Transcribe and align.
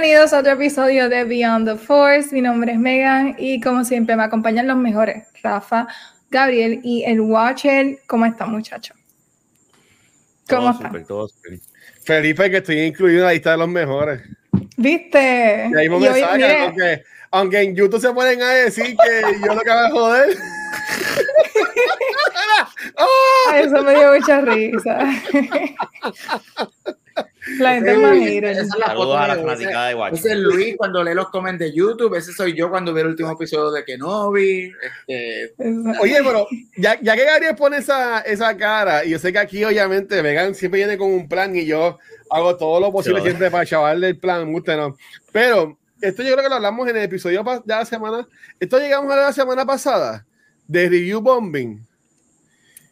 Bienvenidos 0.00 0.32
a 0.32 0.38
otro 0.38 0.52
episodio 0.52 1.08
de 1.08 1.24
Beyond 1.24 1.68
the 1.68 1.74
Force. 1.76 2.32
Mi 2.32 2.40
nombre 2.40 2.70
es 2.70 2.78
Megan 2.78 3.34
y 3.36 3.60
como 3.60 3.84
siempre 3.84 4.14
me 4.14 4.22
acompañan 4.22 4.68
los 4.68 4.76
mejores, 4.76 5.24
Rafa, 5.42 5.88
Gabriel 6.30 6.78
y 6.84 7.02
el 7.02 7.20
Watcher. 7.20 7.98
¿Cómo 8.06 8.24
están 8.24 8.52
muchachos? 8.52 8.96
¿Cómo 10.48 10.70
están? 10.70 11.04
Felipe, 12.04 12.48
que 12.48 12.58
estoy 12.58 12.82
incluido 12.82 13.18
en 13.18 13.24
la 13.24 13.32
lista 13.32 13.50
de 13.50 13.56
los 13.56 13.68
mejores. 13.68 14.22
¿Viste? 14.76 15.68
Y 15.68 15.76
ahí 15.76 15.88
me 15.88 15.98
mensaje, 15.98 16.60
aunque, 16.60 17.02
aunque 17.32 17.60
en 17.60 17.74
YouTube 17.74 18.00
se 18.00 18.12
ponen 18.12 18.40
a 18.40 18.50
decir 18.50 18.96
que 18.96 19.22
yo 19.44 19.52
lo 19.52 19.60
que 19.62 19.70
hago 19.70 19.98
joder. 19.98 20.28
Eso 23.56 23.82
me 23.82 23.96
dio 23.96 24.14
mucha 24.14 24.42
risa. 24.42 24.98
La 27.58 27.74
gente 27.74 27.96
más 27.96 28.16
gira. 28.16 28.50
Esa 28.50 28.62
es 28.62 28.68
la 28.78 28.86
foto 28.94 29.16
a 29.16 29.28
la 29.28 29.36
de 29.36 29.42
fanática 29.42 29.86
de 29.86 29.94
Watch. 29.94 30.14
Ese 30.14 30.32
es 30.32 30.38
Luis 30.38 30.76
cuando 30.76 31.02
lee 31.02 31.14
los 31.14 31.28
comments 31.30 31.58
de 31.58 31.72
YouTube. 31.72 32.14
Ese 32.14 32.32
soy 32.32 32.54
yo 32.54 32.70
cuando 32.70 32.92
vi 32.92 33.00
el 33.00 33.08
último 33.08 33.32
episodio 33.32 33.70
de 33.70 33.84
Kenobi. 33.84 34.72
Este, 35.06 35.54
Oye, 36.00 36.18
pero 36.22 36.46
ya, 36.76 36.98
ya 37.00 37.16
que 37.16 37.24
Gabriel 37.24 37.56
pone 37.56 37.78
esa, 37.78 38.20
esa 38.20 38.56
cara, 38.56 39.04
y 39.04 39.10
yo 39.10 39.18
sé 39.18 39.32
que 39.32 39.38
aquí 39.38 39.64
obviamente 39.64 40.20
Vegan 40.22 40.54
siempre 40.54 40.78
viene 40.80 40.98
con 40.98 41.10
un 41.10 41.28
plan 41.28 41.54
y 41.56 41.64
yo 41.64 41.98
hago 42.30 42.56
todo 42.56 42.80
lo 42.80 42.92
posible 42.92 43.18
Yo- 43.20 43.24
siempre 43.24 43.50
para 43.50 43.64
chavarle 43.66 44.08
el 44.08 44.18
plan, 44.18 44.54
usted 44.54 44.76
no. 44.76 44.96
Pero 45.32 45.78
esto 46.00 46.22
yo 46.22 46.32
creo 46.32 46.44
que 46.44 46.48
lo 46.48 46.56
hablamos 46.56 46.88
en 46.88 46.96
el 46.96 47.02
episodio 47.04 47.42
de 47.42 47.74
la 47.74 47.84
semana. 47.84 48.26
Esto 48.60 48.78
llegamos 48.78 49.12
a 49.12 49.16
la 49.16 49.32
semana 49.32 49.64
pasada 49.64 50.24
de 50.66 50.88
Review 50.88 51.20
Bombing. 51.20 51.84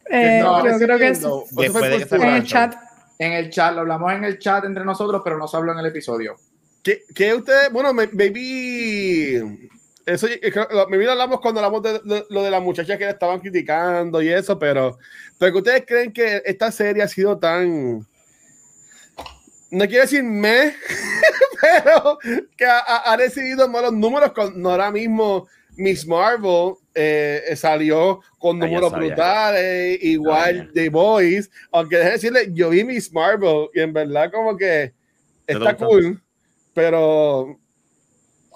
Eh, 0.09 0.39
no, 0.41 0.65
yo 0.65 0.77
creo 0.77 0.97
que 0.97 1.07
es 1.09 1.17
siguiendo. 1.17 1.35
¿O 1.35 1.43
eso 1.43 1.53
fue 1.53 1.89
Después 1.89 2.09
de 2.09 2.17
que 2.17 2.23
en 2.23 2.35
el 2.35 2.43
chat. 2.45 2.75
En 3.19 3.33
el 3.33 3.49
chat, 3.49 3.73
lo 3.73 3.81
hablamos 3.81 4.11
en 4.13 4.23
el 4.23 4.37
chat 4.39 4.63
entre 4.65 4.85
nosotros, 4.85 5.21
pero 5.23 5.37
no 5.37 5.47
se 5.47 5.57
habló 5.57 5.71
en 5.73 5.79
el 5.79 5.87
episodio. 5.87 6.35
¿Qué, 6.83 7.03
qué 7.13 7.33
ustedes, 7.33 7.71
bueno, 7.71 7.93
maybe, 7.93 9.43
eso, 10.05 10.27
eh, 10.27 10.53
maybe 10.89 11.05
lo 11.05 11.11
hablamos 11.11 11.41
cuando 11.41 11.59
hablamos 11.59 11.81
de, 11.83 11.99
de- 11.99 12.25
lo 12.29 12.43
de 12.43 12.51
las 12.51 12.61
muchachas 12.61 12.97
que 12.97 13.05
le 13.05 13.11
estaban 13.11 13.39
criticando 13.39 14.21
y 14.21 14.29
eso, 14.29 14.57
pero, 14.57 14.97
pero 15.37 15.51
que 15.51 15.57
ustedes 15.57 15.83
creen 15.85 16.13
que 16.13 16.41
esta 16.45 16.71
serie 16.71 17.03
ha 17.03 17.07
sido 17.07 17.37
tan, 17.37 18.05
no 19.71 19.85
quiero 19.85 20.03
decir 20.03 20.23
me, 20.23 20.75
pero 21.61 22.17
que 22.55 22.65
ha, 22.65 22.79
ha- 22.79 23.17
recibido 23.17 23.67
malos 23.67 23.91
números 23.93 24.31
con, 24.31 24.65
ahora 24.65 24.91
mismo 24.91 25.47
Miss 25.75 26.07
Marvel 26.07 26.75
eh, 26.99 27.55
salió 27.55 28.21
con 28.39 28.57
números 28.59 28.91
brutales, 28.91 29.99
igual. 30.03 30.71
The 30.73 30.89
Boys, 30.89 31.49
aunque 31.71 31.97
déjeme 31.97 32.13
decirle, 32.13 32.49
yo 32.53 32.69
vi 32.71 32.83
Miss 32.83 33.13
Marvel 33.13 33.67
y 33.73 33.79
en 33.81 33.93
verdad 33.93 34.31
como 34.31 34.57
que 34.57 34.93
¿Te 35.45 35.53
está 35.53 35.75
cool, 35.77 36.21
pero 36.73 37.57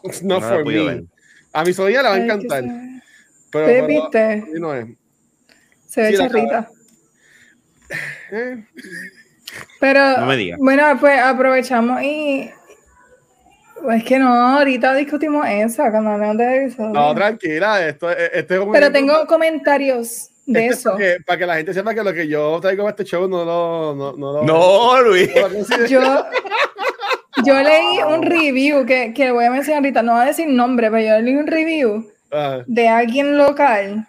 no, 0.04 0.12
No 0.22 0.40
la 0.40 0.48
for 0.48 0.66
me. 0.66 0.86
ver. 0.86 1.04
A 1.54 1.64
mi 1.64 1.74
sobrina 1.74 2.02
le 2.04 2.10
va 2.10 2.16
a 2.16 2.24
encantar, 2.24 2.64
se- 2.64 3.02
pero, 3.52 3.66
¿Te 3.68 3.74
pero 3.74 3.88
viste? 3.88 4.44
no 4.60 4.74
es. 4.74 4.88
Se 5.88 6.02
ve 6.02 6.08
Sí, 6.08 6.14
la 6.16 6.20
charrita. 6.30 6.70
Eh, 8.32 8.66
Pero 9.80 10.18
No 10.20 10.26
me 10.28 10.38
digas. 10.38 10.60
bueno, 10.62 10.98
pues 11.00 11.20
aprovechamos 11.20 12.02
y 12.04 12.50
es 13.92 14.04
que 14.04 14.20
no, 14.20 14.32
ahorita 14.34 14.94
discutimos 14.96 15.46
eso 15.48 15.84
cuando 15.90 16.12
hablamos 16.12 16.38
de 16.38 16.66
eso. 16.66 16.90
No, 16.90 17.14
tranquila, 17.16 17.88
esto, 17.88 18.10
este 18.12 18.56
es 18.56 18.60
un 18.62 18.72
Pero 18.72 18.88
ejemplo 18.88 18.92
tengo 19.16 19.28
comentarios 19.28 20.30
de 20.46 20.60
este 20.60 20.74
es 20.74 20.80
eso. 20.80 20.92
Para 20.92 21.04
que, 21.04 21.18
para 21.26 21.38
que 21.40 21.46
la 21.46 21.56
gente 21.58 21.74
sepa 21.74 21.94
que 21.94 22.04
lo 22.04 22.14
que 22.14 22.28
yo 22.28 22.60
traigo 22.62 22.86
a 22.88 22.90
este 22.92 23.04
show 23.04 23.28
no 23.28 23.44
lo. 23.46 23.96
No, 23.96 24.14
no, 24.18 24.34
lo- 24.34 24.44
No, 24.44 25.02
Luis. 25.02 25.30
no 25.36 25.48
lo 25.48 25.54
considero. 25.56 25.86
Yo, 25.88 26.26
yo 27.46 27.54
leí 27.64 28.00
un 28.08 28.24
review 28.24 28.86
que, 28.86 29.14
que 29.14 29.32
voy 29.32 29.46
a 29.46 29.52
mencionar 29.52 29.80
ahorita, 29.84 30.02
no 30.04 30.14
voy 30.14 30.24
a 30.24 30.26
decir 30.26 30.48
nombre, 30.48 30.92
pero 30.92 31.08
yo 31.18 31.22
leí 31.24 31.36
un 31.36 31.48
review 31.48 32.12
de 32.68 32.88
alguien 32.88 33.38
local 33.38 34.08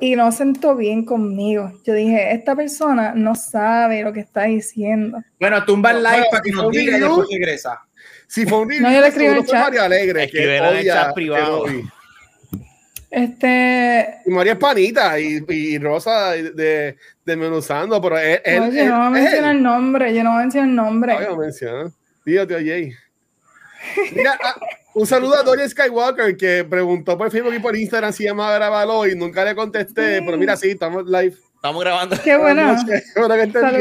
y 0.00 0.16
no 0.16 0.30
sentó 0.32 0.74
bien 0.76 1.04
conmigo. 1.04 1.72
Yo 1.84 1.94
dije, 1.94 2.32
esta 2.32 2.54
persona 2.54 3.12
no 3.14 3.34
sabe 3.34 4.02
lo 4.02 4.12
que 4.12 4.20
está 4.20 4.42
diciendo. 4.42 5.18
Bueno, 5.40 5.64
tumba 5.64 5.92
el 5.92 6.02
like 6.02 6.16
Bueno, 6.18 6.30
para 6.30 6.42
que 6.42 6.50
nos 6.52 6.70
diga 6.70 6.96
y 6.96 7.00
después 7.00 7.28
regresa. 7.30 7.80
Si 8.34 8.46
fue 8.46 8.58
un 8.60 8.68
No, 8.80 8.92
yo 8.92 9.00
le 9.00 9.08
escribí 9.08 9.30
en 9.30 9.36
el 9.36 9.44
chat. 9.46 9.60
María 9.62 9.84
Alegre. 9.84 10.28
que 10.30 10.56
en 10.56 10.64
el 10.64 10.84
chat 10.86 11.14
privado. 11.14 11.64
Este, 13.10 14.16
Y 14.26 14.30
María 14.30 14.52
es 14.54 14.58
panita 14.58 15.20
y, 15.20 15.44
y 15.48 15.78
Rosa 15.78 16.32
de, 16.32 16.50
de, 16.50 16.96
desmenuzando, 17.24 18.00
pero 18.02 18.18
él, 18.18 18.40
él, 18.44 18.58
no, 18.60 18.72
yo 18.72 18.80
él- 18.82 18.88
no 18.88 18.96
voy 18.98 19.06
a 19.06 19.10
mencionar 19.10 19.54
el 19.54 19.62
nombre, 19.62 20.14
yo 20.14 20.24
no 20.24 20.30
voy 20.30 20.38
a 20.38 20.42
mencionar 20.42 20.68
el 20.70 20.74
nombre. 20.74 21.16
No 21.28 21.36
menciona. 21.36 21.90
Dígate, 22.26 22.56
tío 22.56 22.66
Jay. 22.66 22.92
Mira, 24.16 24.36
ah, 24.42 24.56
un 24.94 25.06
saludo 25.06 25.36
a 25.36 25.42
Dorian 25.44 25.68
Skywalker 25.70 26.36
que 26.36 26.64
preguntó 26.64 27.16
por 27.16 27.30
Facebook 27.30 27.54
y 27.54 27.58
por 27.60 27.76
Instagram 27.76 28.12
si 28.12 28.24
llamaba 28.24 28.50
a 28.52 28.58
grabarlo 28.58 29.06
y 29.06 29.14
nunca 29.14 29.44
le 29.44 29.54
contesté, 29.54 30.18
Sí. 30.18 30.22
pero 30.26 30.36
mira, 30.36 30.56
sí, 30.56 30.70
estamos 30.70 31.04
live. 31.06 31.36
Estamos 31.54 31.82
grabando. 31.84 32.16
Qué 32.22 32.36
bueno. 32.36 32.74
Noches. 32.74 33.12
Bueno, 33.16 33.34
que 33.36 33.42
estés 33.42 33.60
Saludos. 33.60 33.80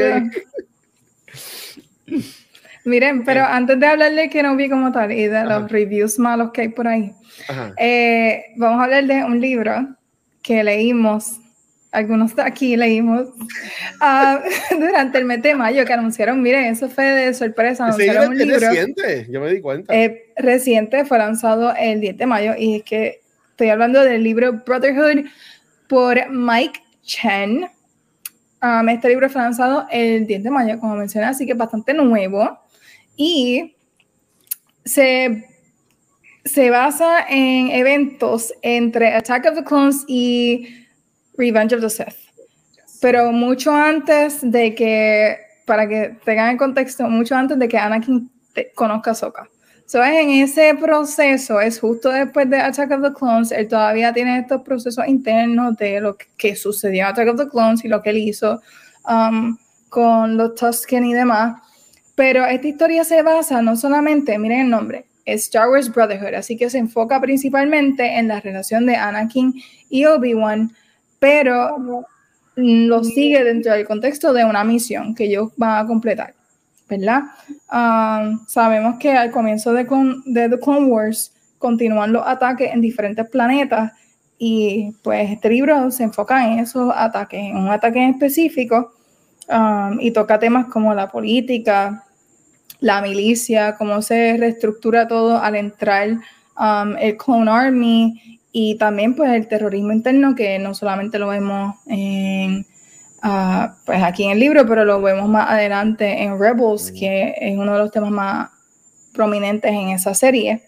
bien. 2.06 2.24
Miren, 2.86 3.24
pero 3.24 3.44
antes 3.44 3.80
de 3.80 3.88
hablar 3.88 4.14
de 4.14 4.30
Kenobi 4.30 4.70
como 4.70 4.92
tal 4.92 5.12
y 5.12 5.28
de 5.28 5.38
Ajá. 5.38 5.60
los 5.60 5.72
reviews 5.72 6.20
malos 6.20 6.52
que 6.52 6.62
hay 6.62 6.68
por 6.68 6.88
ahí, 6.88 7.14
eh, 7.78 8.44
vamos 8.58 8.82
a 8.82 8.84
hablar 8.84 9.06
de 9.06 9.24
un 9.24 9.40
libro 9.40 9.96
que 10.42 10.64
leímos, 10.64 11.40
algunos 11.94 12.36
de 12.36 12.42
aquí 12.42 12.76
leímos, 12.76 13.30
ah, 14.02 14.42
durante 14.72 15.18
el 15.18 15.26
mes 15.26 15.42
de 15.42 15.56
mayo 15.56 15.86
que 15.86 15.94
anunciaron, 15.94 16.42
miren, 16.42 16.66
eso 16.66 16.90
fue 16.90 17.06
de 17.06 17.34
sorpresa, 17.34 17.86
anunciaron 17.86 18.30
un 18.30 18.38
libro 18.38 18.60
reciente, 18.60 19.28
yo 19.30 19.40
me 19.40 19.50
di 19.50 19.62
cuenta. 19.62 19.96
eh, 19.96 20.34
reciente, 20.36 21.06
fue 21.06 21.18
lanzado 21.18 21.74
el 21.76 22.02
10 22.02 22.18
de 22.18 22.26
mayo 22.26 22.54
y 22.58 22.78
es 22.78 22.84
que 22.84 23.22
estoy 23.52 23.70
hablando 23.70 24.04
del 24.04 24.24
libro 24.24 24.62
Brotherhood 24.66 25.26
por 25.88 26.30
Mike 26.30 26.82
Chen. 27.04 27.66
Um, 28.62 28.90
este 28.90 29.10
libro 29.10 29.30
fue 29.30 29.42
lanzado 29.42 29.86
el 29.92 30.26
10 30.26 30.44
de 30.44 30.50
mayo, 30.50 30.80
como 30.80 30.96
mencioné, 30.96 31.28
así 31.28 31.46
que 31.46 31.52
es 31.52 31.58
bastante 31.58 31.94
nuevo. 31.94 32.62
Y 33.16 33.75
se, 34.85 35.46
se 36.46 36.69
basa 36.69 37.25
en 37.29 37.69
eventos 37.72 38.53
entre 38.62 39.13
Attack 39.13 39.46
of 39.50 39.56
the 39.56 39.63
Clones 39.63 40.03
y 40.07 40.88
Revenge 41.38 41.74
of 41.74 41.81
the 41.81 41.90
Sith. 41.90 42.16
Pero 43.01 43.31
mucho 43.31 43.74
antes 43.74 44.40
de 44.41 44.74
que, 44.75 45.38
para 45.66 45.88
que 45.88 46.18
tengan 46.24 46.51
en 46.51 46.57
contexto, 46.57 47.07
mucho 47.09 47.35
antes 47.35 47.59
de 47.59 47.68
que 47.68 47.78
Anakin 47.78 48.31
conozca 48.75 49.12
a 49.12 49.16
Sokka. 49.16 49.50
So, 49.85 50.03
en 50.03 50.30
ese 50.30 50.74
proceso, 50.75 51.59
es 51.59 51.80
justo 51.80 52.09
después 52.09 52.50
de 52.50 52.57
Attack 52.57 52.91
of 52.91 53.01
the 53.01 53.13
Clones, 53.13 53.51
él 53.51 53.68
todavía 53.68 54.13
tiene 54.13 54.40
estos 54.40 54.62
procesos 54.62 55.06
internos 55.07 55.75
de 55.78 56.00
lo 56.00 56.16
que, 56.16 56.28
que 56.38 56.56
sucedió 56.56 57.03
en 57.03 57.09
Attack 57.09 57.30
of 57.30 57.38
the 57.38 57.50
Clones 57.50 57.84
y 57.84 57.90
lo 57.90 58.01
que 58.01 58.12
él 58.12 58.18
hizo 58.18 58.62
um, 59.07 59.57
con 59.90 60.38
los 60.38 60.56
Tusken 60.56 61.06
y 61.06 61.13
demás. 61.13 61.62
Pero 62.16 62.46
esta 62.46 62.68
historia 62.68 63.03
se 63.03 63.22
basa 63.22 63.62
no 63.62 63.75
solamente, 63.75 64.38
miren 64.38 64.62
el 64.62 64.69
nombre, 64.69 65.06
Star 65.25 65.69
Wars 65.69 65.91
Brotherhood, 65.91 66.35
así 66.35 66.57
que 66.57 66.69
se 66.69 66.78
enfoca 66.78 67.19
principalmente 67.22 68.18
en 68.18 68.28
la 68.28 68.40
relación 68.41 68.85
de 68.85 68.96
Anakin 68.96 69.53
y 69.90 70.06
Obi-Wan, 70.06 70.72
pero 71.19 72.06
lo 72.56 73.04
sigue 73.04 73.44
dentro 73.44 73.74
del 73.74 73.88
contexto 73.88 74.33
de 74.33 74.45
una 74.45 74.63
misión 74.63 75.15
que 75.15 75.25
ellos 75.25 75.51
van 75.57 75.83
a 75.83 75.88
completar, 75.88 76.33
¿verdad? 76.89 77.24
Um, 77.71 78.45
sabemos 78.48 78.98
que 79.00 79.12
al 79.12 79.31
comienzo 79.31 79.74
de, 79.74 79.86
The 79.86 80.59
Clone 80.59 80.88
Wars 80.88 81.33
continúan 81.57 82.13
los 82.13 82.27
ataques 82.27 82.71
en 82.74 82.81
diferentes 82.81 83.27
planetas 83.30 83.94
y 84.38 84.94
pues 85.04 85.31
este 85.31 85.50
libro 85.50 85.89
se 85.89 86.04
enfoca 86.04 86.45
en 86.45 86.59
esos 86.59 86.92
ataques, 86.94 87.39
en 87.39 87.56
un 87.56 87.69
ataque 87.69 88.04
en 88.04 88.12
específico 88.12 88.94
um, 89.48 90.00
y 90.00 90.12
toca 90.12 90.38
temas 90.38 90.66
como 90.68 90.94
la 90.94 91.09
política, 91.09 92.03
la 92.83 93.01
milicia, 93.01 93.75
cómo 93.77 94.01
se 94.01 94.35
reestructura 94.35 95.07
todo 95.07 95.38
al 95.38 95.56
entrar 95.56 96.09
um, 96.59 96.97
el 97.00 97.15
Clone 97.15 97.50
Army 97.50 98.41
y 98.51 98.77
también 98.77 99.15
pues 99.15 99.31
el 99.31 99.47
terrorismo 99.47 99.94
interno 99.94 100.35
que 100.35 100.59
no 100.59 100.75
solamente 100.75 101.18
lo 101.18 101.30
vemos 101.30 101.77
en 101.88 102.65
ah, 103.21 103.77
pues 103.85 104.03
aquí 104.03 104.25
en 104.25 104.31
el 104.31 104.39
libro, 104.41 104.68
pero 104.68 104.83
lo 104.83 105.01
vemos 105.01 105.30
más 105.30 105.50
adelante 105.50 106.24
en 106.24 106.38
Rebels, 106.38 106.91
que 106.91 107.33
es 107.39 107.57
uno 107.57 107.71
de 107.71 107.80
los 107.80 107.91
temas 107.91 108.12
más 108.12 108.50
prominentes 109.13 109.71
en 109.71 109.91
esa 109.91 110.13
serie. 110.13 110.63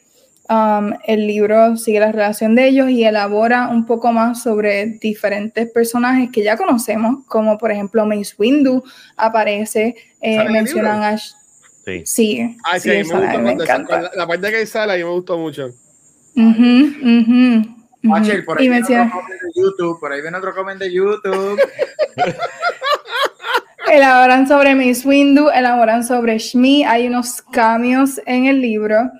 Um, 0.47 0.93
el 1.03 1.27
libro 1.27 1.75
sigue 1.75 1.99
la 1.99 2.13
relación 2.13 2.55
de 2.55 2.69
ellos 2.69 2.89
y 2.89 3.03
elabora 3.03 3.67
un 3.67 3.85
poco 3.85 4.13
más 4.13 4.41
sobre 4.41 4.85
diferentes 4.85 5.69
personajes 5.69 6.29
que 6.31 6.43
ya 6.43 6.55
conocemos, 6.55 7.25
como 7.27 7.57
por 7.57 7.73
ejemplo 7.73 8.05
Mace 8.05 8.35
Windu 8.37 8.83
aparece, 9.17 9.97
eh, 10.21 10.35
¿Sale 10.37 10.39
en 10.39 10.47
el 10.47 10.53
mencionan 10.53 11.03
a... 11.03 11.17
Sí, 11.85 12.01
sí, 12.05 12.57
Ay, 12.63 12.79
sí, 12.79 13.03
sí, 13.03 13.11
a 13.13 13.17
mí 13.37 13.37
me 13.43 13.51
encanta. 13.51 14.01
la, 14.01 14.11
la 14.15 14.27
parte 14.27 14.49
que 14.51 14.65
sale 14.65 14.93
a 14.93 14.95
mí 14.97 15.03
me 15.03 15.09
gustó 15.11 15.37
mucho. 15.37 15.69
Por 16.33 16.43
ahí 18.59 18.65
Y 18.65 18.69
viene 18.69 18.75
menciona- 18.81 19.05
otro 19.07 19.21
comment 19.21 19.41
de 19.41 19.61
YouTube, 19.61 19.99
por 19.99 20.11
ahí 20.11 20.21
viene 20.21 20.37
otro 20.37 20.53
comment 20.55 20.79
de 20.79 20.91
YouTube. 20.93 21.59
Elaboran 23.91 24.47
sobre 24.47 24.73
Mace 24.73 25.07
Windu, 25.07 25.49
elaboran 25.49 26.03
sobre 26.03 26.39
Shmi, 26.39 26.83
hay 26.85 27.07
unos 27.07 27.41
cambios 27.43 28.19
en 28.25 28.47
el 28.47 28.59
libro 28.59 29.11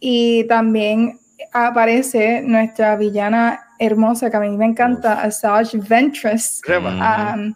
y 0.00 0.44
también 0.44 1.18
aparece 1.52 2.40
nuestra 2.42 2.96
villana 2.96 3.60
hermosa 3.78 4.30
que 4.30 4.36
a 4.38 4.40
mí 4.40 4.48
me 4.56 4.64
encanta, 4.64 5.20
Asajj 5.22 5.74
Ventress. 5.86 6.62
Um, 6.66 7.52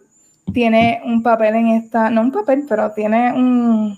tiene 0.53 1.01
un 1.03 1.23
papel 1.23 1.55
en 1.55 1.67
esta, 1.69 2.11
no 2.11 2.21
un 2.21 2.31
papel, 2.31 2.63
pero 2.69 2.91
tiene 2.91 3.33
un, 3.33 3.97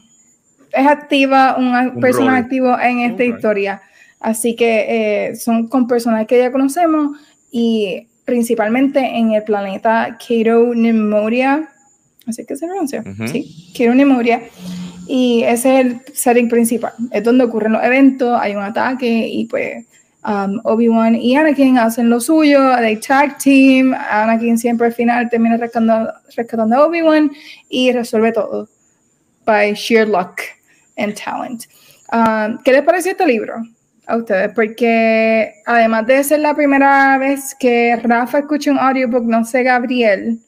es 0.74 0.88
activa, 0.88 1.56
un, 1.58 1.76
Un 1.96 2.00
personaje 2.00 2.38
rol. 2.38 2.44
activo 2.44 2.80
en 2.80 3.00
esta 3.00 3.24
historia. 3.24 3.82
Así 4.20 4.56
que 4.56 4.86
eh, 5.30 5.36
son 5.36 5.68
con 5.68 5.88
personajes 5.88 6.28
que 6.28 6.40
ya 6.40 6.52
conocemos 6.52 7.18
y 7.52 8.08
principalmente 8.26 9.00
en 9.00 9.34
el 9.34 9.44
planeta 9.44 10.18
Cato 10.18 10.74
Nemoria, 10.74 11.70
así 12.26 12.46
que 12.46 12.56
se 12.56 12.66
pronuncia, 12.66 13.04
sí, 13.26 13.72
Cato 13.78 13.94
Nemoria. 13.94 14.42
Y 15.08 15.44
ese 15.44 15.82
es 15.82 15.86
el 15.86 16.02
setting 16.14 16.48
principal, 16.48 16.94
es 17.12 17.22
donde 17.22 17.44
ocurren 17.44 17.74
los 17.74 17.84
eventos, 17.84 18.40
hay 18.40 18.56
un 18.56 18.64
ataque 18.64 19.28
y 19.28 19.46
pues 19.46 19.86
um, 20.26 20.62
Obi-Wan 20.64 21.16
y 21.16 21.36
Anakin 21.36 21.78
hacen 21.78 22.10
lo 22.10 22.22
suyo, 22.22 22.78
they 22.78 22.96
tag 22.96 23.38
team, 23.38 23.94
Anakin 23.94 24.58
siempre 24.58 24.88
al 24.88 24.94
final 24.94 25.30
termina 25.30 25.58
rescatando, 25.58 26.14
rescatando 26.38 26.78
a 26.78 26.86
Obi-Wan 26.86 27.30
y 27.68 27.92
resuelve 27.92 28.32
todo 28.32 28.70
by 29.46 29.74
sheer 29.74 30.08
luck 30.08 30.40
and 30.98 31.16
talent. 31.16 31.66
Um, 32.12 32.62
¿Qué 32.64 32.72
les 32.72 32.84
pareció 32.84 33.12
este 33.12 33.26
libro 33.26 33.56
a 34.08 34.18
ustedes? 34.18 34.52
Porque 34.54 35.54
además 35.66 36.06
de 36.08 36.24
ser 36.24 36.40
la 36.40 36.54
primera 36.56 37.18
vez 37.18 37.56
que 37.60 37.96
Rafa 38.02 38.40
escucha 38.40 38.72
un 38.72 38.80
audiobook, 38.80 39.24
no 39.24 39.44
sé 39.46 39.64
Gabriel, 39.64 40.40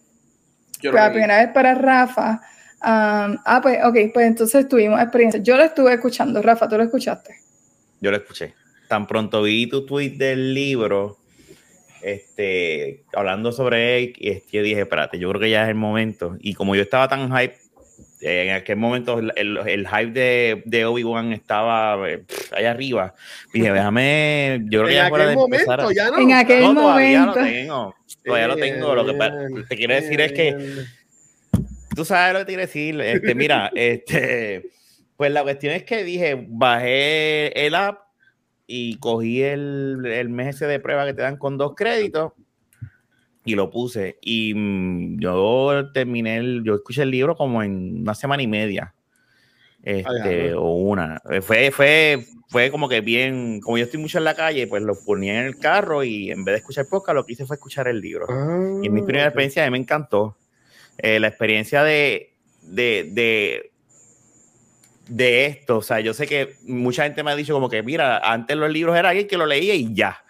Yo 0.81 0.91
pero 0.91 0.93
lo 0.93 0.99
la 0.99 1.11
primera 1.11 1.37
vez 1.37 1.49
para 1.53 1.73
Rafa. 1.73 2.41
um, 2.83 3.37
ah, 3.45 3.59
pues, 3.63 3.79
ok, 3.83 3.97
pues 4.13 4.27
entonces 4.27 4.67
tuvimos 4.67 5.01
experiencia. 5.01 5.41
Yo 5.41 5.57
lo 5.57 5.63
estuve 5.63 5.93
escuchando, 5.93 6.41
Rafa, 6.41 6.67
¿tú 6.69 6.77
lo 6.77 6.83
escuchaste? 6.83 7.35
Yo 8.01 8.11
lo 8.11 8.17
escuché. 8.17 8.53
Tan 8.87 9.07
pronto 9.07 9.41
vi 9.41 9.67
tu 9.67 9.85
tweet 9.85 10.11
del 10.11 10.53
libro, 10.53 11.17
este, 12.03 13.03
hablando 13.13 13.51
sobre 13.51 13.97
él, 13.97 14.13
y 14.17 14.29
este, 14.29 14.57
yo 14.57 14.61
dije, 14.61 14.81
espérate, 14.81 15.17
yo 15.17 15.27
creo 15.29 15.41
que 15.41 15.49
ya 15.49 15.63
es 15.63 15.69
el 15.69 15.75
momento. 15.75 16.37
Y 16.39 16.53
como 16.53 16.75
yo 16.75 16.83
estaba 16.83 17.07
tan 17.07 17.35
hype, 17.35 17.57
en 18.21 18.53
aquel 18.53 18.77
momento 18.77 19.19
el, 19.19 19.87
hype 19.87 20.11
de, 20.11 20.63
de 20.65 20.85
Obi-Wan 20.85 21.33
estaba 21.33 22.09
eh, 22.09 22.19
pff, 22.19 22.53
allá 22.53 22.71
arriba. 22.71 23.13
Dije, 23.53 23.71
déjame, 23.71 24.61
yo 24.65 24.79
creo 24.83 24.87
que 24.87 24.93
ya 24.95 25.05
aquel 25.07 25.27
de 25.27 25.33
empezar. 25.33 25.79
momento 25.79 25.87
a- 25.89 25.93
ya 25.93 26.11
no. 26.11 26.19
En 26.19 26.33
aquel 26.33 26.61
No, 26.61 26.73
todavía 26.73 27.19
momento. 27.21 27.39
lo 27.39 27.45
tengo. 27.45 27.95
Todavía 28.23 28.47
lo 28.47 28.55
tengo. 28.55 28.95
Lo 28.95 29.05
que 29.05 29.63
te 29.67 29.75
quiero 29.75 29.93
decir 29.95 30.21
es 30.21 30.31
que 30.33 30.85
tú 31.95 32.05
sabes 32.05 32.33
lo 32.33 32.39
que 32.39 32.45
te 32.45 32.51
quiero 32.51 32.61
decir. 32.61 33.01
Este, 33.01 33.35
mira, 33.35 33.71
este, 33.75 34.69
pues 35.17 35.31
la 35.31 35.43
cuestión 35.43 35.73
es 35.73 35.83
que 35.83 36.03
dije, 36.03 36.45
bajé 36.47 37.65
el 37.65 37.75
app 37.75 38.01
y 38.67 38.97
cogí 38.97 39.43
el, 39.43 40.03
el 40.05 40.29
mes 40.29 40.55
ese 40.55 40.65
de 40.65 40.79
prueba 40.79 41.05
que 41.05 41.13
te 41.13 41.21
dan 41.21 41.37
con 41.37 41.57
dos 41.57 41.73
créditos 41.75 42.33
y 43.45 43.55
lo 43.55 43.69
puse. 43.69 44.17
Y 44.21 44.53
mm, 44.53 45.19
yo 45.19 45.91
terminé, 45.93 46.37
el, 46.37 46.63
yo 46.65 46.75
escuché 46.75 47.03
el 47.03 47.11
libro 47.11 47.37
como 47.37 47.63
en 47.63 48.01
una 48.01 48.15
semana 48.15 48.43
y 48.43 48.47
media. 48.47 48.93
Este, 49.83 50.55
o 50.55 50.71
una. 50.73 51.21
Eh, 51.29 51.41
Fue, 51.41 51.69
fue, 51.69 52.25
fue 52.49 52.71
como 52.71 52.89
que 52.89 53.01
bien, 53.01 53.61
como 53.61 53.77
yo 53.77 53.83
estoy 53.85 53.99
mucho 53.99 54.17
en 54.17 54.23
la 54.23 54.33
calle, 54.33 54.65
pues 54.65 54.81
lo 54.81 54.95
ponía 55.05 55.39
en 55.39 55.45
el 55.45 55.59
carro 55.59 56.03
y 56.03 56.31
en 56.31 56.43
vez 56.43 56.53
de 56.53 56.57
escuchar 56.57 56.87
podcast, 56.89 57.15
lo 57.15 57.23
que 57.23 57.33
hice 57.33 57.45
fue 57.45 57.55
escuchar 57.55 57.87
el 57.87 58.01
libro. 58.01 58.25
Ah, 58.27 58.79
Y 58.81 58.89
mi 58.89 59.03
primera 59.03 59.27
experiencia 59.27 59.63
a 59.63 59.67
mí 59.67 59.71
me 59.71 59.77
encantó. 59.77 60.35
Eh, 60.97 61.19
la 61.19 61.27
experiencia 61.27 61.83
de, 61.83 62.33
de, 62.63 63.09
de, 63.11 63.71
de 65.07 65.45
esto, 65.45 65.77
o 65.77 65.81
sea, 65.83 65.99
yo 65.99 66.15
sé 66.15 66.25
que 66.25 66.55
mucha 66.63 67.03
gente 67.03 67.21
me 67.21 67.29
ha 67.29 67.35
dicho 67.35 67.53
como 67.53 67.69
que, 67.69 67.83
mira, 67.83 68.17
antes 68.17 68.57
los 68.57 68.71
libros 68.71 68.97
era 68.97 69.09
alguien 69.09 69.27
que 69.27 69.37
lo 69.37 69.45
leía 69.45 69.75
y 69.75 69.93
ya. 69.93 70.23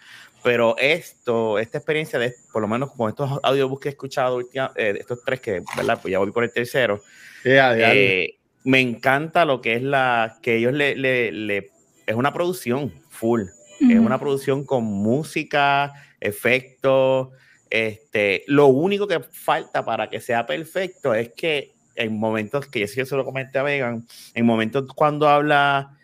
Pero 0.46 0.76
esto, 0.78 1.58
esta 1.58 1.78
experiencia 1.78 2.20
de, 2.20 2.36
por 2.52 2.62
lo 2.62 2.68
menos 2.68 2.92
con 2.92 3.08
estos 3.08 3.28
audiobooks 3.42 3.82
que 3.82 3.88
he 3.88 3.90
escuchado, 3.90 4.36
última- 4.36 4.70
eh, 4.76 4.94
estos 4.96 5.18
tres 5.24 5.40
que, 5.40 5.60
¿verdad? 5.76 5.98
Pues 6.00 6.12
ya 6.12 6.20
voy 6.20 6.30
por 6.30 6.44
el 6.44 6.52
tercero. 6.52 7.02
Ya, 7.44 7.76
ya, 7.76 7.92
eh, 7.92 8.38
me 8.62 8.78
encanta 8.78 9.44
lo 9.44 9.60
que 9.60 9.74
es 9.74 9.82
la, 9.82 10.38
que 10.42 10.58
ellos 10.58 10.72
le, 10.72 10.94
le, 10.94 11.32
le- 11.32 11.72
es 12.06 12.14
una 12.14 12.32
producción 12.32 12.92
full. 13.10 13.42
Es 13.80 13.98
una 13.98 14.20
producción 14.20 14.64
con 14.64 14.84
música, 14.84 15.92
efectos. 16.20 17.30
Este, 17.68 18.44
lo 18.46 18.68
único 18.68 19.08
que 19.08 19.18
falta 19.18 19.84
para 19.84 20.08
que 20.08 20.20
sea 20.20 20.46
perfecto 20.46 21.12
es 21.12 21.32
que 21.32 21.72
en 21.96 22.16
momentos 22.16 22.68
que 22.68 22.78
yo 22.78 22.86
sí 22.86 23.04
se 23.04 23.16
lo 23.16 23.24
comenté 23.24 23.58
a 23.58 23.64
Vegan, 23.64 24.06
en 24.32 24.46
momentos 24.46 24.86
cuando 24.94 25.28
habla 25.28 25.98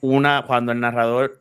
una, 0.00 0.44
cuando 0.46 0.70
el 0.70 0.78
narrador 0.78 1.40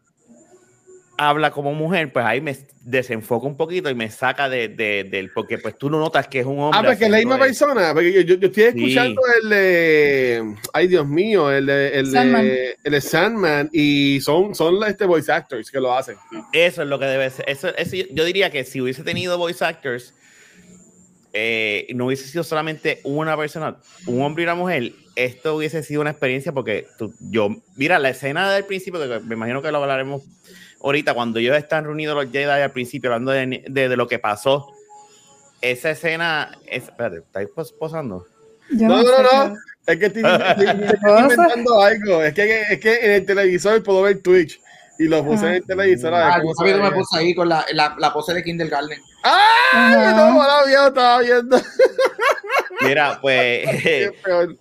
habla 1.17 1.51
como 1.51 1.73
mujer, 1.73 2.11
pues 2.11 2.25
ahí 2.25 2.41
me 2.41 2.57
desenfoca 2.81 3.47
un 3.47 3.55
poquito 3.55 3.89
y 3.89 3.95
me 3.95 4.09
saca 4.11 4.49
de, 4.49 4.67
de- 4.67 5.05
del, 5.05 5.31
porque 5.31 5.57
pues 5.57 5.77
tú 5.77 5.89
no 5.89 5.97
notas 5.99 6.27
que 6.27 6.39
es 6.41 6.45
un 6.45 6.59
hombre. 6.59 6.79
Ah, 6.79 6.83
porque 6.85 7.05
es 7.05 7.09
la 7.11 7.17
misma 7.17 7.37
persona. 7.39 7.93
Porque 7.93 8.11
yo, 8.11 8.21
yo- 8.21 8.35
yo 8.35 8.47
estoy 8.47 8.63
Sí. 8.63 8.69
escuchando 8.79 9.21
el 9.41 9.49
de. 9.49 10.55
Ay, 10.73 10.87
Dios 10.87 11.07
mío, 11.07 11.51
el 11.51 11.65
de, 11.67 11.99
el 11.99 12.05
de, 12.07 12.11
Sandman. 12.11 12.45
el 12.83 12.91
de 12.91 13.01
Sandman. 13.01 13.69
Y 13.71 14.19
son, 14.21 14.53
son 14.55 14.83
este 14.83 15.05
voice 15.05 15.31
actors 15.31 15.71
que 15.71 15.79
lo 15.79 15.93
hacen. 15.93 16.17
Eso 16.51 16.81
es 16.81 16.87
lo 16.87 16.99
que 16.99 17.05
debe 17.05 17.29
ser. 17.29 17.45
Eso, 17.47 17.69
eso 17.77 17.95
yo, 17.95 18.05
yo 18.11 18.25
diría 18.25 18.49
que 18.49 18.63
si 18.65 18.81
hubiese 18.81 19.03
tenido 19.03 19.37
voice 19.37 19.63
actors, 19.63 20.13
eh, 21.33 21.87
no 21.95 22.05
hubiese 22.05 22.27
sido 22.27 22.43
solamente 22.43 23.01
una 23.03 23.35
persona, 23.35 23.77
un 24.07 24.21
hombre 24.21 24.43
y 24.43 24.45
una 24.45 24.55
mujer, 24.55 24.93
esto 25.15 25.55
hubiese 25.55 25.83
sido 25.83 26.01
una 26.01 26.11
experiencia 26.11 26.51
porque 26.53 26.87
tú- 26.97 27.13
yo, 27.19 27.49
mira, 27.75 27.99
la 27.99 28.09
escena 28.09 28.51
del 28.53 28.65
principio, 28.65 28.99
que 29.01 29.19
me 29.25 29.35
imagino 29.35 29.61
que 29.61 29.71
lo 29.71 29.79
hablaremos 29.79 30.23
ahorita, 30.85 31.13
cuando 31.13 31.39
ellos 31.39 31.57
están 31.57 31.83
reunidos 31.83 32.15
los 32.15 32.31
Jedi 32.31 32.45
al 32.61 32.71
principio, 32.71 33.09
hablando 33.11 33.31
de, 33.31 33.63
de- 33.67 33.89
de 33.89 33.97
lo 33.97 34.07
que 34.07 34.19
pasó, 34.19 34.67
esa 35.61 35.91
escena, 35.91 36.57
es, 36.67 36.83
espérate, 36.83 37.17
¿estáis 37.17 37.49
pos- 37.49 37.73
posando? 37.73 38.27
Yo 38.71 38.87
No, 38.87 39.03
no, 39.03 39.03
sé 39.03 39.23
no. 39.23 39.29
qué- 39.29 39.91
Es 39.93 39.99
que 39.99 40.05
estoy, 40.07 40.23
estoy- 40.23 40.85
estoy 40.85 41.09
inventando 41.21 41.81
algo. 41.81 42.23
Es 42.23 42.33
que, 42.33 42.61
es 42.61 42.79
que 42.79 42.95
en 43.05 43.11
el 43.11 43.25
televisor 43.25 43.83
puedo 43.83 44.01
ver 44.03 44.21
Twitch. 44.21 44.59
Y 44.97 45.07
lo 45.07 45.23
puse 45.25 45.45
Ah. 45.45 45.49
en 45.49 45.55
el 45.55 45.65
televisor. 45.65 46.13
Ah, 46.13 46.37
me 46.37 46.91
puse 46.91 47.17
ahí 47.17 47.35
con 47.35 47.49
la, 47.49 47.65
la, 47.73 47.95
la 47.99 48.13
pose 48.13 48.33
de 48.33 48.43
Kindergarten. 48.43 48.99
¡Ah! 49.23 49.39
Ajá. 49.73 50.11
No, 50.15 50.41
ahora 50.41 50.71
ya 50.71 50.87
estaba 50.87 51.19
viendo. 51.21 51.57
Mira, 52.81 53.19
pues... 53.21 53.67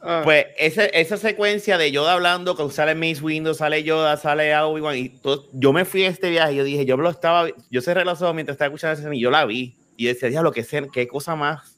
Ah. 0.02 0.20
Pues 0.24 0.46
esa, 0.58 0.84
esa 0.86 1.16
secuencia 1.16 1.78
de 1.78 1.90
Yoda 1.90 2.12
hablando, 2.14 2.56
que 2.56 2.70
sale 2.70 2.94
Mace 2.94 3.22
Windu, 3.22 3.54
sale 3.54 3.82
Yoda, 3.82 4.16
sale 4.16 4.54
Obi-Wan, 4.56 4.96
y 4.96 5.08
todo- 5.08 5.46
yo 5.52 5.72
me 5.72 5.84
fui 5.84 6.04
a 6.04 6.08
este 6.08 6.30
viaje 6.30 6.52
y 6.52 6.56
yo 6.56 6.64
dije, 6.64 6.84
yo 6.84 6.96
lo 6.96 7.08
estaba, 7.10 7.46
yo 7.70 7.80
cerré 7.80 8.04
los 8.04 8.20
ojos 8.22 8.34
mientras 8.34 8.54
estaba 8.54 8.68
escuchando 8.68 8.92
esa 8.94 9.00
escena 9.02 9.14
y 9.16 9.20
yo 9.20 9.30
la 9.30 9.44
vi. 9.44 9.76
Y 9.96 10.06
decía, 10.06 10.28
diablo, 10.28 10.52
qué, 10.52 10.64
qué 10.92 11.06
cosa 11.08 11.36
más, 11.36 11.76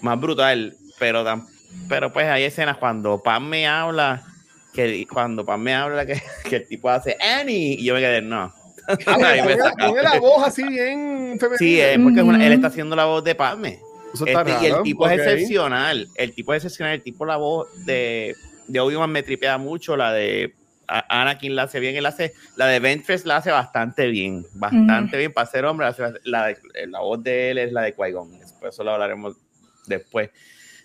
más 0.00 0.20
brutal. 0.20 0.74
Pero, 0.98 1.24
tan- 1.24 1.46
pero 1.88 2.12
pues 2.12 2.26
hay 2.26 2.44
escenas 2.44 2.76
cuando 2.78 3.22
Pam 3.22 3.48
me 3.48 3.66
habla, 3.66 4.22
que 4.72 5.06
cuando 5.06 5.44
Pam 5.44 5.60
me 5.60 5.74
habla, 5.74 6.06
que, 6.06 6.20
que 6.48 6.56
el 6.56 6.66
tipo 6.68 6.88
hace 6.90 7.16
Annie, 7.20 7.74
y 7.78 7.84
yo 7.84 7.94
me 7.94 8.00
quedé, 8.00 8.22
no. 8.22 8.52
Ah, 9.06 9.16
pone 9.78 10.02
la 10.02 10.18
voz 10.18 10.46
así 10.46 10.62
bien 10.66 11.36
femenina. 11.38 11.58
Sí, 11.58 11.80
es 11.80 11.98
porque 11.98 12.20
es 12.20 12.24
una- 12.26 12.44
él 12.44 12.52
está 12.52 12.68
haciendo 12.68 12.96
la 12.96 13.04
voz 13.04 13.22
de 13.22 13.34
Padme. 13.34 13.78
Eso 14.12 14.26
está 14.26 14.42
Este, 14.42 14.64
y 14.64 14.70
el 14.70 14.82
tipo 14.82 15.08
es 15.08 15.20
excepcional. 15.20 16.08
El 16.16 16.34
tipo 16.34 16.52
es 16.54 16.64
excepcional. 16.64 16.94
El 16.94 17.02
tipo, 17.02 17.24
la 17.24 17.36
voz 17.36 17.68
de, 17.86 18.34
de 18.66 18.80
Obi-Wan 18.80 19.10
me 19.10 19.22
tripea 19.22 19.56
mucho. 19.58 19.96
La 19.96 20.12
de 20.12 20.54
Anakin 20.88 21.54
la 21.54 21.64
hace 21.64 21.78
bien. 21.78 21.94
Él 21.94 22.04
hace, 22.06 22.32
la 22.56 22.66
de 22.66 22.80
Ventress 22.80 23.24
la 23.24 23.36
hace 23.36 23.52
bastante 23.52 24.08
bien. 24.08 24.44
Bastante 24.54 25.16
bien 25.16 25.32
para 25.32 25.46
ser 25.48 25.64
hombre. 25.64 25.86
la 25.86 26.12
La, 26.24 26.46
de- 26.48 26.58
la 26.88 26.98
voz 27.00 27.22
de 27.22 27.52
él 27.52 27.58
es 27.58 27.72
la 27.72 27.82
de 27.82 27.94
Qui-Gon. 27.94 28.40
Después 28.40 28.74
eso 28.74 28.82
lo 28.82 28.90
hablaremos 28.92 29.36
después. 29.86 30.30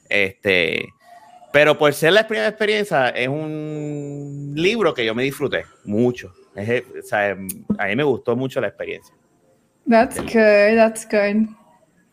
Este, 0.07 0.85
pero 1.55 1.77
por 1.77 1.93
ser 1.93 2.11
la 2.11 2.27
primera 2.27 2.49
experiencia, 2.49 3.07
es 3.11 3.29
un 3.29 4.51
libro 4.55 4.93
que 4.93 5.05
yo 5.05 5.15
me 5.15 5.23
disfruté 5.23 5.63
mucho. 5.85 6.33
Es- 6.53 6.83
o 7.01 7.01
sea, 7.01 7.31
a 7.77 7.85
mí 7.87 7.95
me 7.95 8.03
gustó 8.03 8.35
mucho 8.35 8.59
la 8.59 8.67
experiencia. 8.67 9.15
That's 9.89 10.19
good, 10.19 10.75
that's 10.75 11.07
good. 11.09 11.47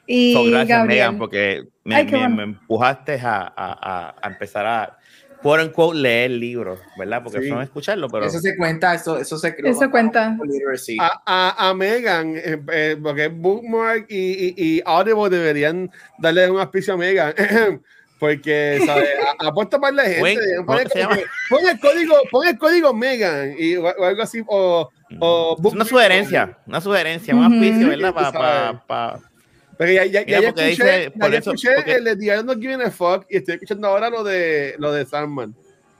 Y 0.07 0.33
So, 0.33 0.45
gracias, 0.45 0.69
Gabriel. 0.69 0.99
Megan, 1.01 1.19
porque 1.19 1.65
me, 1.83 1.97
Ay, 1.97 2.07
me- 2.07 2.29
me 2.29 2.43
empujaste 2.45 3.15
a, 3.21 3.41
a- 3.41 3.53
a- 3.57 4.15
a 4.23 4.29
empezar 4.29 4.65
a. 4.65 4.97
quote 5.43 5.65
unquote, 5.65 5.99
leer 5.99 6.31
libros, 6.31 6.79
¿verdad? 6.97 7.21
Porque 7.25 7.43
Sí. 7.43 7.51
es 7.51 7.63
escucharlo, 7.65 8.09
pero. 8.09 8.27
Eso 8.27 8.39
se 8.39 8.57
cuenta, 8.57 8.95
eso, 8.95 9.19
eso 9.19 9.37
se 9.39 9.57
creó. 9.57 9.73
Eso 9.73 9.91
cuenta. 9.91 10.39
A, 11.01 11.23
a, 11.27 11.69
a 11.71 11.75
Megan, 11.75 12.37
eh, 12.37 12.63
eh, 12.73 12.97
porque 13.03 13.27
Bookmark 13.27 14.07
y, 14.09 14.15
y, 14.17 14.55
y 14.77 14.83
Audible 14.87 15.37
deberían 15.37 15.91
darle 16.21 16.49
un 16.49 16.61
auspicio 16.61 16.95
a 16.95 16.97
Megan. 16.97 17.35
Porque, 18.23 18.81
¿sabes? 18.87 19.09
Puesto 19.55 19.81
para 19.81 19.97
la 19.97 20.05
gente. 20.05 20.37
Pon, 20.59 20.67
¿cómo 20.67 20.79
el, 20.79 20.89
pon 21.49 21.69
el 21.69 21.81
código, 21.81 22.15
pon 22.31 22.47
el 22.47 22.57
código 22.57 22.95
Megan 22.95 23.53
y, 23.59 23.75
o, 23.75 23.83
o 23.83 24.05
algo 24.05 24.23
así. 24.23 24.45
O, 24.47 24.89
o 25.19 25.57
Es 25.59 25.73
una 25.73 25.85
sugerencia, 25.85 26.57
una 26.65 26.81
sugerencia, 26.81 27.35
un 27.35 27.43
auspicio, 27.43 27.89
¿verdad? 27.89 28.11
Tú 28.11 28.15
Pa, 28.15 28.33
pa, 28.33 28.85
pa- 28.87 29.21
Porque 29.77 29.95
ya, 29.97 30.05
ya, 30.05 30.21
Mira, 30.25 30.41
ya 30.41 30.47
porque 30.53 30.71
escuché, 30.71 30.99
dice- 30.99 31.11
por 31.11 31.33
ya 31.33 31.39
eso- 31.39 31.51
escuché 31.53 31.75
porque- 31.75 31.95
el 31.97 32.05
de 32.17 32.27
I'm 32.27 32.47
Not 32.47 32.61
Giving 32.61 32.83
a 32.83 32.91
Fuck 32.93 33.27
y 33.29 33.39
estoy 33.39 33.55
escuchando 33.55 33.89
ahora 33.89 34.09
lo 34.09 34.23
de, 34.23 34.77
lo 34.79 34.93
de 34.93 35.05
Sandman 35.05 35.53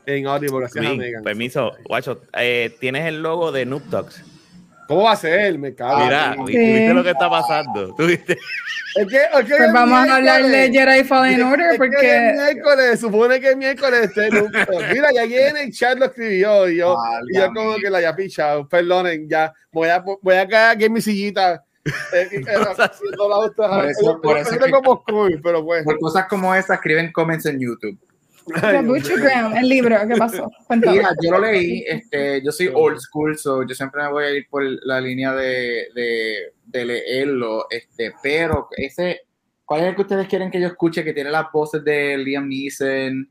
en 0.07 0.27
Audible. 0.29 0.61
Gracias 0.61 0.85
a 0.85 0.89
Luis, 0.89 0.99
Megan. 1.01 1.25
permiso, 1.25 1.73
guacho, 1.87 2.21
eh, 2.39 2.73
tienes 2.79 3.05
el 3.07 3.21
logo 3.21 3.51
de 3.51 3.67
Noob 3.67 3.83
Talks. 3.91 4.23
¿Cómo 4.89 5.05
va 5.05 5.13
a 5.13 5.17
ser? 5.17 5.59
Me 5.59 5.75
cago. 5.75 6.05
Mira. 6.05 6.35
¿vi- 6.47 6.57
¿viste 6.57 6.95
lo 6.95 7.03
que 7.03 7.11
está 7.11 7.31
pasando? 7.31 7.95
¿Tú 7.95 8.07
viste? 8.07 8.39
Es 8.95 9.07
que, 9.07 9.17
es 9.17 9.23
que 9.23 9.31
Pues 9.57 9.61
es 9.61 9.73
vamos 9.73 10.07
a 10.09 10.17
hablar 10.17 10.43
de. 10.45 10.71
Jedi 10.71 11.05
Fallen 11.05 11.43
Order 11.43 11.67
es 11.67 11.73
que 11.73 11.79
porque 11.79 12.29
es 12.29 12.35
miércoles, 12.37 13.01
supone 13.01 13.41
que 13.41 13.51
es 13.51 13.57
miércoles. 13.57 14.11
Este, 14.15 14.31
mira, 14.93 15.09
ya 15.15 15.23
aquí 15.23 15.37
en 15.39 15.57
el 15.57 15.73
chat 15.73 15.99
lo 15.99 16.07
escribió 16.07 16.69
y 16.69 16.77
yo, 16.77 16.97
y 17.31 17.39
yo 17.39 17.47
como 17.55 17.77
que 17.77 17.89
la 17.89 17.99
haya 17.99 18.15
pichado. 18.15 18.69
Perdonen, 18.69 19.29
ya. 19.29 19.53
Voy 19.73 19.89
a, 19.89 20.05
voy 20.21 20.35
a 20.37 20.47
caer 20.47 20.77
aquí 20.77 20.85
en 20.85 20.93
mi 20.93 21.01
sillita. 21.01 21.65
Eh, 21.85 22.29
eh, 22.31 22.43
Por 25.85 25.95
que- 25.95 26.01
cosas 26.01 26.27
como 26.29 26.55
esa, 26.55 26.75
escriben 26.75 27.11
comments 27.13 27.47
en 27.47 27.59
YouTube. 27.61 27.99
Butcher 28.85 29.19
el 29.57 29.69
libro, 29.69 29.97
¿qué 30.09 30.17
pasó? 30.17 30.51
Cuéntame. 30.67 30.97
Mira, 30.99 31.11
yo 31.23 31.31
lo 31.31 31.41
leí, 31.41 31.85
este, 31.87 32.43
yo 32.43 32.53
soy 32.53 32.71
old 32.75 32.99
school, 32.99 33.37
so 33.39 33.67
yo 33.67 33.75
siempre 33.75 34.03
me 34.03 34.11
voy 34.11 34.25
a 34.25 34.31
ir 34.31 34.47
por 34.49 34.63
la 34.85 35.01
línea 35.01 35.33
de, 35.35 35.87
de, 35.95 36.53
de 36.67 36.85
leerlo, 36.85 37.67
este, 37.71 38.13
pero 38.23 38.69
ese, 38.77 39.21
¿cuál 39.65 39.83
es 39.83 39.87
el 39.89 39.95
que 39.97 40.03
ustedes 40.03 40.29
quieren 40.29 40.51
que 40.51 40.61
yo 40.61 40.67
escuche 40.67 41.05
que 41.05 41.13
tiene 41.13 41.31
las 41.31 41.51
voces 41.53 41.85
de 41.85 42.19
Liam 42.19 42.49
Neeson? 42.49 43.29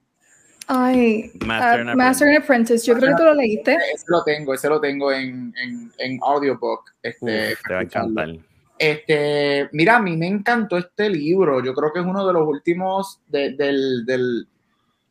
Ay, 0.67 1.31
Master 1.45 1.79
ah, 1.87 1.91
and 1.91 1.95
Master 1.95 2.27
and 2.29 2.37
Apprentice, 2.37 2.85
yo 2.85 2.95
creo 2.95 3.09
que 3.09 3.15
tú 3.17 3.23
lo 3.25 3.33
leíste. 3.33 3.77
Ese 3.93 4.05
lo 4.07 4.23
tengo, 4.23 4.53
ese 4.53 4.69
lo 4.69 4.79
tengo 4.79 5.11
en, 5.11 5.53
en, 5.61 5.91
en 5.97 6.19
audiobook. 6.21 6.91
Este, 7.01 7.53
Uf, 7.53 7.61
te 7.67 7.73
va 7.73 7.79
a 7.79 7.83
encantar. 7.83 8.29
Este, 8.77 9.69
mira, 9.73 9.97
a 9.97 10.01
mí 10.01 10.15
me 10.15 10.27
encantó 10.27 10.77
este 10.77 11.09
libro. 11.09 11.63
Yo 11.63 11.73
creo 11.73 11.91
que 11.91 11.99
es 11.99 12.05
uno 12.05 12.25
de 12.25 12.33
los 12.33 12.47
últimos 12.47 13.19
de- 13.27 13.51
del, 13.53 14.05
del, 14.05 14.47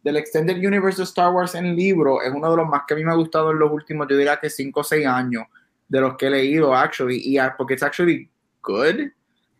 del 0.03 0.17
Extended 0.17 0.57
Universe 0.57 0.99
de 0.99 1.05
Star 1.05 1.33
Wars 1.33 1.55
en 1.55 1.77
libro. 1.77 2.23
Es 2.23 2.33
uno 2.33 2.51
de 2.51 2.57
los 2.57 2.69
más 2.69 2.83
que 2.87 2.95
a 2.95 2.97
mí 2.97 3.05
me 3.05 3.13
ha 3.13 3.17
gustado 3.17 3.51
en 3.51 3.59
los 3.59 3.71
últimos, 3.71 4.07
yo 4.09 4.17
diría 4.17 4.39
que 4.39 4.51
5 4.51 4.81
o 4.81 4.85
6 4.85 5.07
años 5.07 5.45
de 5.89 6.01
los 6.01 6.17
que 6.17 6.27
he 6.27 6.31
leído, 6.31 6.75
actually. 6.75 7.21
Y 7.23 7.39
ah, 7.39 7.55
porque 7.57 7.75
es 7.75 7.83
actually 7.83 8.31
good. 8.63 9.11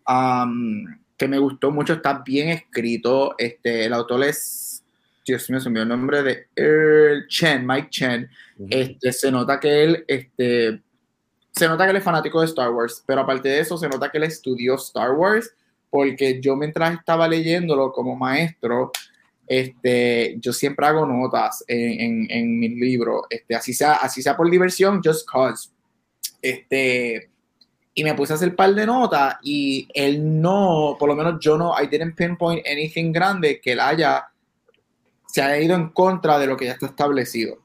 Um, 0.09 0.85
que 1.17 1.29
me 1.29 1.39
gustó 1.39 1.71
mucho, 1.71 1.95
está 1.95 2.23
bien 2.25 2.49
escrito. 2.49 3.35
Este, 3.37 3.85
el 3.85 3.93
autor 3.93 4.25
es, 4.25 4.83
Dios 5.27 5.51
mío, 5.51 5.61
se 5.61 5.69
me 5.69 5.81
el 5.81 5.89
nombre 5.89 6.23
de 6.23 6.47
Earl 6.57 7.27
Chen, 7.29 7.67
Mike 7.67 7.91
Chen 7.91 8.31
este, 8.69 9.13
se 9.13 9.31
nota 9.31 9.59
que 9.59 9.85
él, 9.85 10.05
este, 10.07 10.83
se 11.53 11.69
nota 11.69 11.85
que 11.85 11.91
él 11.91 11.97
es 11.97 12.05
fanático 12.05 12.41
de 12.41 12.47
Star 12.47 12.71
Wars, 12.71 13.03
pero 13.07 13.23
aparte 13.23 13.49
de 13.49 13.61
eso, 13.61 13.79
se 13.79 13.89
nota 13.89 14.11
que 14.11 14.19
él 14.19 14.25
estudió 14.25 14.75
Star 14.75 15.13
Wars, 15.13 15.55
porque 15.89 16.41
yo 16.41 16.57
mientras 16.57 16.95
estaba 16.95 17.27
leyéndolo 17.27 17.93
como 17.93 18.17
maestro, 18.17 18.93
este, 19.51 20.37
yo 20.39 20.53
siempre 20.53 20.87
hago 20.87 21.05
notas 21.05 21.65
en, 21.67 22.01
en, 22.01 22.27
en 22.31 22.61
mis 22.61 22.71
libros, 22.71 23.23
este, 23.29 23.57
así 23.57 23.75
sea, 23.75 23.95
así 23.95 24.23
sea 24.23 24.37
por 24.37 24.49
diversión, 24.49 25.03
just 25.03 25.29
cause. 25.29 25.71
Este, 26.41 27.29
y 27.95 28.05
me 28.05 28.15
puse 28.15 28.33
a 28.33 28.37
hacer 28.37 28.51
un 28.51 28.57
par 28.57 28.73
de 28.73 28.87
notas 28.87 29.39
y 29.43 29.89
él 29.93 30.41
no, 30.41 30.95
por 30.97 31.09
lo 31.09 31.17
menos 31.17 31.41
yo 31.41 31.59
no, 31.59 31.75
I 31.77 31.89
didn't 31.89 32.15
pinpoint 32.15 32.65
anything 32.65 33.11
grande 33.11 33.61
que 33.61 33.73
él 33.73 33.81
haya, 33.81 34.29
se 35.27 35.43
haya 35.43 35.59
ido 35.59 35.75
en 35.75 35.89
contra 35.89 36.39
de 36.39 36.47
lo 36.47 36.57
que 36.57 36.67
ya 36.67 36.73
está 36.73 36.87
establecido 36.87 37.59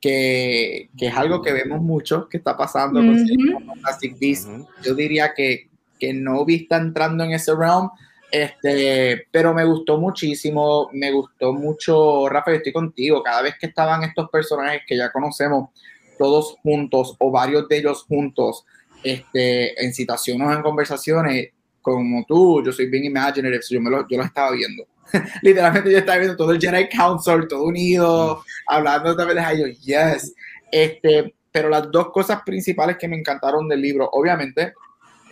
que, 0.00 0.88
que 0.96 1.08
es 1.08 1.16
algo 1.16 1.42
que 1.42 1.52
vemos 1.52 1.80
mucho 1.80 2.28
que 2.28 2.38
está 2.38 2.56
pasando 2.56 3.00
con 3.00 3.66
Fantastic 3.66 4.18
Beasts. 4.18 4.46
Ujú. 4.46 4.66
Yo 4.82 4.94
diría 4.94 5.32
que, 5.34 5.68
que 5.98 6.12
Novi 6.14 6.54
está 6.56 6.78
entrando 6.78 7.22
en 7.24 7.32
ese 7.32 7.54
realm, 7.54 7.90
este, 8.30 9.26
pero 9.30 9.52
me 9.52 9.64
gustó 9.64 9.98
muchísimo, 9.98 10.88
me 10.92 11.10
gustó 11.10 11.52
mucho, 11.52 12.28
Rafa, 12.28 12.52
yo 12.52 12.56
estoy 12.58 12.72
contigo, 12.72 13.22
cada 13.22 13.42
vez 13.42 13.54
que 13.58 13.66
estaban 13.66 14.02
estos 14.04 14.30
personajes 14.30 14.82
que 14.86 14.96
ya 14.96 15.10
conocemos, 15.10 15.70
todos 16.18 16.56
juntos 16.62 17.16
o 17.18 17.30
varios 17.30 17.66
de 17.68 17.78
ellos 17.78 18.04
juntos, 18.04 18.64
este, 19.02 19.82
en 19.84 19.92
citaciones 19.92 20.46
o 20.46 20.52
en 20.52 20.62
conversaciones, 20.62 21.48
como 21.80 22.24
tú, 22.26 22.62
yo 22.64 22.72
soy 22.72 22.86
bien 22.86 23.04
imaginative, 23.04 23.58
yo, 23.68 23.80
me 23.80 23.90
lo, 23.90 24.06
yo 24.06 24.18
lo 24.18 24.24
estaba 24.24 24.52
viendo. 24.52 24.84
Literalmente 25.42 25.90
yo 25.90 25.98
estaba 25.98 26.18
viendo 26.18 26.36
todo 26.36 26.52
el 26.52 26.60
Jedi 26.60 26.88
Council, 26.88 27.48
todo 27.48 27.64
unido, 27.64 28.42
hablando 28.66 29.16
también 29.16 29.44
de 29.44 29.52
ellos, 29.52 29.80
yes. 29.80 30.34
Este, 30.70 31.34
pero 31.50 31.68
las 31.68 31.90
dos 31.90 32.10
cosas 32.10 32.42
principales 32.44 32.96
que 32.96 33.08
me 33.08 33.18
encantaron 33.18 33.66
del 33.68 33.80
libro, 33.80 34.08
obviamente, 34.12 34.74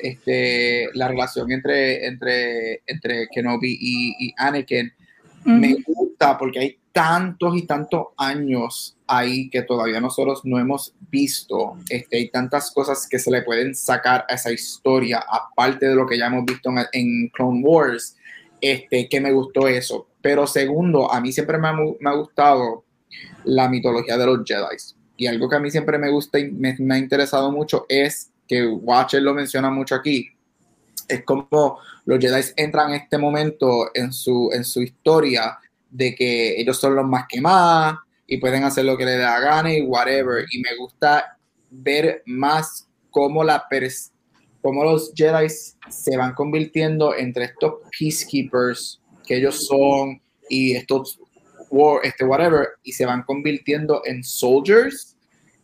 este, 0.00 0.88
la 0.95 1.09
relación 1.09 1.50
entre, 1.52 2.07
entre, 2.07 2.83
entre 2.87 3.28
Kenobi 3.28 3.76
y, 3.81 4.26
y 4.28 4.35
Anakin, 4.37 4.93
me 5.45 5.76
gusta 5.87 6.37
porque 6.37 6.59
hay 6.59 6.78
tantos 6.93 7.57
y 7.57 7.62
tantos 7.62 8.09
años 8.17 8.97
ahí 9.07 9.49
que 9.49 9.62
todavía 9.62 10.00
nosotros 10.00 10.40
no 10.45 10.59
hemos 10.59 10.93
visto. 11.11 11.76
Este, 11.88 12.17
hay 12.19 12.28
tantas 12.28 12.71
cosas 12.71 13.07
que 13.09 13.19
se 13.19 13.31
le 13.31 13.43
pueden 13.43 13.75
sacar 13.75 14.26
a 14.28 14.35
esa 14.35 14.50
historia, 14.52 15.25
aparte 15.31 15.87
de 15.88 15.95
lo 15.95 16.07
que 16.07 16.19
ya 16.19 16.26
hemos 16.26 16.45
visto 16.45 16.71
en, 16.71 16.78
en 16.93 17.28
Clone 17.28 17.62
Wars, 17.62 18.17
este, 18.61 19.09
que 19.09 19.21
me 19.21 19.33
gustó 19.33 19.69
eso. 19.69 20.09
Pero 20.21 20.47
segundo, 20.47 21.11
a 21.11 21.21
mí 21.21 21.33
siempre 21.33 21.57
me 21.57 21.69
ha, 21.69 21.73
mu- 21.73 21.97
me 22.00 22.11
ha 22.11 22.14
gustado 22.14 22.85
la 23.45 23.69
mitología 23.69 24.19
de 24.19 24.26
los 24.26 24.40
Jedi. 24.45 24.76
Y 25.17 25.26
algo 25.28 25.49
que 25.49 25.57
a 25.57 25.61
mí 25.61 25.71
siempre 25.71 25.99
me 25.99 26.11
gusta 26.11 26.38
y 26.38 26.50
me, 26.50 26.76
me 26.81 26.97
ha 26.97 26.99
interesado 26.99 27.50
mucho 27.52 27.87
es 27.88 28.31
que 28.49 28.67
Watcher 28.67 29.23
lo 29.23 29.35
menciona 29.35 29.71
mucho 29.71 29.95
aquí. 29.95 30.28
Es 31.07 31.23
como 31.25 31.78
los 32.05 32.19
Jedi 32.19 32.43
entran 32.57 32.90
en 32.90 33.02
este 33.02 33.19
momento 33.19 33.90
en 33.95 34.12
su, 34.12 34.50
en 34.52 34.64
su 34.64 34.83
historia 34.83 35.59
de 35.90 36.14
que 36.14 36.61
ellos 36.61 36.78
son 36.78 36.95
los 36.95 37.07
más 37.07 37.26
que 37.28 37.40
y 38.26 38.38
pueden 38.38 38.64
hacer 38.64 38.85
lo 38.85 38.97
que 38.97 39.05
les 39.05 39.17
dé 39.17 39.23
la 39.23 39.40
gana 39.40 39.73
y 39.73 39.83
whatever. 39.83 40.45
Y 40.50 40.61
me 40.61 40.76
gusta 40.76 41.38
ver 41.71 42.23
más 42.26 42.88
cómo, 43.11 43.43
la 43.45 43.67
cómo 44.61 44.85
los 44.85 45.12
Jedi 45.14 45.49
se 45.88 46.17
van 46.17 46.35
convirtiendo 46.35 47.14
entre 47.14 47.45
estos 47.45 47.75
peacekeepers 47.99 49.00
que 49.26 49.37
ellos 49.37 49.67
son 49.67 50.21
y 50.49 50.73
estos 50.73 51.19
war, 51.71 52.00
este 52.02 52.25
whatever 52.25 52.69
y 52.83 52.93
se 52.93 53.07
van 53.07 53.23
convirtiendo 53.23 54.02
en 54.05 54.23
soldiers. 54.25 55.07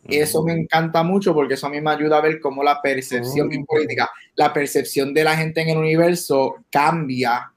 Y 0.07 0.17
eso 0.17 0.43
me 0.43 0.53
encanta 0.53 1.03
mucho 1.03 1.33
porque 1.33 1.55
eso 1.55 1.67
a 1.67 1.69
mí 1.69 1.81
me 1.81 1.91
ayuda 1.91 2.17
a 2.17 2.21
ver 2.21 2.39
cómo 2.39 2.63
la 2.63 2.81
percepción 2.81 3.51
en 3.51 3.65
política, 3.65 4.09
la 4.35 4.53
percepción 4.53 5.13
de 5.13 5.23
la 5.23 5.35
gente 5.35 5.61
en 5.61 5.69
el 5.69 5.77
universo 5.77 6.57
cambia 6.69 7.51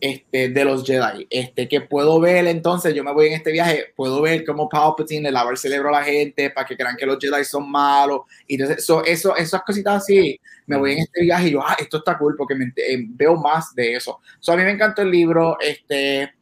este, 0.00 0.48
de 0.48 0.64
los 0.64 0.84
Jedi. 0.84 1.26
Este, 1.28 1.68
que 1.68 1.82
puedo 1.82 2.18
ver 2.20 2.46
entonces, 2.46 2.94
yo 2.94 3.04
me 3.04 3.12
voy 3.12 3.28
en 3.28 3.34
este 3.34 3.52
viaje, 3.52 3.92
puedo 3.94 4.22
ver 4.22 4.44
cómo 4.44 4.68
Palpatine 4.68 5.24
le 5.24 5.30
lava 5.30 5.50
el 5.50 5.58
cerebro 5.58 5.90
a 5.90 6.00
la 6.00 6.02
gente 6.02 6.50
para 6.50 6.66
que 6.66 6.76
crean 6.76 6.96
que 6.96 7.06
los 7.06 7.18
Jedi 7.20 7.44
son 7.44 7.70
malos. 7.70 8.22
Y 8.46 8.54
entonces, 8.54 8.78
eso, 8.78 9.04
eso, 9.04 9.36
esas 9.36 9.62
cositas 9.62 10.02
así, 10.02 10.40
me 10.66 10.78
voy 10.78 10.92
en 10.92 10.98
este 11.00 11.22
viaje 11.22 11.48
y 11.48 11.50
yo, 11.52 11.62
ah, 11.62 11.76
esto 11.78 11.98
está 11.98 12.16
cool 12.16 12.34
porque 12.36 12.54
me, 12.54 12.72
eh, 12.76 13.04
veo 13.10 13.36
más 13.36 13.74
de 13.74 13.96
eso. 13.96 14.20
So, 14.38 14.52
a 14.52 14.56
mí 14.56 14.64
me 14.64 14.70
encantó 14.70 15.02
el 15.02 15.10
libro, 15.10 15.58
este, 15.60 16.32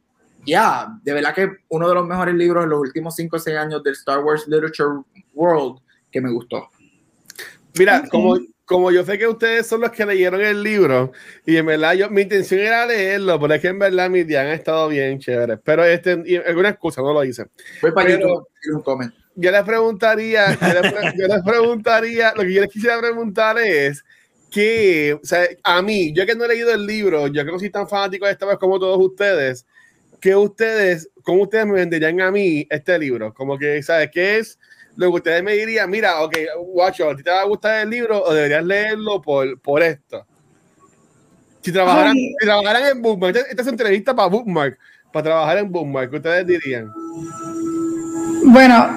ya, 0.45 0.87
de 1.03 1.13
verdad 1.13 1.33
que 1.35 1.49
uno 1.69 1.87
de 1.87 1.95
los 1.95 2.07
mejores 2.07 2.35
libros 2.35 2.63
en 2.63 2.69
los 2.69 2.79
últimos 2.79 3.15
5 3.15 3.35
o 3.35 3.39
6 3.39 3.57
años 3.57 3.83
del 3.83 3.93
Star 3.93 4.19
Wars 4.23 4.47
Literature 4.47 5.01
World 5.33 5.79
que 6.11 6.21
me 6.21 6.31
gustó. 6.31 6.69
Mira, 7.77 8.03
como, 8.09 8.37
como 8.65 8.91
yo 8.91 9.05
sé 9.05 9.17
que 9.17 9.27
ustedes 9.27 9.67
son 9.67 9.81
los 9.81 9.91
que 9.91 10.05
leyeron 10.05 10.41
el 10.41 10.61
libro, 10.63 11.11
y 11.45 11.55
en 11.57 11.65
verdad 11.67 11.93
yo, 11.93 12.09
mi 12.09 12.23
intención 12.23 12.59
era 12.61 12.85
leerlo, 12.85 13.39
pero 13.39 13.53
es 13.53 13.61
que 13.61 13.67
en 13.67 13.79
verdad 13.79 14.09
mis 14.09 14.25
días 14.27 14.45
han 14.45 14.51
estado 14.51 14.87
bien 14.89 15.19
chéveres. 15.19 15.59
Pero 15.63 15.83
este, 15.85 16.21
y 16.25 16.35
alguna 16.37 16.69
excusa, 16.69 17.01
no 17.01 17.13
lo 17.13 17.23
hice. 17.23 17.45
Voy 17.81 17.91
para 17.91 18.07
Pero- 18.07 18.19
YouTube, 18.27 18.47
quiero 18.61 18.77
un 18.77 18.83
comment. 18.83 19.13
Yo 19.35 19.51
les 19.51 19.63
preguntaría, 19.63 20.51
yo 20.59 20.81
les, 20.81 20.91
pre- 20.93 21.13
yo 21.17 21.27
les 21.27 21.43
preguntaría, 21.43 22.33
lo 22.35 22.41
que 22.41 22.53
yo 22.53 22.61
les 22.61 22.69
quisiera 22.71 22.99
preguntar 22.99 23.57
es 23.59 24.03
que, 24.51 25.13
o 25.21 25.25
sea, 25.25 25.47
a 25.63 25.81
mí, 25.81 26.11
yo 26.13 26.25
que 26.25 26.35
no 26.35 26.43
he 26.43 26.47
leído 26.49 26.73
el 26.73 26.85
libro, 26.85 27.27
yo 27.27 27.45
que 27.45 27.51
no 27.51 27.59
soy 27.59 27.69
tan 27.69 27.87
fanático 27.87 28.25
de 28.25 28.33
esta 28.33 28.45
vez 28.47 28.57
como 28.57 28.79
todos 28.79 28.97
ustedes, 28.99 29.65
que 30.19 30.35
ustedes, 30.35 31.09
¿cómo 31.23 31.43
ustedes 31.43 31.65
me 31.65 31.73
venderían 31.73 32.19
a 32.21 32.31
mí 32.31 32.67
este 32.69 32.97
libro? 32.99 33.33
Como 33.33 33.57
que, 33.57 33.81
¿sabes 33.83 34.09
qué 34.11 34.39
es? 34.39 34.59
Lo 34.95 35.09
que 35.09 35.15
ustedes 35.15 35.43
me 35.43 35.53
dirían, 35.53 35.89
mira, 35.89 36.21
ok, 36.21 36.35
guacho, 36.73 37.09
¿a 37.09 37.15
ti 37.15 37.23
te 37.23 37.31
va 37.31 37.41
a 37.41 37.45
gustar 37.45 37.81
el 37.81 37.89
libro 37.89 38.21
o 38.21 38.33
deberías 38.33 38.63
leerlo 38.63 39.21
por, 39.21 39.59
por 39.61 39.81
esto? 39.81 40.25
Si 41.61 41.71
trabajaran, 41.71 42.15
si 42.15 42.45
trabajaran 42.45 42.85
en 42.85 43.01
Bookmark, 43.01 43.35
esta, 43.35 43.61
es 43.61 43.67
entrevista 43.67 44.15
para 44.15 44.27
Bookmark, 44.27 44.77
para 45.11 45.23
trabajar 45.23 45.57
en 45.59 45.71
Boombar? 45.71 46.09
¿Qué 46.09 46.17
ustedes 46.17 46.47
dirían? 46.47 46.91
Bueno, 48.45 48.89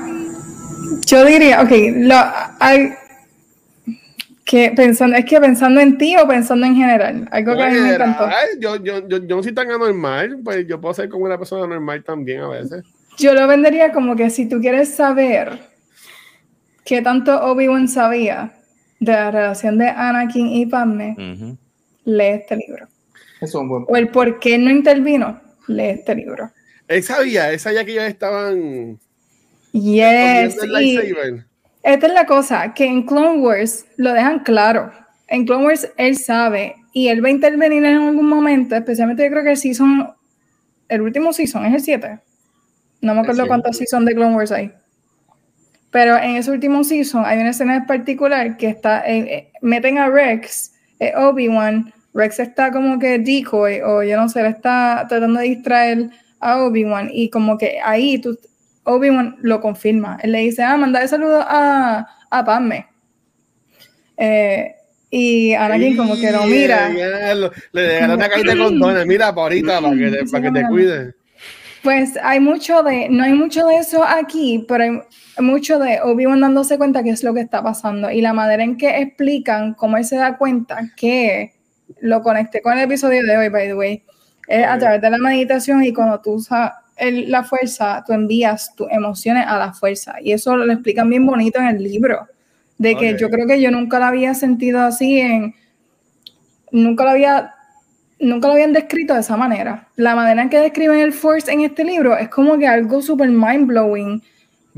yo 1.07 1.25
diría, 1.25 1.63
ok, 1.63 1.71
lo, 1.97 2.15
hay, 2.61 2.93
que 4.45 4.73
pensando, 4.75 5.17
es 5.17 5.25
que 5.25 5.41
pensando 5.41 5.81
en 5.81 5.97
ti 5.99 6.17
o 6.17 6.27
pensando 6.27 6.67
en 6.67 6.75
general, 6.75 7.29
algo 7.31 7.57
que 7.57 7.63
a 7.63 7.71
mí 7.71 7.79
me 7.79 7.95
encantó. 7.95 8.29
Yo, 8.61 8.77
yo, 8.77 9.09
yo, 9.09 9.19
yo 9.19 9.37
no 9.37 9.43
soy 9.43 9.53
tan 9.53 9.71
anormal, 9.71 10.39
pues 10.43 10.67
yo 10.67 10.81
puedo 10.81 10.95
ser 10.95 11.09
como 11.09 11.25
una 11.25 11.39
persona 11.39 11.67
normal 11.67 12.03
también 12.03 12.41
a 12.41 12.49
veces. 12.49 12.85
Yo 13.19 13.35
lo 13.35 13.47
vendería 13.47 13.93
como 13.93 14.17
que 14.17 14.31
si 14.31 14.49
tú 14.49 14.61
quieres 14.61 14.95
saber 14.95 15.59
qué 16.85 17.03
tanto 17.03 17.41
Obi-Wan 17.45 17.89
sabía 17.89 18.53
de 18.99 19.13
la 19.13 19.31
relación 19.31 19.79
de 19.79 19.89
Anakin 19.89 20.49
y 20.49 20.67
Padme, 20.67 21.17
lee 22.05 22.25
este 22.25 22.57
libro. 22.57 22.89
Es 23.41 23.55
un 23.55 23.69
buen 23.69 23.85
O 23.89 23.97
el 23.97 24.09
por 24.09 24.39
qué 24.39 24.59
no 24.59 24.71
intervino, 24.71 25.41
lee 25.69 25.91
este 25.91 26.15
libro. 26.15 26.51
Él 26.89 27.03
sabía, 27.03 27.51
él 27.53 27.61
sabía 27.61 27.85
que 27.85 27.93
ellos 27.93 28.05
estaban... 28.05 28.99
Yes. 29.73 30.57
Y 30.81 30.99
esta 31.83 32.07
es 32.07 32.13
la 32.13 32.27
cosa, 32.27 32.75
que 32.75 32.87
en 32.87 33.03
Clone 33.03 33.41
Wars 33.41 33.87
lo 33.97 34.13
dejan 34.13 34.41
claro. 34.41 34.93
En 35.29 35.45
Clone 35.45 35.65
Wars 35.65 35.89
él 35.97 36.17
sabe 36.17 36.77
y 36.93 37.09
él 37.09 37.25
va 37.25 37.29
a 37.29 37.33
intervenir 37.33 37.85
en 37.85 37.97
algún 37.97 38.29
momento, 38.29 38.77
especialmente 38.77 39.25
yo 39.25 39.31
creo 39.31 39.43
que 39.43 39.51
el 39.51 39.57
season, 39.57 40.13
el 40.89 41.01
último 41.01 41.33
season 41.33 41.65
es 41.67 41.75
el 41.75 41.81
7. 41.81 42.21
No 43.01 43.15
me 43.15 43.23
acuerdo 43.23 43.47
cuántos 43.47 43.77
seasons 43.77 44.07
de 44.07 44.15
Clone 44.15 44.37
Wars 44.37 44.53
hay. 44.53 44.73
Pero 45.91 46.17
en 46.17 46.37
ese 46.37 46.51
último 46.51 46.85
season 46.85 47.25
hay 47.27 47.39
una 47.39 47.51
escena 47.51 47.77
en 47.77 47.87
particular 47.87 48.57
que 48.57 48.69
está, 48.69 49.07
eh, 49.07 49.19
eh, 49.19 49.53
meten 49.61 49.99
a 49.99 50.09
Rex, 50.09 50.73
eh, 51.01 51.13
Obi-Wan, 51.17 51.93
Rex 52.15 52.39
está 52.39 52.71
como 52.71 52.99
que 52.99 53.19
decoy 53.19 53.81
o 53.81 54.03
yo 54.03 54.17
no 54.17 54.29
sé, 54.29 54.43
le 54.43 54.49
está 54.49 55.05
tratando 55.09 55.41
de 55.41 55.49
distraer 55.49 56.11
a 56.41 56.63
Obi-Wan 56.63 57.11
y 57.13 57.29
como 57.29 57.59
que 57.59 57.79
ahí 57.83 58.19
tú, 58.19 58.39
Obi-Wan 58.85 59.37
lo 59.41 59.61
confirma. 59.61 60.19
Él 60.23 60.33
le 60.33 60.39
dice, 60.41 60.63
ah, 60.63 60.77
mandale 60.77 61.09
saludos 61.09 61.45
a, 61.49 62.07
a 62.31 62.45
Padme. 62.45 62.87
y 65.11 65.55
Anakin 65.55 65.97
como 65.97 66.17
que 66.17 66.33
lo 66.33 66.45
mira. 66.45 66.89
le 66.89 67.81
dejaron 67.81 68.17
una 68.17 68.29
cajita 68.31 68.53
de 68.55 68.59
condones, 68.59 69.07
mira, 69.07 69.35
para 69.35 69.43
ahorita, 69.43 69.81
para 69.81 69.97
que 69.97 70.11
te, 70.11 70.25
para 70.31 70.43
que 70.45 70.61
te 70.61 70.67
cuide. 70.69 71.15
Pues 71.83 72.17
hay 72.23 72.39
mucho 72.39 72.83
de, 72.85 73.09
no 73.09 73.25
hay 73.25 73.33
mucho 73.33 73.67
de 73.67 73.77
eso 73.77 74.05
aquí, 74.05 74.65
pero 74.69 74.85
hay 74.85 75.01
mucho 75.45 75.81
de 75.81 76.01
Obi-Wan 76.01 76.41
dándose 76.41 76.79
cuenta 76.79 77.03
qué 77.03 77.11
es 77.11 77.25
lo 77.25 77.35
que 77.35 77.41
está 77.41 77.63
pasando 77.63 78.09
y 78.11 78.21
la 78.21 78.33
manera 78.33 78.63
en 78.63 78.77
que 78.77 79.01
explican 79.01 79.75
cómo 79.75 79.97
él 79.97 80.05
se 80.05 80.17
da 80.17 80.39
cuenta 80.39 80.79
que 80.97 81.55
lo 82.01 82.23
conecté 82.23 82.63
con 82.63 82.75
el 82.75 82.85
episodio 82.85 83.23
de 83.25 83.37
hoy, 83.37 83.49
by 83.49 83.67
the 83.67 83.75
way, 83.75 84.05
es 84.47 84.65
a 84.65 84.79
través 84.79 85.01
de 85.03 85.11
la 85.11 85.19
meditación 85.19 85.83
y 85.83 85.93
cuando 85.93 86.21
tú 86.21 86.39
la 86.99 87.43
fuerza, 87.45 88.03
tú 88.07 88.13
envías 88.13 88.75
tus 88.75 88.89
emociones 88.91 89.45
a 89.47 89.59
la 89.59 89.73
fuerza 89.73 90.17
y 90.23 90.33
eso 90.33 90.57
lo 90.57 90.73
explican 90.73 91.09
bien 91.09 91.27
bonito 91.27 91.59
en 91.59 91.67
el 91.67 91.83
libro, 91.83 92.27
de 92.79 92.97
que 92.97 93.17
yo 93.19 93.31
creo 93.31 93.47
que 93.47 93.61
yo 93.61 93.71
nunca 93.71 93.99
lo 93.99 94.07
había 94.07 94.35
sentido 94.35 94.81
así 94.81 95.19
en, 95.19 95.55
nunca 96.71 97.05
lo 97.05 97.11
había 97.11 97.55
nunca 98.23 98.49
lo 98.49 98.55
habían 98.55 98.73
descrito 98.73 99.15
de 99.15 99.21
esa 99.21 99.37
manera. 99.37 99.89
La 99.97 100.15
manera 100.15 100.43
en 100.43 100.49
que 100.49 100.59
describen 100.59 101.01
el 101.01 101.13
Force 101.13 101.51
en 101.53 101.61
este 101.61 101.85
libro 101.85 102.17
es 102.17 102.29
como 102.29 102.57
que 102.57 102.67
algo 102.67 103.03
súper 103.03 103.29
mind 103.29 103.67
blowing 103.67 104.23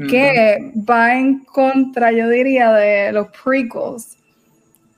que 0.09 0.73
va 0.75 1.17
en 1.17 1.45
contra, 1.45 2.11
yo 2.11 2.29
diría, 2.29 2.73
de 2.73 3.13
los 3.13 3.29
prequels, 3.29 4.17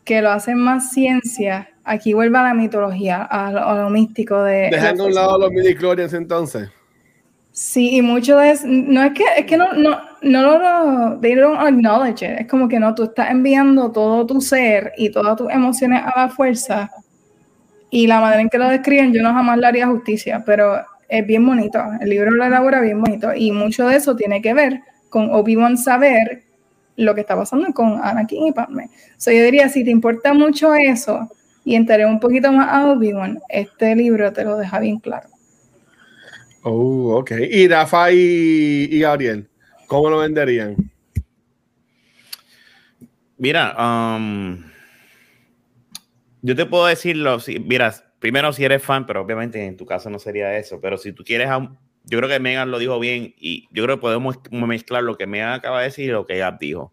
que 0.04 0.22
lo 0.22 0.30
hacen 0.30 0.56
más 0.56 0.90
ciencia. 0.90 1.68
Aquí 1.84 2.14
vuelve 2.14 2.38
a 2.38 2.44
la 2.44 2.54
mitología, 2.54 3.22
a 3.22 3.74
lo, 3.74 3.90
místico 3.90 4.42
de. 4.42 4.70
Dejando 4.70 5.04
a 5.04 5.06
un 5.06 5.14
lado 5.14 5.38
los 5.38 5.52
midichlorians 5.52 6.14
entonces. 6.14 6.70
Sí, 7.58 7.96
y 7.96 8.02
mucho 8.02 8.38
eso, 8.38 8.66
no 8.66 9.02
es 9.02 9.12
que, 9.14 9.24
es 9.38 9.46
que 9.46 9.56
no, 9.56 9.72
no, 9.72 9.98
no 10.20 10.58
lo, 10.58 11.18
they 11.20 11.34
don't 11.34 11.58
acknowledge 11.58 12.22
it. 12.22 12.40
es 12.40 12.46
como 12.46 12.68
que 12.68 12.78
no, 12.78 12.94
tú 12.94 13.04
estás 13.04 13.30
enviando 13.30 13.90
todo 13.90 14.26
tu 14.26 14.42
ser 14.42 14.92
y 14.98 15.08
todas 15.08 15.36
tus 15.38 15.50
emociones 15.50 16.02
a 16.04 16.12
la 16.20 16.28
fuerza 16.28 16.90
y 17.88 18.06
la 18.06 18.20
manera 18.20 18.42
en 18.42 18.50
que 18.50 18.58
lo 18.58 18.68
describen, 18.68 19.10
yo 19.14 19.22
no 19.22 19.32
jamás 19.32 19.56
le 19.56 19.66
haría 19.68 19.86
justicia, 19.86 20.42
pero 20.44 20.82
es 21.08 21.26
bien 21.26 21.46
bonito. 21.46 21.82
El 21.98 22.10
libro 22.10 22.30
lo 22.30 22.44
elabora 22.44 22.82
bien 22.82 23.00
bonito. 23.00 23.32
Y 23.34 23.52
mucho 23.52 23.86
de 23.88 23.96
eso 23.96 24.14
tiene 24.14 24.42
que 24.42 24.52
ver 24.52 24.82
con 25.08 25.30
Obi-Wan 25.32 25.78
saber 25.78 26.42
lo 26.96 27.14
que 27.14 27.22
está 27.22 27.36
pasando 27.36 27.72
con 27.72 27.98
Anakin 28.04 28.48
y 28.48 28.52
Padme. 28.52 28.90
So, 29.16 29.30
yo 29.30 29.42
diría, 29.42 29.70
si 29.70 29.82
te 29.82 29.90
importa 29.90 30.34
mucho 30.34 30.74
eso 30.74 31.30
y 31.64 31.74
enteré 31.74 32.04
un 32.04 32.20
poquito 32.20 32.52
más 32.52 32.68
a 32.68 32.90
Obi-Wan, 32.90 33.40
este 33.48 33.96
libro 33.96 34.30
te 34.34 34.44
lo 34.44 34.58
deja 34.58 34.78
bien 34.78 34.98
claro. 34.98 35.30
Oh, 36.68 37.18
ok. 37.18 37.30
Y 37.48 37.68
Rafa 37.68 38.10
y, 38.10 38.88
y 38.90 38.98
Gabriel, 38.98 39.48
¿cómo 39.86 40.10
lo 40.10 40.18
venderían? 40.18 40.74
Mira, 43.38 43.76
um, 43.78 44.64
yo 46.42 46.56
te 46.56 46.66
puedo 46.66 46.86
decirlo, 46.86 47.38
si, 47.38 47.60
mira, 47.60 47.94
primero 48.18 48.52
si 48.52 48.64
eres 48.64 48.82
fan, 48.82 49.06
pero 49.06 49.20
obviamente 49.20 49.64
en 49.64 49.76
tu 49.76 49.86
caso 49.86 50.10
no 50.10 50.18
sería 50.18 50.58
eso, 50.58 50.80
pero 50.80 50.98
si 50.98 51.12
tú 51.12 51.22
quieres, 51.22 51.48
yo 52.02 52.18
creo 52.18 52.28
que 52.28 52.40
Megan 52.40 52.72
lo 52.72 52.80
dijo 52.80 52.98
bien 52.98 53.32
y 53.38 53.68
yo 53.70 53.84
creo 53.84 53.98
que 53.98 54.00
podemos 54.00 54.40
mezclar 54.50 55.04
lo 55.04 55.16
que 55.16 55.28
Megan 55.28 55.52
acaba 55.52 55.78
de 55.78 55.84
decir 55.84 56.06
y 56.06 56.12
lo 56.12 56.26
que 56.26 56.38
Gab 56.38 56.58
dijo. 56.58 56.90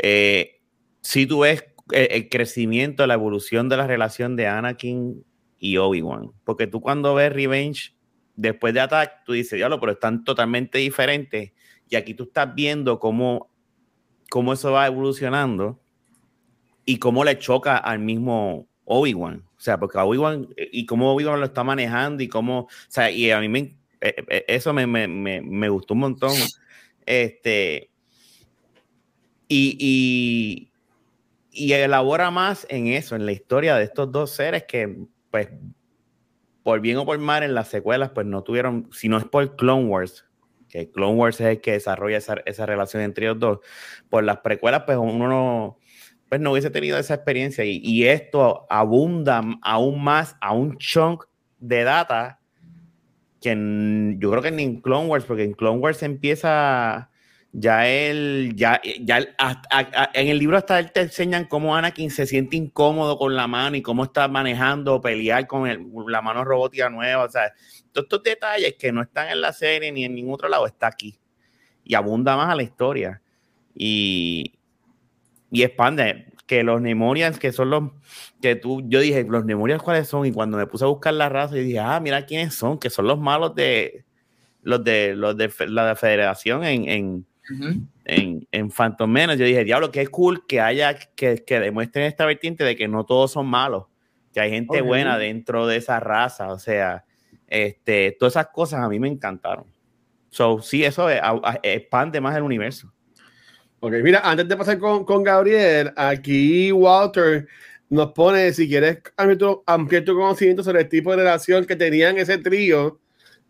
Eh, 0.00 0.60
si 1.00 1.24
tú 1.24 1.40
ves 1.40 1.64
el, 1.92 2.28
crecimiento, 2.28 3.06
la 3.06 3.14
evolución 3.14 3.70
de 3.70 3.78
la 3.78 3.86
relación 3.86 4.36
de 4.36 4.48
Anakin 4.48 5.24
y 5.58 5.78
Obi-Wan, 5.78 6.32
porque 6.44 6.66
tú 6.66 6.82
cuando 6.82 7.14
ves 7.14 7.32
Revenge, 7.32 7.94
después 8.34 8.74
de 8.74 8.80
Attack, 8.80 9.24
tú 9.24 9.32
dices, 9.32 9.56
diablo, 9.56 9.80
pero 9.80 9.92
están 9.92 10.24
totalmente 10.24 10.78
diferentes 10.78 11.52
y 11.88 11.96
aquí 11.96 12.14
tú 12.14 12.24
estás 12.24 12.54
viendo 12.54 12.98
cómo, 12.98 13.50
cómo 14.30 14.52
eso 14.52 14.72
va 14.72 14.86
evolucionando 14.86 15.78
y 16.84 16.98
cómo 16.98 17.24
le 17.24 17.38
choca 17.38 17.76
al 17.76 17.98
mismo 17.98 18.66
Obi-Wan. 18.84 19.44
O 19.56 19.60
sea, 19.60 19.78
porque 19.78 19.98
Obi-Wan 19.98 20.48
y 20.56 20.86
cómo 20.86 21.12
Obi-Wan 21.12 21.38
lo 21.38 21.46
está 21.46 21.62
manejando 21.62 22.22
y 22.22 22.28
cómo, 22.28 22.60
o 22.60 22.68
sea, 22.88 23.10
y 23.10 23.30
a 23.30 23.40
mí 23.40 23.48
me, 23.48 23.76
eh, 24.00 24.14
eh, 24.28 24.44
eso 24.48 24.72
me, 24.72 24.86
me, 24.86 25.06
me, 25.06 25.68
gustó 25.68 25.94
un 25.94 26.00
montón. 26.00 26.32
Este, 27.06 27.90
y, 29.48 30.70
y, 31.52 31.72
elabora 31.72 32.30
más 32.30 32.66
en 32.70 32.88
eso, 32.88 33.14
en 33.16 33.26
la 33.26 33.32
historia 33.32 33.76
de 33.76 33.84
estos 33.84 34.10
dos 34.10 34.30
seres 34.30 34.64
que, 34.64 35.06
pues, 35.30 35.48
por 36.62 36.80
bien 36.80 36.96
o 36.98 37.06
por 37.06 37.18
mal 37.18 37.42
en 37.42 37.54
las 37.54 37.68
secuelas, 37.68 38.10
pues 38.10 38.26
no 38.26 38.42
tuvieron, 38.42 38.88
si 38.92 39.08
no 39.08 39.18
es 39.18 39.24
por 39.24 39.56
Clone 39.56 39.86
Wars, 39.86 40.26
que 40.68 40.90
Clone 40.90 41.14
Wars 41.14 41.40
es 41.40 41.46
el 41.46 41.60
que 41.60 41.72
desarrolla 41.72 42.16
esa, 42.16 42.36
esa 42.46 42.66
relación 42.66 43.02
entre 43.02 43.26
ellos 43.26 43.38
dos, 43.38 43.58
por 44.08 44.24
las 44.24 44.38
precuelas, 44.38 44.84
pues 44.86 44.98
uno 44.98 45.28
no 45.28 45.78
pues 46.32 46.40
no 46.40 46.52
hubiese 46.52 46.70
tenido 46.70 46.96
esa 46.96 47.12
experiencia. 47.12 47.62
Y, 47.62 48.06
esto 48.06 48.64
abunda 48.70 49.44
aún 49.60 50.02
más 50.02 50.34
a 50.40 50.54
un 50.54 50.78
chunk 50.78 51.24
de 51.58 51.84
data 51.84 52.40
que 53.38 53.54
yo 54.16 54.30
creo 54.30 54.40
que 54.40 54.50
ni 54.50 54.62
en 54.62 54.80
Clone 54.80 55.08
Wars, 55.08 55.26
porque 55.26 55.44
en 55.44 55.52
Clone 55.52 55.80
Wars 55.80 56.02
empieza 56.02 57.10
ya 57.52 57.86
él, 57.88 58.52
ya, 58.56 58.80
ya 59.00 59.18
en 60.14 60.28
el 60.28 60.38
libro 60.38 60.56
hasta 60.56 60.78
él 60.78 60.90
te 60.90 61.02
enseñan 61.02 61.44
cómo 61.44 61.76
Anakin 61.76 62.10
se 62.10 62.26
siente 62.26 62.56
incómodo 62.56 63.18
con 63.18 63.36
la 63.36 63.46
mano 63.46 63.76
y 63.76 63.82
cómo 63.82 64.04
está 64.04 64.26
manejando, 64.28 65.00
pelear 65.00 65.46
con 65.46 65.92
la 66.08 66.22
mano 66.22 66.44
robótica 66.44 66.88
nueva, 66.88 67.24
o 67.24 67.30
sea, 67.30 67.52
todos 67.92 68.06
estos 68.06 68.22
detalles 68.22 68.74
que 68.78 68.90
no 68.90 69.02
están 69.02 69.28
en 69.28 69.40
la 69.40 69.52
serie 69.52 69.92
ni 69.92 70.04
en 70.04 70.14
ningún 70.14 70.34
otro 70.34 70.48
lado, 70.48 70.66
está 70.66 70.86
aquí 70.86 71.18
y 71.84 71.94
abunda 71.94 72.36
más 72.36 72.50
a 72.50 72.54
la 72.54 72.62
historia. 72.62 73.22
Y, 73.74 74.52
y 75.50 75.62
expande. 75.62 76.26
Que 76.46 76.64
los 76.64 76.82
Nemorians, 76.82 77.38
que 77.38 77.52
son 77.52 77.70
los 77.70 77.84
que 78.42 78.56
tú, 78.56 78.82
yo 78.86 79.00
dije, 79.00 79.24
los 79.24 79.44
Nemorians 79.44 79.82
cuáles 79.82 80.08
son, 80.08 80.26
y 80.26 80.32
cuando 80.32 80.58
me 80.58 80.66
puse 80.66 80.84
a 80.84 80.88
buscar 80.88 81.14
la 81.14 81.28
raza, 81.28 81.56
y 81.56 81.62
dije, 81.62 81.78
ah, 81.78 81.98
mira 82.00 82.26
quiénes 82.26 82.54
son, 82.54 82.78
que 82.78 82.90
son 82.90 83.06
los 83.06 83.18
malos 83.18 83.54
de 83.54 84.04
los 84.60 84.84
de 84.84 85.14
los 85.14 85.36
de 85.36 85.50
la 85.68 85.96
federación 85.96 86.64
en, 86.64 86.88
en, 86.88 87.26
en, 88.04 88.46
en 88.50 88.70
Phantom 88.70 89.10
Menace. 89.10 89.38
Yo 89.38 89.46
dije, 89.46 89.64
diablo, 89.64 89.90
qué 89.90 90.06
cool 90.06 90.46
que 90.46 90.60
haya, 90.60 90.94
que, 90.94 91.44
que 91.44 91.60
demuestren 91.60 92.06
esta 92.06 92.26
vertiente 92.26 92.64
de 92.64 92.76
que 92.76 92.88
no 92.88 93.04
todos 93.04 93.32
son 93.32 93.46
malos, 93.46 93.86
que 94.32 94.40
hay 94.40 94.50
gente 94.50 94.80
buena 94.80 95.18
dentro 95.18 95.66
de 95.66 95.76
esa 95.76 96.00
raza, 96.00 96.52
o 96.52 96.58
sea, 96.58 97.04
este, 97.48 98.16
todas 98.18 98.34
esas 98.34 98.48
cosas 98.48 98.80
a 98.80 98.88
mí 98.88 98.98
me 98.98 99.08
encantaron. 99.08 99.66
So, 100.30 100.62
sí, 100.62 100.82
eso 100.84 101.08
expande 101.62 102.20
más 102.20 102.34
el 102.36 102.42
universo. 102.42 102.90
Ok, 103.80 103.94
mira, 104.02 104.20
antes 104.24 104.48
de 104.48 104.56
pasar 104.56 104.78
con, 104.78 105.04
con 105.04 105.22
Gabriel, 105.22 105.92
aquí 105.96 106.72
Walter 106.72 107.46
nos 107.90 108.12
pone, 108.12 108.50
si 108.54 108.66
quieres 108.66 109.02
ampliar 109.66 110.04
tu, 110.04 110.14
conocimiento 110.14 110.62
sobre 110.62 110.80
el 110.80 110.88
tipo 110.88 111.10
de 111.10 111.18
relación 111.18 111.66
que 111.66 111.76
tenían 111.76 112.16
ese 112.16 112.38
trío, 112.38 112.98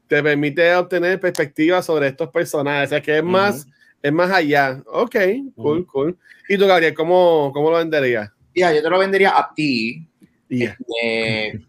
te 0.09 0.21
permite 0.21 0.75
obtener 0.75 1.21
perspectiva 1.21 1.81
sobre 1.81 2.09
estos 2.09 2.29
personajes, 2.31 2.89
o 2.89 2.91
sea 2.91 3.01
que 3.01 3.19
es 3.19 3.23
más, 3.23 3.69
es 4.03 4.13
más 4.13 4.31
allá. 4.31 4.83
Ok, 4.87 5.17
cool, 5.57 5.87
cool. 5.87 6.19
¿Y 6.49 6.59
tú, 6.59 6.67
Gabriel, 6.67 6.95
cómo, 6.95 7.51
cómo 7.53 7.71
lo 7.71 7.79
venderías? 7.79 8.31
Ya, 8.55 8.73
yo 8.73 8.83
te 8.83 8.91
lo 8.91 8.99
vendería 8.99 9.39
a 9.39 9.53
ti. 9.55 10.07
Este, 10.49 11.61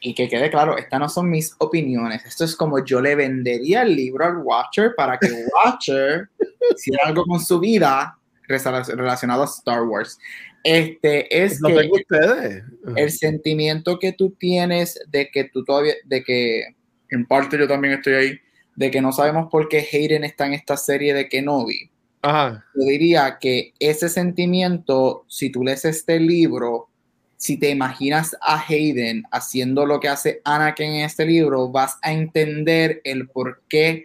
y 0.00 0.14
que 0.14 0.28
quede 0.28 0.50
claro, 0.50 0.76
estas 0.76 0.98
no 0.98 1.08
son 1.08 1.30
mis 1.30 1.54
opiniones. 1.58 2.24
Esto 2.24 2.44
es 2.44 2.56
como 2.56 2.84
yo 2.84 3.00
le 3.00 3.14
vendería 3.14 3.82
el 3.82 3.94
libro 3.94 4.24
al 4.24 4.38
Watcher 4.38 4.94
para 4.96 5.18
que 5.18 5.28
Watcher 5.28 6.28
hiciera 6.74 7.04
algo 7.06 7.24
con 7.24 7.40
su 7.40 7.60
vida 7.60 8.18
relacionado 8.48 9.42
a 9.42 9.46
Star 9.46 9.82
Wars. 9.82 10.18
Este 10.64 11.44
es 11.44 11.60
Lo 11.60 11.68
que 11.68 11.74
tengo 11.74 11.94
ustedes. 11.96 12.64
el 12.96 13.10
sentimiento 13.12 13.98
que 14.00 14.12
tú 14.12 14.30
tienes 14.30 14.98
de 15.08 15.28
que 15.30 15.44
tú 15.44 15.64
todavía, 15.64 15.94
de 16.04 16.24
que 16.24 16.64
en 17.10 17.26
parte 17.26 17.56
yo 17.56 17.68
también 17.68 17.94
estoy 17.94 18.14
ahí, 18.14 18.40
de 18.76 18.90
que 18.90 19.00
no 19.00 19.12
sabemos 19.12 19.48
por 19.50 19.68
qué 19.68 19.86
Hayden 19.90 20.24
está 20.24 20.46
en 20.46 20.54
esta 20.54 20.76
serie 20.76 21.14
de 21.14 21.28
Kenobi. 21.28 21.90
Ajá. 22.22 22.64
Yo 22.74 22.82
diría 22.82 23.38
que 23.40 23.72
ese 23.78 24.08
sentimiento, 24.08 25.24
si 25.28 25.50
tú 25.50 25.64
lees 25.64 25.84
este 25.84 26.20
libro, 26.20 26.88
si 27.36 27.58
te 27.58 27.70
imaginas 27.70 28.36
a 28.40 28.64
Hayden 28.66 29.24
haciendo 29.30 29.86
lo 29.86 30.00
que 30.00 30.08
hace 30.08 30.40
Anakin 30.44 30.90
en 30.90 31.04
este 31.04 31.26
libro, 31.26 31.68
vas 31.68 31.98
a 32.02 32.12
entender 32.12 33.00
el 33.04 33.28
por 33.28 33.62
qué 33.68 34.04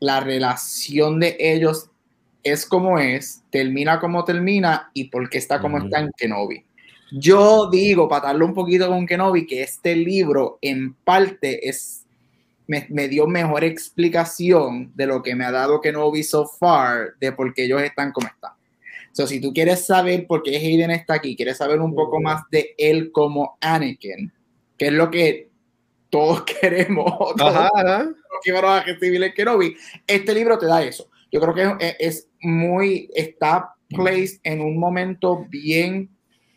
la 0.00 0.20
relación 0.20 1.20
de 1.20 1.36
ellos 1.38 1.90
es 2.42 2.66
como 2.66 2.98
es, 2.98 3.42
termina 3.50 3.98
como 3.98 4.24
termina 4.24 4.90
y 4.92 5.04
por 5.04 5.30
qué 5.30 5.38
está 5.38 5.60
como 5.60 5.78
está 5.78 6.00
en 6.00 6.10
Kenobi. 6.16 6.64
Yo 7.10 7.70
digo, 7.70 8.08
para 8.08 8.26
darle 8.26 8.44
un 8.44 8.54
poquito 8.54 8.88
con 8.88 9.06
Kenobi, 9.06 9.46
que 9.46 9.62
este 9.62 9.96
libro 9.96 10.58
en 10.60 10.94
parte 10.94 11.68
es, 11.68 12.03
me, 12.66 12.86
me 12.90 13.08
dio 13.08 13.26
mejor 13.26 13.64
explicación 13.64 14.92
de 14.94 15.06
lo 15.06 15.22
que 15.22 15.34
me 15.34 15.44
ha 15.44 15.50
dado 15.50 15.80
Kenobi 15.80 16.22
so 16.22 16.46
far, 16.46 17.14
de 17.20 17.32
por 17.32 17.52
qué 17.54 17.64
ellos 17.64 17.82
están 17.82 18.12
como 18.12 18.28
están. 18.28 18.52
So, 19.12 19.28
si 19.28 19.40
tú 19.40 19.52
quieres 19.52 19.86
saber 19.86 20.26
por 20.26 20.42
qué 20.42 20.56
Hayden 20.56 20.90
está 20.90 21.14
aquí, 21.14 21.36
quieres 21.36 21.58
saber 21.58 21.80
un 21.80 21.94
poco 21.94 22.20
más 22.20 22.42
de 22.50 22.74
él 22.76 23.12
como 23.12 23.56
Anakin, 23.60 24.32
que 24.76 24.86
es 24.86 24.92
lo 24.92 25.10
que 25.10 25.50
todos 26.10 26.42
queremos, 26.60 27.34
todos 27.36 27.54
Ajá, 27.54 28.08
que 28.42 28.50
a 28.50 28.82
recibir 28.82 29.22
el 29.22 29.32
Kenobi, 29.32 29.76
este 30.06 30.34
libro 30.34 30.58
te 30.58 30.66
da 30.66 30.82
eso. 30.82 31.08
Yo 31.30 31.40
creo 31.40 31.54
que 31.54 31.86
es, 31.86 31.96
es 31.98 32.28
muy, 32.40 33.08
está 33.14 33.74
placed 33.88 34.40
en 34.42 34.60
un 34.60 34.78
momento 34.78 35.46
bien 35.48 36.10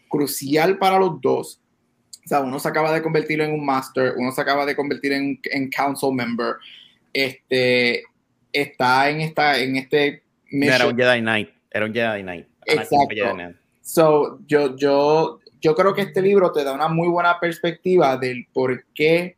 crucial 0.09 0.77
para 0.77 0.99
los 0.99 1.21
dos. 1.21 1.61
O 2.27 2.29
sea, 2.29 2.41
uno 2.41 2.59
se 2.59 2.67
acaba 2.67 2.91
de 2.91 3.01
convertir 3.01 3.39
en 3.39 3.53
un 3.53 3.65
master, 3.65 4.15
uno 4.17 4.33
se 4.33 4.41
acaba 4.41 4.65
de 4.65 4.75
convertir 4.75 5.13
en, 5.13 5.39
en 5.45 5.69
council 5.69 6.13
member. 6.13 6.55
Este 7.13 8.03
está 8.51 9.09
en 9.09 9.21
esta, 9.21 9.57
en 9.57 9.77
este 9.77 10.07
Era 10.07 10.21
mission. 10.51 10.91
un 10.91 10.97
Jedi 10.97 11.21
Knight. 11.21 11.49
Era 11.71 11.85
un 11.85 11.93
Jedi 11.93 12.21
Knight. 12.23 12.47
Exacto. 12.65 12.95
fue 13.05 13.15
Jedi 13.15 13.31
Knight. 13.31 13.55
So, 13.81 14.39
yo, 14.45 14.75
yo, 14.75 15.39
yo 15.61 15.73
creo 15.73 15.93
que 15.93 16.01
este 16.01 16.21
libro 16.21 16.51
te 16.51 16.65
da 16.65 16.73
una 16.73 16.89
muy 16.89 17.07
buena 17.07 17.39
perspectiva 17.39 18.17
del 18.17 18.45
por 18.51 18.83
qué, 18.93 19.36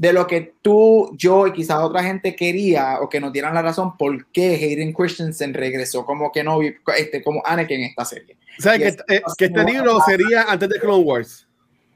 de 0.00 0.14
lo 0.14 0.26
que 0.26 0.54
tú, 0.62 1.14
yo 1.18 1.46
y 1.46 1.52
quizás 1.52 1.76
otra 1.80 2.02
gente 2.02 2.34
quería 2.34 3.00
o 3.02 3.08
que 3.10 3.20
nos 3.20 3.34
dieran 3.34 3.52
la 3.52 3.60
razón 3.60 3.98
por 3.98 4.24
qué 4.32 4.54
Hayden 4.54 4.94
Christensen 4.94 5.52
regresó 5.52 6.06
como 6.06 6.32
Kenobi, 6.32 6.74
este, 6.96 7.22
como 7.22 7.42
Anakin 7.44 7.80
en 7.80 7.86
esta 7.90 8.06
serie. 8.06 8.38
¿Sabes 8.58 8.78
Y 8.78 8.82
que, 8.82 8.88
es- 8.88 8.96
eh, 9.08 9.22
que 9.36 9.44
este 9.44 9.62
libro 9.64 10.00
sería 10.06 10.44
antes 10.44 10.70
de 10.70 10.80
Clone 10.80 11.04
Wars? 11.04 11.46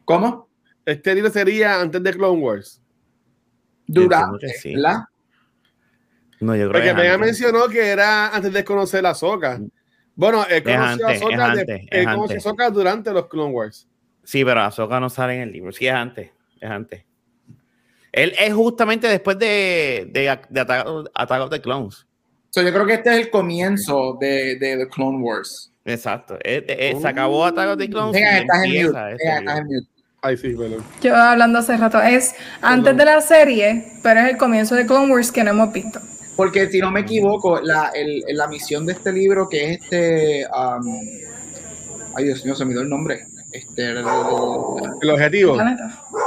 ¿Cómo? 0.05 0.47
Este 0.85 1.15
libro 1.15 1.31
sería 1.31 1.81
antes 1.81 2.03
de 2.03 2.13
Clone 2.13 2.43
Wars. 2.43 2.83
Durante, 3.87 4.49
que 4.49 4.53
sí. 4.53 4.75
¿verdad? 4.75 5.05
No, 6.41 6.55
yo 6.57 6.69
creo 6.69 6.73
Porque 6.95 7.11
que 7.11 7.19
mencionó 7.19 7.69
que 7.69 7.89
era 7.89 8.29
antes 8.37 8.53
de 8.53 8.65
conocer 8.67 9.07
a 9.07 9.15
Soka. 9.15 9.59
Bueno, 10.15 10.45
él 10.51 10.63
conoció 10.63 11.07
antes, 11.09 11.23
a 11.23 11.27
de- 11.27 11.35
antes, 11.43 11.81
él 11.91 12.05
conoció 12.05 12.09
a 12.09 12.23
antes. 12.25 12.37
Ahsoka 12.47 12.71
durante 12.71 13.13
los 13.15 13.29
Clone 13.29 13.51
Wars. 13.55 13.89
Sí, 14.25 14.45
pero 14.45 14.61
Ahsoka 14.61 15.01
no 15.01 15.09
sale 15.09 15.37
en 15.37 15.41
el 15.41 15.53
libro. 15.53 15.73
Sí, 15.73 15.87
es 15.87 15.95
antes. 15.95 16.31
Es 16.61 16.69
antes. 16.71 17.03
Él 18.15 18.33
es 18.39 18.55
justamente 18.55 19.09
después 19.09 19.39
de, 19.39 20.09
de, 20.13 20.39
de 20.49 20.61
Attack, 20.61 20.87
Attack 21.15 21.41
of 21.43 21.51
the 21.51 21.61
Clones. 21.61 22.07
So, 22.51 22.63
yo 22.63 22.73
creo 22.73 22.87
que 22.87 22.95
este 22.95 23.11
es 23.11 23.17
el 23.27 23.31
comienzo 23.31 24.17
de, 24.21 24.57
de 24.57 24.77
The 24.77 24.89
Clone 24.89 25.19
Wars. 25.19 25.73
Exacto. 25.85 26.37
Eh, 26.45 26.65
eh, 26.69 26.97
se 27.01 27.09
acabó 27.09 27.45
Attack 27.45 27.71
of 27.71 27.79
the 27.79 27.91
Clones. 27.91 28.13
Venga, 28.13 28.39
y 28.39 28.41
estás 28.43 28.59
en 28.59 28.65
empieza 28.65 28.89
mute. 29.01 29.13
este 29.13 29.25
Venga, 29.27 29.39
estás 29.41 29.59
en 29.59 29.67
mute. 29.67 29.89
Ay, 30.23 30.37
sí, 30.39 30.55
perdón. 30.55 30.85
Yo 31.03 31.17
hablando 31.17 31.59
hace 31.59 31.77
rato, 31.77 32.01
es 32.01 32.35
antes 32.63 32.97
de 32.97 33.05
la 33.05 33.21
serie, 33.21 33.85
pero 34.03 34.21
es 34.21 34.31
el 34.31 34.37
comienzo 34.39 34.75
de 34.75 34.87
Clone 34.87 35.13
Wars 35.13 35.31
que 35.33 35.45
no 35.45 35.51
hemos 35.51 35.73
visto. 35.73 36.01
Porque 36.37 36.69
si 36.69 36.79
no 36.81 36.91
me 36.91 37.01
equivoco, 37.01 37.61
la, 37.61 37.91
el- 37.95 38.23
la 38.29 38.47
misión 38.49 38.87
de 38.87 38.93
este 38.95 39.13
libro, 39.13 39.49
que 39.49 39.73
es 39.73 39.83
este. 39.83 40.47
um, 40.47 40.85
ay, 42.17 42.25
Dios 42.25 42.45
mío, 42.45 42.55
se 42.55 42.65
me 42.65 42.73
dio 42.73 42.81
el 42.81 42.89
nombre. 42.89 43.27
Este, 43.55 43.91
el- 43.91 43.99
El 45.03 45.11
objetivo. 45.11 45.57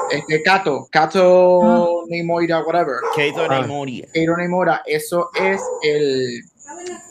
Este 0.09 0.41
Kato, 0.43 0.87
Kato 0.89 2.03
Neimoira, 2.07 2.63
whatever. 2.63 2.95
Keito 3.15 3.41
Ah. 3.41 3.47
Kato 3.49 3.67
Neimoira, 4.37 4.81
eso 4.85 5.29
es 5.35 5.61
el, 5.83 6.41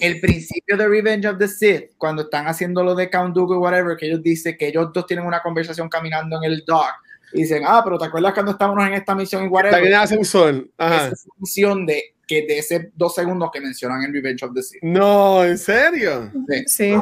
el 0.00 0.20
principio 0.20 0.76
de 0.78 0.88
Revenge 0.88 1.26
of 1.28 1.36
the 1.38 1.46
Sith, 1.46 1.90
cuando 1.98 2.22
están 2.22 2.46
haciendo 2.46 2.82
lo 2.82 2.94
de 2.94 3.10
Count 3.10 3.34
Dooku, 3.34 3.56
whatever, 3.56 3.94
que 3.96 4.06
ellos 4.06 4.22
dicen 4.22 4.56
que 4.58 4.68
ellos 4.68 4.90
dos 4.94 5.06
tienen 5.06 5.26
una 5.26 5.42
conversación 5.42 5.88
caminando 5.90 6.38
en 6.42 6.44
el 6.50 6.64
dock. 6.66 6.86
Y 7.34 7.42
dicen, 7.42 7.64
ah, 7.66 7.82
pero 7.84 7.98
¿te 7.98 8.06
acuerdas 8.06 8.32
cuando 8.32 8.52
estábamos 8.52 8.86
en 8.86 8.94
esta 8.94 9.14
misión 9.14 9.44
y 9.44 9.48
whatever? 9.48 9.74
También 9.74 9.94
hace 9.96 10.16
un 10.16 10.24
sol. 10.24 10.70
Ajá. 10.78 10.96
Esa 10.96 11.06
es 11.08 11.26
la 11.26 11.34
misión 11.38 11.84
de, 11.84 12.14
que 12.26 12.46
de 12.46 12.58
ese 12.58 12.90
dos 12.94 13.14
segundos 13.14 13.50
que 13.52 13.60
mencionan 13.60 14.02
en 14.04 14.14
Revenge 14.14 14.44
of 14.46 14.54
the 14.54 14.62
Sith. 14.62 14.82
No, 14.82 15.44
¿en 15.44 15.58
serio? 15.58 16.30
Sí. 16.66 16.94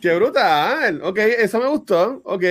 Qué 0.00 0.14
brutal. 0.14 1.00
Ok, 1.02 1.18
eso 1.18 1.58
me 1.58 1.68
gustó. 1.68 2.20
Ok, 2.24 2.44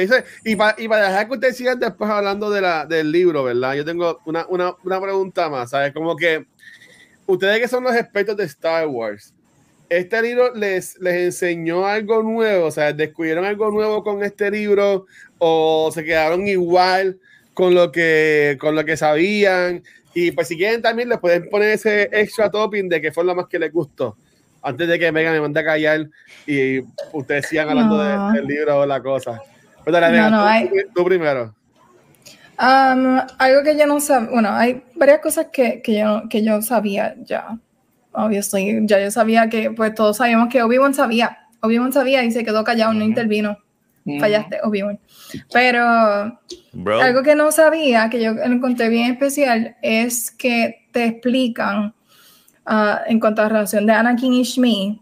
y, 0.44 0.56
para 0.56 0.76
y 0.82 0.88
para 0.88 1.10
dejar 1.10 1.28
que 1.28 1.34
ustedes 1.34 1.58
sigan 1.58 1.80
después 1.80 2.10
hablando 2.10 2.50
de 2.50 2.62
la, 2.62 2.86
del 2.86 3.12
libro, 3.12 3.44
¿verdad? 3.44 3.76
Yo 3.76 3.86
tengo 3.86 4.20
una, 4.26 4.46
una, 4.48 4.76
una 4.84 5.02
pregunta 5.02 5.50
más, 5.50 5.70
¿sabes? 5.70 5.94
Como 5.94 6.16
que 6.16 6.46
ustedes 7.26 7.60
que 7.60 7.68
son 7.68 7.84
los 7.84 7.96
expertos 7.96 8.38
de 8.38 8.46
Star 8.46 8.88
Wars, 8.88 9.34
¿este 9.90 10.22
libro 10.22 10.54
les, 10.56 11.00
les 11.00 11.16
enseñó 11.16 11.86
algo 11.86 12.24
nuevo? 12.24 12.68
O 12.68 12.72
sea, 12.72 12.94
¿descubrieron 12.94 13.46
algo 13.46 13.72
nuevo 13.72 14.04
con 14.04 14.24
este 14.24 14.50
libro 14.50 15.06
o 15.38 15.92
se 15.94 16.04
quedaron 16.04 16.48
igual 16.48 17.20
con 17.54 17.76
lo 17.76 17.92
que, 17.92 18.58
con 18.60 18.76
lo 18.76 18.84
que 18.86 18.98
sabían? 18.98 19.84
Y 20.14 20.32
pues 20.32 20.48
si 20.48 20.58
quieren 20.58 20.82
también 20.82 21.10
les 21.10 21.20
pueden 21.20 21.50
poner 21.50 21.70
ese 21.70 22.04
extra 22.12 22.50
topping 22.50 22.90
de 22.90 23.02
que 23.02 23.12
fue 23.12 23.26
lo 23.26 23.36
más 23.36 23.48
que 23.48 23.60
les 23.60 23.72
gustó. 23.72 24.18
Antes 24.66 24.88
de 24.88 24.98
que 24.98 25.12
Megan 25.12 25.34
me 25.34 25.42
mande 25.42 25.60
a 25.60 25.64
callar 25.64 26.08
y 26.48 26.80
ustedes 27.14 27.48
sigan 27.48 27.70
hablando 27.70 28.00
de- 28.04 28.16
No. 28.16 28.32
del 28.32 28.46
libro 28.48 28.80
o 28.80 28.86
la 28.86 29.00
cosa. 29.02 29.40
Pues 29.84 29.94
dale, 29.94 30.08
No, 30.08 30.12
Megan, 30.14 30.32
no, 30.32 30.40
tú, 30.42 30.46
hay- 30.48 30.68
tú- 30.70 30.76
tú 30.96 31.06
primero. 31.06 31.56
Um, 32.58 33.20
algo 33.38 33.64
que 33.64 33.78
yo 33.78 33.86
no 33.86 34.00
sabía, 34.00 34.30
bueno, 34.32 34.50
hay 34.52 34.82
varias 34.96 35.20
cosas 35.20 35.48
que, 35.52 35.82
que, 35.84 36.00
yo, 36.00 36.24
que 36.30 36.44
yo 36.44 36.62
sabía 36.62 37.16
ya. 37.24 37.58
Obviously, 38.14 38.80
ya 38.88 39.00
yo 39.00 39.12
sabía 39.12 39.50
que, 39.50 39.72
pues 39.72 39.94
todos 39.94 40.18
sabíamos 40.18 40.48
que 40.50 40.64
Obi-Wan 40.64 40.94
sabía. 40.94 41.38
Obi-Wan 41.62 41.92
sabía 41.94 42.24
y 42.24 42.32
se 42.32 42.44
quedó 42.46 42.64
callado, 42.64 42.94
no 42.94 43.00
Ujú. 43.00 43.10
intervino. 43.10 43.58
Fallaste, 44.20 44.60
Obi-Wan. 44.64 45.00
Pero 45.52 46.40
Bro. 46.74 47.02
algo 47.02 47.24
que 47.24 47.36
no 47.36 47.52
sabía, 47.52 48.10
que 48.10 48.22
yo 48.24 48.32
encontré 48.32 48.88
bien 48.90 49.12
especial, 49.12 49.76
es 49.82 50.30
que 50.32 50.88
te 50.92 51.06
explican, 51.06 51.94
ah, 52.66 53.02
en 53.08 53.20
cuanto 53.20 53.42
a 53.42 53.46
la 53.46 53.50
relación 53.50 53.86
de 53.86 53.94
Anakin 53.94 54.34
y 54.34 54.44
Shmi, 54.44 55.02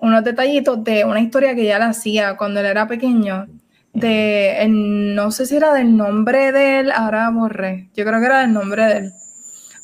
unos 0.00 0.24
detallitos 0.24 0.82
de 0.84 1.04
una 1.04 1.20
historia 1.20 1.54
que 1.54 1.64
ya 1.64 1.78
la 1.78 1.88
hacía 1.88 2.36
cuando 2.36 2.60
él 2.60 2.66
era 2.66 2.86
pequeño, 2.86 3.46
de, 3.92 4.62
el- 4.62 5.14
no 5.14 5.30
sé 5.30 5.46
si 5.46 5.56
era 5.56 5.72
del 5.72 5.96
nombre 5.96 6.52
de 6.52 6.80
él, 6.80 6.92
ahora 6.92 7.30
borré, 7.30 7.88
yo 7.96 8.04
creo 8.04 8.20
que 8.20 8.26
era 8.26 8.40
del 8.42 8.52
nombre 8.52 8.84
de 8.86 8.96
él, 8.98 9.12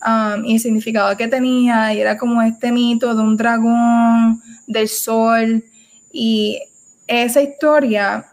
um, 0.07 0.45
y 0.45 0.55
el 0.55 0.61
significado 0.61 1.17
que 1.17 1.27
tenía, 1.29 1.93
y 1.95 2.01
era 2.01 2.17
como 2.17 2.43
este 2.43 2.71
mito 2.71 3.15
de 3.15 3.23
un 3.23 3.37
dragón, 3.37 4.41
del 4.67 4.89
sol, 4.89 5.65
y 6.13 6.61
esa 7.07 7.43
historia 7.43 8.25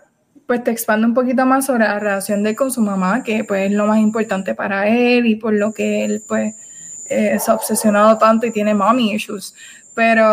pues 0.46 0.64
te 0.64 0.72
expande 0.72 1.08
un 1.08 1.14
poquito 1.14 1.46
más 1.46 1.66
sobre 1.66 1.86
la 1.86 1.98
relación 1.98 2.44
de 2.44 2.52
él 2.52 2.56
con 2.58 2.72
su 2.72 2.82
mamá, 2.82 3.24
que 3.24 3.44
pues 3.46 3.72
es 3.72 3.76
lo 3.76 3.88
más 3.88 4.00
importante 4.00 4.54
para 4.54 4.88
él 4.88 5.26
y 5.26 5.36
por 5.36 5.54
lo 5.54 5.74
que 5.74 6.04
él 6.04 6.22
pues 6.28 6.54
eh, 7.12 7.40
se 7.40 7.52
ha 7.52 7.54
obsesionado 7.56 8.18
tanto 8.18 8.46
y 8.48 8.52
tiene 8.52 8.74
mommy 8.74 9.14
issues. 9.14 9.54
Pero 9.94 10.26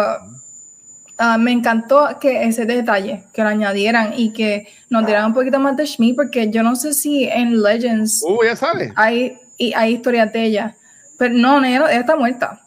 ah, 1.18 1.36
me 1.38 1.52
encantó 1.52 2.08
que 2.20 2.44
ese 2.44 2.64
detalle, 2.64 3.24
que 3.32 3.42
lo 3.42 3.48
añadieran 3.48 4.12
y 4.16 4.32
que 4.32 4.68
nos 4.90 5.04
dieran 5.04 5.26
un 5.26 5.34
poquito 5.34 5.58
más 5.58 5.76
de 5.76 5.84
Shmi, 5.84 6.12
porque 6.14 6.48
yo 6.50 6.62
no 6.62 6.76
sé 6.76 6.92
si 6.94 7.24
en 7.24 7.62
Legends 7.62 8.22
Uh, 8.26 8.44
ya 8.44 8.56
sabes. 8.56 8.92
hay, 8.96 9.36
y 9.56 9.72
hay 9.74 9.94
historias 9.94 10.32
de 10.32 10.44
ella. 10.44 10.74
Pero 11.18 11.34
no, 11.34 11.64
ella, 11.64 11.86
ella 11.90 12.00
está 12.00 12.14
muerta. 12.16 12.60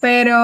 Pero 0.00 0.36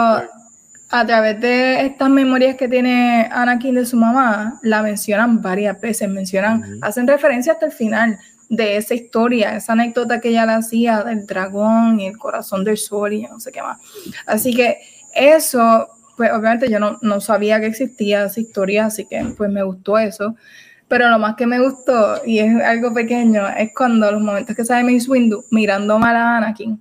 a 0.90 1.06
través 1.06 1.40
de 1.40 1.84
estas 1.86 2.08
memorias 2.08 2.56
que 2.56 2.66
tiene 2.68 3.28
Anakin 3.30 3.74
de 3.74 3.84
su 3.86 3.96
mamá, 3.96 4.58
la 4.62 4.82
mencionan 4.82 5.40
varias 5.42 5.80
veces, 5.80 6.08
mencionan, 6.08 6.60
Ujú. 6.62 6.78
hacen 6.82 7.06
referencia 7.06 7.52
hasta 7.52 7.66
el 7.66 7.72
final 7.72 8.18
de 8.48 8.76
esa 8.76 8.94
historia, 8.94 9.56
esa 9.56 9.72
anécdota 9.72 10.20
que 10.20 10.30
ella 10.30 10.46
le 10.46 10.52
hacía 10.52 11.02
del 11.02 11.26
dragón 11.26 12.00
y 12.00 12.06
el 12.06 12.16
corazón 12.16 12.64
del 12.64 12.78
sol 12.78 13.12
y 13.12 13.22
no 13.22 13.40
sé 13.40 13.52
qué 13.52 13.62
más. 13.62 13.78
Así 14.26 14.54
que 14.54 14.78
eso, 15.14 15.88
pues 16.16 16.30
obviamente 16.32 16.70
yo 16.70 16.78
no, 16.78 16.98
no 17.02 17.20
sabía 17.20 17.60
que 17.60 17.66
existía 17.66 18.24
esa 18.24 18.40
historia, 18.40 18.86
así 18.86 19.06
que 19.06 19.22
pues 19.36 19.50
me 19.50 19.62
gustó 19.62 19.98
eso. 19.98 20.34
Pero 20.88 21.10
lo 21.10 21.18
más 21.18 21.36
que 21.36 21.46
me 21.46 21.60
gustó, 21.60 22.22
y 22.24 22.38
es 22.38 22.62
algo 22.62 22.94
pequeño, 22.94 23.46
es 23.48 23.74
cuando 23.76 24.10
los 24.10 24.22
momentos 24.22 24.56
que 24.56 24.64
sale 24.64 24.90
Mace 24.90 25.10
Windu 25.10 25.44
mirando 25.50 25.98
mal 25.98 26.16
a 26.16 26.38
Anakin. 26.38 26.80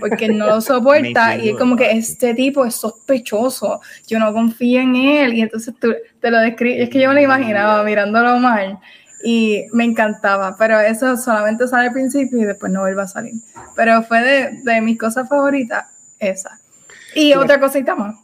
Porque 0.00 0.28
no 0.30 0.46
lo 0.46 0.60
soporta 0.62 1.36
y 1.36 1.50
es 1.50 1.56
como 1.56 1.76
que 1.76 1.90
este 1.90 2.32
tipo 2.32 2.64
es 2.64 2.76
sospechoso, 2.76 3.82
yo 4.06 4.18
no 4.18 4.32
confío 4.32 4.80
en 4.80 4.96
él. 4.96 5.34
Y 5.34 5.42
entonces 5.42 5.74
tú 5.78 5.94
te 6.18 6.30
lo 6.30 6.38
describes, 6.38 6.84
es 6.84 6.88
que 6.88 6.98
yo 6.98 7.08
me 7.08 7.16
lo 7.16 7.20
imaginaba 7.20 7.84
mirándolo 7.84 8.38
mal 8.38 8.78
y 9.28 9.66
me 9.72 9.82
encantaba, 9.82 10.56
pero 10.56 10.78
eso 10.78 11.16
solamente 11.16 11.66
sale 11.66 11.88
al 11.88 11.92
principio 11.92 12.38
y 12.38 12.44
después 12.44 12.70
no 12.70 12.82
vuelve 12.82 13.02
a 13.02 13.08
salir. 13.08 13.34
Pero 13.74 14.04
fue 14.04 14.20
de, 14.20 14.60
de 14.62 14.80
mis 14.80 14.96
cosas 14.96 15.28
favoritas, 15.28 15.84
esa. 16.20 16.60
Y 17.12 17.34
otra 17.34 17.58
cosita 17.58 17.96
más. 17.96 18.14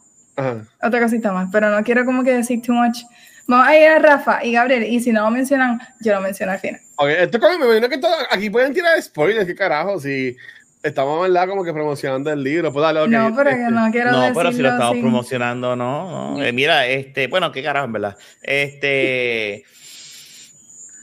Otra 0.81 1.01
cosita 1.01 1.33
más, 1.33 1.49
pero 1.51 1.69
no 1.69 1.83
quiero 1.83 2.05
como 2.05 2.23
que 2.23 2.31
decir 2.31 2.61
too 2.61 2.71
much. 2.71 2.99
Vamos 3.47 3.67
a 3.67 3.77
ir 3.77 3.85
a 3.89 3.99
Rafa 3.99 4.45
y 4.45 4.53
Gabriel, 4.53 4.83
y 4.83 5.01
si 5.01 5.11
no 5.11 5.23
lo 5.23 5.31
mencionan, 5.31 5.77
yo 5.99 6.13
lo 6.13 6.21
menciono 6.21 6.53
al 6.53 6.59
final. 6.59 6.79
Ok, 6.95 7.09
esto 7.09 7.37
como 7.37 7.59
me 7.59 7.65
imagino 7.65 7.89
que 7.89 7.97
todo, 7.97 8.15
aquí 8.31 8.49
pueden 8.49 8.73
tirar 8.73 9.01
spoilers, 9.01 9.45
qué 9.45 9.55
carajo, 9.55 9.99
si 9.99 10.37
estamos 10.81 11.21
¿verdad? 11.23 11.49
como 11.49 11.65
que 11.65 11.73
promocionando 11.73 12.31
el 12.31 12.41
libro, 12.41 12.71
pues 12.71 12.81
dale, 12.81 13.01
okay. 13.01 13.11
No, 13.11 13.35
pero 13.35 13.49
que 13.49 13.69
no 13.69 13.91
quiero 13.91 14.11
No, 14.11 14.31
pero 14.33 14.53
si 14.53 14.61
lo 14.61 14.69
estamos 14.69 14.93
así. 14.93 15.01
promocionando, 15.01 15.75
no. 15.75 16.37
no. 16.37 16.41
Eh, 16.41 16.53
mira, 16.53 16.87
este, 16.87 17.27
bueno, 17.27 17.51
qué 17.51 17.61
carajo, 17.61 17.87
en 17.87 17.91
verdad. 17.91 18.17
Este. 18.41 19.65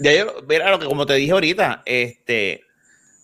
Ya 0.02 0.12
yo, 0.16 0.26
mira 0.48 0.70
lo 0.70 0.78
que 0.78 0.86
como 0.86 1.06
te 1.06 1.14
dije 1.14 1.32
ahorita, 1.32 1.82
este. 1.86 2.62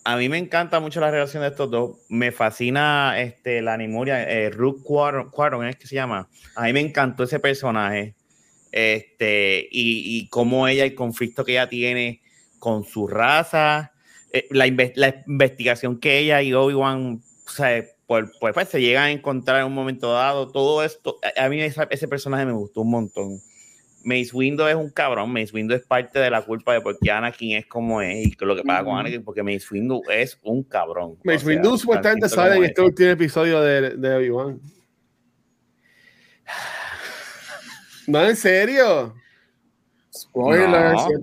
A 0.04 0.16
mí 0.16 0.28
me 0.28 0.38
encanta 0.38 0.80
mucho 0.80 1.00
la 1.00 1.10
relación 1.10 1.42
de 1.42 1.50
estos 1.50 1.70
dos. 1.70 1.98
Me 2.08 2.32
fascina 2.32 3.20
este, 3.20 3.62
la 3.62 3.76
Nimuria, 3.76 4.22
eh, 4.30 4.50
Rook 4.50 4.82
Quaron, 4.84 5.66
¿es 5.66 5.76
que 5.76 5.86
se 5.88 5.96
llama? 5.96 6.28
A 6.56 6.64
mí 6.64 6.72
me 6.72 6.80
encantó 6.80 7.24
ese 7.24 7.40
personaje. 7.40 8.14
Este, 8.72 9.68
y, 9.70 10.18
y 10.18 10.28
cómo 10.28 10.68
ella, 10.68 10.84
el 10.84 10.94
conflicto 10.94 11.44
que 11.44 11.52
ella 11.52 11.68
tiene 11.68 12.22
con 12.58 12.84
su 12.84 13.08
raza, 13.08 13.92
eh, 14.32 14.46
la, 14.50 14.66
la 14.96 15.24
investigación 15.26 15.98
que 16.00 16.18
ella 16.18 16.42
y 16.42 16.54
Obi-Wan, 16.54 17.22
o 17.46 17.50
sea, 17.50 17.84
por, 18.06 18.32
por- 18.38 18.54
pues, 18.54 18.68
se 18.68 18.80
llegan 18.80 19.04
a 19.04 19.10
encontrar 19.12 19.60
en 19.60 19.66
un 19.66 19.74
momento 19.74 20.12
dado, 20.12 20.48
todo 20.52 20.84
esto, 20.84 21.18
a, 21.36 21.48
mí 21.48 21.60
ese 21.62 22.08
personaje 22.08 22.46
me 22.46 22.52
gustó 22.52 22.82
un 22.82 22.90
montón. 22.90 23.40
Mace 24.06 24.30
Windu 24.32 24.64
es 24.68 24.76
un 24.76 24.88
cabrón, 24.88 25.32
Mace 25.32 25.50
Windu 25.52 25.74
es 25.74 25.82
parte 25.82 26.20
de 26.20 26.30
la 26.30 26.40
culpa 26.40 26.72
de 26.72 26.80
por 26.80 26.96
qué 26.96 27.10
Anakin 27.10 27.56
es 27.56 27.66
como 27.66 28.00
es 28.00 28.24
y 28.28 28.36
lo 28.38 28.54
que 28.54 28.62
pasa 28.62 28.84
con 28.84 28.96
Anakin, 28.96 29.24
porque 29.24 29.42
Mace 29.42 29.66
Windu 29.72 30.00
es 30.08 30.38
un 30.42 30.62
cabrón. 30.62 31.18
Mace 31.24 31.38
O 31.38 31.40
sea, 31.40 31.48
Windu 31.48 31.70
tan 31.70 31.78
supuestamente 31.78 32.28
sale 32.28 32.56
en 32.56 32.64
este 32.66 32.82
último 32.82 33.10
episodio 33.10 33.60
de, 33.60 33.96
de 33.96 34.14
Obi-Wan. 34.14 34.60
No, 38.06 38.24
en 38.24 38.36
serio. 38.36 39.12
Spoilers. 40.14 40.70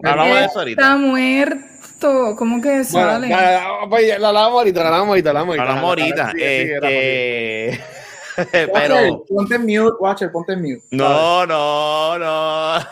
No, 0.02 0.10
hablamos 0.10 0.38
de 0.38 0.46
eso 0.46 0.60
ahorita. 0.60 0.82
Está 0.82 0.98
muerto, 0.98 2.36
¿cómo 2.38 2.62
que 2.62 2.68
Bueno, 2.68 2.84
sale? 2.84 3.30
la, 3.30 3.88
la, 3.98 4.20
la 4.20 4.28
hablamos 4.28 4.58
ahorita, 4.60 4.82
la 4.84 4.88
hablamos 4.90 5.08
ahorita, 5.08 5.34
la 5.34 5.40
hablamos 5.40 5.58
ahorita. 5.58 5.70
Hablamos 5.70 5.90
ahorita. 5.90 6.32
Sigue, 6.32 6.62
sigue, 6.62 6.80
Rafa, 6.82 6.90
sigue. 6.90 8.03
Watcher, 8.38 8.70
pero 8.74 9.26
ponte 9.28 9.56
en 9.56 9.62
mute, 9.62 9.96
Watcher, 10.00 10.32
ponte 10.32 10.54
en 10.54 10.62
mute. 10.62 10.84
no, 10.92 11.46
no, 11.46 12.18
no. 12.20 12.76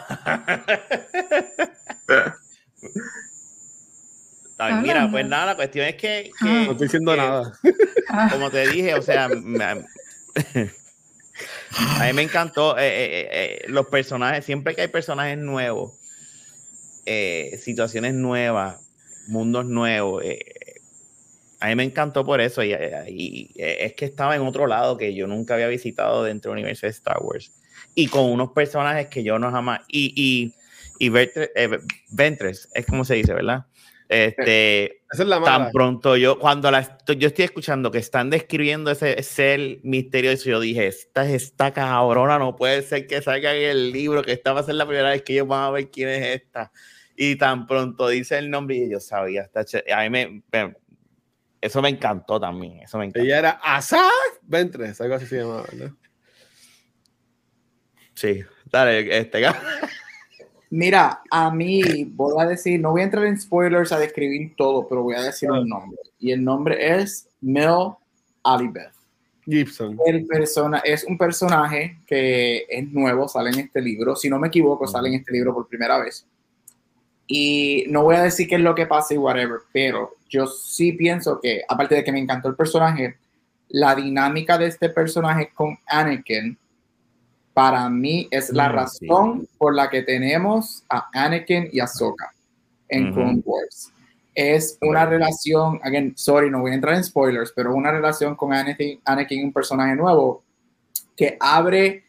Ay, 4.58 4.76
mira, 4.84 5.08
pues 5.10 5.26
nada, 5.28 5.48
la 5.48 5.56
cuestión 5.56 5.88
es 5.88 5.96
que, 5.96 6.30
que- 6.40 6.48
Ah. 6.48 6.64
No 6.66 6.72
estoy 6.74 6.86
diciendo 6.88 7.12
que- 7.12 7.18
nada. 7.18 7.52
Ah, 8.10 8.30
como 8.32 8.52
te 8.52 8.68
dije, 8.68 8.94
o 8.94 9.02
sea, 9.02 9.28
me- 9.28 9.64
a 9.64 9.76
mí 12.06 12.14
me 12.14 12.22
encantó 12.22 12.78
eh, 12.78 12.88
eh, 12.88 13.30
eh, 13.32 13.62
los 13.70 13.88
personajes, 13.88 14.46
siempre 14.46 14.76
que 14.76 14.82
hay 14.82 14.88
personajes 14.88 15.38
nuevos, 15.40 15.94
eh, 17.08 17.60
situaciones 17.64 18.14
nuevas, 18.14 18.88
mundos 19.28 19.66
nuevos, 19.66 20.24
eh, 20.24 20.51
a 21.62 21.68
mí 21.68 21.76
me 21.76 21.84
encantó 21.84 22.26
por 22.26 22.42
eso 22.42 22.64
y, 22.64 22.74
y, 23.08 23.52
eh, 23.56 23.78
es 23.82 23.94
que 23.94 24.06
estaba 24.06 24.36
en 24.36 24.42
otro 24.42 24.68
lado 24.68 24.98
que 24.98 25.14
yo 25.14 25.28
nunca 25.28 25.54
había 25.54 25.68
visitado 25.68 26.24
dentro 26.24 26.52
del 26.52 26.60
universo 26.60 26.88
de 26.88 26.92
Star 26.92 27.18
Wars 27.22 27.54
y 27.96 28.08
con 28.08 28.26
unos 28.26 28.52
personajes 28.52 29.08
que 29.08 29.24
yo 29.24 29.40
no 29.40 29.50
jamás 29.52 29.82
y 29.88 30.14
y, 30.16 30.54
y 31.06 31.10
Ventres, 31.10 31.50
eh, 31.56 31.70
Ventress, 32.10 32.70
es 32.74 32.86
como 32.86 33.06
se 33.06 33.16
dice, 33.16 33.34
¿verdad? 33.34 33.66
Este, 34.10 35.04
Esa 35.12 35.24
es 35.24 35.30
la 35.30 35.40
mala. 35.40 35.66
tan 35.66 35.72
pronto 35.72 36.18
yo, 36.18 36.38
cuando 36.38 36.70
la 36.70 36.98
yo 37.18 37.28
estoy 37.28 37.46
escuchando 37.46 37.92
que 37.92 38.00
están 38.00 38.30
describiendo 38.30 38.92
ese 38.92 39.24
ser 39.24 39.80
misterioso, 39.84 40.50
yo 40.50 40.60
dije, 40.60 40.88
esta, 40.88 41.30
esta 41.30 41.72
cabrona 41.72 42.38
no 42.38 42.56
puede 42.58 42.82
ser 42.82 43.08
que 43.08 43.22
salga 43.22 43.56
en 43.56 43.70
el 43.70 43.92
libro, 43.94 44.22
que 44.22 44.34
esta 44.34 44.52
va 44.52 44.60
a 44.60 44.64
ser 44.64 44.76
la 44.76 44.86
primera 44.86 45.12
vez 45.12 45.22
que 45.22 45.34
ellos 45.34 45.48
van 45.48 45.64
a 45.64 45.72
ver 45.72 45.90
quién 45.90 46.10
es 46.10 46.42
esta. 46.42 46.72
Y 47.16 47.38
tan 47.38 47.68
pronto 47.68 48.08
dice 48.10 48.38
el 48.38 48.50
nombre 48.50 48.76
y 48.76 48.90
yo 48.92 49.00
sabía, 49.00 49.50
ch- 49.54 49.84
a 49.94 50.02
mí 50.04 50.10
me, 50.10 50.44
me- 50.52 50.76
eso 51.62 51.82
me 51.82 51.90
encantó 51.90 52.40
también, 52.40 52.80
eso 52.80 52.98
me 52.98 53.06
encantó. 53.06 53.26
Ella 53.26 53.40
era 53.40 53.50
Asaf 53.64 54.12
Ventres, 54.42 55.00
algo 55.00 55.16
así 55.16 55.28
se 55.28 55.38
llamaba, 55.38 55.66
¿verdad? 55.72 55.92
Sí, 58.16 58.44
dale, 58.66 59.18
este, 59.18 59.42
Mira, 60.72 61.22
a 61.30 61.52
mí 61.52 62.06
voy 62.06 62.42
a 62.42 62.48
decir, 62.48 62.80
no 62.80 62.92
voy 62.92 63.02
a 63.02 63.04
entrar 63.04 63.26
en 63.26 63.40
spoilers 63.40 63.92
a 63.92 64.00
describir 64.00 64.56
todo, 64.56 64.88
pero 64.88 65.04
voy 65.04 65.16
a 65.16 65.22
decir 65.22 65.52
un 65.52 65.68
nombre. 65.68 66.00
Y 66.18 66.32
el 66.32 66.44
nombre 66.44 66.98
es 66.98 67.28
Mel 67.42 67.94
Alibeth. 68.44 68.94
Gibson. 69.46 69.98
El 70.06 70.26
persona, 70.26 70.80
es 70.80 71.04
un 71.04 71.18
personaje 71.18 71.98
que 72.08 72.66
es 72.70 72.90
nuevo, 72.90 73.28
sale 73.28 73.50
en 73.50 73.60
este 73.60 73.82
libro. 73.82 74.16
Si 74.16 74.30
no 74.30 74.40
me 74.40 74.48
equivoco, 74.48 74.88
sale 74.88 75.10
en 75.10 75.16
este 75.16 75.34
libro 75.34 75.54
por 75.54 75.68
primera 75.68 75.98
vez. 76.00 76.26
Y 77.34 77.86
no 77.88 78.04
voy 78.04 78.18
a 78.18 78.24
decir 78.24 78.46
qué 78.46 78.56
es 78.56 78.62
lo 78.62 78.76
que 78.76 78.88
pasa 78.88 79.14
y 79.14 79.18
whatever, 79.18 79.60
pero 79.72 80.16
yo 80.28 80.48
sí 80.48 80.92
pienso 80.92 81.40
que, 81.40 81.62
aparte 81.66 81.96
de 81.96 82.04
que 82.04 82.12
me 82.12 82.20
encantó 82.20 82.50
el 82.50 82.56
personaje, 82.56 83.16
la 83.70 83.96
dinámica 83.96 84.58
de 84.58 84.68
este 84.68 84.90
personaje 84.90 85.50
con 85.54 85.78
Anakin, 85.88 86.58
para 87.54 87.88
mí 87.88 88.28
es 88.32 88.50
la 88.50 88.68
Mm, 88.68 88.74
razón 88.74 89.48
por 89.58 89.74
la 89.74 89.90
que 89.90 90.02
tenemos 90.02 90.84
a 90.90 91.08
Anakin 91.14 91.70
y 91.72 91.80
Ahsoka 91.80 92.34
en 92.90 93.06
Ujú. 93.06 93.14
Clone 93.14 93.42
Wars. 93.46 93.94
Es 94.36 94.78
una 94.82 95.06
relación, 95.06 95.80
again, 95.84 96.12
sorry, 96.18 96.50
no 96.50 96.60
voy 96.60 96.72
a 96.72 96.76
entrar 96.76 96.96
en 96.96 97.04
spoilers, 97.06 97.54
pero 97.56 97.74
una 97.74 97.92
relación 97.92 98.36
con 98.36 98.52
Anakin, 98.52 99.00
Anakin, 99.06 99.46
un 99.46 99.54
personaje 99.54 99.96
nuevo, 99.96 100.44
que 101.16 101.38
abre 101.40 102.04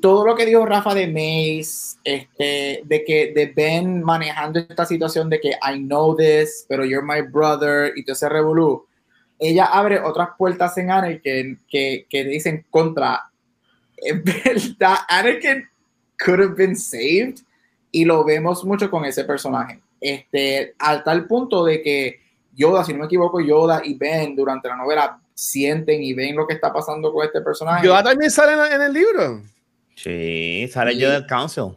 todo 0.00 0.26
lo 0.26 0.36
que 0.36 0.46
dijo 0.46 0.64
Rafa 0.64 0.94
de 0.94 1.06
Mace, 1.08 1.98
este, 2.04 2.82
de 2.84 3.04
que 3.04 3.32
de 3.34 3.46
Ben 3.46 4.02
manejando 4.02 4.60
esta 4.60 4.86
situación 4.86 5.28
de 5.28 5.40
que 5.40 5.50
I 5.50 5.78
know 5.78 6.16
this, 6.16 6.64
pero 6.68 6.84
you're 6.84 7.04
my 7.04 7.22
brother 7.22 7.92
y 7.96 8.04
todo 8.04 8.14
ese 8.14 8.28
revolú, 8.28 8.86
ella 9.38 9.66
abre 9.66 10.00
otras 10.00 10.30
puertas 10.38 10.76
en 10.78 10.90
Anakin 10.90 11.58
que, 11.68 12.06
que 12.08 12.24
dicen 12.24 12.64
contra, 12.70 13.30
en 13.96 14.22
verdad, 14.24 14.98
Anakin 15.08 15.68
could 16.24 16.40
have 16.40 16.54
been 16.54 16.76
saved 16.76 17.40
y 17.90 18.04
lo 18.04 18.24
vemos 18.24 18.64
mucho 18.64 18.90
con 18.90 19.04
ese 19.04 19.24
personaje. 19.24 19.80
Este, 20.00 20.74
al 20.78 21.02
tal 21.02 21.26
punto 21.26 21.64
de 21.64 21.82
que 21.82 22.20
Yoda, 22.54 22.84
si 22.84 22.92
no 22.92 23.00
me 23.00 23.06
equivoco, 23.06 23.40
Yoda 23.40 23.82
y 23.84 23.94
Ben 23.94 24.36
durante 24.36 24.68
la 24.68 24.76
novela 24.76 25.18
sienten 25.34 26.02
y 26.02 26.14
ven 26.14 26.36
lo 26.36 26.46
que 26.46 26.54
está 26.54 26.72
pasando 26.72 27.12
con 27.12 27.24
este 27.24 27.40
personaje. 27.40 27.86
Yoda 27.86 28.02
también 28.02 28.30
sale 28.30 28.74
en, 28.74 28.82
el 28.82 28.92
libro. 28.92 29.42
Sí, 29.94 30.68
sale 30.72 30.96
yo 30.96 31.10
del 31.10 31.26
council. 31.26 31.76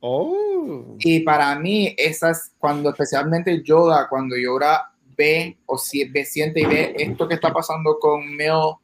Oh. 0.00 0.96
Y 0.98 1.20
para 1.20 1.58
mí, 1.58 1.94
esas, 1.98 2.52
cuando 2.58 2.90
especialmente 2.90 3.62
Yoda, 3.62 4.08
cuando 4.08 4.36
Yoda 4.36 4.92
ve 5.16 5.58
o 5.66 5.76
si, 5.76 6.04
ve, 6.04 6.24
siente 6.24 6.60
y 6.60 6.64
ve 6.64 6.94
esto 6.96 7.28
que 7.28 7.34
está 7.34 7.52
pasando 7.52 7.98
con 7.98 8.34
Mel 8.34 8.74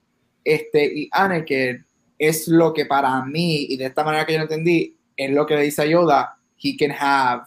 este, 0.44 0.84
y 0.84 1.08
Anakin, 1.12 1.84
es 2.18 2.48
lo 2.48 2.72
que 2.72 2.86
para 2.86 3.24
mí, 3.24 3.66
y 3.68 3.76
de 3.76 3.86
esta 3.86 4.04
manera 4.04 4.24
que 4.24 4.32
yo 4.32 4.38
lo 4.38 4.44
entendí, 4.44 4.96
es 5.16 5.30
lo 5.30 5.46
que 5.46 5.56
le 5.56 5.62
dice 5.62 5.82
a 5.82 5.86
Yoda, 5.86 6.38
he 6.62 6.76
can 6.76 6.92
have 6.92 7.42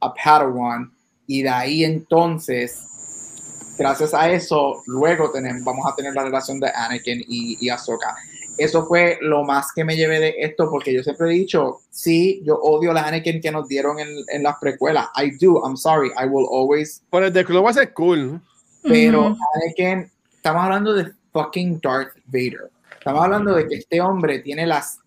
a 0.00 0.14
Padawan, 0.14 0.92
y 1.26 1.42
de 1.42 1.48
ahí 1.48 1.84
entonces, 1.84 3.74
gracias 3.78 4.14
a 4.14 4.30
eso, 4.30 4.82
luego 4.86 5.30
tenemos, 5.30 5.62
vamos 5.64 5.86
a 5.86 5.94
tener 5.94 6.14
la 6.14 6.24
relación 6.24 6.58
de 6.60 6.70
Anakin 6.74 7.24
y, 7.28 7.56
y 7.60 7.68
Ahsoka. 7.68 8.16
Eso 8.60 8.84
fue 8.86 9.16
lo 9.22 9.42
más 9.42 9.72
que 9.74 9.84
me 9.84 9.96
llevé 9.96 10.20
de 10.20 10.34
esto, 10.38 10.68
porque 10.70 10.92
yo 10.92 11.02
siempre 11.02 11.28
he 11.28 11.32
dicho, 11.32 11.78
sí, 11.88 12.42
yo 12.44 12.56
odio 12.56 12.92
la 12.92 13.04
Anakin 13.04 13.40
que 13.40 13.50
nos 13.50 13.66
dieron 13.66 13.98
en, 13.98 14.08
en 14.28 14.42
las 14.42 14.56
precuelas. 14.60 15.06
I 15.16 15.30
do, 15.40 15.62
I'm 15.64 15.78
sorry, 15.78 16.10
I 16.22 16.26
will 16.26 16.46
always. 16.50 17.02
Por 17.08 17.24
el 17.24 17.32
de 17.32 17.42
Clone 17.42 17.62
Wars 17.62 17.78
es 17.78 17.90
cool. 17.92 18.38
Pero 18.82 19.28
ujú. 19.28 19.38
Anakin, 19.54 20.10
estamos 20.36 20.62
hablando 20.62 20.92
de 20.92 21.10
fucking 21.32 21.80
Darth 21.80 22.14
Vader. 22.26 22.70
Estamos 22.98 23.24
hablando 23.24 23.54
de 23.54 23.66
que 23.66 23.76
este 23.76 23.98
hombre 23.98 24.40
tiene 24.40 24.66
las 24.66 24.98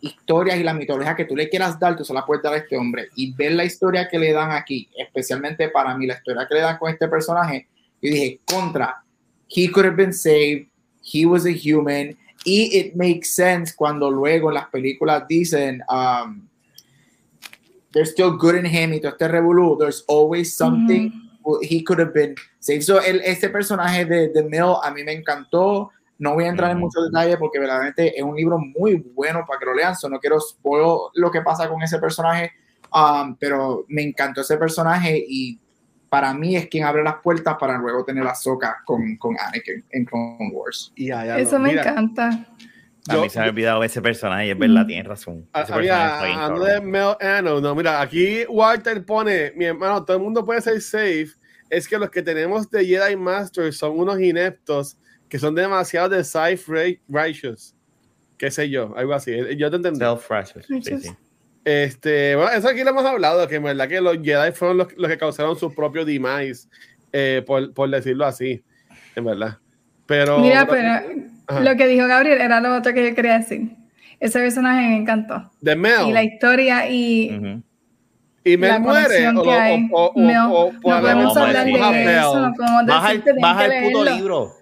historias 0.00 0.58
y 0.58 0.64
la 0.64 0.74
mitología 0.74 1.14
que 1.14 1.24
tú 1.24 1.36
le 1.36 1.48
quieras 1.48 1.78
dar, 1.78 1.96
tú 1.96 2.04
se 2.04 2.12
la 2.12 2.26
puedes 2.26 2.42
dar 2.42 2.54
a 2.54 2.56
este 2.56 2.76
hombre. 2.76 3.10
Y 3.14 3.32
ver 3.32 3.52
la 3.52 3.64
historia 3.64 4.08
que 4.08 4.18
le 4.18 4.32
dan 4.32 4.50
aquí, 4.50 4.88
especialmente 4.96 5.68
para 5.68 5.96
mí, 5.96 6.06
la 6.06 6.14
historia 6.14 6.46
que 6.48 6.54
le 6.56 6.62
dan 6.62 6.78
con 6.78 6.90
este 6.90 7.06
personaje, 7.06 7.68
yo 8.02 8.10
dije, 8.10 8.40
contra, 8.44 9.04
he 9.48 9.70
could 9.70 9.86
have 9.86 9.96
been 9.96 10.12
saved, 10.12 10.66
he 11.00 11.24
was 11.24 11.46
a 11.46 11.50
human, 11.50 12.16
y 12.44 12.78
it 12.78 12.94
makes 12.94 13.34
sense 13.34 13.74
cuando 13.74 14.10
luego 14.10 14.50
en 14.50 14.54
las 14.54 14.68
películas 14.68 15.26
dicen, 15.28 15.82
um, 15.88 16.48
there's 17.92 18.10
still 18.10 18.36
good 18.36 18.54
in 18.54 18.66
him 18.66 18.92
y 18.92 19.00
todo 19.00 19.12
este 19.12 19.28
revolú, 19.28 19.76
there's 19.78 20.04
always 20.08 20.54
something 20.54 21.10
he 21.62 21.82
could 21.82 21.98
have 21.98 22.12
been 22.12 22.34
saved. 22.60 22.84
So, 22.84 23.00
el, 23.00 23.20
este 23.24 23.48
personaje 23.48 24.04
de, 24.04 24.28
de 24.28 24.42
Mill 24.42 24.76
a 24.82 24.90
mí 24.90 25.02
me 25.04 25.12
encantó. 25.12 25.90
No 26.20 26.34
voy 26.34 26.44
a 26.44 26.48
entrar 26.48 26.72
en 26.72 26.78
muchos 26.78 27.04
detalles 27.06 27.36
porque 27.36 27.60
verdaderamente 27.60 28.18
es 28.18 28.24
un 28.24 28.34
libro 28.34 28.58
muy 28.58 28.96
bueno 29.14 29.44
para 29.46 29.60
que 29.60 29.66
lo 29.66 29.74
lean. 29.74 29.94
So 29.94 30.08
no 30.08 30.18
quiero 30.18 30.40
spoiler 30.40 31.12
lo 31.14 31.30
que 31.30 31.42
pasa 31.42 31.68
con 31.68 31.80
ese 31.80 32.00
personaje, 32.00 32.50
um, 32.92 33.36
pero 33.36 33.84
me 33.86 34.02
encantó 34.02 34.40
ese 34.40 34.56
personaje 34.56 35.16
y 35.16 35.60
para 36.08 36.32
mí 36.34 36.56
es 36.56 36.68
quien 36.68 36.84
abre 36.84 37.02
las 37.02 37.16
puertas 37.22 37.56
para 37.58 37.76
luego 37.78 38.04
tener 38.04 38.24
la 38.24 38.34
soca 38.34 38.82
con, 38.84 39.16
con 39.16 39.36
Anakin 39.38 39.84
en 39.90 40.04
Clone 40.04 40.50
Wars. 40.52 40.92
Ya, 40.96 41.38
Eso 41.38 41.58
me 41.58 41.70
mira, 41.70 41.82
encanta. 41.82 42.46
A 43.08 43.14
yo- 43.14 43.22
mí 43.22 43.30
se 43.30 43.38
me 43.38 43.46
ha 43.46 43.48
olvidado 43.48 43.82
ese 43.84 44.02
personaje, 44.02 44.50
es 44.50 44.58
verdad, 44.58 44.84
Mm. 44.84 44.86
tienes 44.86 45.06
razón. 45.06 45.48
Ah, 45.52 45.62
Ese 45.62 45.72
Había 45.72 46.18
de 46.64 46.80
Mel 46.80 47.14
Ano, 47.20 47.60
no, 47.60 47.74
mira, 47.74 48.00
aquí 48.00 48.44
Walter 48.48 49.04
pone, 49.04 49.52
mi 49.56 49.64
hermano, 49.66 50.04
todo 50.04 50.16
el 50.16 50.22
mundo 50.22 50.44
puede 50.44 50.60
ser 50.60 50.80
safe, 50.80 51.28
es 51.70 51.86
que 51.88 51.98
los 51.98 52.10
que 52.10 52.22
tenemos 52.22 52.70
de 52.70 52.84
Jedi 52.84 53.16
Master 53.16 53.72
son 53.72 53.98
unos 53.98 54.20
ineptos 54.20 54.98
que 55.28 55.38
son 55.38 55.54
demasiado 55.54 56.08
de 56.10 56.24
sci 56.24 56.56
righteous, 57.08 57.74
qué 58.38 58.50
sé 58.50 58.68
yo, 58.70 58.94
algo 58.96 59.12
así, 59.14 59.32
yo 59.56 59.70
te 59.70 59.76
entendí. 59.76 60.00
Self-righteous, 60.00 60.66
sí, 60.66 60.98
sí. 60.98 61.10
Este, 61.68 62.34
bueno, 62.34 62.50
eso 62.52 62.66
aquí 62.66 62.82
lo 62.82 62.88
hemos 62.88 63.04
hablado, 63.04 63.46
que 63.46 63.56
en 63.56 63.62
verdad 63.62 63.86
que 63.88 64.00
los 64.00 64.16
Jedi 64.22 64.52
fueron 64.52 64.78
los, 64.78 64.96
los 64.96 65.06
que 65.10 65.18
causaron 65.18 65.54
su 65.54 65.74
propio 65.74 66.02
demise, 66.06 66.66
eh, 67.12 67.42
por, 67.46 67.74
por 67.74 67.90
decirlo 67.90 68.24
así, 68.24 68.64
en 69.14 69.24
verdad. 69.26 69.58
Pero, 70.06 70.38
Mira, 70.38 70.66
pero 70.66 70.88
Ajá. 71.46 71.60
lo 71.60 71.76
que 71.76 71.86
dijo 71.86 72.06
Gabriel 72.06 72.40
era 72.40 72.60
lo 72.62 72.74
otro 72.74 72.94
que 72.94 73.10
yo 73.10 73.14
quería 73.14 73.36
decir. 73.36 73.72
Ese 74.18 74.38
personaje 74.38 74.88
me 74.88 74.96
encantó. 74.96 75.50
de 75.60 75.76
Mel, 75.76 76.08
Y 76.08 76.12
la 76.12 76.22
historia 76.22 76.88
y 76.88 77.36
Ujú. 77.36 77.62
y 78.44 78.56
Mel 78.56 78.80
muere, 78.80 79.28
o, 79.28 79.32
o, 79.92 80.06
o, 80.14 80.18
Mel, 80.18 80.36
o- 80.48 80.68
o- 80.68 80.70
no 80.72 81.00
podemos 81.02 81.36
hablar 81.36 81.66
de 81.66 82.16
eso, 82.16 82.40
no 82.40 82.54
podemos 82.54 82.86
Baja 82.86 83.12
el, 83.12 83.22
baja 83.42 83.66
el 83.66 83.84
puto 83.84 84.04
libro. 84.06 84.54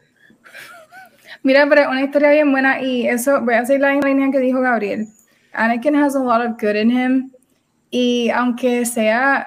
Mira, 1.44 1.68
pero 1.68 1.88
una 1.88 2.02
historia 2.02 2.32
bien 2.32 2.50
buena 2.50 2.80
y 2.82 3.06
eso, 3.06 3.40
voy 3.42 3.54
a 3.54 3.64
seguir 3.64 3.82
la 3.82 3.92
misma 3.92 4.08
línea 4.08 4.30
que 4.32 4.40
dijo 4.40 4.60
Gabriel. 4.60 5.06
Anakin 5.56 5.94
has 5.94 6.14
a 6.14 6.20
lot 6.20 6.44
of 6.44 6.56
good 6.58 6.76
in 6.76 6.90
him 6.90 7.32
y 7.90 8.30
aunque 8.30 8.84
sea 8.84 9.46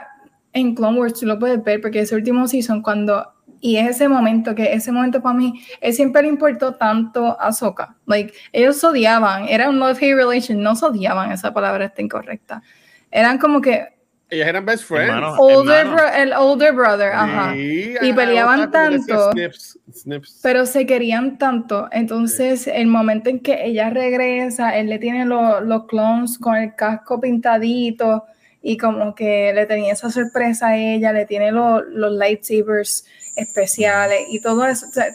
en 0.54 0.76
Clone 0.76 1.00
Wars, 1.00 1.20
tú 1.20 1.26
lo 1.26 1.38
puedes 1.38 1.64
ver 1.64 1.82
porque 1.82 2.02
ese 2.02 2.16
último 2.16 2.48
season 2.48 2.82
cuando, 2.82 3.34
y 3.62 3.78
es 3.78 3.90
ese 3.90 4.10
momento, 4.10 4.56
que 4.56 4.74
ese 4.74 4.92
momento 4.92 5.22
para 5.22 5.38
mí, 5.38 5.62
él 5.82 5.94
siempre 5.94 6.24
le 6.24 6.30
importó 6.30 6.74
tanto 6.76 7.40
a 7.40 7.54
Sokka. 7.54 7.96
Like, 8.06 8.34
ellos 8.52 8.78
se 8.78 8.88
odiaban, 8.88 9.48
era 9.48 9.70
un 9.70 9.80
love-hate 9.80 10.16
relation, 10.16 10.62
no 10.62 10.76
se 10.76 10.86
odiaban, 10.86 11.32
esa 11.32 11.54
palabra 11.54 11.86
está 11.86 12.02
incorrecta. 12.02 12.64
Eran 13.12 13.38
como 13.38 13.62
que 13.62 13.99
ellas 14.30 14.48
eran 14.48 14.66
best 14.66 14.84
friends. 14.84 15.10
Hermano. 15.14 15.36
older 15.40 15.80
hermano. 15.88 15.98
bro- 15.98 16.14
el 16.16 16.34
older 16.34 16.74
brother, 16.74 17.12
ajá. 17.14 17.54
Sí, 17.54 17.96
Y 18.02 18.14
peleaban 18.14 18.70
tanto. 18.72 19.32
Snips, 19.32 19.80
snips. 19.94 20.40
pero 20.44 20.66
se 20.66 20.86
querían 20.86 21.38
tanto. 21.38 21.88
Entonces, 21.92 22.68
el 22.68 22.88
momento 22.88 23.30
en 23.30 23.40
que 23.40 23.66
ella 23.66 23.90
regresa, 23.90 24.78
él 24.78 24.88
le 24.90 25.00
tiene 25.00 25.26
lo- 25.26 25.62
los 25.62 25.86
clones 25.88 26.38
con 26.38 26.56
el 26.56 26.76
casco 26.76 27.20
pintadito 27.20 28.26
y 28.62 28.78
como 28.78 29.16
que 29.16 29.52
le 29.54 29.66
tenía 29.66 29.94
esa 29.94 30.12
sorpresa 30.12 30.68
a 30.70 30.78
ella, 30.78 31.12
le 31.14 31.26
tiene 31.26 31.52
lo- 31.52 31.82
los 31.82 32.12
lightsabers 32.14 33.06
especiales 33.36 34.22
y 34.30 34.40
todo 34.42 34.66
eso. 34.66 34.86
O 34.88 34.92
sea, 34.92 35.08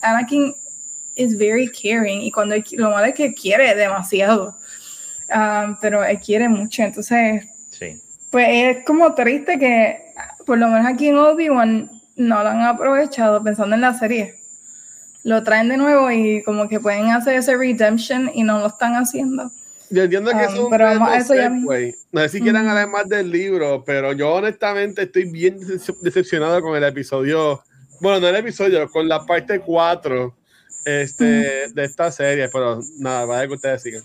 Anakin 0.00 0.54
is 1.16 1.36
very 1.36 1.68
caring 1.70 2.22
y 2.22 2.30
cuando 2.32 2.54
él- 2.54 2.64
lo 2.72 2.90
malo 2.90 3.04
es 3.06 3.14
que 3.14 3.34
quiere 3.34 3.74
demasiado, 3.74 4.56
Ah, 5.34 5.78
pero 5.80 6.04
él 6.04 6.18
quiere 6.20 6.46
mucho. 6.48 6.82
Entonces, 6.82 7.42
Sí. 7.44 7.48
Pues 8.32 8.48
es 8.50 8.84
como 8.84 9.14
triste 9.14 9.58
que, 9.58 9.98
por 10.46 10.58
lo 10.58 10.66
menos 10.68 10.86
aquí 10.86 11.08
en 11.08 11.18
Obi-Wan, 11.18 11.90
no 12.16 12.42
lo 12.42 12.48
han 12.48 12.62
aprovechado 12.62 13.42
pensando 13.44 13.74
en 13.76 13.82
la 13.82 13.94
serie. 13.94 14.34
Lo 15.22 15.44
traen 15.44 15.68
de 15.68 15.76
nuevo 15.76 16.10
y 16.10 16.42
como 16.42 16.68
que 16.68 16.80
pueden 16.80 17.10
hacer 17.10 17.34
ese 17.36 17.56
redemption 17.56 18.30
y 18.34 18.42
no 18.42 18.58
lo 18.58 18.66
están 18.66 18.94
haciendo. 18.94 19.50
Yo 19.90 20.02
entiendo 20.04 20.30
que 20.30 20.38
Ah, 20.38 20.44
es 20.46 20.58
un 20.58 20.70
pero 20.70 20.86
vamos 20.86 21.08
a 21.10 21.16
eso 21.18 21.34
ya. 21.34 21.50
No 21.50 22.20
sé 22.22 22.28
si 22.30 22.40
quieran 22.40 22.66
hablar 22.66 22.88
más 22.88 23.08
del 23.08 23.30
libro, 23.30 23.84
pero 23.84 24.12
yo 24.14 24.32
honestamente 24.34 25.02
estoy 25.02 25.30
bien 25.30 25.60
decep- 25.60 26.00
decepcionado 26.00 26.60
con 26.62 26.74
el 26.74 26.82
episodio. 26.84 27.62
Bueno, 28.00 28.18
no 28.20 28.28
el 28.28 28.36
episodio, 28.36 28.90
con 28.90 29.06
la 29.06 29.24
parte 29.26 29.60
4 29.60 30.34
este, 30.84 31.68
de 31.68 31.84
esta 31.84 32.10
serie, 32.10 32.48
pero 32.48 32.80
nada, 32.98 33.24
vaya 33.24 33.46
que 33.46 33.54
ustedes 33.54 33.82
sigan. 33.82 34.02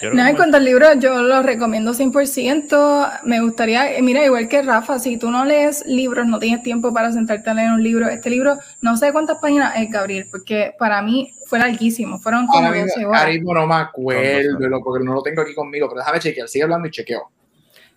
Que 0.00 0.06
en 0.06 0.36
cuanto 0.36 0.56
al 0.56 0.64
libro, 0.64 0.92
yo 0.94 1.22
lo 1.22 1.42
recomiendo 1.42 1.92
100%. 1.92 3.20
Me 3.24 3.40
gustaría, 3.40 3.96
eh, 3.96 4.02
mira, 4.02 4.24
igual 4.24 4.48
que 4.48 4.62
Rafa, 4.62 4.98
si 4.98 5.16
tú 5.16 5.30
no 5.30 5.44
lees 5.44 5.84
libros, 5.86 6.26
no 6.26 6.38
tienes 6.38 6.62
tiempo 6.62 6.92
para 6.92 7.12
sentarte 7.12 7.50
a 7.50 7.54
leer 7.54 7.70
un 7.70 7.82
libro, 7.82 8.08
este 8.08 8.30
libro, 8.30 8.56
no 8.82 8.96
sé 8.96 9.12
cuántas 9.12 9.38
páginas 9.38 9.74
es, 9.76 9.90
Gabriel, 9.90 10.26
porque 10.30 10.74
para 10.78 11.02
mí 11.02 11.30
fue 11.46 11.58
larguísimo, 11.58 12.18
fueron 12.18 12.46
como 12.46 12.66
Ahora 12.66 12.80
12 12.80 12.96
mismo, 12.98 13.10
horas. 13.10 13.28
no 13.42 13.66
me 13.66 13.74
acuerdo, 13.74 14.80
porque 14.84 15.04
no 15.04 15.14
lo 15.14 15.22
tengo 15.22 15.42
aquí 15.42 15.54
conmigo, 15.54 15.88
pero 15.88 16.00
déjame 16.00 16.20
chequear, 16.20 16.48
sigue 16.48 16.64
hablando 16.64 16.88
y 16.88 16.90
chequeo. 16.90 17.30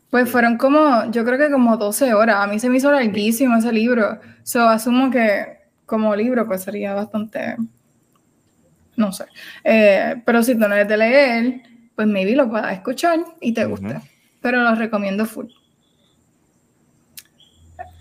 Pues 0.10 0.28
fueron 0.30 0.58
como, 0.58 1.10
yo 1.12 1.24
creo 1.24 1.38
que 1.38 1.52
como 1.52 1.78
12 1.78 2.14
horas. 2.16 2.38
A 2.40 2.48
mí 2.48 2.60
se 2.60 2.68
me 2.70 2.78
hizo 2.78 2.92
larguísimo 2.92 3.56
ese 3.58 3.72
libro. 3.72 4.20
So, 4.42 4.68
asumo 4.68 5.12
que 5.12 5.60
como 5.86 6.16
libro 6.16 6.48
pues 6.48 6.64
sería 6.64 6.94
bastante, 6.94 7.58
no 9.00 9.12
sé. 9.12 9.26
Eh, 9.64 10.22
pero 10.26 10.44
si 10.44 10.54
tú 10.54 10.68
no 10.68 10.76
eres 10.76 10.88
de 10.88 10.98
leer, 10.98 11.62
pues 11.96 12.08
maybe 12.08 12.36
lo 12.36 12.50
puedas 12.50 12.74
escuchar 12.74 13.20
y 13.42 13.54
te 13.54 13.66
guste. 13.66 14.00
Pero 14.42 14.62
lo 14.62 14.76
recomiendo 14.76 15.26
full. 15.26 15.48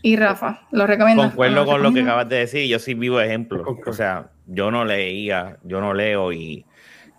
Y 0.03 0.17
Rafa, 0.17 0.67
lo 0.71 0.87
recomiendo. 0.87 1.23
Concuerdo 1.23 1.67
con 1.67 1.83
lo 1.83 1.93
que 1.93 2.01
acabas 2.01 2.29
de 2.29 2.37
decir, 2.37 2.69
yo 2.69 2.79
soy 2.79 2.95
vivo 2.95 3.21
ejemplo. 3.21 3.63
Concuerdo. 3.63 3.91
O 3.91 3.95
sea, 3.95 4.31
yo 4.47 4.71
no 4.71 4.85
leía, 4.85 5.59
yo 5.63 5.81
no 5.81 5.95
leo 5.95 6.33
y 6.33 6.65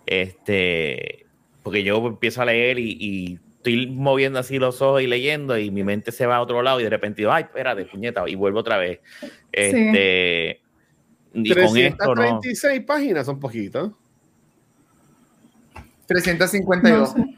este, 0.06 1.26
porque 1.62 1.82
yo 1.82 2.06
empiezo 2.06 2.42
a 2.42 2.46
leer 2.46 2.78
y, 2.78 2.96
y 2.98 3.38
estoy 3.56 3.86
moviendo 3.86 4.38
así 4.38 4.58
los 4.58 4.80
ojos 4.80 5.02
y 5.02 5.06
leyendo 5.06 5.58
y 5.58 5.70
mi 5.70 5.84
mente 5.84 6.12
se 6.12 6.26
va 6.26 6.36
a 6.36 6.40
otro 6.40 6.62
lado 6.62 6.80
y 6.80 6.84
de 6.84 6.90
repente 6.90 7.22
digo, 7.22 7.32
ay, 7.32 7.44
espérate, 7.44 7.84
puñeta, 7.84 8.24
y 8.26 8.34
vuelvo 8.34 8.60
otra 8.60 8.78
vez. 8.78 9.00
Este, 9.52 10.62
y 11.34 11.52
con 11.54 11.76
esto 11.76 12.06
no. 12.06 12.14
336 12.14 12.80
páginas 12.84 13.26
son 13.26 13.38
poquitos. 13.40 13.92
352. 16.06 17.16
No 17.16 17.24
sé. 17.24 17.34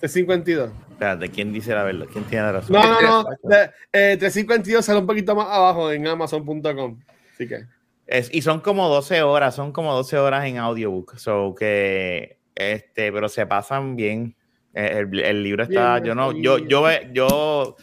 De 0.00 0.08
52. 0.08 0.70
Espérate, 0.92 1.28
¿quién 1.30 1.52
dice 1.52 1.74
la 1.74 1.84
verdad? 1.84 2.06
¿Quién 2.12 2.24
tiene 2.24 2.44
la 2.44 2.52
razón? 2.52 2.72
No, 2.72 3.00
no, 3.00 3.22
no. 3.22 3.28
de- 3.42 3.70
eh, 3.92 4.16
352 4.18 4.84
sale 4.84 4.98
un 5.00 5.06
poquito 5.06 5.34
más 5.34 5.46
abajo 5.48 5.90
en 5.92 6.06
Amazon.com. 6.06 6.98
Así 7.34 7.46
que. 7.48 7.64
Es- 8.06 8.32
y 8.32 8.42
son 8.42 8.60
como 8.60 8.88
12 8.88 9.22
horas, 9.22 9.54
son 9.54 9.72
como 9.72 9.92
12 9.94 10.16
horas 10.18 10.46
en 10.46 10.58
audiobook. 10.58 11.16
So 11.18 11.54
que, 11.58 12.38
este, 12.54 13.12
pero 13.12 13.28
se 13.28 13.46
pasan 13.46 13.96
bien. 13.96 14.34
Eh, 14.74 14.98
El, 15.10 15.20
el 15.20 15.42
libro 15.42 15.62
está, 15.64 15.94
Bien, 15.94 16.04
yo 16.08 16.14
no, 16.14 16.32
yo, 16.32 16.58
yo, 16.58 16.84
yo, 17.12 17.76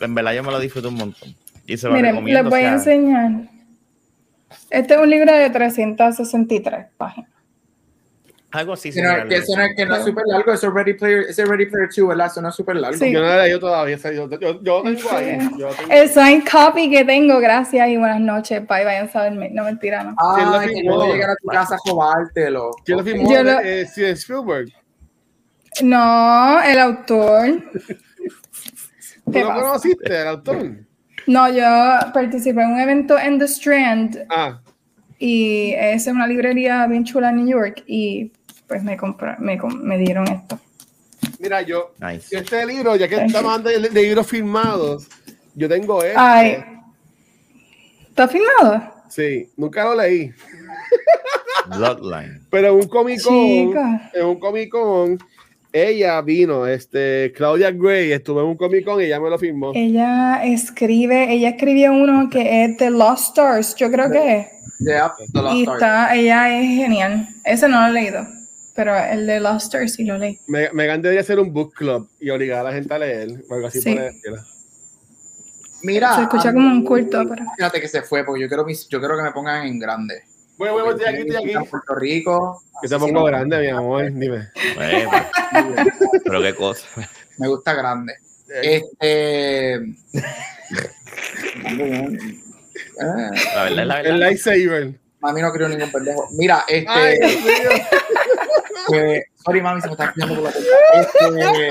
en 0.00 0.14
verdad 0.14 0.34
yo 0.34 0.42
me 0.42 0.50
lo 0.50 0.58
disfruto 0.60 0.88
un 0.88 0.96
montón. 0.96 1.34
Y 1.66 1.76
se 1.76 1.86
lo 1.88 1.94
Miren, 1.94 2.10
recomiendo. 2.16 2.42
les 2.42 2.50
voy 2.50 2.62
o 2.62 2.66
a 2.66 2.72
enseñar. 2.72 3.30
Este 4.70 4.94
es 4.94 5.00
un 5.00 5.10
libro 5.10 5.32
de 5.32 5.50
363 5.50 6.86
páginas. 6.96 7.30
algo 8.54 8.74
así. 8.74 8.92
Que 8.92 9.00
no, 9.00 9.08
similar, 9.08 9.28
que 9.28 9.36
eso 9.36 9.56
no, 9.56 9.62
es- 9.64 9.76
que 9.76 9.86
no 9.86 9.96
es 9.96 10.04
súper 10.04 10.24
largo, 10.26 10.52
eso 10.52 10.68
es 10.68 10.74
Ready 10.74 10.92
Player, 10.94 11.20
ese 11.28 11.44
Ready 11.46 11.66
Player 11.66 11.88
2, 11.96 12.06
¿verdad? 12.08 12.26
Eso 12.26 12.42
no 12.42 12.48
es 12.50 12.54
súper 12.54 12.76
largo. 12.76 12.98
Sí. 12.98 13.10
Yo 13.10 13.20
no 13.20 13.26
lo 13.28 13.32
he 13.34 13.42
leído 13.44 13.60
todavía. 13.60 13.96
Yo, 13.96 14.28
yo, 14.28 14.62
yo 14.62 14.82
lo 14.82 14.82
tengo 14.82 15.10
ahí. 15.10 15.38
Yo 15.58 15.68
tengo. 15.68 15.90
El 15.90 16.08
signed 16.10 16.44
copy 16.50 16.90
que 16.90 17.02
tengo, 17.06 17.38
gracias 17.40 17.88
y 17.88 17.96
buenas 17.96 18.20
noches. 18.20 18.60
Bye, 18.66 18.84
vayan 18.84 19.06
a 19.06 19.10
saberme. 19.10 19.48
No, 19.50 19.64
mentira, 19.64 20.02
no. 20.04 20.14
¿Quién 20.36 20.50
lo 20.50 20.58
Ay, 20.58 20.68
que 20.74 20.82
puedo 20.86 21.12
llegar 21.14 21.30
a 21.30 21.36
tu 21.36 21.48
casa 21.48 21.76
a 21.76 21.78
robártelo. 21.90 22.70
¿Quién 22.84 22.98
lo 22.98 23.04
firmó? 23.04 23.32
Yo 23.32 23.42
lo- 23.42 23.60
Eh, 23.60 23.86
Steven 23.86 24.12
Spielberg. 24.12 24.68
No, 25.82 26.62
el 26.62 26.78
autor. 26.78 27.46
¿Tú 29.24 29.32
¿Qué 29.32 29.40
lo 29.40 29.48
pasa? 29.48 29.60
conociste, 29.62 30.20
el 30.20 30.28
autor? 30.28 30.70
No, 31.26 31.48
yo 31.52 31.64
participé 32.12 32.62
en 32.62 32.72
un 32.72 32.80
evento 32.80 33.18
en 33.18 33.38
The 33.38 33.44
Strand 33.46 34.18
Ah, 34.28 34.60
y 35.18 35.72
es 35.72 36.06
una 36.06 36.26
librería 36.26 36.86
bien 36.86 37.04
chula 37.04 37.30
en 37.30 37.36
New 37.36 37.48
York 37.48 37.84
y 37.86 38.32
pues 38.66 38.82
me 38.82 38.96
compra- 38.96 39.38
me, 39.38 39.98
dieron 39.98 40.26
esto. 40.28 40.58
mira, 41.38 41.62
yo. 41.62 41.92
Nice. 42.00 42.36
Este 42.36 42.64
libro, 42.66 42.96
ya 42.96 43.06
que 43.08 43.16
Thank 43.16 43.26
estamos 43.28 43.52
hablando 43.52 43.70
de, 43.70 43.88
de 43.90 44.02
libros 44.02 44.26
firmados, 44.26 45.06
yo 45.54 45.68
tengo 45.68 46.02
este. 46.02 46.14
Ay. 46.16 46.64
¿Está 48.08 48.28
filmado? 48.28 48.82
Sí, 49.08 49.50
nunca 49.56 49.84
lo 49.84 49.94
leí. 49.94 50.32
Bloodline. 51.76 52.46
Pero 52.50 52.74
un 52.74 52.88
Comic 52.88 53.22
Con, 53.22 53.34
Chica. 53.34 54.10
en 54.14 54.26
un 54.26 54.40
Comic 54.40 54.70
Con, 54.70 55.18
ella 55.72 56.20
vino, 56.22 56.66
este, 56.66 57.32
Claudia 57.34 57.70
Gray, 57.70 58.12
estuvo 58.12 58.40
en 58.40 58.46
un 58.48 58.56
Comic 58.56 58.84
Con 58.84 59.00
y 59.00 59.04
ella 59.04 59.20
me 59.20 59.30
lo 59.30 59.38
firmó. 59.38 59.72
Ella 59.74 60.44
escribe, 60.44 61.32
ella 61.32 61.50
escribió 61.50 61.92
uno 61.92 62.28
que 62.30 62.64
es 62.64 62.76
The 62.76 62.90
Lost 62.90 63.30
Stars, 63.30 63.74
yo 63.76 63.90
creo 63.90 64.10
que 64.10 64.38
es. 64.38 64.46
Yeah, 64.80 65.12
The 65.32 65.40
Lost 65.42 65.56
Y 65.56 65.62
está, 65.62 66.14
ella 66.14 66.60
es 66.60 66.66
genial. 66.76 67.28
Ese 67.44 67.68
no 67.68 67.80
lo 67.80 67.86
he 67.88 67.92
leído. 67.92 68.26
pero 68.74 68.96
el 68.96 69.26
de 69.26 69.38
Lost 69.40 69.66
Stars 69.66 69.94
sí 69.94 70.04
lo 70.04 70.16
leí. 70.18 70.38
Me, 70.46 70.70
Megan 70.72 71.02
debería 71.02 71.20
hacer 71.20 71.38
un 71.38 71.52
book 71.52 71.74
club 71.74 72.08
y 72.20 72.30
obligar 72.30 72.60
a 72.60 72.70
la 72.70 72.72
gente 72.72 72.92
a 72.94 72.98
leer, 72.98 73.28
o 73.48 73.54
algo 73.54 73.66
así 73.66 73.80
Sí. 73.80 73.96
Mira. 75.82 76.14
Se 76.16 76.22
escucha 76.22 76.52
como 76.52 76.68
un 76.68 76.84
culto, 76.84 77.22
pero- 77.28 77.44
Fíjate 77.56 77.80
que 77.80 77.88
se 77.88 78.02
fue, 78.02 78.24
porque 78.24 78.42
yo 78.42 78.48
quiero, 78.48 78.64
mis- 78.64 78.88
yo 78.88 78.98
quiero 79.00 79.16
que 79.16 79.22
me 79.24 79.32
pongan 79.32 79.66
en 79.66 79.78
grande. 79.78 80.22
Bueno, 80.58 80.74
bueno, 80.74 80.90
estoy 80.92 81.06
aquí, 81.06 81.22
estoy 81.28 81.50
En 81.52 81.58
aquí. 81.58 81.68
Puerto 81.68 81.94
Rico. 81.94 82.62
Que 82.80 82.88
pongo 82.98 83.12
no- 83.20 83.24
grande, 83.24 83.58
mi 83.60 83.68
amor, 83.68 84.12
dime. 84.12 84.48
Bueno, 84.74 85.10
pero 86.24 86.42
qué 86.42 86.54
cosa. 86.54 86.84
Me 87.38 87.48
gusta 87.48 87.74
grande. 87.74 88.14
Eh, 88.62 88.82
Este. 88.82 89.74
Eh, 89.74 89.78
La 93.54 93.64
verdad 93.64 93.68
es 93.68 93.76
la 93.86 93.96
el 93.98 94.02
verdad. 94.04 94.18
lightsaber. 94.18 94.94
mami 95.20 95.40
no 95.40 95.52
creo 95.52 95.68
ningún 95.68 95.90
pendejo. 95.90 96.28
Mira, 96.32 96.64
este. 96.68 96.90
Ay, 96.90 97.18
Dios 97.18 97.40
mío. 97.44 97.70
que- 98.90 99.22
sorry, 99.44 99.62
mami, 99.62 99.80
se 99.80 99.86
me 99.88 99.92
está 99.92 100.04
escuchando 100.06 100.34
por 100.34 100.44
la 100.44 100.50
puerta. 100.50 100.70
Este, 101.00 101.70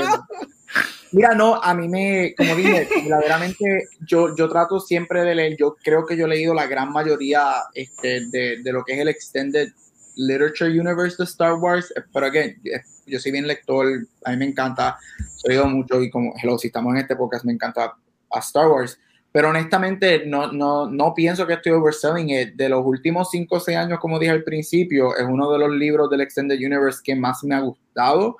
mira, 1.12 1.36
no, 1.36 1.56
a 1.56 1.74
mí 1.74 1.88
me, 1.88 2.34
como 2.36 2.56
dije, 2.56 2.88
verdaderamente 3.04 3.86
yo, 4.06 4.36
yo 4.36 4.50
trato 4.50 4.80
siempre 4.80 5.24
de 5.24 5.36
leer, 5.36 5.58
yo 5.58 5.76
creo 5.84 6.06
que 6.06 6.18
yo 6.18 6.26
he 6.26 6.30
leído 6.30 6.54
la 6.54 6.68
gran 6.68 6.92
mayoría 6.92 7.54
este, 7.74 8.28
de, 8.28 8.62
de 8.62 8.74
lo 8.74 8.84
que 8.84 8.94
es 8.94 9.00
el 9.00 9.08
Extended 9.08 9.72
Literature 10.16 10.70
Universe 10.70 11.18
de 11.18 11.24
Star 11.24 11.54
Wars, 11.56 11.94
pero 12.14 12.32
que 12.32 12.58
yo 13.06 13.20
soy 13.20 13.32
bien 13.32 13.48
lector, 13.48 13.88
a 14.26 14.32
mí 14.32 14.38
me 14.38 14.46
encanta, 14.46 14.98
he 15.44 15.52
oído 15.52 15.68
mucho 15.68 16.02
y 16.02 16.10
como, 16.10 16.34
hello, 16.42 16.58
si 16.58 16.68
estamos 16.68 16.94
en 16.94 17.02
este 17.02 17.16
podcast, 17.16 17.46
me 17.46 17.54
encanta 17.54 17.96
a 18.32 18.40
Star 18.40 18.68
Wars. 18.68 19.00
Pero 19.34 19.50
honestamente, 19.50 20.26
no, 20.26 20.52
no, 20.52 20.90
no 20.90 21.14
pienso 21.14 21.48
que 21.48 21.54
estoy 21.54 21.72
overselling 21.72 22.30
it. 22.30 22.56
De 22.56 22.68
los 22.68 22.86
últimos 22.86 23.30
5 23.32 23.56
o 23.56 23.60
6 23.60 23.78
años, 23.78 24.00
como 24.00 24.20
dije 24.20 24.32
al 24.32 24.44
principio, 24.44 25.16
es 25.16 25.26
uno 25.26 25.50
de 25.52 25.60
los 25.60 25.72
libros 25.72 26.10
del 26.10 26.22
Extended 26.22 26.58
Universe 26.58 27.00
que 27.02 27.16
más 27.16 27.42
me 27.44 27.56
ha 27.56 27.62
gustado. 27.62 28.38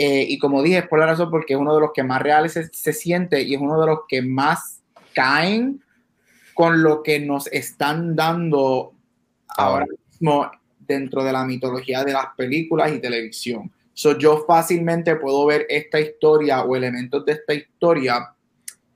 Eh, 0.00 0.26
y 0.28 0.38
como 0.38 0.62
dije, 0.62 0.78
es 0.78 0.86
por 0.86 1.00
la 1.00 1.06
razón 1.06 1.28
porque 1.28 1.54
es 1.54 1.58
uno 1.58 1.74
de 1.74 1.80
los 1.80 1.90
que 1.92 2.04
más 2.04 2.22
reales 2.22 2.52
se, 2.52 2.68
se 2.68 2.92
siente 2.92 3.42
y 3.42 3.54
es 3.54 3.60
uno 3.60 3.80
de 3.80 3.86
los 3.88 4.00
que 4.08 4.22
más 4.22 4.80
caen 5.12 5.82
con 6.54 6.82
lo 6.82 7.02
que 7.02 7.18
nos 7.18 7.48
están 7.48 8.14
dando 8.14 8.92
ahora 9.48 9.86
mismo 10.10 10.50
dentro 10.78 11.24
de 11.24 11.32
la 11.32 11.44
mitología 11.44 12.04
de 12.04 12.12
las 12.12 12.26
películas 12.36 12.92
y 12.92 13.00
televisión. 13.00 13.72
So, 13.92 14.16
yo 14.16 14.44
fácilmente 14.46 15.16
puedo 15.16 15.44
ver 15.46 15.66
esta 15.68 15.98
historia 15.98 16.62
o 16.62 16.76
elementos 16.76 17.24
de 17.24 17.32
esta 17.32 17.54
historia 17.54 18.32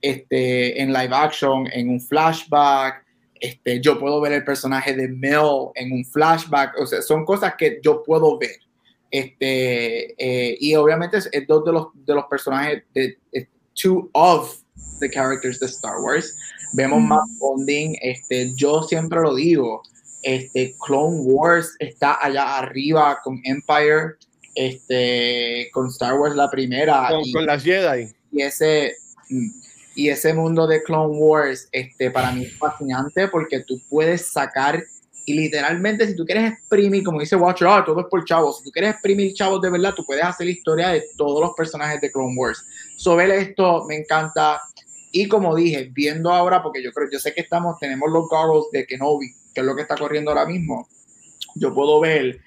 este, 0.01 0.81
en 0.81 0.93
live 0.93 1.13
action, 1.13 1.67
en 1.73 1.89
un 1.89 1.99
flashback. 1.99 3.05
Este, 3.35 3.81
yo 3.81 3.99
puedo 3.99 4.21
ver 4.21 4.31
el 4.31 4.45
personaje 4.45 4.93
de 4.93 5.09
Mel 5.09 5.71
en 5.75 5.91
un 5.91 6.05
flashback. 6.05 6.79
O 6.79 6.85
sea, 6.85 7.01
son 7.01 7.25
cosas 7.25 7.55
que 7.57 7.79
yo 7.83 8.01
puedo 8.01 8.37
ver. 8.37 8.57
Este, 9.13 10.15
eh, 10.17 10.57
y 10.59 10.73
obviamente 10.73 11.17
es, 11.17 11.29
es 11.31 11.45
dos 11.45 11.63
de 11.63 11.71
los, 11.71 11.87
de 11.93 12.15
los 12.15 12.25
personajes, 12.25 12.83
de, 12.95 13.15
de 13.31 13.47
two 13.79 14.09
of 14.13 14.57
the 14.99 15.07
characters 15.09 15.59
de 15.59 15.67
Star 15.67 15.97
Wars. 16.01 16.35
Vemos 16.73 16.97
Ujú. 16.97 17.07
más 17.07 17.23
bonding. 17.39 17.95
Este, 18.01 18.53
yo 18.55 18.81
siempre 18.81 19.21
lo 19.21 19.35
digo. 19.35 19.83
Este, 20.23 20.75
Clone 20.83 21.19
Wars 21.25 21.75
está 21.77 22.17
allá 22.25 22.57
arriba 22.57 23.19
con 23.23 23.39
Empire, 23.43 24.15
este, 24.55 25.69
con 25.73 25.89
Star 25.89 26.15
Wars 26.19 26.35
la 26.35 26.49
primera. 26.49 27.07
Con, 27.09 27.21
y- 27.23 27.31
con 27.33 27.45
las 27.45 27.63
Jedi. 27.63 28.07
y 28.31 28.41
ese 28.41 28.95
mm, 29.29 29.49
y 29.95 30.09
ese 30.09 30.33
mundo 30.33 30.65
de 30.65 30.81
Clone 30.81 31.15
Wars 31.19 31.67
este 31.71 32.09
para 32.09 32.31
mí 32.31 32.45
es 32.45 32.57
fascinante 32.57 33.27
porque 33.27 33.59
tú 33.59 33.79
puedes 33.91 34.25
sacar 34.31 34.83
y 35.25 35.33
literalmente 35.33 36.05
si 36.07 36.15
tú 36.15 36.25
quieres 36.25 36.51
exprimir 36.51 37.03
como 37.03 37.19
dice 37.19 37.35
Watcher 37.35 37.67
ah, 37.69 37.83
todo 37.85 38.01
es 38.01 38.07
por 38.07 38.25
chavos. 38.25 38.57
Si 38.57 38.63
tú 38.65 38.71
quieres 38.71 38.91
exprimir 38.91 39.33
chavos 39.33 39.61
de 39.61 39.69
verdad 39.69 39.93
tú 39.95 40.03
puedes 40.05 40.23
hacer 40.23 40.45
la 40.47 40.51
historia 40.51 40.89
de 40.89 41.03
todos 41.17 41.39
los 41.41 41.53
personajes 41.55 42.01
de 42.01 42.11
Clone 42.11 42.35
Wars. 42.37 42.65
Sobre 42.97 43.37
esto 43.39 43.85
me 43.87 43.95
encanta. 43.97 44.59
Y 45.11 45.27
como 45.27 45.55
dije 45.55 45.89
viendo 45.93 46.31
ahora 46.31 46.61
porque 46.63 46.83
yo 46.83 46.91
creo 46.91 47.07
yo 47.11 47.19
sé 47.19 47.33
que 47.33 47.41
estamos 47.41 47.77
tenemos 47.79 48.11
los 48.11 48.27
goggles 48.27 48.65
de 48.71 48.85
Kenobi 48.85 49.27
que 49.53 49.61
es 49.61 49.65
lo 49.65 49.75
que 49.75 49.83
está 49.83 49.95
corriendo 49.95 50.31
ahora 50.31 50.45
mismo 50.45 50.87
yo 51.55 51.71
puedo 51.73 51.99
ver 51.99 52.39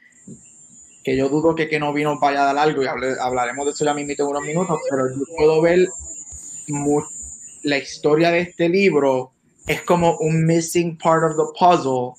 que 1.05 1.17
yo 1.17 1.29
dudo 1.29 1.55
que 1.55 1.69
Kenobi 1.69 2.03
nos 2.03 2.19
vaya 2.19 2.43
a 2.43 2.47
dar 2.47 2.59
algo 2.59 2.83
y 2.83 2.87
hablaremos 2.87 3.65
de 3.65 3.71
eso 3.71 3.85
ya 3.85 3.95
mismo 3.95 4.13
en 4.19 4.27
unos 4.27 4.43
minutos, 4.43 4.81
pero 4.91 5.09
yo 5.09 5.23
puedo 5.37 5.63
ver 5.63 5.87
mu- 6.67 7.05
la 7.63 7.79
historia 7.79 8.33
de 8.33 8.41
este 8.41 8.69
libro 8.69 9.31
es 9.69 9.83
como 9.83 10.17
un 10.19 10.45
missing 10.45 10.99
part 10.99 11.23
of 11.23 11.37
the 11.37 11.45
puzzle 11.59 12.15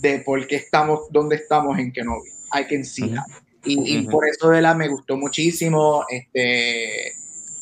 de 0.00 0.20
por 0.20 0.46
qué 0.46 0.56
estamos 0.56 1.00
donde 1.10 1.36
estamos 1.36 1.78
en 1.78 1.92
Kenobi. 1.92 2.28
I 2.54 2.64
can 2.68 2.84
see 2.84 3.08
that. 3.14 3.24
Y, 3.64 3.98
y 3.98 4.02
por 4.02 4.26
eso 4.26 4.48
de 4.50 4.62
la 4.62 4.74
me 4.74 4.88
gustó 4.88 5.16
muchísimo. 5.16 6.04
Este, 6.08 7.12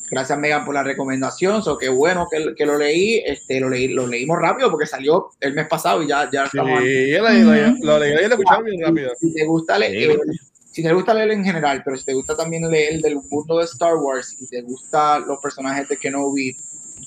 gracias 0.09 0.37
Megan 0.39 0.63
por 0.63 0.75
la 0.75 0.83
recomendación. 0.83 1.61
So, 1.63 1.77
qué 1.77 1.89
bueno 1.89 2.27
que, 2.31 2.53
que 2.55 2.65
lo 2.65 2.77
leí. 2.77 3.21
Este, 3.25 3.59
lo 3.59 3.69
leí, 3.69 3.87
lo 3.89 4.07
leímos 4.07 4.37
rápido 4.39 4.69
porque 4.69 4.85
salió 4.85 5.29
el 5.41 5.53
mes 5.53 5.67
pasado 5.67 6.01
y 6.03 6.07
ya, 6.07 6.29
ya 6.31 6.43
Sí, 6.47 6.57
estamos 6.57 6.79
yo 6.81 7.21
lo, 7.21 7.53
lo, 7.53 7.85
lo 7.93 7.99
leí 7.99 8.11
y 8.13 8.27
lo 8.27 8.35
escuchaba 8.35 8.61
bien 8.61 8.81
rápido. 8.81 9.11
si 9.19 9.33
te 9.33 9.45
gusta 9.45 9.77
leer, 9.79 10.19
Sí. 10.31 10.37
si 10.71 10.83
te 10.83 10.93
gusta 10.93 11.13
leer 11.15 11.31
en 11.31 11.43
general, 11.43 11.81
pero 11.83 11.97
si 11.97 12.05
te 12.05 12.13
gusta 12.13 12.37
también 12.37 12.69
leer 12.69 13.01
del 13.01 13.17
mundo 13.29 13.57
de 13.57 13.65
Star 13.65 13.95
Wars 13.95 14.37
y 14.39 14.47
te 14.47 14.61
gustan 14.61 15.27
los 15.27 15.39
personajes 15.39 15.89
de 15.89 15.97
Kenobi, 15.97 16.55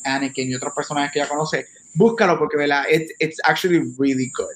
Anakin 0.04 0.50
y 0.50 0.54
otros 0.56 0.74
personajes 0.74 1.12
que 1.12 1.20
ya 1.20 1.28
conoces, 1.28 1.66
búscalo 1.94 2.38
porque 2.38 2.56
¿verdad? 2.56 2.84
It- 2.90 3.12
it's 3.18 3.38
actually 3.44 3.80
really 3.98 4.30
good. 4.36 4.54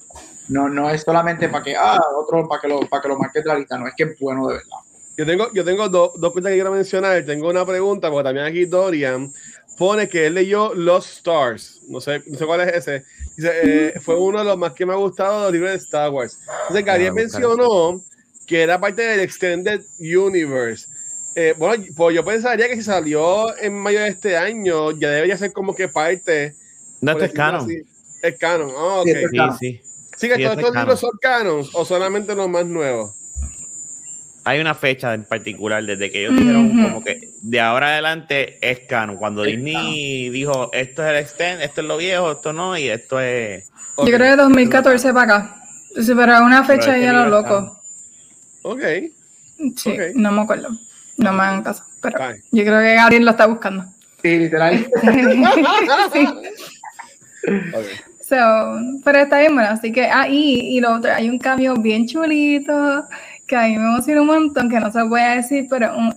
No, 0.49 0.69
no 0.69 0.91
es 0.91 1.03
solamente 1.03 1.49
para 1.49 1.65
que, 1.65 1.75
ah, 1.75 1.99
otro, 2.17 2.47
para 2.47 2.61
que 2.61 2.69
lo, 2.69 2.81
para 2.81 3.03
que 3.03 3.09
lo 3.09 3.17
marques 3.19 3.43
de 3.45 3.49
la 3.49 3.59
lista, 3.59 3.79
no, 3.79 3.87
es 3.89 3.95
que 3.97 4.05
es 4.05 4.19
bueno 4.19 4.47
de 4.49 4.55
verdad. 4.55 4.77
Yo 5.17 5.25
tengo, 5.25 5.53
yo 5.53 5.65
tengo 5.65 5.89
dos, 5.89 6.13
dos 6.17 6.33
cosas 6.33 6.49
que 6.51 6.55
quiero 6.57 6.73
mencionar. 6.73 7.25
Tengo 7.25 7.49
una 7.49 7.65
pregunta, 7.65 8.11
porque 8.11 8.25
también 8.25 8.47
aquí 8.47 8.65
Dorian 8.67 9.33
pone 9.79 10.09
que 10.09 10.27
él 10.27 10.35
leyó 10.35 10.75
Los 10.75 11.09
Stars. 11.19 11.83
No 11.89 12.01
sé, 12.01 12.23
no 12.27 12.37
sé 12.37 12.47
cuál 12.47 12.61
es 12.63 12.75
ese. 12.75 13.05
Dice, 13.37 13.51
eh, 13.63 14.01
fue 14.01 14.17
uno 14.17 14.41
de 14.41 14.45
los 14.45 14.59
más 14.59 14.73
que 14.73 14.85
me 14.85 14.93
ha 14.93 14.97
gustado 14.97 15.39
de 15.39 15.43
los 15.45 15.53
libros 15.53 15.71
de 15.71 15.77
Star 15.79 16.11
Wars. 16.11 16.39
Entonces, 16.63 16.85
Gabriel 16.85 17.11
Ah, 17.11 17.23
buscar 17.23 17.41
mencionó 17.41 18.03
que 18.47 18.63
era 18.63 18.79
parte 18.81 19.03
del 19.03 19.21
Extended 19.21 19.83
Universe. 19.99 20.89
Eh, 21.37 21.55
bueno, 21.57 21.85
pues 21.97 22.15
yo 22.15 22.25
pensaría 22.25 22.69
que 22.69 22.77
si 22.77 22.83
salió 22.83 23.57
en 23.59 23.75
mayo 23.75 24.01
de 24.01 24.09
este 24.09 24.37
año, 24.37 24.91
ya 24.93 25.11
debería 25.11 25.39
ser 25.39 25.53
como 25.53 25.75
que 25.75 25.89
parte. 25.89 26.55
No, 27.05 27.13
esto 27.13 27.25
es 27.25 27.33
canon. 27.33 27.61
así. 27.63 27.83
Es 28.23 28.39
canon. 28.39 28.71
Ah, 28.77 29.01
ok. 29.01 29.05
Sí, 29.07 29.11
es 29.13 29.31
Sí, 29.31 29.37
canon. 29.37 29.59
sí. 29.59 29.81
Sí, 30.17 30.29
que 30.29 30.37
sí, 30.37 30.43
todos 30.45 30.57
esto 30.57 30.61
es 30.61 30.67
estos 30.69 30.75
libros 30.77 31.01
son 31.01 31.11
canon 31.21 31.67
o 31.73 31.85
solamente 31.85 32.35
los 32.35 32.49
más 32.49 32.65
nuevos. 32.67 33.15
Hay 34.47 34.61
una 34.61 34.75
fecha 34.75 35.15
en 35.15 35.25
particular 35.25 35.83
desde 35.85 36.11
que 36.11 36.21
ellos 36.27 36.37
dijeron 36.37 36.69
como 36.71 37.03
que 37.03 37.31
de 37.43 37.61
ahora 37.61 37.89
adelante 37.95 38.59
es 38.61 38.81
canon. 38.81 39.17
Cuando 39.17 39.43
Es 39.45 39.53
Disney 39.57 40.29
dijo 40.29 40.71
esto 40.75 41.03
es 41.03 41.11
el 41.11 41.17
extend, 41.17 41.63
esto 41.63 41.81
es 41.81 41.87
lo 41.87 41.97
viejo, 41.97 42.33
esto 42.33 42.53
no, 42.53 42.77
y 42.77 42.89
esto 42.89 43.19
es. 43.21 43.71
Yo 43.97 44.05
creo 44.05 44.19
que 44.19 44.37
2014 44.43 45.13
para 45.15 45.37
acá. 45.37 45.57
Sí, 46.01 46.13
pero 46.15 46.45
una 46.45 46.63
fecha 46.65 46.95
este 46.95 47.07
ya 47.07 47.13
lo 47.13 47.29
loco. 47.29 47.81
Ok. 48.63 48.83
Sí, 49.77 49.97
no 50.15 50.31
me 50.33 50.43
acuerdo. 50.43 50.69
No 51.17 51.33
me 51.33 51.43
hagan 51.43 51.63
caso. 51.63 51.85
Pero 52.03 52.19
yo 52.53 52.65
creo 52.65 52.81
que 52.81 52.95
Gabriel 52.97 53.25
lo 53.25 53.31
está 53.31 53.47
buscando. 53.47 53.85
Sí, 54.23 54.39
literal. 54.39 54.87
sí. 56.13 56.29
ok. 57.73 57.85
So, 58.27 58.37
pero 59.05 59.19
está 59.19 59.39
bien 59.39 59.55
bueno, 59.55 59.69
así 59.71 59.93
que, 59.93 60.07
ah, 60.07 60.27
y, 60.29 60.81
lo 60.81 60.95
otro, 60.95 61.13
hay 61.13 61.29
un 61.29 61.39
cambio 61.39 61.75
bien 61.77 62.07
chulito, 62.07 63.05
que 63.47 63.55
a 63.55 63.65
mí 63.65 63.77
me 63.77 63.85
emociona 63.85 64.23
un 64.23 64.27
montón, 64.29 64.71
que 64.71 64.81
no 64.81 64.91
se 64.91 65.05
puede 65.05 65.37
decir, 65.37 65.67
pero 65.69 65.95
un- 65.97 66.15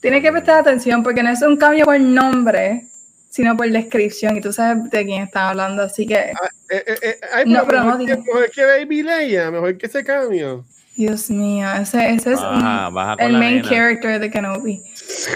tiene 0.00 0.20
que 0.20 0.32
prestar 0.32 0.58
atención, 0.60 1.02
porque 1.04 1.22
no 1.22 1.30
es 1.30 1.40
un 1.42 1.56
cambio 1.56 1.84
por 1.84 2.00
nombre, 2.00 2.82
sino 3.30 3.56
por 3.56 3.70
descripción, 3.70 4.36
y 4.36 4.40
tú 4.40 4.52
sabes 4.52 4.90
de 4.90 5.04
quién 5.04 5.22
está 5.22 5.50
hablando, 5.50 5.82
así 5.84 6.06
que, 6.06 6.16
Ah, 6.18 6.48
eh, 6.70 6.82
eh, 6.88 6.98
eh, 7.02 7.16
ay, 7.32 7.44
No, 7.46 7.64
pero 7.66 7.84
mejor, 7.84 8.00
no 8.00 8.06
que, 8.06 8.16
mejor 8.16 8.50
que 8.50 8.64
Baby 8.64 9.02
Leia, 9.04 9.50
mejor 9.52 9.78
que 9.78 9.86
ese 9.86 10.02
cambio. 10.02 10.64
Dios 10.96 11.30
mío, 11.30 11.68
ese, 11.80 12.10
ese 12.10 12.32
es 12.32 12.40
un- 12.40 13.16
el 13.18 13.32
main 13.32 13.56
nena. 13.56 13.68
character 13.68 14.20
de 14.20 14.30
Kenobi. 14.30 14.82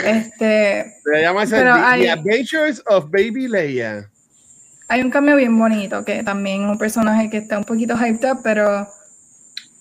Este, 0.04 0.94
Se 1.04 1.20
llama 1.22 1.46
The 1.46 2.10
Adventures 2.10 2.82
of 2.86 3.10
Baby 3.10 3.46
Leia. 3.48 4.08
Hay 4.88 5.02
un 5.02 5.10
cambio 5.10 5.36
bien 5.36 5.56
bonito, 5.58 6.04
que 6.04 6.22
también 6.22 6.62
un 6.62 6.78
personaje 6.78 7.30
que 7.30 7.38
está 7.38 7.58
un 7.58 7.64
poquito 7.64 7.96
hyped 7.96 8.30
up, 8.32 8.40
pero 8.42 8.88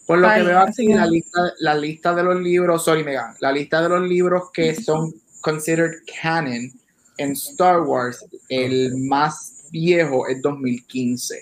Por 0.05 0.20
lo 0.20 0.30
que 0.34 0.43
veo 0.43 0.60
así 0.60 0.86
aquí, 0.86 0.93
la 0.93 1.05
lista, 1.05 1.53
la 1.60 1.76
lista 1.76 2.14
de 2.14 2.24
los 2.24 2.41
libros, 2.41 2.84
sorry 2.86 3.03
Megan, 3.03 3.34
la 3.39 3.51
lista 3.51 3.82
de 3.82 3.89
los 3.89 4.08
libros 4.08 4.51
que 4.53 4.76
son 4.76 5.14
considered 5.41 5.91
canon 6.22 6.72
en 7.18 7.32
Star 7.32 7.82
Wars, 7.82 8.26
el 8.49 8.95
más 8.97 9.68
viejo 9.72 10.28
es 10.28 10.41
2015. 10.41 11.36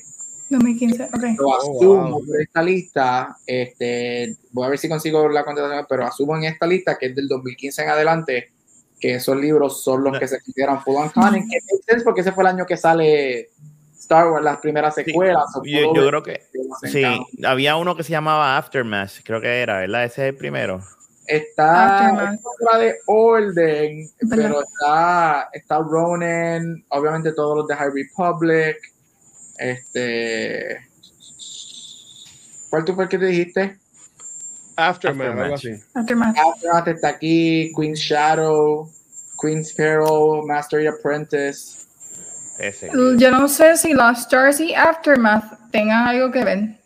2015, 0.50 1.04
ok. 1.06 1.24
Lo 1.40 1.48
Oh, 1.48 1.58
asumo 1.58 2.10
wow. 2.12 2.26
por 2.26 2.42
esta 2.42 2.62
lista, 2.62 3.36
este, 3.48 4.36
voy 4.52 4.66
a 4.68 4.70
ver 4.70 4.78
si 4.80 4.88
consigo 4.88 5.28
la 5.30 5.44
contestación, 5.44 5.86
pero 5.90 6.06
asumo 6.06 6.38
en 6.38 6.46
esta 6.46 6.68
lista 6.68 6.98
que 7.00 7.08
es 7.08 7.16
del 7.16 7.28
2015 7.28 7.82
en 7.82 7.90
adelante, 7.90 8.52
que 9.00 9.16
esos 9.16 9.36
libros 9.38 9.84
son 9.84 10.04
los 10.04 10.14
No. 10.14 10.20
que 10.20 10.28
se 10.28 10.42
consideran 10.42 10.82
full 10.84 10.96
on 10.96 11.10
canon, 11.10 11.34
que 11.50 11.58
makes 11.72 11.84
sense 11.88 12.04
porque 12.04 12.22
ese 12.22 12.32
fue 12.32 12.44
el 12.44 12.48
año 12.48 12.66
que 12.66 12.78
sale 12.78 13.50
Star 14.00 14.28
Wars, 14.32 14.44
las 14.44 14.58
primeras 14.60 14.96
secuelas. 14.96 15.44
Yo, 15.64 15.92
creo 15.94 16.24
que 16.24 16.42
Sí, 16.84 17.02
canon. 17.02 17.26
había 17.46 17.76
uno 17.76 17.96
que 17.96 18.04
se 18.04 18.12
llamaba 18.12 18.58
Aftermath, 18.58 19.22
creo 19.24 19.42
que 19.42 19.62
era, 19.62 19.80
¿verdad? 19.80 20.06
Ese 20.06 20.24
es 20.24 20.30
el 20.34 20.36
primero. 20.38 20.82
Está 21.28 22.38
fuera 22.62 22.78
de 22.78 22.96
orden, 23.08 24.08
¿Verdad? 24.22 24.46
pero 24.46 24.62
está, 24.64 25.50
está 25.54 25.80
Ronan, 25.80 26.86
obviamente 26.90 27.32
todos 27.34 27.58
los 27.58 27.68
de 27.68 27.76
High 27.76 27.90
Republic. 27.90 28.78
Este. 29.58 30.78
¿Cuál 32.70 32.86
tú 32.86 32.94
fue 32.94 33.06
el 33.06 33.10
que 33.10 33.18
te 33.18 33.26
dijiste? 33.26 33.78
Aftermath, 34.78 35.28
Aftermath. 35.28 35.44
algo 35.44 35.56
así. 35.56 35.84
Aftermath. 35.94 36.38
Aftermath 36.38 36.88
está 36.88 37.08
aquí, 37.10 37.72
Queen's 37.76 38.00
Shadow, 38.00 38.90
Queen's 39.42 39.74
Peril, 39.74 40.46
Master 40.46 40.82
y 40.82 40.88
Apprentice. 40.88 41.86
Ese. 42.60 42.90
Yo 43.18 43.32
no 43.32 43.48
sé 43.48 43.76
si 43.78 43.94
Lost 43.94 44.22
Stars 44.22 44.60
y 44.60 44.74
Aftermath 44.74 45.72
tengan 45.72 46.08
algo 46.08 46.32
que 46.32 46.44
ver. 46.44 46.80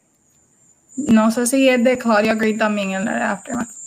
No 0.98 1.32
sé 1.32 1.46
si 1.48 1.70
es 1.70 1.84
de 1.84 1.98
Claudia 1.98 2.36
Gray 2.36 2.58
también 2.58 2.92
en 2.92 3.08
el 3.08 3.22
Aftermath. 3.22 3.79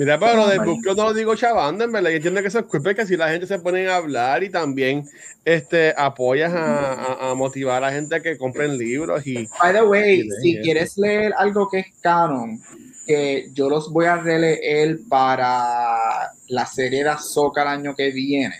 Mira, 0.00 0.18
pero 0.18 0.34
lo 0.36 0.48
del 0.48 0.58
book 0.60 0.80
club 0.82 0.96
no 0.96 1.04
lo 1.04 1.12
digo 1.14 1.34
chavando, 1.36 1.84
en 1.84 1.92
verdad. 1.92 2.08
Yo 2.10 2.16
entiendo 2.16 2.40
que 2.40 2.48
eso 2.48 2.58
es 2.60 2.64
culpa 2.64 2.94
que 2.94 3.04
si 3.06 3.16
la 3.18 3.28
gente 3.28 3.46
se 3.46 3.58
pone 3.58 3.86
a 3.86 3.96
hablar 3.96 4.42
y 4.42 4.48
también 4.48 5.04
este, 5.44 5.92
apoyas 5.96 6.52
a, 6.54 6.92
a- 6.94 7.30
a 7.30 7.34
motivar 7.34 7.82
a 7.84 7.88
la 7.88 7.92
gente 7.92 8.14
a 8.16 8.20
que 8.20 8.38
compren 8.38 8.78
libros 8.78 9.26
y 9.26 9.46
By 9.60 9.74
the 9.74 9.82
way, 9.82 10.28
si 10.40 10.54
quieres 10.62 10.96
leer 10.96 11.34
algo 11.36 11.68
que 11.68 11.80
es 11.80 11.86
canon, 12.00 12.58
que 13.06 13.50
yo 13.52 13.68
los 13.68 13.92
voy 13.92 14.06
a 14.06 14.16
releer 14.16 15.00
para 15.08 16.32
la 16.48 16.64
serie 16.66 17.04
de 17.04 17.10
Ahsoka 17.10 17.60
el 17.62 17.68
año 17.68 17.94
que 17.94 18.10
viene. 18.10 18.54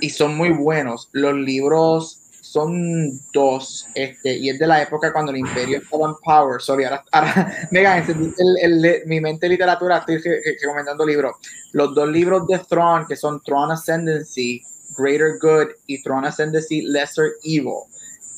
Y 0.00 0.08
son 0.10 0.36
muy 0.36 0.50
buenos. 0.50 1.10
Los 1.12 1.34
libros 1.34 2.20
son 2.54 3.20
dos, 3.32 3.88
este, 3.96 4.36
y 4.36 4.48
es 4.48 4.60
de 4.60 4.66
la 4.68 4.80
época 4.80 5.12
cuando 5.12 5.32
el 5.32 5.38
imperio 5.38 5.78
estaba 5.78 6.06
en 6.08 6.14
power. 6.24 6.60
Sorry, 6.62 6.84
ahora, 6.84 7.04
ahora 7.10 7.52
Megan, 7.72 7.98
encendí 7.98 8.32
el- 8.38 8.84
el- 8.84 9.02
mi 9.06 9.20
mente 9.20 9.48
literatura, 9.48 9.98
estoy 9.98 10.18
re- 10.18 10.40
re- 10.44 10.56
recomendando 10.62 11.04
libros. 11.04 11.34
Los 11.72 11.92
dos 11.96 12.08
libros 12.08 12.46
de 12.46 12.60
Thrawn, 12.60 13.06
que 13.08 13.16
son 13.16 13.42
Thrawn 13.42 13.72
Ascendancy, 13.72 14.62
Greater 14.96 15.32
Good, 15.42 15.72
y 15.88 16.00
Thrawn 16.00 16.24
Ascendancy, 16.26 16.82
Lesser 16.82 17.32
Evil. 17.42 17.72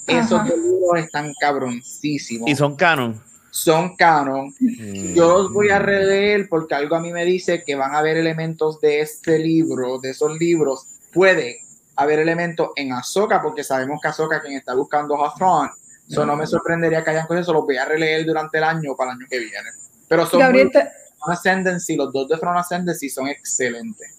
Esos 0.06 0.40
Ajá. 0.40 0.48
dos 0.48 0.58
libros 0.58 0.98
están 1.04 1.34
cabroncísimos. 1.38 2.48
Y 2.48 2.54
son 2.56 2.74
canon. 2.74 3.20
Son 3.50 3.96
canon. 3.96 4.54
Mm. 4.60 5.12
Yo 5.14 5.42
los 5.42 5.52
voy 5.52 5.68
a 5.68 5.78
releer 5.78 6.48
porque 6.48 6.74
algo 6.74 6.96
a 6.96 7.00
mí 7.00 7.12
me 7.12 7.26
dice 7.26 7.62
que 7.66 7.74
van 7.74 7.94
a 7.94 7.98
haber 7.98 8.16
elementos 8.16 8.80
de 8.80 9.00
este 9.00 9.38
libro, 9.38 9.98
de 9.98 10.10
esos 10.10 10.38
libros. 10.38 10.86
Puede 11.12 11.60
haber 11.96 12.18
elementos 12.20 12.70
en 12.76 12.92
Ahsoka, 12.92 13.42
porque 13.42 13.64
sabemos 13.64 14.00
que 14.00 14.08
Ahsoka 14.08 14.40
quien 14.40 14.54
está 14.54 14.74
buscando 14.74 15.24
a 15.24 15.34
Thrawn. 15.34 15.70
So, 16.08 16.24
no 16.24 16.36
me 16.36 16.46
sorprendería 16.46 17.02
que 17.02 17.10
hayan 17.10 17.26
cosas, 17.26 17.42
eso 17.42 17.52
los 17.52 17.64
voy 17.64 17.76
a 17.76 17.84
releer 17.84 18.24
durante 18.24 18.58
el 18.58 18.64
año 18.64 18.94
para 18.94 19.10
el 19.10 19.18
año 19.18 19.26
que 19.28 19.38
viene. 19.38 19.70
Pero 20.06 20.24
son 20.24 20.38
Gabriel, 20.38 20.70
muy 20.72 21.34
Ascendancy, 21.34 21.96
los 21.96 22.12
dos 22.12 22.28
de 22.28 22.36
Throne 22.36 22.60
Ascendancy 22.60 23.08
son 23.08 23.26
excelentes. 23.26 24.12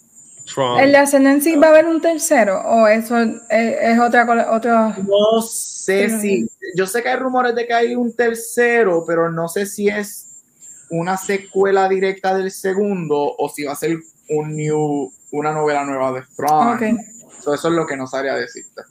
Trump. 0.54 0.80
¿el 0.80 0.92
de 0.92 0.98
Ascendancy 0.98 1.56
va 1.56 1.68
a 1.68 1.70
haber 1.72 1.86
un 1.86 2.02
tercero? 2.02 2.62
¿O 2.62 2.88
eso 2.88 3.18
es, 3.20 3.42
es 3.50 4.00
otra. 4.00 4.26
No 4.26 5.42
sé 5.42 5.78
Sí, 5.88 6.20
si, 6.20 6.50
yo 6.76 6.86
sé 6.86 7.02
que 7.02 7.10
hay 7.10 7.16
rumores 7.16 7.56
de 7.56 7.66
que 7.66 7.74
hay 7.74 7.96
un 7.96 8.14
tercero, 8.14 9.04
pero 9.08 9.32
no 9.32 9.48
sé 9.48 9.66
si 9.66 9.88
es 9.88 10.44
una 10.90 11.18
secuela 11.18 11.88
directa 11.88 12.36
del 12.36 12.52
segundo 12.52 13.36
o 13.38 13.50
si 13.50 13.64
va 13.64 13.74
a 13.74 13.76
ser 13.76 13.98
un 14.30 14.56
new, 14.56 15.12
una 15.32 15.54
novela 15.54 15.86
nueva 15.86 16.12
de 16.12 16.24
Thrawn. 16.36 17.00
So, 17.48 17.54
eso 17.54 17.70
es 17.70 17.76
lo 17.76 17.86
que 17.86 17.96
no 17.96 18.06
sabría 18.08 18.36
decirte. 18.36 18.82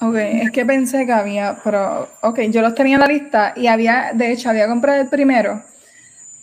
Ok, 0.00 0.14
es 0.14 0.52
que 0.52 0.64
pensé 0.64 1.06
que 1.06 1.12
había, 1.12 1.58
pero 1.64 2.08
ok, 2.22 2.38
yo 2.42 2.62
los 2.62 2.72
tenía 2.76 2.94
en 2.94 3.00
la 3.00 3.08
lista 3.08 3.52
y 3.56 3.66
había, 3.66 4.12
de 4.14 4.30
hecho, 4.30 4.48
había 4.48 4.68
comprado 4.68 5.02
el 5.02 5.08
primero, 5.08 5.60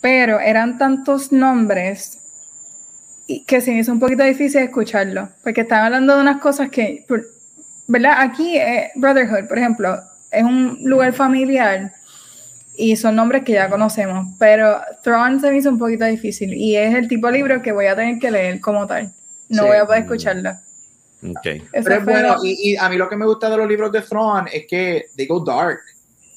pero 0.02 0.40
eran 0.40 0.76
tantos 0.76 1.32
nombres 1.32 2.18
y 3.26 3.44
que 3.46 3.62
se 3.62 3.70
me 3.70 3.78
hizo 3.78 3.92
un 3.92 3.98
poquito 3.98 4.24
difícil 4.24 4.60
escucharlo, 4.60 5.30
porque 5.42 5.62
estaban 5.62 5.86
hablando 5.86 6.16
de 6.16 6.20
unas 6.20 6.38
cosas 6.38 6.68
que, 6.68 7.06
¿verdad? 7.86 8.16
Aquí, 8.20 8.58
eh, 8.58 8.90
Brotherhood, 8.96 9.48
por 9.48 9.56
ejemplo, 9.56 10.02
es 10.30 10.44
un 10.44 10.80
lugar 10.84 11.14
familiar 11.14 11.92
y 12.76 12.94
son 12.96 13.16
nombres 13.16 13.42
que 13.42 13.52
ya 13.52 13.70
conocemos, 13.70 14.34
pero 14.38 14.82
Thrawn 15.02 15.40
se 15.40 15.50
me 15.50 15.56
hizo 15.56 15.70
un 15.70 15.78
poquito 15.78 16.04
difícil 16.04 16.52
y 16.52 16.76
es 16.76 16.94
el 16.94 17.08
tipo 17.08 17.28
de 17.28 17.32
libro 17.38 17.62
que 17.62 17.72
voy 17.72 17.86
a 17.86 17.96
tener 17.96 18.18
que 18.18 18.30
leer 18.30 18.60
como 18.60 18.86
tal. 18.86 19.14
No 19.48 19.62
Sí. 19.62 19.68
voy 19.68 19.78
a 19.78 19.86
poder 19.86 20.02
escucharlo. 20.02 20.52
Ok. 21.22 21.46
Eso 21.46 21.62
Pero 21.72 21.94
es 21.96 22.04
bueno, 22.04 22.36
y, 22.42 22.72
y 22.72 22.76
a 22.76 22.88
mí 22.88 22.96
lo 22.96 23.08
que 23.08 23.16
me 23.16 23.26
gusta 23.26 23.50
de 23.50 23.56
los 23.56 23.68
libros 23.68 23.90
de 23.92 24.02
Thrawn 24.02 24.46
es 24.52 24.66
que 24.68 25.06
they 25.16 25.26
go 25.26 25.40
dark. 25.40 25.80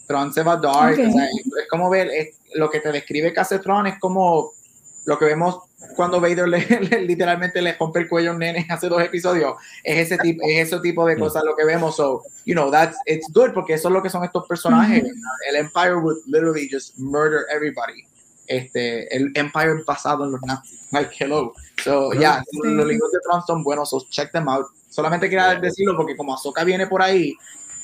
Thrawn 0.07 0.33
se 0.33 0.43
va 0.43 0.57
dark. 0.57 0.99
Ok. 0.99 1.07
o 1.07 1.11
sea, 1.11 1.25
es 1.25 1.67
como 1.69 1.89
ver, 1.89 2.09
es- 2.09 2.37
lo 2.55 2.69
que 2.69 2.79
te 2.81 2.91
describe 2.91 3.31
que 3.33 3.39
hace 3.39 3.59
Thrawn 3.59 3.87
es 3.87 3.99
como 3.99 4.51
lo 5.05 5.17
que 5.17 5.25
vemos 5.25 5.59
cuando 5.95 6.19
Vader 6.19 6.47
le, 6.47 6.59
le- 6.89 7.01
literalmente 7.05 7.61
le 7.61 7.73
rompe 7.73 7.99
el 8.01 8.09
cuello 8.09 8.31
a 8.31 8.33
un 8.33 8.39
nene 8.39 8.65
hace 8.69 8.87
dos 8.89 9.01
episodios. 9.01 9.53
Es 9.83 9.99
ese 10.11 10.17
tipo, 10.17 10.41
es 10.45 10.67
ese 10.67 10.79
tipo 10.81 11.05
de 11.05 11.17
cosas 11.17 11.43
lo 11.45 11.55
que 11.55 11.63
vemos. 11.65 11.95
So, 11.95 12.23
you 12.45 12.53
know, 12.53 12.69
that's, 12.69 12.97
it's 13.05 13.27
good 13.33 13.51
porque 13.53 13.75
eso 13.75 13.87
es 13.87 13.93
lo 13.93 14.03
que 14.03 14.09
son 14.09 14.23
estos 14.23 14.45
personajes. 14.47 15.03
El 15.49 15.55
Empire 15.55 15.95
would 15.95 16.17
literally 16.27 16.67
just 16.71 16.97
murder 16.97 17.45
everybody. 17.55 18.03
Este, 18.47 19.15
el 19.15 19.31
Empire 19.35 19.81
basado 19.87 20.25
en 20.25 20.33
los 20.33 20.41
nazis. 20.41 20.81
Like, 20.91 21.11
hello. 21.17 21.53
So, 21.83 22.11
yeah, 22.13 22.43
Sí. 22.49 22.59
los 22.63 22.85
libros 22.87 23.11
de 23.11 23.19
Thrawn 23.23 23.41
son 23.45 23.63
buenos, 23.63 23.89
so 23.89 24.05
check 24.09 24.31
them 24.31 24.47
out. 24.49 24.65
Solamente 24.89 25.29
quería 25.29 25.55
decirlo 25.55 25.95
porque 25.95 26.15
como 26.15 26.33
Ahsoka 26.33 26.63
viene 26.63 26.87
por 26.87 27.01
ahí, 27.01 27.33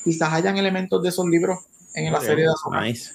quizás 0.04 0.34
hayan 0.34 0.58
elementos 0.58 1.02
de 1.02 1.10
esos 1.10 1.26
libros 1.26 1.60
en 1.94 2.12
la 2.12 2.22
serie 2.22 2.46
de 2.46 2.52
Ahsoka. 2.52 2.82
Nice. 2.82 3.14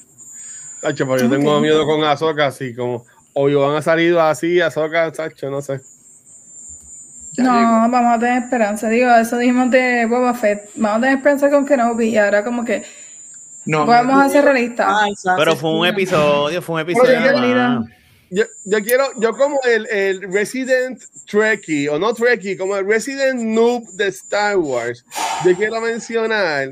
Tacho, 0.81 1.07
pero 1.07 1.19
yo 1.19 1.31
tengo 1.31 1.61
miedo 1.61 1.87
con 1.87 2.03
Azoka, 2.05 2.47
así 2.47 2.75
como 2.75 3.05
Obi-Wan 3.35 3.77
ha 3.77 3.83
salido 3.83 4.21
así, 4.21 4.61
Azoka, 4.61 5.13
Tacho, 5.13 5.51
no 5.51 5.63
sé. 5.63 5.81
Ya 7.35 7.45
no, 7.45 7.55
llegó. 7.55 7.93
vamos 7.93 8.17
a 8.17 8.19
tener 8.19 8.43
esperanza. 8.43 8.89
Digo, 8.91 9.11
eso 9.15 9.39
dijimos 9.39 9.71
de 9.71 10.05
Boba 10.07 10.35
Fett. 10.35 10.69
Vamos 10.75 10.99
a 10.99 11.01
tener 11.01 11.17
esperanza 11.17 11.51
con 11.51 11.65
Kenobi 11.65 12.09
y 12.09 12.19
ahora 12.19 12.45
como 12.45 12.65
que 12.65 12.85
No, 13.65 13.87
vamos 13.87 14.23
a 14.23 14.29
ser 14.29 14.45
realistas. 14.45 14.87
Ay, 14.89 15.15
Sansa 15.15 15.37
Pero 15.39 15.57
fue 15.57 15.71
un 15.71 15.87
episodio, 15.87 16.61
fue 16.61 16.75
un 16.75 16.81
episodio. 16.83 17.83
Yo, 18.35 18.45
yo 18.65 18.81
quiero, 18.83 19.05
yo 19.21 19.33
como 19.37 19.61
el, 19.65 19.87
el 19.91 20.33
Resident 20.33 21.03
Trekkie, 21.27 21.89
o 21.89 21.99
no 21.99 22.15
Trekkie, 22.15 22.57
como 22.57 22.77
el 22.77 22.87
Resident 22.87 23.41
Noob 23.43 23.87
de 23.93 24.09
Star 24.09 24.57
Wars, 24.57 25.05
yo 25.45 25.55
quiero 25.55 25.81
mencionar 25.83 26.71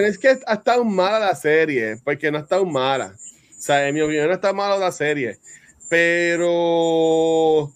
no 0.00 0.06
es 0.06 0.16
que 0.18 0.28
ha 0.46 0.54
estado 0.54 0.82
mala 0.84 1.18
la 1.18 1.34
serie, 1.34 1.98
porque 2.04 2.30
no 2.30 2.38
ha 2.38 2.40
estado 2.40 2.64
mala. 2.64 3.14
O 3.14 3.60
sea, 3.60 3.86
en 3.86 3.94
mi 3.94 4.00
opinión 4.00 4.28
no 4.28 4.32
está 4.34 4.52
mala 4.52 4.78
la 4.78 4.92
serie, 4.92 5.38
pero 5.90 7.70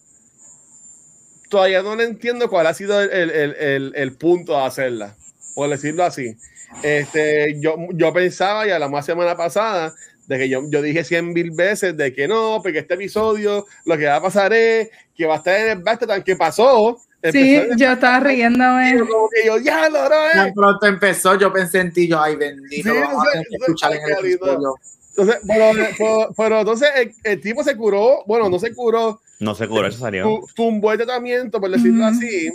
todavía 1.48 1.82
no 1.82 1.96
le 1.96 2.04
entiendo 2.04 2.48
cuál 2.48 2.66
ha 2.66 2.74
sido 2.74 3.00
el, 3.00 3.10
el- 3.10 3.30
el- 3.30 3.54
el- 3.56 3.92
el 3.94 4.12
punto 4.16 4.52
de 4.52 4.64
hacerla, 4.64 5.14
por 5.54 5.68
decirlo 5.68 6.04
así. 6.04 6.36
Este, 6.82 7.58
yo, 7.60 7.76
yo 7.94 8.12
pensaba, 8.12 8.66
y 8.66 8.70
hablamos 8.70 8.98
la 8.98 9.02
semana 9.02 9.36
pasada, 9.36 9.94
de 10.28 10.38
que 10.38 10.48
yo, 10.48 10.62
yo 10.70 10.82
dije 10.82 11.02
cien 11.04 11.32
mil 11.32 11.50
veces 11.50 11.96
de 11.96 12.12
que 12.12 12.28
no, 12.28 12.60
porque 12.62 12.78
este 12.80 12.94
episodio 12.94 13.66
lo 13.86 13.96
que 13.98 14.04
va 14.06 14.16
a 14.16 14.22
pasar 14.22 14.52
es 14.52 14.90
que 15.16 15.26
va 15.26 15.34
a 15.34 15.38
estar 15.38 15.58
en 15.58 15.78
el 15.78 15.82
Backstatan, 15.82 16.22
que 16.22 16.36
pasó. 16.36 17.00
Sí, 17.32 17.58
yo 17.76 17.92
estaba 17.92 18.20
riéndome. 18.20 18.92
el- 18.92 19.08
como 19.08 19.28
que 19.30 19.44
yo, 19.46 19.58
ya, 19.58 19.88
lo 19.88 20.08
Tan 20.08 20.54
pronto 20.54 20.86
empezó, 20.86 21.34
yo 21.36 21.52
pensé 21.52 21.80
en 21.80 21.92
ti, 21.92 22.06
yo, 22.06 22.20
ay, 22.22 22.36
bendito, 22.36 22.90
Sí, 22.92 22.96
vamos 22.96 23.12
no 23.14 23.20
a 23.22 23.24
sé, 23.24 23.30
tener 23.32 23.46
que 23.48 23.56
no 23.56 23.58
sé, 23.58 23.64
escuchar 23.72 23.92
en 23.94 23.98
el 24.02 24.06
qué 24.16 24.22
lindo. 24.28 24.46
episodio. 24.46 24.74
Entonces, 25.16 25.40
pero, 25.48 25.72
pero- 25.98 26.34
pero 26.36 26.60
entonces 26.60 26.88
el, 26.94 27.12
el 27.24 27.40
tipo 27.40 27.64
se 27.64 27.74
curó, 27.76 28.22
bueno, 28.26 28.48
no 28.48 28.58
se 28.60 28.72
curó, 28.72 29.20
No 29.40 29.54
se 29.56 29.66
curó, 29.66 29.86
eso 29.88 29.98
salió. 29.98 30.22
tu- 30.24 30.46
tumbó 30.54 30.92
el 30.92 30.98
tratamiento, 30.98 31.60
por 31.60 31.70
decirlo 31.70 32.04
así, 32.06 32.50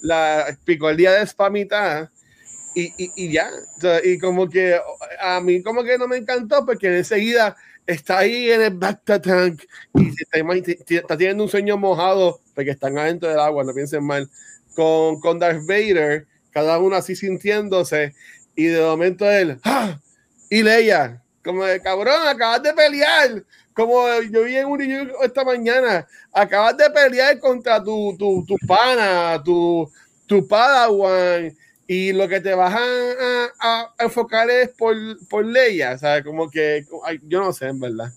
la 0.00 0.56
picó 0.64 0.90
el 0.90 0.96
día 0.96 1.12
de 1.12 1.26
spamita 1.26 2.10
y, 2.80 3.12
y, 3.16 3.32
ya. 3.32 3.50
Y 4.04 4.18
como 4.18 4.48
que 4.48 4.78
a 5.20 5.40
mí 5.40 5.62
como 5.62 5.82
que 5.82 5.98
no 5.98 6.06
me 6.06 6.18
encantó 6.18 6.64
porque 6.64 6.98
enseguida 6.98 7.56
está 7.86 8.18
ahí 8.18 8.50
en 8.50 8.62
el 8.62 8.74
Bacta 8.74 9.20
Tank 9.20 9.62
y 9.94 10.08
está, 10.08 10.38
está 10.94 11.16
teniendo 11.16 11.42
un 11.42 11.48
sueño 11.48 11.76
mojado 11.76 12.40
porque 12.54 12.70
están 12.70 12.98
adentro 12.98 13.28
del 13.28 13.40
agua, 13.40 13.64
no 13.64 13.72
piensen 13.72 14.04
mal, 14.04 14.28
con, 14.74 15.20
con 15.20 15.38
Darth 15.38 15.66
Vader, 15.66 16.26
cada 16.50 16.78
uno 16.78 16.96
así 16.96 17.16
sintiéndose 17.16 18.14
y 18.54 18.64
de 18.64 18.80
momento 18.80 19.28
él, 19.30 19.58
¡ah! 19.64 19.98
y 20.50 20.62
Leia, 20.62 21.22
como 21.44 21.64
de 21.64 21.80
cabrón, 21.80 22.26
acabas 22.26 22.62
de 22.62 22.74
pelear, 22.74 23.44
como 23.72 24.06
yo 24.30 24.42
vi 24.42 24.56
en 24.56 24.66
un 24.66 24.78
review 24.78 25.08
esta 25.22 25.44
mañana, 25.44 26.06
acabas 26.32 26.76
de 26.76 26.90
pelear 26.90 27.38
contra 27.38 27.82
tu, 27.82 28.16
tu, 28.18 28.44
tu 28.44 28.56
pana, 28.66 29.40
tu, 29.42 29.90
tu 30.26 30.46
padawan, 30.46 31.56
y 31.88 32.12
lo 32.12 32.28
que 32.28 32.40
te 32.40 32.54
vas 32.54 32.72
a, 32.74 32.78
a- 33.60 33.94
a 33.98 34.04
enfocar 34.04 34.48
es 34.50 34.68
por, 34.68 34.94
por 35.28 35.44
Leia, 35.44 35.98
¿sabes? 35.98 36.22
Como 36.22 36.48
que, 36.48 36.84
ay, 37.04 37.18
yo 37.24 37.40
no 37.40 37.52
sé, 37.52 37.66
en 37.68 37.80
verdad. 37.80 38.12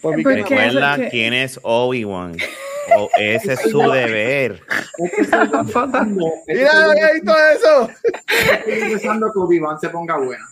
Por 0.00 0.16
mi. 0.16 0.22
Recuerda 0.22 0.96
que- 0.96 1.08
quién 1.08 1.32
es 1.34 1.58
Obi-Wan. 1.62 2.36
O- 2.98 3.08
ese 3.16 3.54
es 3.54 3.60
su 3.62 3.78
deber. 3.78 4.60
Mira, 6.48 6.70
¿había 6.90 7.12
visto 7.12 7.32
eso? 7.56 7.88
estoy 8.66 8.90
pensando 8.90 9.32
que 9.32 9.38
Obi-Wan 9.38 9.78
se 9.80 9.88
ponga 9.88 10.18
buena. 10.18 10.44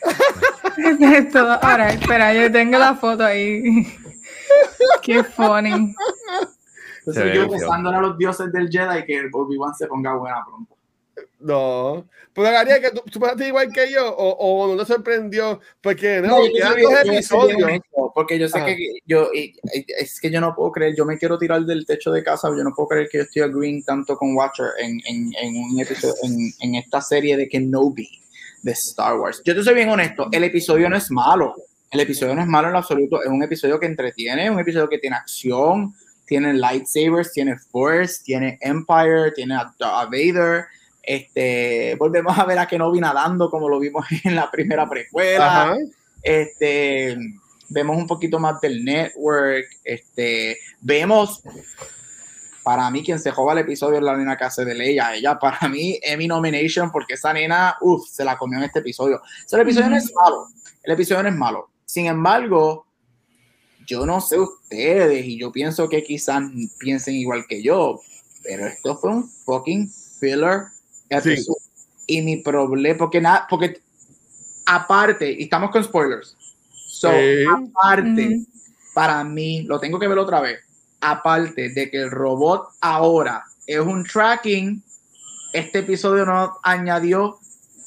Todo, 1.32 1.52
ahora, 1.64 1.90
espera, 1.90 2.32
yo 2.34 2.52
tengo 2.52 2.78
la 2.78 2.94
foto 2.94 3.24
ahí. 3.24 3.86
Qué 5.02 5.24
funny. 5.24 5.94
Entonces 7.00 7.34
yo 7.34 7.48
pensando 7.50 7.90
a 7.90 8.00
los 8.00 8.18
dioses 8.18 8.52
del 8.52 8.68
Jedi 8.70 9.04
que 9.04 9.28
Obi-Wan 9.32 9.74
se 9.74 9.86
ponga 9.86 10.14
buena 10.14 10.44
pronto. 10.46 10.76
No. 11.40 12.06
Pero 12.34 12.50
Gabriel, 12.50 12.80
que 12.82 12.90
tú, 12.90 13.02
tú 13.10 13.20
pensaste 13.20 13.46
igual 13.48 13.72
que 13.72 13.90
yo, 13.92 14.08
o, 14.12 14.30
o 14.64 14.74
no 14.74 14.84
te 14.84 14.92
sorprendió, 14.92 15.60
porque 15.80 16.20
no, 16.20 16.28
No, 16.28 16.46
yo 16.46 16.52
quedan 16.52 16.70
dos 16.82 17.04
yo 17.04 17.12
episodios. 17.12 17.62
honesto, 17.62 18.12
Porque 18.14 18.38
yo 18.38 18.48
sé 18.48 18.58
Ajá. 18.58 18.66
que 18.66 18.76
yo, 19.06 19.28
y- 19.32 19.54
y- 19.72 19.86
es 19.98 20.20
que 20.20 20.30
yo 20.30 20.40
no 20.40 20.54
puedo 20.54 20.72
creer, 20.72 20.94
yo 20.96 21.04
me 21.04 21.16
quiero 21.18 21.38
tirar 21.38 21.62
del 21.62 21.86
techo 21.86 22.10
de 22.10 22.22
casa, 22.24 22.48
yo 22.48 22.64
no 22.64 22.72
puedo 22.74 22.88
creer 22.88 23.08
que 23.08 23.18
yo 23.18 23.24
estoy 23.24 23.42
agreeing 23.42 23.82
tanto 23.84 24.16
con 24.16 24.34
Watcher 24.36 24.66
en, 24.78 25.00
en, 25.06 25.32
en 25.40 25.56
un 25.56 25.80
episodio, 25.80 26.14
en, 26.24 26.52
en 26.60 26.74
esta 26.76 27.00
serie 27.00 27.36
de 27.36 27.48
Kenobi 27.48 28.08
de 28.62 28.72
Star 28.72 29.16
Wars. 29.18 29.40
Yo 29.44 29.54
te 29.54 29.62
soy 29.62 29.74
bien 29.74 29.88
honesto, 29.90 30.28
el 30.32 30.42
episodio 30.44 30.88
no 30.90 30.96
es 30.96 31.10
malo, 31.12 31.54
el 31.92 32.00
episodio 32.00 32.34
no 32.34 32.42
es 32.42 32.48
malo 32.48 32.68
en 32.68 32.76
absoluto, 32.76 33.22
es 33.22 33.28
un 33.28 33.42
episodio 33.44 33.78
que 33.78 33.86
entretiene, 33.86 34.44
es 34.46 34.50
un 34.50 34.58
episodio 34.58 34.88
que 34.88 34.98
tiene 34.98 35.16
acción, 35.16 35.94
tiene 36.26 36.52
lightsabers, 36.54 37.32
tiene 37.32 37.56
Force, 37.70 38.22
tiene 38.24 38.58
Empire, 38.60 39.32
tiene 39.34 39.54
a, 39.54 39.72
a 39.80 40.04
Vader. 40.06 40.66
Este, 41.08 41.96
volvemos 41.98 42.38
a 42.38 42.44
ver 42.44 42.58
a 42.58 42.66
Kenobi 42.66 43.00
nadando 43.00 43.48
como 43.48 43.66
lo 43.66 43.80
vimos 43.80 44.04
en 44.24 44.36
la 44.36 44.50
primera 44.50 44.86
precuela. 44.86 45.62
Ajá. 45.62 45.76
este 46.22 47.16
vemos 47.70 47.96
un 47.96 48.06
poquito 48.06 48.38
más 48.38 48.60
del 48.60 48.84
network. 48.84 49.64
Este 49.84 50.58
vemos 50.82 51.42
para 52.62 52.90
mí 52.90 53.02
quien 53.02 53.18
se 53.18 53.30
joba 53.30 53.54
el 53.54 53.60
episodio 53.60 53.96
es 53.96 54.04
la 54.04 54.18
nena 54.18 54.36
que 54.36 54.44
hace 54.44 54.66
de 54.66 54.74
Leia. 54.74 55.14
Ella 55.14 55.38
para 55.38 55.66
mí 55.70 55.98
Emmy 56.02 56.28
nomination 56.28 56.92
porque 56.92 57.14
esa 57.14 57.32
nena 57.32 57.78
uff 57.80 58.06
se 58.06 58.22
la 58.22 58.36
comió 58.36 58.58
en 58.58 58.64
este 58.64 58.80
episodio. 58.80 59.16
O 59.16 59.48
sea, 59.48 59.58
el 59.58 59.62
episodio 59.62 59.88
no 59.88 59.96
es 59.96 60.12
malo. 60.14 60.48
El 60.82 60.92
episodio 60.92 61.22
no 61.22 61.30
es 61.30 61.36
malo. 61.36 61.70
Sin 61.86 62.04
embargo 62.04 62.86
yo 63.86 64.04
no 64.04 64.20
sé 64.20 64.38
ustedes 64.38 65.24
y 65.24 65.38
yo 65.38 65.50
pienso 65.52 65.88
que 65.88 66.04
quizás 66.04 66.42
piensen 66.78 67.14
igual 67.14 67.46
que 67.48 67.62
yo 67.62 67.98
pero 68.42 68.66
esto 68.66 68.98
fue 68.98 69.10
un 69.10 69.26
fucking 69.26 69.90
filler 70.20 70.66
y 72.06 72.22
mi 72.22 72.38
problema 72.38 72.98
porque 72.98 73.20
nada 73.20 73.46
porque 73.48 73.80
aparte, 74.66 75.30
y 75.30 75.44
estamos 75.44 75.70
con 75.70 75.82
spoilers. 75.82 76.36
So, 76.70 77.10
Sí. 77.10 77.44
aparte, 77.50 78.44
para 78.94 79.24
mí, 79.24 79.62
lo 79.62 79.78
tengo 79.80 79.98
que 79.98 80.08
ver 80.08 80.18
otra 80.18 80.40
vez. 80.40 80.60
Aparte 81.00 81.70
de 81.70 81.90
que 81.90 81.98
el 81.98 82.10
robot 82.10 82.70
ahora 82.80 83.44
es 83.66 83.78
un 83.78 84.04
tracking, 84.04 84.82
este 85.52 85.78
episodio 85.80 86.24
no 86.26 86.58
añadió 86.62 87.38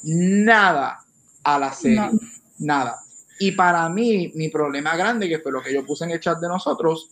nada 0.02 1.04
a 1.44 1.58
la 1.58 1.72
serie. 1.72 1.98
No. 1.98 2.10
Nada. 2.58 2.98
Y 3.38 3.52
para 3.52 3.88
mí, 3.88 4.32
mi 4.34 4.48
problema 4.48 4.96
grande, 4.96 5.28
que 5.28 5.40
fue 5.40 5.52
lo 5.52 5.62
que 5.62 5.74
yo 5.74 5.84
puse 5.84 6.04
en 6.04 6.12
el 6.12 6.20
chat 6.20 6.38
de 6.38 6.48
nosotros, 6.48 7.08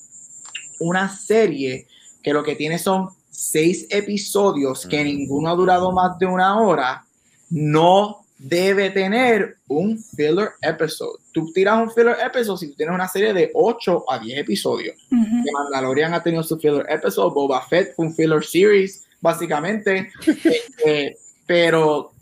una 0.78 1.08
serie 1.14 1.86
que 2.22 2.32
lo 2.32 2.42
que 2.42 2.56
tiene 2.56 2.78
son 2.78 3.10
seis 3.30 3.86
episodios 3.90 4.86
que 4.86 5.00
Mm. 5.00 5.04
ninguno 5.04 5.50
ha 5.50 5.54
durado 5.54 5.92
más 5.92 6.18
de 6.18 6.26
una 6.26 6.60
hora, 6.60 7.04
no 7.50 8.18
debe 8.38 8.90
tener 8.90 9.58
un 9.68 9.98
filler 9.98 10.52
episode. 10.62 11.18
Tú 11.32 11.52
tiras 11.52 11.78
un 11.82 11.90
filler 11.90 12.16
episode 12.24 12.58
si 12.58 12.68
tú 12.70 12.74
tienes 12.76 12.94
una 12.94 13.06
serie 13.08 13.32
de 13.34 13.50
8 13.54 14.04
a 14.10 14.18
10 14.18 14.38
episodios. 14.38 14.96
Ujú. 15.12 15.44
Que 15.44 15.52
Mandalorian 15.52 16.14
ha 16.14 16.22
tenido 16.22 16.42
su 16.42 16.58
filler 16.58 16.86
episode, 16.88 17.34
Boba 17.34 17.60
Fett 17.68 17.94
fue 17.94 18.06
un 18.06 18.14
filler 18.14 18.42
series, 18.44 19.04
básicamente. 19.20 20.10
Este, 20.44 21.16
pero 21.46 22.12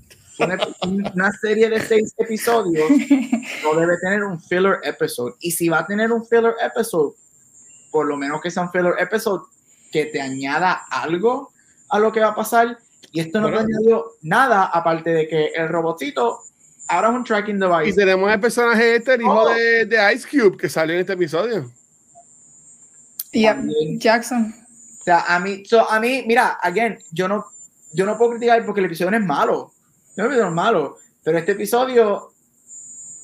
una, 0.41 0.59
una 1.15 1.31
serie 1.33 1.69
de 1.69 1.81
seis 1.81 2.13
episodios 2.17 2.89
no 3.63 3.79
debe 3.79 3.97
tener 3.99 4.25
un 4.25 4.41
filler 4.41 4.79
episode. 4.85 5.35
Y 5.41 5.51
si 5.53 5.69
va 5.69 5.81
a 5.81 5.87
tener 5.87 6.11
un 6.13 6.25
filler 6.27 6.55
episode, 6.65 7.15
por 7.93 8.07
lo 8.07 8.17
menos 8.17 8.41
que 8.43 8.51
sea 8.51 8.65
un 8.65 8.71
filler 8.73 8.95
episode 8.99 9.43
que 9.91 10.07
te 10.07 10.21
añada 10.21 10.83
algo 10.91 11.53
a 11.89 11.99
lo 11.99 12.13
que 12.13 12.21
va 12.21 12.29
a 12.29 12.35
pasar. 12.35 12.79
Y 13.13 13.21
esto 13.21 13.41
no 13.41 13.49
Bueno. 13.49 13.67
te 13.67 13.73
añadió 13.75 14.05
nada, 14.23 14.65
aparte 14.67 15.11
de 15.11 15.29
que 15.29 15.47
el 15.55 15.69
robotito 15.69 16.41
ahora 16.89 17.09
es 17.09 17.15
un 17.15 17.25
tracking 17.25 17.57
Y 17.57 17.61
device. 17.61 17.95
tenemos 17.99 18.31
el 18.33 18.41
personaje 18.41 18.97
este, 18.97 19.15
el 19.15 19.23
hijo 19.23 19.43
Oh. 19.43 19.49
de, 19.49 19.87
de 19.87 20.15
Ice 20.15 20.29
Cube, 20.29 20.57
que 20.57 20.69
salió 20.69 20.95
en 20.95 21.01
este 21.01 21.13
episodio. 21.15 21.71
Yep, 23.33 23.57
También. 23.57 23.99
Jackson. 24.01 24.55
O 25.01 25.05
sea, 25.05 25.21
a 25.27 25.39
mí, 25.41 25.65
so, 25.65 25.89
a 25.91 26.01
mí, 26.01 26.25
mira, 26.27 26.59
again, 26.63 26.99
yo 27.13 27.29
no, 27.29 27.47
yo 27.93 28.05
no 28.07 28.17
puedo 28.19 28.33
criticar 28.33 28.65
porque 28.67 28.81
el 28.81 28.87
episodio 28.87 29.11
no 29.13 29.17
es 29.19 29.25
malo. 29.25 29.73
No 30.17 30.25
es 30.25 30.31
episodio 30.31 30.51
malo. 30.51 30.97
Pero 31.23 31.39
este 31.39 31.53
episodio 31.53 32.33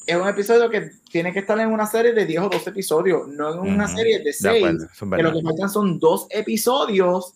es 0.06 0.16
un 0.16 0.28
episodio 0.28 0.68
que 0.70 0.90
tiene 1.14 1.32
que 1.32 1.38
estar 1.38 1.56
en 1.60 1.68
una 1.68 1.86
serie 1.86 2.12
de 2.12 2.26
10 2.26 2.40
o 2.42 2.48
12 2.48 2.70
episodios, 2.70 3.28
no 3.28 3.52
en 3.54 3.60
una 3.60 3.84
Ujú. 3.84 3.96
serie 3.98 4.18
de 4.18 4.24
De 4.24 4.32
6. 4.32 4.56
acuerdo, 4.56 4.84
eso 4.92 5.04
es 5.04 5.10
que 5.16 5.22
lo 5.22 5.32
que 5.32 5.42
faltan 5.42 5.70
son 5.70 5.98
dos 6.00 6.26
episodios 6.28 7.34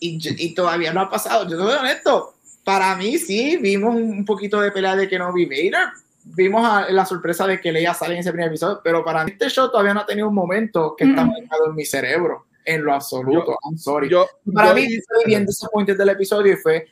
y, 0.00 0.18
yo- 0.18 0.30
y 0.38 0.54
todavía 0.54 0.90
no 0.94 1.02
ha 1.02 1.10
pasado. 1.10 1.46
Yo 1.46 1.58
soy 1.58 1.74
honesto. 1.76 2.34
Para 2.64 2.96
mí, 2.96 3.18
sí, 3.18 3.58
vimos 3.58 3.94
un 3.94 4.24
poquito 4.24 4.58
de 4.58 4.72
pelea 4.72 4.96
de 4.96 5.06
que 5.06 5.18
no 5.18 5.30
vi 5.34 5.44
Vader. 5.44 5.88
Vimos 6.24 6.64
a- 6.66 6.88
la 6.90 7.04
sorpresa 7.04 7.46
de 7.46 7.60
que 7.60 7.72
Leia 7.72 7.92
sale 7.92 8.14
en 8.14 8.20
ese 8.20 8.30
primer 8.30 8.48
episodio, 8.48 8.80
pero 8.82 9.04
para 9.04 9.22
mí 9.26 9.32
este 9.32 9.50
show 9.50 9.70
todavía 9.70 9.92
no 9.92 10.00
ha 10.00 10.06
tenido 10.06 10.28
un 10.28 10.34
momento 10.34 10.94
que 10.96 11.04
está 11.04 11.26
Mm. 11.26 11.28
marcado 11.30 11.66
en 11.68 11.74
mi 11.74 11.84
cerebro, 11.84 12.46
en 12.64 12.84
lo 12.84 12.94
absoluto. 12.94 13.54
I'm 13.68 13.76
sorry. 13.76 14.08
Yo, 14.08 14.26
para 14.54 14.68
yo 14.70 14.74
mí, 14.76 14.82
estoy 14.84 15.24
bien 15.26 15.44
disappointed 15.44 15.98
del 15.98 16.08
episodio 16.08 16.54
y 16.54 16.56
fue, 16.56 16.86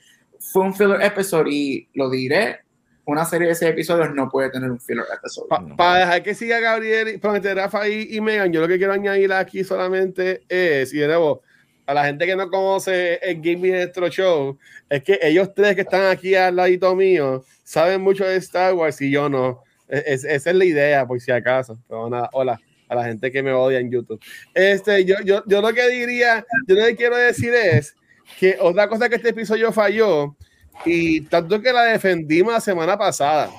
fue 0.53 0.63
un 0.63 0.75
filler 0.75 1.01
episode 1.01 1.49
y 1.51 1.89
lo 1.95 2.11
diré, 2.11 2.66
una 3.07 3.25
serie 3.25 3.47
de 3.47 3.53
ese 3.55 3.69
episodios 3.69 4.15
no 4.15 4.29
puede 4.29 4.51
tener 4.51 4.71
un 4.71 4.81
filler 4.81 5.05
episode. 5.17 5.49
Para 5.77 6.01
dejar 6.01 6.23
que 6.23 6.35
siga 6.35 6.61
Gabriel, 6.61 7.19
para 7.21 7.35
meter 7.35 7.57
Rafa 7.57 7.89
y, 7.89 8.09
y 8.17 8.21
Megan, 8.21 8.53
yo 8.53 8.61
lo 8.61 8.69
que 8.69 8.79
quiero 8.79 8.93
añadir 8.93 9.33
aquí 9.33 9.65
solamente 9.65 10.43
es, 10.49 10.93
y 10.93 10.99
de 10.99 11.07
nuevo, 11.07 11.43
a 11.87 11.95
la 11.95 12.05
gente 12.05 12.27
que 12.27 12.35
no 12.37 12.51
conoce 12.51 13.15
el 13.23 13.37
Gaming 13.37 13.75
Electro 13.75 14.09
Show, 14.09 14.59
es 14.91 15.03
que 15.05 15.19
ellos 15.23 15.55
tres 15.55 15.75
que 15.77 15.83
están 15.83 16.07
aquí 16.11 16.35
al 16.35 16.57
ladito 16.57 16.95
mío 16.97 17.45
saben 17.63 18.01
mucho 18.01 18.25
de 18.25 18.37
Star 18.37 18.75
Wars 18.75 19.01
y 19.01 19.11
yo 19.11 19.29
no. 19.29 19.63
Es- 19.89 20.05
es- 20.07 20.25
esa 20.25 20.51
es 20.51 20.57
la 20.57 20.65
idea, 20.65 21.07
por 21.07 21.21
si 21.21 21.31
acaso. 21.31 21.79
Pero 21.89 22.11
nada, 22.11 22.29
hola 22.33 22.61
a 22.89 22.95
la 22.97 23.05
gente 23.05 23.31
que 23.33 23.43
me 23.43 23.53
odia 23.53 23.79
en 23.81 23.91
YouTube. 23.91 24.21
Este, 24.55 25.05
yo, 25.05 25.17
yo, 25.25 25.43
yo 25.47 25.61
lo 25.61 25.73
que 25.73 25.89
diría, 25.89 26.45
yo 26.69 26.75
lo 26.77 26.85
que 26.87 26.97
quiero 26.97 27.17
decir 27.17 27.53
es 27.55 27.95
que 28.39 28.57
otra 28.61 28.89
cosa 28.89 29.09
que 29.09 29.15
este 29.17 29.29
episodio 29.31 29.73
falló, 29.73 30.37
y 30.85 31.23
tanto 31.23 31.61
que 31.61 31.73
la 31.73 31.85
defendimos 31.85 32.53
la 32.53 32.61
semana 32.61 32.97
pasada, 32.99 33.51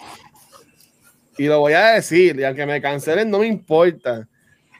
y 1.38 1.45
lo 1.45 1.59
voy 1.59 1.74
a 1.74 1.88
decir, 1.93 2.39
y 2.39 2.43
aunque 2.43 2.65
me 2.65 2.82
cancelen, 2.82 3.30
no 3.30 3.39
me 3.39 3.47
importa. 3.47 4.28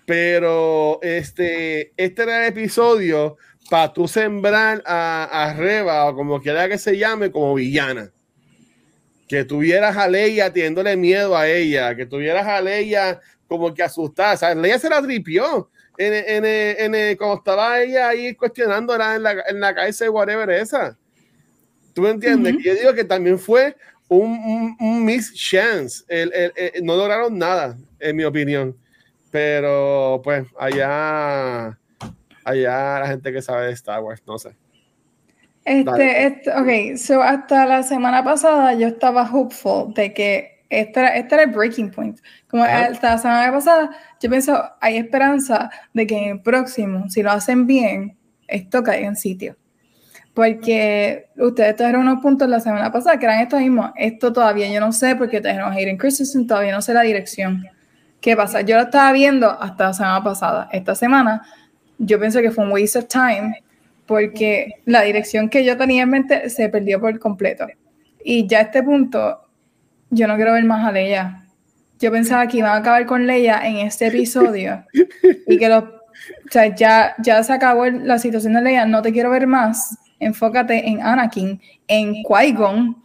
Pero 0.06 1.00
este, 1.02 1.92
este 1.98 2.24
era 2.24 2.44
el 2.46 2.54
episodio 2.54 3.38
para 3.70 3.92
tú 3.92 4.08
sembrar 4.08 4.82
a, 4.86 5.26
a 5.30 5.54
Reba, 5.54 6.06
o 6.06 6.16
como 6.16 6.42
quiera 6.42 6.70
que 6.70 6.78
se 6.78 6.98
llame, 6.98 7.30
como 7.32 7.54
villana. 7.56 8.12
Que 9.28 9.44
tuvieras 9.44 9.98
a 9.98 10.08
Leia 10.08 10.54
teniéndole 10.54 10.96
miedo 10.96 11.36
a 11.36 11.48
ella, 11.50 11.94
que 11.96 12.06
tuvieras 12.06 12.48
a 12.48 12.62
Leia 12.62 13.20
como 13.48 13.74
que 13.74 13.84
asustada. 13.84 14.34
O 14.34 14.38
sea, 14.38 14.56
Leia 14.56 14.80
se 14.80 14.90
la 14.90 15.02
tripió 15.02 15.70
en, 15.98 16.14
en, 16.14 16.46
en, 16.46 16.96
en- 16.96 17.18
cuando 17.18 17.36
estaba 17.36 17.82
ella 17.82 18.08
ahí 18.08 18.34
cuestionándola 18.34 19.16
en 19.16 19.24
la, 19.24 19.44
en 19.50 19.60
la 19.60 19.76
calle 19.76 19.94
de 20.00 20.10
whatever 20.10 20.50
esa. 20.52 20.98
¿Tú 21.98 22.04
me 22.04 22.12
entiendes? 22.12 22.54
Ujú. 22.54 22.62
Yo 22.62 22.76
digo 22.76 22.94
que 22.94 23.04
también 23.04 23.40
fue 23.40 23.76
un, 24.08 24.30
un, 24.30 24.78
un 24.80 25.04
miss 25.04 25.34
chance. 25.34 26.04
El- 26.08 26.32
el- 26.32 26.54
el- 26.56 26.86
no 26.86 26.96
lograron 26.96 27.36
nada, 27.40 27.76
en 28.00 28.16
mi 28.16 28.24
opinión. 28.24 28.78
Pero 29.32 30.22
pues 30.24 30.46
allá, 30.60 31.76
allá 32.44 33.00
la 33.00 33.08
gente 33.08 33.34
que 33.34 33.42
sabe 33.42 33.66
de 33.66 33.74
Star 33.74 34.00
Wars, 34.04 34.22
no 34.28 34.38
sé. 34.38 34.56
Este, 35.66 36.28
este, 36.28 36.52
ok, 36.52 36.98
so 37.00 37.24
hasta 37.24 37.66
la 37.66 37.82
semana 37.82 38.24
pasada 38.24 38.76
yo 38.76 38.90
estaba 38.90 39.24
hopeful 39.34 39.92
de 39.96 40.14
que 40.14 40.62
este 40.70 41.00
era, 41.00 41.18
este 41.18 41.34
era 41.34 41.44
el 41.46 41.50
breaking 41.50 41.90
point. 41.90 42.20
Como 42.48 42.64
Ajá. 42.64 42.90
hasta 42.92 43.10
la 43.10 43.18
semana 43.18 43.52
pasada, 43.52 43.90
yo 44.22 44.30
pienso, 44.30 44.64
hay 44.82 44.98
esperanza 44.98 45.72
de 45.96 46.06
que 46.06 46.16
en 46.16 46.30
el 46.36 46.42
próximo, 46.44 47.10
si 47.10 47.24
lo 47.24 47.32
hacen 47.32 47.66
bien, 47.66 48.16
esto 48.48 48.84
caiga 48.84 49.08
en 49.08 49.16
sitio. 49.16 49.58
Porque 50.38 51.30
ustedes 51.36 51.76
trajeron 51.76 52.02
unos 52.02 52.22
puntos 52.22 52.48
la 52.48 52.60
semana 52.60 52.92
pasada 52.92 53.18
que 53.18 53.26
eran 53.26 53.40
estos 53.40 53.60
mismos. 53.60 53.90
Esto 53.96 54.32
todavía 54.32 54.72
yo 54.72 54.80
no 54.80 54.92
sé 54.92 55.16
porque 55.16 55.42
trajeron 55.42 55.74
Hayden 55.74 55.98
Christensen, 55.98 56.46
todavía 56.46 56.74
no 56.74 56.82
sé 56.84 56.94
la 56.94 57.02
dirección. 57.02 57.66
¿Qué 58.22 58.36
pasa? 58.36 58.62
Yo 58.62 58.76
lo 58.76 58.84
estaba 58.84 59.12
viendo 59.14 59.50
hasta 59.50 59.86
la 59.86 59.94
semana 59.94 60.24
pasada. 60.24 60.70
Esta 60.72 60.94
semana 60.94 61.42
yo 61.98 62.20
pienso 62.20 62.40
que 62.42 62.52
fue 62.52 62.66
un 62.66 62.72
waste 62.72 63.00
of 63.00 63.08
time 63.08 63.64
porque 64.06 64.76
la 64.86 65.02
dirección 65.02 65.50
que 65.50 65.66
yo 65.66 65.76
tenía 65.76 66.04
en 66.04 66.12
mente 66.12 66.52
se 66.52 66.70
perdió 66.70 67.02
por 67.02 67.18
completo. 67.18 67.66
Y 68.24 68.46
ya 68.46 68.60
a 68.60 68.62
este 68.62 68.84
punto, 68.84 69.42
yo 70.12 70.28
no 70.28 70.36
quiero 70.36 70.54
ver 70.54 70.66
más 70.66 70.86
a 70.86 70.92
Leia. 70.92 71.48
Yo 71.98 72.12
pensaba 72.12 72.46
que 72.46 72.58
iban 72.58 72.74
a 72.74 72.76
acabar 72.76 73.08
con 73.08 73.26
Leia 73.26 73.68
en 73.68 73.78
este 73.78 74.06
episodio 74.06 74.86
y 75.48 75.58
que 75.58 75.68
los, 75.68 75.84
o 75.84 76.52
sea, 76.52 76.76
ya, 76.76 77.16
ya 77.18 77.42
se 77.42 77.54
acabó 77.54 77.88
la 77.88 78.20
situación 78.20 78.54
de 78.54 78.62
Leia, 78.62 78.86
no 78.86 79.02
te 79.02 79.12
quiero 79.12 79.32
ver 79.32 79.48
más. 79.48 79.98
Enfócate 80.20 80.88
en 80.88 81.02
Anakin, 81.02 81.62
en 81.88 82.24
Qui-Gon 82.24 82.96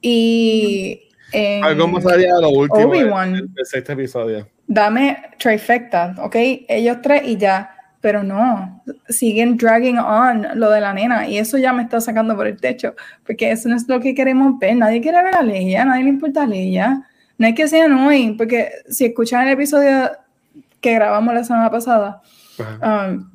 Y 0.00 1.00
en 1.32 1.64
Algo 1.64 1.88
más 1.88 2.06
allá 2.06 2.34
de 2.34 2.42
lo 2.42 2.50
último 2.50 2.88
Obi-Wan. 2.88 3.32
del 3.32 3.54
del 3.54 3.66
sexto 3.66 3.92
episodio. 3.92 4.48
dame 4.66 5.16
trifecta, 5.38 6.14
¿ok? 6.18 6.36
Ellos 6.68 6.98
tres 7.02 7.22
y 7.26 7.36
ya. 7.36 7.70
Pero 8.00 8.24
no, 8.24 8.82
siguen 9.08 9.56
dragging 9.56 9.96
on 9.96 10.48
lo 10.54 10.70
de 10.70 10.80
la 10.80 10.92
nena 10.92 11.28
y 11.28 11.38
eso 11.38 11.56
ya 11.56 11.72
me 11.72 11.84
está 11.84 12.00
sacando 12.00 12.34
por 12.34 12.48
el 12.48 12.60
techo, 12.60 12.96
porque 13.24 13.52
eso 13.52 13.68
no 13.68 13.76
es 13.76 13.86
lo 13.86 14.00
que 14.00 14.12
queremos 14.12 14.58
ver. 14.58 14.74
Nadie 14.74 15.00
quiere 15.00 15.22
ver 15.22 15.36
a 15.36 15.42
Leia, 15.42 15.84
nadie 15.84 16.02
le 16.02 16.08
importa 16.08 16.42
a 16.42 16.46
Leia. 16.48 17.06
No 17.38 17.46
es 17.46 17.54
que 17.54 17.68
sea 17.68 17.84
annoying, 17.84 18.36
porque 18.36 18.72
si 18.88 19.04
escuchan 19.04 19.46
el 19.46 19.52
episodio 19.52 20.10
que 20.80 20.94
grabamos 20.94 21.32
la 21.32 21.44
semana 21.44 21.70
pasada, 21.70 22.22
um, 22.58 23.30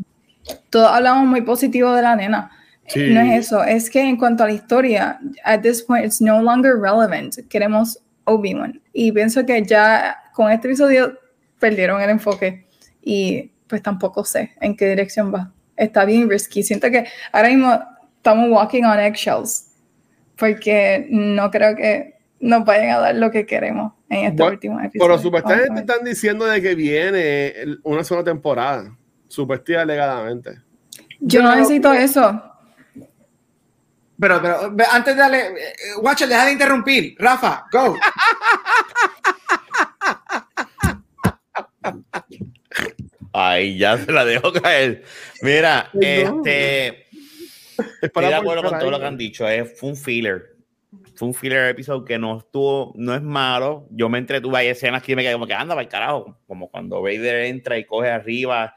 todos 0.69 0.91
hablamos 0.91 1.25
muy 1.25 1.41
positivo 1.43 1.93
de 1.93 2.01
la 2.01 2.17
nena. 2.17 2.51
Sí. 2.87 3.09
No 3.13 3.19
es 3.21 3.45
eso, 3.45 3.63
es 3.63 3.89
que 3.89 4.01
en 4.01 4.17
cuanto 4.17 4.43
a 4.43 4.47
la 4.47 4.53
historia, 4.53 5.19
at 5.43 5.61
this 5.61 5.81
point 5.81 6.05
it's 6.05 6.21
no 6.21 6.41
longer 6.41 6.77
relevant. 6.79 7.35
Queremos 7.49 7.99
Obi-Wan. 8.23 8.81
Y 8.93 9.11
pienso 9.11 9.45
que 9.45 9.63
ya 9.63 10.17
con 10.33 10.51
este 10.51 10.67
episodio 10.67 11.17
perdieron 11.59 12.01
el 12.01 12.09
enfoque 12.11 12.67
y 13.01 13.51
pues 13.67 13.81
tampoco 13.81 14.23
sé 14.23 14.51
en 14.61 14.75
qué 14.75 14.89
dirección 14.89 15.33
va. 15.33 15.51
Está 15.75 16.05
bien 16.05 16.29
risky. 16.29 16.63
Siento 16.63 16.89
que 16.89 17.05
ahora 17.31 17.49
mismo 17.49 17.79
estamos 18.17 18.49
walking 18.49 18.83
on 18.83 18.99
eggshells 18.99 19.71
porque 20.37 21.07
no 21.09 21.49
creo 21.51 21.75
que 21.75 22.15
nos 22.39 22.63
vayan 22.65 22.91
a 22.91 22.99
dar 22.99 23.15
lo 23.15 23.31
que 23.31 23.45
queremos 23.45 23.93
en 24.09 24.25
este 24.25 24.37
Bueno, 24.37 24.53
último 24.53 24.79
episodio. 24.79 25.07
Pero 25.07 25.19
supuestamente 25.19 25.79
están 25.79 26.03
diciendo 26.03 26.45
de 26.45 26.61
que 26.61 26.75
viene 26.75 27.53
una 27.83 28.03
sola 28.03 28.23
temporada. 28.23 28.95
Supuestamente 29.27 29.77
alegadamente. 29.77 30.61
Yo 31.19 31.41
no 31.41 31.55
necesito 31.55 31.91
eso. 31.91 32.41
Pero, 34.19 34.41
pero, 34.41 34.73
antes 34.91 35.15
de 35.15 35.21
darle, 35.21 35.39
eh, 35.47 35.73
Watcher, 36.01 36.27
deja 36.27 36.45
de 36.45 36.51
interrumpir. 36.53 37.15
Rafa, 37.19 37.65
go. 37.71 37.95
Ay, 43.33 43.77
ya 43.77 43.97
se 43.97 44.11
la 44.11 44.25
dejo 44.25 44.51
caer. 44.51 45.03
Mira, 45.43 45.89
no. 45.93 46.01
este. 46.01 47.05
Estoy 48.01 48.25
de 48.25 48.33
acuerdo 48.33 48.63
con 48.63 48.79
todo 48.79 48.89
lo 48.89 48.99
que 48.99 49.05
han 49.05 49.17
dicho. 49.17 49.47
Es, 49.47 49.79
fue 49.79 49.89
un 49.89 49.95
filler. 49.95 50.55
Fue 51.15 51.27
un 51.27 51.33
filler 51.35 51.69
episodio 51.69 52.03
que 52.03 52.17
no 52.17 52.39
estuvo, 52.39 52.93
no 52.95 53.13
es 53.13 53.21
malo. 53.21 53.87
Yo 53.91 54.09
me 54.09 54.17
entretuve. 54.17 54.57
Hay 54.57 54.67
escenas 54.67 55.03
que 55.03 55.15
me 55.15 55.21
quedé 55.21 55.33
como 55.33 55.45
que 55.45 55.53
anda 55.53 55.75
para 55.75 55.83
el 55.83 55.89
carajo. 55.89 56.39
Como 56.47 56.69
cuando 56.69 57.03
Vader 57.03 57.45
entra 57.45 57.77
y 57.77 57.85
coge 57.85 58.09
arriba 58.09 58.73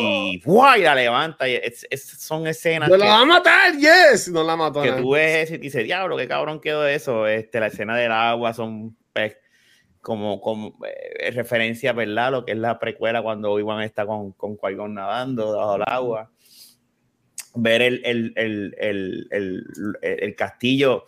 y, 0.00 0.40
¡guau! 0.44 0.78
y 0.78 0.82
la 0.82 0.94
levanta. 0.94 1.48
Y 1.48 1.54
es- 1.54 1.86
es- 1.90 2.08
son 2.20 2.46
escenas 2.46 2.88
¡No 2.88 2.94
que, 2.96 3.04
la 3.04 3.06
va 3.10 3.20
a 3.20 3.24
matar! 3.24 3.76
¡Yes! 3.76 4.28
No 4.28 4.42
la 4.44 4.56
mató. 4.56 4.82
que 4.82 4.90
nada. 4.90 5.00
tú 5.00 5.10
ves 5.12 5.50
y 5.50 5.58
dices, 5.58 5.84
diablo, 5.84 6.16
qué 6.16 6.26
cabrón 6.28 6.60
quedó 6.60 6.86
eso. 6.86 7.26
Este, 7.26 7.60
la 7.60 7.66
escena 7.68 7.96
del 7.96 8.12
agua 8.12 8.52
son 8.54 8.96
pues, 9.12 9.36
como, 10.00 10.40
como 10.40 10.78
eh, 10.86 11.30
referencia, 11.32 11.92
¿verdad? 11.92 12.32
Lo 12.32 12.44
que 12.44 12.52
es 12.52 12.58
la 12.58 12.78
precuela 12.78 13.22
cuando 13.22 13.52
Obi-Wan 13.52 13.82
está 13.82 14.04
con, 14.06 14.32
con 14.32 14.56
Qui-Gon 14.56 14.94
nadando 14.94 15.56
bajo 15.56 15.76
el 15.76 15.82
agua. 15.86 16.30
Ver 17.54 17.82
el, 17.82 18.00
el, 18.04 18.32
el, 18.36 18.74
el, 18.80 19.26
el, 19.30 19.64
el 20.02 20.34
castillo 20.36 21.06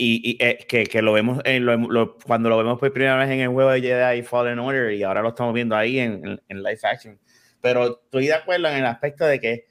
y, 0.00 0.22
y, 0.30 0.38
eh, 0.42 0.64
que, 0.66 0.84
que 0.86 1.02
lo 1.02 1.12
vemos 1.12 1.40
en 1.44 1.66
lo- 1.66 1.76
lo- 1.76 2.16
cuando 2.18 2.48
lo 2.48 2.56
vemos 2.56 2.78
por 2.78 2.90
primera 2.92 3.16
vez 3.16 3.28
en 3.30 3.40
el 3.40 3.48
juego 3.48 3.70
de 3.70 3.80
Jedi 3.82 4.22
Fallen 4.22 4.58
Order 4.58 4.92
y 4.92 5.02
ahora 5.02 5.20
lo 5.22 5.28
estamos 5.30 5.52
viendo 5.52 5.76
ahí 5.76 5.98
en, 5.98 6.24
en, 6.26 6.40
en 6.48 6.62
live 6.62 6.78
action. 6.84 7.18
Pero 7.60 8.00
estoy 8.04 8.26
de 8.26 8.34
acuerdo 8.34 8.68
en 8.68 8.76
el 8.76 8.86
aspecto 8.86 9.24
de 9.26 9.40
que 9.40 9.66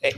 eh, 0.00 0.14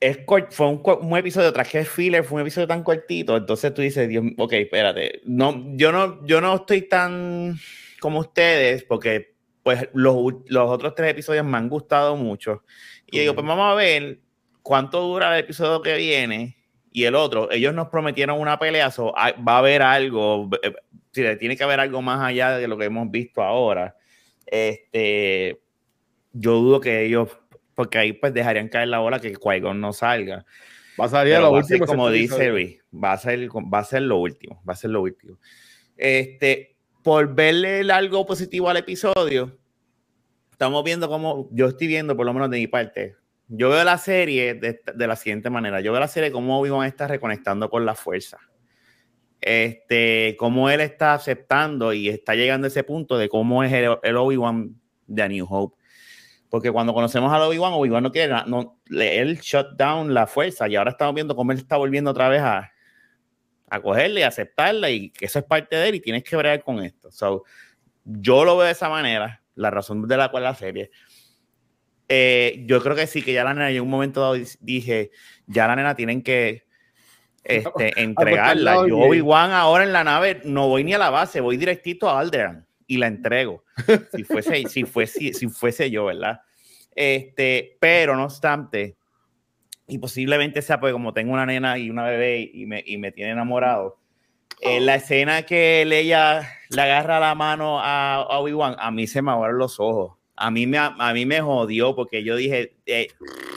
es 0.00 0.18
fue 0.50 0.68
un, 0.68 0.82
un 0.84 1.18
episodio 1.18 1.52
tras 1.52 1.68
que 1.68 1.80
es 1.80 1.88
filler, 1.88 2.24
fue 2.24 2.36
un 2.36 2.42
episodio 2.42 2.66
tan 2.68 2.82
cortito, 2.82 3.36
entonces 3.36 3.74
tú 3.74 3.82
dices, 3.82 4.08
Dios, 4.08 4.24
ok, 4.36 4.52
espérate, 4.54 5.20
no, 5.24 5.64
yo 5.76 5.90
no, 5.92 6.24
yo 6.26 6.40
no 6.40 6.54
estoy 6.56 6.82
tan 6.82 7.56
como 8.00 8.20
ustedes, 8.20 8.84
porque 8.84 9.34
pues 9.62 9.88
los, 9.92 10.16
los 10.46 10.70
otros 10.70 10.94
tres 10.94 11.10
episodios 11.10 11.44
me 11.44 11.58
han 11.58 11.68
gustado 11.68 12.16
mucho. 12.16 12.62
Y 13.06 13.16
yo 13.16 13.20
digo, 13.22 13.34
pues 13.34 13.46
vamos 13.46 13.70
a 13.70 13.74
ver 13.74 14.20
cuánto 14.62 15.00
dura 15.00 15.34
el 15.36 15.44
episodio 15.44 15.82
que 15.82 15.96
viene 15.96 16.56
y 16.92 17.04
el 17.04 17.14
otro. 17.14 17.50
Ellos 17.50 17.74
nos 17.74 17.88
prometieron 17.88 18.40
una 18.40 18.58
pelea, 18.58 18.90
so, 18.90 19.12
hay- 19.18 19.34
va 19.46 19.56
a 19.56 19.58
haber 19.58 19.82
algo, 19.82 20.48
eh, 20.62 20.72
sí, 21.12 21.22
tiene 21.38 21.56
que 21.56 21.64
haber 21.64 21.80
algo 21.80 22.00
más 22.00 22.20
allá 22.22 22.56
de 22.56 22.68
lo 22.68 22.78
que 22.78 22.84
hemos 22.86 23.10
visto 23.10 23.42
ahora. 23.42 23.96
Este, 24.50 25.60
yo 26.32 26.54
dudo 26.54 26.80
que 26.80 27.04
ellos, 27.04 27.38
porque 27.74 27.98
ahí 27.98 28.12
pues 28.12 28.32
dejarían 28.32 28.68
caer 28.68 28.88
la 28.88 28.98
bola 28.98 29.20
que 29.20 29.34
Qui-Gon 29.34 29.80
no 29.80 29.92
salga. 29.92 30.44
Va 31.00 31.04
a 31.04 31.08
salir 31.08 31.34
Pero 31.34 31.46
lo 31.46 31.52
va 31.52 31.60
a 31.60 31.62
ser 31.62 31.80
último. 31.80 31.86
como 31.86 32.10
dice. 32.10 32.48
Luis, 32.48 32.80
va 32.92 33.12
a 33.12 33.18
ser, 33.18 33.48
va 33.48 33.78
a 33.78 33.84
ser 33.84 34.02
lo 34.02 34.16
último, 34.16 34.62
va 34.68 34.72
a 34.72 34.76
ser 34.76 34.90
lo 34.90 35.02
último. 35.02 35.38
Este, 35.96 36.76
por 37.02 37.34
verle 37.34 37.80
el 37.80 37.90
algo 37.90 38.26
positivo 38.26 38.68
al 38.68 38.78
episodio, 38.78 39.56
estamos 40.50 40.82
viendo 40.84 41.08
como, 41.08 41.48
yo 41.52 41.66
estoy 41.66 41.86
viendo 41.86 42.16
por 42.16 42.26
lo 42.26 42.32
menos 42.32 42.50
de 42.50 42.58
mi 42.58 42.66
parte, 42.66 43.16
yo 43.48 43.70
veo 43.70 43.82
la 43.84 43.98
serie 43.98 44.54
de 44.54 45.06
la 45.06 45.16
siguiente 45.16 45.50
manera, 45.50 45.80
yo 45.80 45.92
veo 45.92 46.00
la 46.00 46.08
serie 46.08 46.30
como 46.30 46.60
Obi-Wan 46.60 46.86
está 46.86 47.06
reconectando 47.06 47.70
con 47.70 47.86
la 47.86 47.94
fuerza. 47.94 48.38
Este, 49.48 50.36
cómo 50.38 50.68
él 50.68 50.82
está 50.82 51.14
aceptando 51.14 51.94
y 51.94 52.10
está 52.10 52.34
llegando 52.34 52.66
a 52.66 52.68
ese 52.68 52.84
punto 52.84 53.16
de 53.16 53.30
cómo 53.30 53.64
es 53.64 53.72
el, 53.72 53.96
el 54.02 54.16
Obi-Wan 54.18 54.78
de 55.06 55.22
A 55.22 55.28
New 55.28 55.46
Hope. 55.48 55.74
Porque 56.50 56.70
cuando 56.70 56.92
conocemos 56.92 57.32
al 57.32 57.40
Obi-Wan, 57.40 57.72
Obi-Wan 57.72 58.02
no 58.02 58.12
quiere, 58.12 58.34
no, 58.46 58.78
él 58.90 59.38
shut 59.40 59.68
down 59.78 60.12
la 60.12 60.26
fuerza 60.26 60.68
y 60.68 60.76
ahora 60.76 60.90
estamos 60.90 61.14
viendo 61.14 61.34
cómo 61.34 61.52
él 61.52 61.58
está 61.58 61.78
volviendo 61.78 62.10
otra 62.10 62.28
vez 62.28 62.42
a, 62.42 62.70
a 63.70 63.80
cogerle 63.80 64.20
y 64.20 64.24
aceptarla 64.24 64.90
y 64.90 65.08
que 65.08 65.24
eso 65.24 65.38
es 65.38 65.46
parte 65.46 65.76
de 65.76 65.88
él 65.88 65.94
y 65.94 66.00
tienes 66.00 66.24
que 66.24 66.36
bregar 66.36 66.62
con 66.62 66.82
esto. 66.82 67.10
So, 67.10 67.44
yo 68.04 68.44
lo 68.44 68.54
veo 68.58 68.66
de 68.66 68.72
esa 68.72 68.90
manera, 68.90 69.42
la 69.54 69.70
razón 69.70 70.06
de 70.06 70.16
la 70.18 70.30
cual 70.30 70.42
la 70.42 70.54
serie. 70.54 70.90
Eh, 72.06 72.64
yo 72.66 72.82
creo 72.82 72.94
que 72.94 73.06
sí, 73.06 73.22
que 73.22 73.32
ya 73.32 73.44
la 73.44 73.54
nena, 73.54 73.70
yo 73.70 73.78
en 73.78 73.84
un 73.84 73.90
momento 73.90 74.20
dado 74.20 74.36
dije, 74.60 75.10
ya 75.46 75.66
la 75.66 75.76
nena 75.76 75.94
tienen 75.94 76.22
que 76.22 76.67
este, 77.48 77.92
entregarla. 78.02 78.86
Yo. 78.86 78.98
Obi-Wan, 78.98 79.50
ahora 79.50 79.84
en 79.84 79.92
la 79.92 80.04
nave, 80.04 80.40
no 80.44 80.68
voy 80.68 80.84
ni 80.84 80.94
a 80.94 80.98
la 80.98 81.10
base, 81.10 81.40
voy 81.40 81.56
directito 81.56 82.08
a 82.08 82.20
Alderan 82.20 82.66
y 82.86 82.98
la 82.98 83.06
entrego. 83.06 83.64
Si 84.12 84.24
fuese, 84.24 84.68
si 84.68 84.84
fuese, 84.84 85.32
si 85.32 85.48
fuese 85.48 85.90
yo, 85.90 86.06
¿verdad? 86.06 86.40
Este, 86.94 87.76
pero 87.80 88.16
no 88.16 88.24
obstante, 88.24 88.96
y 89.86 89.98
posiblemente 89.98 90.62
sea 90.62 90.80
porque 90.80 90.92
como 90.92 91.14
tengo 91.14 91.32
una 91.32 91.46
nena 91.46 91.78
y 91.78 91.90
una 91.90 92.04
bebé 92.04 92.50
y 92.52 92.66
me, 92.66 92.82
y 92.84 92.98
me 92.98 93.12
tiene 93.12 93.32
enamorado, 93.32 93.98
eh, 94.60 94.80
la 94.80 94.96
escena 94.96 95.42
que 95.42 95.82
ella 95.82 96.48
le 96.70 96.82
agarra 96.82 97.20
la 97.20 97.34
mano 97.34 97.80
a, 97.80 98.16
a 98.16 98.38
Obi-Wan, 98.40 98.76
a 98.78 98.90
mí 98.90 99.06
se 99.06 99.22
me 99.22 99.30
abrieron 99.30 99.58
los 99.58 99.78
ojos. 99.80 100.18
A 100.36 100.50
mí 100.50 100.66
me, 100.66 100.78
a 100.78 101.12
mí 101.14 101.26
me 101.26 101.40
jodió 101.40 101.96
porque 101.96 102.22
yo 102.22 102.36
dije, 102.36 102.76
eh, 102.86 103.08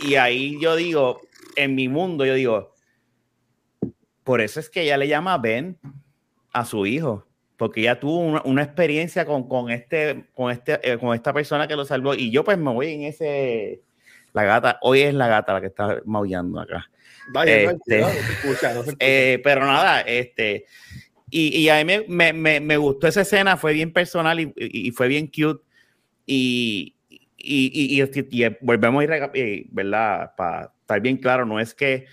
y 0.04 0.16
ahí 0.16 0.60
yo 0.62 0.76
digo, 0.76 1.22
en 1.56 1.76
mi 1.76 1.88
mundo, 1.88 2.26
yo 2.26 2.34
digo, 2.34 2.74
por 4.24 4.42
eso 4.42 4.60
es 4.60 4.70
que 4.70 4.82
ella 4.84 4.98
le 4.98 5.08
llama 5.08 5.38
Ben 5.38 5.78
a 6.54 6.66
su 6.66 6.86
hijo, 6.86 7.26
porque 7.58 7.82
ella 7.82 8.00
tuvo 8.00 8.20
una, 8.20 8.42
una 8.44 8.64
experiencia 8.64 9.26
con, 9.26 9.48
con, 9.48 9.70
este, 9.72 10.26
con, 10.34 10.52
este, 10.52 10.80
eh, 10.84 10.98
con 10.98 11.16
esta 11.16 11.34
persona 11.34 11.68
que 11.68 11.76
lo 11.76 11.86
salvó. 11.86 12.14
Y 12.14 12.32
yo 12.32 12.44
pues 12.44 12.58
me 12.58 12.72
voy 12.72 12.94
en 12.94 13.04
ese... 13.04 13.82
La 14.34 14.44
gata, 14.46 14.80
hoy 14.82 15.02
es 15.02 15.14
la 15.14 15.28
gata 15.28 15.54
la 15.54 15.62
que 15.62 15.68
está 15.68 16.02
maullando 16.06 16.60
acá. 16.60 16.90
Vaya, 17.34 17.72
Este- 17.72 18.00
no 18.02 18.08
escucha, 18.08 18.74
no. 18.74 18.84
Eh, 19.00 19.40
pero 19.44 19.62
nada, 19.66 20.02
este... 20.02 20.66
Y, 21.30 21.58
y 21.58 21.70
a 21.70 21.78
mí 21.78 21.86
me, 21.86 22.04
me, 22.08 22.34
me, 22.34 22.60
me 22.60 22.78
gustó 22.78 23.08
esa 23.08 23.22
escena, 23.22 23.56
fue 23.56 23.72
bien 23.74 23.94
personal 23.94 24.40
y, 24.40 24.54
y- 24.58 24.88
y 24.88 24.92
fue 24.92 25.08
bien 25.08 25.28
cute. 25.28 25.64
Y, 26.26 26.96
y, 27.38 28.02
volvemos 28.62 29.02
a 29.02 29.04
ir, 29.04 29.12
eh, 29.34 29.66
¿verdad? 29.72 30.34
Para 30.36 30.74
estar 30.82 31.00
bien 31.00 31.18
claro, 31.18 31.46
no 31.46 31.60
es 31.60 31.74
que 31.74 32.06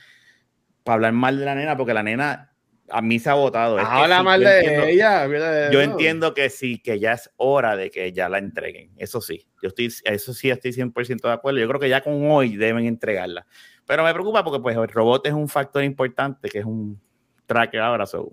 para 0.89 0.95
hablar 0.95 1.13
mal 1.13 1.39
de 1.39 1.45
la 1.45 1.55
nena, 1.55 1.77
porque 1.77 1.93
la 1.93 2.03
nena 2.03 2.51
a 2.91 3.03
mí 3.03 3.19
se 3.19 3.29
ha 3.29 3.35
votado. 3.35 3.79
es 3.79 3.85
que 3.87 3.91
Habla 3.93 4.19
sí, 4.21 4.25
mal 4.25 4.41
yo 4.43 4.49
de 4.49 4.59
entiendo- 4.61 4.85
ella. 4.87 5.29
mira 5.29 5.51
de 5.53 5.73
yo 5.75 5.83
entiendo 5.83 6.33
que 6.33 6.49
sí, 6.49 6.79
que 6.79 6.99
ya 6.99 7.13
es 7.13 7.31
hora 7.37 7.77
de 7.77 7.91
que 7.91 8.11
ya 8.15 8.31
la 8.31 8.39
entreguen. 8.39 8.91
Eso 8.97 9.21
sí, 9.21 9.47
yo 9.63 9.69
estoy, 9.69 9.93
eso 10.05 10.33
sí 10.33 10.49
estoy 10.49 10.73
100% 10.73 11.29
de 11.29 11.35
acuerdo. 11.35 11.61
Yo 11.61 11.69
creo 11.69 11.79
que 11.81 11.91
ya 11.91 12.01
con 12.01 12.31
hoy 12.31 12.57
deben 12.57 12.87
entregarla. 12.87 13.45
Pero 13.87 14.03
me 14.05 14.13
preocupa 14.15 14.43
porque 14.43 14.61
pues 14.63 14.75
el 14.77 14.89
robot 14.89 15.27
es 15.27 15.35
un 15.35 15.49
factor 15.49 15.85
importante, 15.85 16.49
que 16.49 16.61
es 16.61 16.65
un 16.65 16.99
tracker 17.47 17.81
ahora. 17.81 18.07
so. 18.07 18.33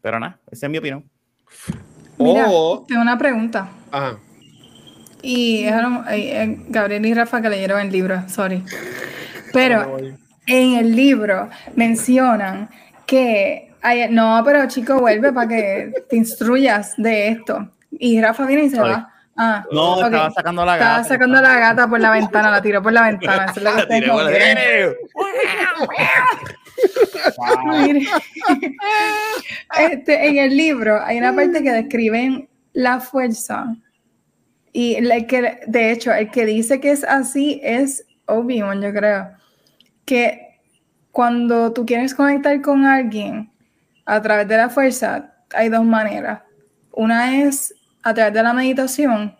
Pero 0.00 0.18
nada, 0.18 0.40
esa 0.50 0.64
es 0.66 0.70
mi 0.72 0.78
opinión. 0.78 1.04
Mira, 2.16 2.46
O- 2.48 2.86
tengo 2.88 3.02
una 3.02 3.18
pregunta. 3.18 3.68
Ajá. 3.90 4.18
Y 5.22 5.64
eh, 5.64 5.72
eh, 6.12 6.56
Gabriel 6.68 7.04
y 7.04 7.12
Rafa 7.12 7.42
que 7.42 7.50
leyeron 7.50 7.78
el 7.80 7.92
libro, 7.92 8.26
sorry. 8.30 8.62
Pero 9.52 9.98
en 10.50 10.74
el 10.78 10.94
libro 10.96 11.48
mencionan 11.74 12.68
que 13.06 13.72
hay, 13.82 14.08
no, 14.10 14.42
pero 14.44 14.66
chico, 14.68 15.00
vuelve 15.00 15.32
para 15.32 15.48
que 15.48 15.92
te 16.08 16.16
instruyas 16.16 16.94
de 16.96 17.28
esto. 17.28 17.70
Y 17.90 18.20
Rafa 18.20 18.44
viene 18.46 18.64
y 18.64 18.70
se 18.70 18.80
va. 18.80 19.08
Ah, 19.36 19.64
No, 19.72 20.04
estaba 20.04 20.30
sacando 20.30 20.64
la 20.66 20.74
Estaba 20.74 20.96
gata. 20.98 21.08
sacando 21.08 21.40
la 21.40 21.58
gata 21.58 21.88
por 21.88 21.98
la 22.00 22.10
ventana, 22.10 22.50
la 22.50 22.60
tiró 22.60 22.82
por 22.82 22.92
la 22.92 23.02
ventana. 23.04 23.46
Eso 23.46 23.60
es 23.60 23.64
lo 23.64 23.74
que 23.76 23.82
este, 29.78 30.28
en 30.28 30.38
el 30.38 30.56
libro 30.56 31.00
hay 31.02 31.18
una 31.18 31.34
parte 31.34 31.62
que 31.62 31.72
describen 31.72 32.48
la 32.72 33.00
fuerza. 33.00 33.66
Y 34.72 34.94
el 34.96 35.26
que, 35.26 35.60
de 35.66 35.90
hecho, 35.90 36.12
el 36.12 36.30
que 36.30 36.46
dice 36.46 36.80
que 36.80 36.92
es 36.92 37.02
así 37.04 37.60
es 37.64 38.04
Obi-Wan, 38.26 38.80
yo 38.82 38.92
creo. 38.92 39.30
Que 40.10 40.58
cuando 41.12 41.72
tú 41.72 41.86
quieres 41.86 42.16
conectar 42.16 42.60
con 42.62 42.84
alguien 42.84 43.48
a 44.06 44.20
través 44.20 44.48
de 44.48 44.56
la 44.56 44.68
fuerza, 44.68 45.34
hay 45.54 45.68
dos 45.68 45.84
maneras. 45.84 46.42
Una 46.90 47.44
es 47.44 47.72
a 48.02 48.12
través 48.12 48.34
de 48.34 48.42
la 48.42 48.52
meditación, 48.52 49.36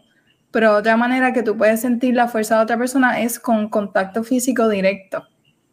pero 0.53 0.77
otra 0.77 0.97
manera 0.97 1.33
que 1.33 1.43
tú 1.43 1.57
puedes 1.57 1.81
sentir 1.81 2.15
la 2.15 2.29
fuerza 2.29 2.55
de 2.57 2.63
otra 2.63 2.79
persona 2.79 3.21
es 3.21 3.41
con 3.41 3.69
contacto 3.69 4.23
físico 4.23 4.69
directo. 4.69 5.25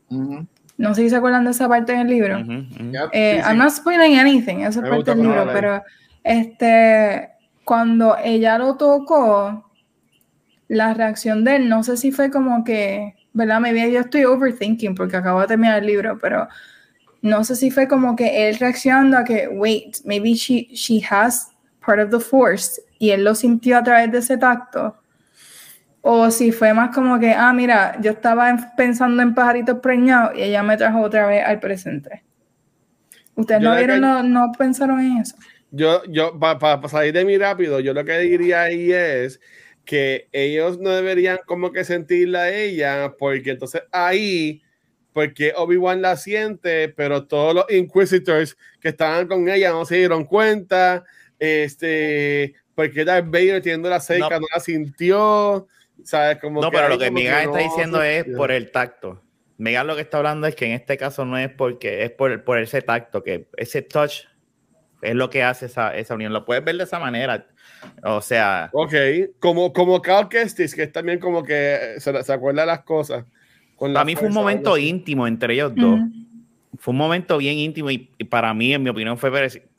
No 0.09 0.95
sé 0.95 1.03
si 1.03 1.09
se 1.11 1.17
acuerdan 1.17 1.45
de 1.45 1.51
esa 1.51 1.69
parte 1.69 1.93
del 1.93 2.07
libro. 2.07 2.39
Eh, 3.13 3.39
I'm 3.45 3.59
not 3.59 3.69
spoiling 3.69 4.17
anything, 4.17 4.61
esa 4.61 4.81
parte 4.81 5.11
del 5.11 5.21
libro, 5.21 5.47
pero 5.53 5.83
este, 6.23 7.29
cuando 7.63 8.17
ella 8.17 8.57
lo 8.57 8.77
tocó, 8.77 9.69
la 10.67 10.95
reacción 10.95 11.43
de 11.43 11.57
él, 11.57 11.69
no 11.69 11.83
sé 11.83 11.97
si 11.97 12.11
fue 12.11 12.31
como 12.31 12.63
que, 12.63 13.16
¿verdad? 13.37 13.59
Maybe 13.59 13.91
yo 13.91 14.01
estoy 14.01 14.25
overthinking 14.25 14.95
porque 14.95 15.15
acabo 15.15 15.41
de 15.41 15.47
terminar 15.47 15.79
el 15.79 15.85
libro, 15.85 16.17
pero 16.19 16.47
no 17.21 17.43
sé 17.43 17.55
si 17.55 17.69
fue 17.69 17.87
como 17.87 18.15
que 18.15 18.49
él 18.49 18.57
reaccionando 18.57 19.17
a 19.17 19.23
que, 19.23 19.47
wait, 19.47 19.97
maybe 20.03 20.33
she, 20.33 20.67
she 20.73 21.01
has 21.09 21.51
part 21.85 21.99
of 21.99 22.09
the 22.09 22.19
force 22.19 22.81
y 22.99 23.11
él 23.11 23.23
lo 23.23 23.35
sintió 23.35 23.77
a 23.77 23.83
través 23.83 24.11
de 24.11 24.17
ese 24.17 24.37
tacto. 24.37 24.97
O 26.01 26.31
si 26.31 26.51
fue 26.51 26.73
más 26.73 26.95
como 26.95 27.19
que, 27.19 27.31
ah, 27.31 27.53
mira, 27.53 27.99
yo 28.01 28.11
estaba 28.11 28.73
pensando 28.75 29.21
en 29.21 29.35
pajaritos 29.35 29.79
preñados 29.79 30.35
y 30.35 30.41
ella 30.41 30.63
me 30.63 30.77
trajo 30.77 31.01
otra 31.01 31.27
vez 31.27 31.45
al 31.45 31.59
presente. 31.59 32.23
¿Ustedes 33.35 33.61
no 33.61 33.75
vieron, 33.75 34.01
no, 34.01 34.23
no, 34.23 34.51
pensaron 34.57 34.99
en 34.99 35.17
eso? 35.17 35.35
Yo, 35.69 36.01
yo, 36.05 36.39
para 36.39 36.87
salir 36.87 37.13
de 37.13 37.25
mí 37.25 37.37
rápido, 37.37 37.79
yo 37.81 37.93
lo 37.93 38.03
que 38.03 38.17
diría 38.19 38.63
ahí 38.63 38.91
es 38.91 39.39
que 39.87 40.27
ellos 40.33 40.77
no 40.79 40.91
deberían 40.91 41.39
como 41.47 41.71
que 41.71 41.85
sentirla 41.85 42.43
a 42.43 42.53
ella, 42.53 43.15
porque 43.17 43.51
entonces 43.51 43.83
ahí, 43.91 44.61
porque 45.13 45.53
Obi-Wan 45.55 46.01
la 46.03 46.17
siente, 46.17 46.89
pero 46.89 47.25
todos 47.25 47.55
los 47.55 47.71
Inquisitors 47.71 48.57
que 48.79 48.89
estaban 48.89 49.27
con 49.27 49.49
ella 49.49 49.71
no 49.71 49.85
se 49.85 49.95
dieron 49.95 50.25
cuenta, 50.25 51.05
este, 51.39 52.53
porque 52.75 53.05
Darth 53.05 53.27
Vader 53.27 53.61
teniendo 53.61 53.89
la 53.89 54.01
cerca 54.01 54.39
no, 54.39 54.45
la 54.53 54.59
sintió, 54.59 55.67
¿sabes? 56.03 56.37
Como 56.39 56.61
no, 56.61 56.69
pero 56.69 56.89
lo 56.89 56.99
que 56.99 57.09
Miguel 57.09 57.45
está 57.45 57.57
diciendo 57.57 58.03
es 58.03 58.25
por 58.35 58.51
el 58.51 58.69
tacto. 58.69 59.23
Miguel 59.57 59.87
lo 59.87 59.95
que 59.95 60.01
está 60.01 60.17
hablando 60.17 60.47
es 60.47 60.55
que 60.55 60.65
en 60.65 60.73
este 60.73 60.97
caso 60.97 61.25
no 61.25 61.37
es 61.37 61.49
porque 61.49 62.03
es 62.03 62.11
por, 62.11 62.43
por 62.43 62.59
ese 62.59 62.81
tacto, 62.81 63.23
que 63.23 63.47
ese 63.55 63.81
touch 63.81 64.25
es 65.01 65.15
lo 65.15 65.29
que 65.29 65.43
hace 65.43 65.67
esa, 65.67 65.95
esa 65.95 66.13
unión. 66.13 66.33
Lo 66.33 66.45
puedes 66.45 66.63
ver 66.63 66.75
de 66.75 66.83
esa 66.83 66.99
manera. 66.99 67.47
O 68.03 68.21
sea. 68.21 68.69
Ok, 68.73 68.93
como, 69.39 69.73
como 69.73 70.01
Cal 70.01 70.29
Kestis, 70.29 70.73
que 70.73 70.83
es 70.83 70.91
también 70.91 71.19
como 71.19 71.43
que 71.43 71.95
se, 71.97 72.23
se 72.23 72.33
acuerda 72.33 72.61
de 72.61 72.67
las 72.67 72.83
cosas. 72.83 73.25
Para 73.79 74.05
mí 74.05 74.15
fue 74.15 74.27
un 74.27 74.33
momento 74.33 74.77
íntimo 74.77 75.27
entre 75.27 75.53
ellos 75.53 75.73
dos. 75.75 75.99
Fue 76.79 76.91
un 76.91 76.97
momento 76.97 77.37
bien 77.37 77.57
íntimo 77.57 77.89
y, 77.89 77.97
para 78.29 78.53
mí, 78.53 78.73
en 78.73 78.83
mi 78.83 78.89
opinión, 78.89 79.17
fue 79.17 79.31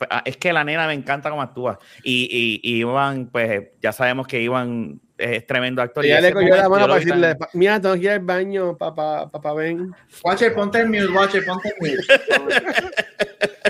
ah, 0.09 0.21
es 0.25 0.37
que 0.37 0.51
la 0.51 0.63
nena 0.63 0.87
me 0.87 0.93
encanta 0.93 1.29
cómo 1.29 1.41
actúa. 1.41 1.79
Y, 2.03 2.59
y, 2.61 2.79
Iván, 2.79 3.29
pues 3.31 3.69
ya 3.81 3.93
sabemos 3.93 4.27
que 4.27 4.41
Iván 4.41 4.99
es 5.17 5.45
tremendo 5.45 5.81
actor. 5.81 6.05
Y 6.05 6.09
ya 6.09 6.19
le 6.19 6.33
cogió 6.33 6.55
la 6.55 6.67
mano 6.67 6.87
para 6.87 6.99
decirle, 6.99 7.37
mira, 7.53 7.79
tengo 7.79 7.95
que 7.95 8.01
ir 8.01 8.09
al 8.09 8.19
baño, 8.19 8.75
papá, 8.77 9.29
papá, 9.29 9.53
ven. 9.53 9.91
Watcher, 10.23 10.53
ponte 10.53 10.79
el 10.79 10.87
mute, 10.87 11.07
Watcher, 11.07 11.45
ponte 11.45 11.69
el 11.69 11.75
mute. 11.79 12.03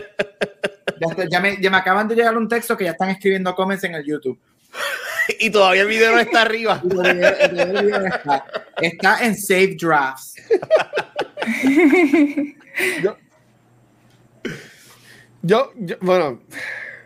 ya, 1.30 1.39
me, 1.39 1.62
ya 1.62 1.70
me 1.70 1.78
acaban 1.78 2.08
de 2.08 2.16
llegar 2.16 2.38
un 2.38 2.47
texto 2.47 2.78
que 2.78 2.86
ya 2.86 2.91
están 2.91 3.10
escribiendo 3.10 3.54
comments 3.56 3.84
en 3.84 3.95
el 3.95 4.06
YouTube. 4.06 4.39
y 5.39 5.50
todavía 5.50 5.84
el 5.84 5.88
video 5.88 6.14
no 6.14 6.20
está 6.20 6.41
arriba. 6.41 6.82
está, 8.82 9.26
en 9.26 9.36
Save 9.36 9.78
Drafts. 9.80 10.36
yo, 15.41 15.72
yo, 15.76 15.95
bueno. 16.02 16.41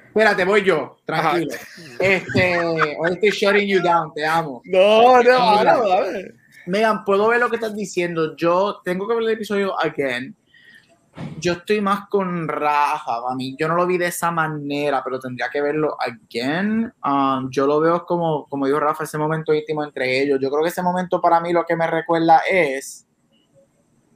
Espérate, 0.08 0.46
voy 0.46 0.64
yo, 0.64 0.98
tranquilo. 1.06 1.52
Este, 2.00 2.60
hoy 2.60 3.14
estoy 3.14 3.30
shutting 3.32 3.68
you 3.68 3.82
down, 3.82 4.14
te 4.14 4.24
amo. 4.24 4.62
No, 4.66 5.24
no, 5.24 5.64
no, 5.64 5.66
no, 5.84 6.06
Megan, 6.68 7.04
puedo 7.04 7.30
ver 7.30 7.40
lo 7.40 7.50
que 7.50 7.56
estás 7.56 7.76
diciendo. 7.76 8.36
Yo 8.38 8.80
tengo 8.86 9.08
que 9.08 9.16
ver 9.16 9.24
el 9.24 9.32
episodio 9.32 9.76
again 9.80 10.36
yo 11.40 11.54
estoy 11.54 11.82
más 11.82 12.08
con 12.10 12.48
Rafa, 12.48 13.18
a 13.30 13.36
mí 13.36 13.56
yo 13.60 13.68
no 13.68 13.76
lo 13.76 13.86
vi 13.86 13.98
de 13.98 14.08
esa 14.08 14.32
manera, 14.32 15.04
pero 15.04 15.20
tendría 15.20 15.50
que 15.50 15.62
verlo 15.62 15.96
again. 16.00 16.92
Um, 17.04 17.50
yo 17.52 17.68
lo 17.68 17.80
veo 17.80 18.06
como, 18.06 18.48
como 18.48 18.66
dijo 18.66 18.80
Rafa, 18.80 19.04
ese 19.04 19.18
momento 19.18 19.54
íntimo 19.54 19.84
entre 19.84 20.22
ellos. 20.22 20.40
Yo 20.42 20.50
creo 20.50 20.64
que 20.64 20.70
ese 20.70 20.82
momento 20.82 21.22
para 21.22 21.40
mí 21.40 21.54
lo 21.54 21.66
que 21.66 21.76
me 21.76 21.86
recuerda 21.86 22.42
es 22.50 23.06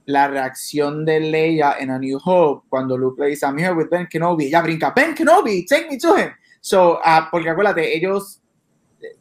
la 0.06 0.26
reacción 0.26 1.04
de 1.04 1.20
Leia 1.20 1.76
en 1.78 1.90
A 1.90 1.98
New 1.98 2.18
Hope 2.24 2.66
cuando 2.68 2.96
Luke 2.96 3.22
le 3.22 3.28
dice, 3.28 3.46
I'm 3.46 3.58
here 3.58 3.74
with 3.74 3.88
Ben 3.90 4.06
Kenobi. 4.06 4.46
Ella 4.46 4.62
brinca, 4.62 4.92
Ben 4.96 5.14
Kenobi, 5.14 5.66
take 5.66 5.88
me 5.88 5.98
to 5.98 6.16
him. 6.16 6.30
So, 6.60 6.94
uh, 6.94 7.28
porque 7.30 7.50
acuérdate, 7.50 7.94
ellos 7.94 8.42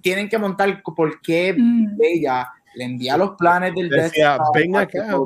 tienen 0.01 0.30
que 0.30 0.38
montar 0.38 0.82
por 0.82 1.21
qué 1.21 1.53
mm. 1.53 1.97
Leia 1.97 2.49
le 2.78 2.84
envía 2.84 3.17
los 3.17 3.32
planes 3.32 3.73
del 3.73 3.89
Decía, 3.89 4.38
ven 4.53 4.75
acá, 4.75 5.17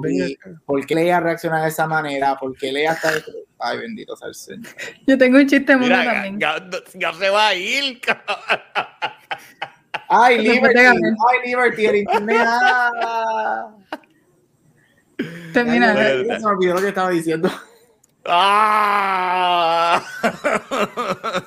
¿Por 0.66 0.86
qué 0.86 0.96
Leia 0.96 1.20
reacciona 1.20 1.62
de 1.62 1.68
esa 1.68 1.86
manera? 1.86 2.38
¿Por 2.38 2.56
qué 2.56 2.72
Leia 2.72 2.94
está... 2.94 3.12
Ay, 3.60 3.78
bendito 3.78 4.16
sea 4.16 4.30
el 4.30 4.36
Señor. 4.36 4.72
Yo 5.06 5.18
tengo 5.18 5.38
un 5.38 5.46
chiste 5.46 5.76
muy 5.76 5.90
también. 5.90 6.40
Ya, 6.40 7.14
se 7.14 7.30
va 7.30 7.50
a 7.50 7.56
ir, 7.56 8.00
Ay, 10.08 10.40
Liberty, 10.40 10.80
ay, 10.80 10.98
Liberty, 11.46 11.86
el 11.86 11.96
internet. 11.98 12.48
Termina. 15.54 15.94
Se 15.94 16.40
me 16.40 16.46
olvidó 16.46 16.76
lo 16.76 16.82
que 16.82 16.88
estaba 16.88 17.10
diciendo. 17.10 17.52
¡Ah! 18.26 20.04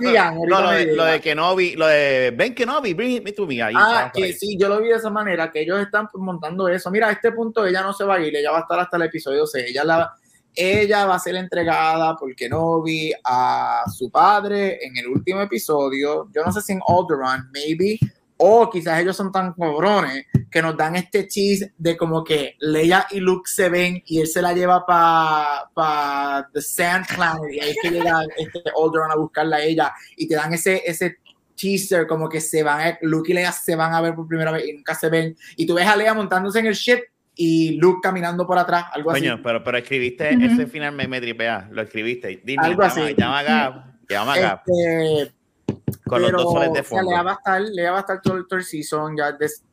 no, 0.01 0.47
lo, 0.47 0.71
de, 0.71 0.87
lo 0.97 1.05
de 1.05 1.21
Kenobi, 1.21 1.77
lo 1.77 1.87
de 1.87 2.33
Ben 2.37 2.55
Kenobi, 2.55 2.95
bring 2.95 3.23
me 3.23 3.33
to 3.33 3.47
me. 3.47 3.63
ah, 3.63 4.11
que 4.13 4.33
sí, 4.33 4.57
yo 4.59 4.69
lo 4.69 4.81
vi 4.81 4.89
de 4.89 4.97
esa 4.97 5.11
manera, 5.11 5.53
que 5.53 5.61
ellos 5.61 5.81
están 5.81 6.09
montando 6.15 6.69
eso. 6.69 6.91
Mira, 6.91 7.09
a 7.09 7.13
este 7.13 7.31
punto 7.33 7.65
ella 7.65 7.83
no 7.83 7.93
se 7.93 8.05
va 8.05 8.17
a 8.17 8.21
ir, 8.21 8.35
ella 8.37 8.51
va 8.51 8.59
a 8.59 8.63
estar 8.63 8.79
hasta 8.81 8.97
el 8.97 9.05
episodio 9.05 9.47
6. 9.47 9.67
Ella, 9.69 9.85
la, 9.85 10.15
ella 10.55 11.07
va 11.07 11.15
a 11.15 11.21
ser 11.21 11.37
entregada 11.37 12.17
por 12.17 12.35
Kenobi 12.35 13.13
a 13.25 13.85
su 13.87 14.11
padre 14.11 14.85
en 14.85 14.97
el 14.97 15.07
último 15.09 15.43
episodio. 15.43 16.29
Yo 16.35 16.43
no 16.45 16.51
sé 16.53 16.61
si 16.61 16.73
en 16.73 16.81
Alderaan, 16.87 17.51
maybe, 17.53 17.99
o 18.47 18.69
quizás 18.69 19.01
ellos 19.01 19.17
son 19.17 19.33
tan 19.33 19.55
cabrones 19.55 20.27
que 20.51 20.61
nos 20.61 20.77
dan 20.77 20.97
este 20.97 21.27
cheese 21.27 21.73
de 21.79 21.97
como 21.97 22.23
que 22.23 22.57
Leia 22.61 23.07
y 23.11 23.19
Luke 23.21 23.49
se 23.49 23.71
ven 23.71 24.03
y 24.05 24.21
él 24.21 24.27
se 24.27 24.43
la 24.43 24.53
lleva 24.53 24.85
para 24.85 25.71
pa 25.73 26.47
The 26.53 26.61
Sand 26.61 27.07
Planet 27.07 27.51
y 27.51 27.61
ahí 27.61 27.71
es 27.71 27.77
que 27.81 27.91
llega 27.91 28.21
este 28.37 28.61
Alderaan 28.79 29.13
a 29.13 29.17
buscarla 29.17 29.57
a 29.57 29.63
ella 29.63 29.95
y 30.19 30.29
te 30.29 30.35
dan 30.35 30.53
ese, 30.53 30.83
ese 30.85 31.17
teaser 31.57 32.07
como 32.07 32.29
que 32.29 32.43
se 32.43 32.63
van, 32.63 32.99
Luke 33.01 33.33
y 33.33 33.35
Leia 33.35 33.51
se 33.51 33.77
van 33.77 33.95
a 33.95 34.03
ver 34.03 34.15
por 34.15 34.29
primera 34.29 34.51
vez 34.51 34.69
y 34.69 34.75
nunca 34.75 34.95
se 34.95 35.09
ven 35.09 35.35
y 35.57 35.65
tú 35.65 35.73
ves 35.73 35.87
a 35.87 35.97
Leia 35.97 36.13
montándose 36.13 36.59
en 36.59 36.67
el 36.67 36.75
ship 36.75 37.01
y 37.35 37.79
Luke 37.79 38.01
caminando 38.03 38.47
por 38.47 38.59
atrás, 38.59 38.85
algo 38.93 39.11
así. 39.11 39.27
pero, 39.43 39.65
pero 39.65 39.79
escribiste 39.79 40.35
ese 40.35 40.67
final 40.67 40.93
me, 40.93 41.09
me 41.09 41.19
tripea, 41.19 41.67
lo 41.73 41.81
escribiste. 41.81 42.43
Dime, 42.45 42.63
algo 42.63 42.83
llama, 42.83 42.93
así. 42.93 43.15
Llama 43.17 43.39
acá, 43.39 43.97
llama 44.09 44.35
acá. 44.35 44.63
Este, 44.67 45.35
con 46.07 46.23
los 46.23 46.33
dos 46.33 46.53
soles 46.53 46.73
de 46.73 46.83
fondo. 46.83 47.11
le 47.11 47.23
va 47.23 47.31
a 47.31 47.35
estar, 47.35 47.61
le 47.61 47.91
va 47.91 47.97
a 47.97 48.01
estar 48.01 48.21
todo 48.21 48.45
el 48.51 48.65
season, 48.65 49.17
ya 49.17 49.37
es 49.41 49.65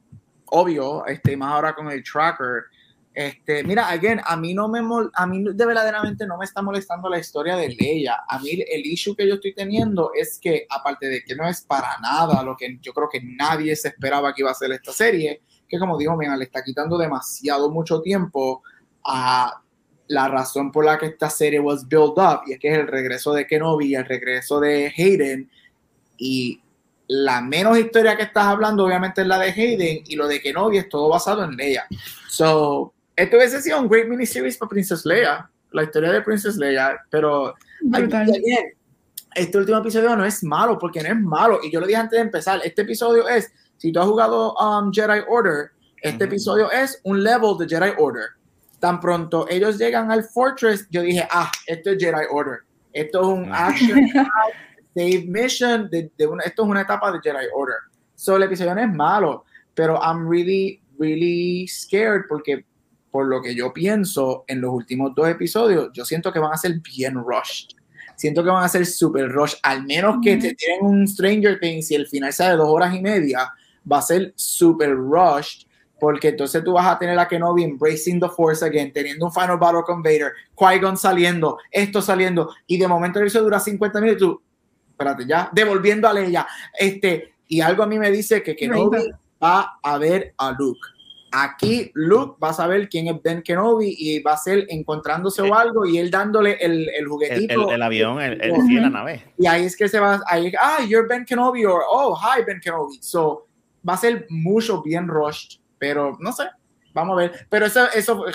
obvio, 0.51 1.05
este, 1.05 1.35
más 1.35 1.53
ahora 1.53 1.73
con 1.73 1.89
el 1.89 2.03
tracker. 2.03 2.65
Este, 3.13 3.61
mira, 3.65 3.89
again, 3.89 4.21
a 4.23 4.37
mí 4.37 4.53
no 4.53 4.69
me 4.69 4.79
a 5.13 5.27
mí 5.27 5.43
de 5.43 5.65
verdaderamente 5.65 6.25
no 6.25 6.37
me 6.37 6.45
está 6.45 6.61
molestando 6.61 7.09
la 7.09 7.19
historia 7.19 7.57
de 7.57 7.69
Leia. 7.69 8.23
A 8.27 8.39
mí 8.39 8.51
el 8.51 8.85
issue 8.85 9.15
que 9.15 9.27
yo 9.27 9.35
estoy 9.35 9.53
teniendo 9.53 10.11
es 10.13 10.39
que 10.39 10.65
aparte 10.69 11.07
de 11.07 11.23
que 11.23 11.35
no 11.35 11.45
es 11.47 11.61
para 11.61 11.97
nada 11.99 12.41
lo 12.41 12.55
que 12.55 12.77
yo 12.81 12.93
creo 12.93 13.09
que 13.09 13.21
nadie 13.21 13.75
se 13.75 13.89
esperaba 13.89 14.33
que 14.33 14.43
iba 14.43 14.51
a 14.51 14.55
ser 14.55 14.71
esta 14.71 14.93
serie, 14.93 15.41
que 15.67 15.77
como 15.77 15.97
digo, 15.97 16.15
mira, 16.15 16.37
le 16.37 16.45
está 16.45 16.63
quitando 16.63 16.97
demasiado 16.97 17.69
mucho 17.69 18.01
tiempo 18.01 18.63
a 19.03 19.61
la 20.07 20.27
razón 20.29 20.71
por 20.71 20.85
la 20.85 20.97
que 20.97 21.07
esta 21.07 21.29
serie 21.29 21.59
was 21.59 21.87
built 21.87 22.17
up 22.17 22.41
y 22.45 22.53
es 22.53 22.59
que 22.59 22.69
es 22.69 22.77
el 22.77 22.87
regreso 22.87 23.33
de 23.33 23.45
Kenobi, 23.45 23.95
el 23.95 24.05
regreso 24.05 24.59
de 24.59 24.93
Hayden 24.97 25.49
y 26.21 26.61
la 27.07 27.41
menos 27.41 27.79
historia 27.79 28.15
que 28.15 28.23
estás 28.23 28.45
hablando, 28.45 28.85
obviamente, 28.85 29.21
es 29.21 29.27
la 29.27 29.39
de 29.39 29.49
Hayden, 29.49 30.03
y 30.05 30.15
lo 30.15 30.27
de 30.27 30.39
Kenobi 30.39 30.77
es 30.77 30.87
todo 30.87 31.09
basado 31.09 31.43
en 31.43 31.57
Leia. 31.57 31.87
So, 32.29 32.93
esto 33.15 33.37
hubiese 33.37 33.59
sido 33.59 33.79
un 33.81 33.89
great 33.89 34.07
miniseries 34.07 34.55
para 34.55 34.69
Princess 34.69 35.03
Leia, 35.03 35.49
la 35.71 35.83
historia 35.83 36.11
de 36.11 36.21
Princess 36.21 36.57
Leia, 36.57 36.95
pero 37.09 37.55
este 39.33 39.57
último 39.57 39.79
episodio 39.79 40.15
no 40.15 40.23
es 40.23 40.43
malo, 40.43 40.77
porque 40.77 41.01
no 41.01 41.09
es 41.09 41.19
malo, 41.19 41.59
y 41.63 41.71
yo 41.71 41.79
lo 41.79 41.87
dije 41.87 41.99
antes 41.99 42.17
de 42.17 42.23
empezar, 42.23 42.61
este 42.63 42.83
episodio 42.83 43.27
es, 43.27 43.51
si 43.77 43.91
tú 43.91 43.99
has 43.99 44.05
jugado 44.05 44.53
um, 44.53 44.93
Jedi 44.93 45.21
Order, 45.27 45.71
este 46.03 46.25
episodio 46.25 46.71
es 46.71 47.01
un 47.03 47.23
level 47.23 47.57
de 47.57 47.67
Jedi 47.67 47.93
Order. 47.97 48.25
Tan 48.79 48.99
pronto 48.99 49.47
ellos 49.49 49.79
llegan 49.79 50.11
al 50.11 50.23
Fortress, 50.23 50.87
yo 50.91 51.01
dije, 51.01 51.27
ah, 51.31 51.51
esto 51.65 51.89
es 51.89 51.97
Jedi 51.97 52.25
Order. 52.29 52.59
Esto 52.93 53.21
es 53.21 53.27
un 53.27 53.51
action 53.51 53.99
save 54.95 55.25
mission. 55.27 55.89
De, 55.89 56.11
de 56.17 56.27
una, 56.27 56.43
esto 56.43 56.63
es 56.63 56.69
una 56.69 56.81
etapa 56.81 57.11
de 57.11 57.19
Jedi 57.21 57.45
Order. 57.53 57.77
So, 58.15 58.35
el 58.35 58.43
episodio 58.43 58.75
no 58.75 58.81
es 58.81 58.93
malo, 58.93 59.45
pero 59.73 59.99
I'm 60.01 60.29
really, 60.29 60.81
really 60.99 61.67
scared 61.67 62.23
porque 62.29 62.65
por 63.09 63.27
lo 63.27 63.41
que 63.41 63.53
yo 63.53 63.73
pienso 63.73 64.45
en 64.47 64.61
los 64.61 64.71
últimos 64.71 65.13
dos 65.13 65.27
episodios, 65.27 65.89
yo 65.93 66.05
siento 66.05 66.31
que 66.31 66.39
van 66.39 66.53
a 66.53 66.57
ser 66.57 66.79
bien 66.79 67.15
rushed. 67.15 67.75
Siento 68.15 68.43
que 68.43 68.49
van 68.49 68.63
a 68.63 68.69
ser 68.69 68.85
super 68.85 69.29
rush, 69.29 69.55
al 69.63 69.83
menos 69.83 70.17
que 70.23 70.37
te 70.37 70.53
tienen 70.53 70.85
un 70.85 71.07
Stranger 71.07 71.59
Things 71.59 71.89
y 71.91 71.95
el 71.95 72.07
final 72.07 72.31
sea 72.31 72.51
de 72.51 72.57
dos 72.57 72.69
horas 72.69 72.93
y 72.93 73.01
media, 73.01 73.51
va 73.91 73.97
a 73.97 74.01
ser 74.01 74.31
super 74.35 74.95
rushed 74.95 75.67
porque 75.99 76.29
entonces 76.29 76.63
tú 76.63 76.73
vas 76.73 76.87
a 76.87 76.97
tener 76.97 77.17
a 77.19 77.27
Kenobi 77.27 77.63
embracing 77.63 78.19
the 78.19 78.27
Force 78.27 78.65
again, 78.65 78.91
teniendo 78.91 79.25
un 79.25 79.31
final 79.31 79.57
battle 79.57 79.83
con 79.85 80.01
Vader, 80.01 80.33
Qui-Gon 80.55 80.97
saliendo, 80.97 81.59
esto 81.69 82.01
saliendo, 82.01 82.49
y 82.65 82.79
de 82.79 82.87
momento 82.87 83.19
el 83.19 83.25
episodio 83.25 83.45
dura 83.45 83.59
50 83.59 84.01
minutos, 84.01 84.37
espérate, 85.01 85.25
ya, 85.27 85.49
devolviendo 85.51 86.07
a 86.07 86.13
Leia, 86.13 86.47
este, 86.77 87.33
y 87.47 87.61
algo 87.61 87.83
a 87.83 87.87
mí 87.87 87.97
me 87.99 88.11
dice 88.11 88.41
que 88.43 88.55
Kenobi 88.55 89.09
va 89.43 89.77
a 89.81 89.97
ver 89.97 90.33
a 90.37 90.51
Luke. 90.51 90.79
Aquí 91.33 91.91
Luke 91.93 92.37
va 92.43 92.49
a 92.49 92.53
saber 92.53 92.89
quién 92.89 93.07
es 93.07 93.21
Ben 93.21 93.41
Kenobi 93.41 93.95
y 93.97 94.19
va 94.19 94.33
a 94.33 94.37
ser 94.37 94.65
encontrándose 94.67 95.41
o 95.41 95.45
Eh. 95.45 95.51
algo 95.55 95.85
y 95.85 95.97
él 95.97 96.11
dándole 96.11 96.57
el, 96.59 96.89
el 96.89 96.89
El, 96.99 97.07
juguetito. 97.07 97.69
el- 97.69 97.75
el 97.75 97.81
avión, 97.81 98.21
el, 98.21 98.41
el, 98.41 98.55
sí, 98.67 98.75
la 98.75 98.89
nave. 98.89 99.33
Y 99.37 99.47
ahí 99.47 99.63
es 99.65 99.77
que 99.77 99.87
se 99.87 99.99
va, 99.99 100.21
ahí, 100.27 100.51
ah, 100.59 100.79
you're 100.87 101.07
Ben 101.07 101.23
Kenobi, 101.25 101.63
or 101.65 101.83
oh, 101.89 102.15
hi 102.15 102.43
Ben 102.45 102.59
Kenobi. 102.59 102.97
So, 103.01 103.47
va 103.87 103.93
a 103.93 103.97
ser 103.97 104.25
mucho 104.29 104.81
bien 104.83 105.07
rushed, 105.07 105.59
pero 105.77 106.17
no 106.19 106.33
sé, 106.33 106.43
vamos 106.93 107.13
a 107.13 107.21
ver. 107.21 107.47
Pero 107.49 107.65
eso, 107.65 107.89
eso 107.93 108.25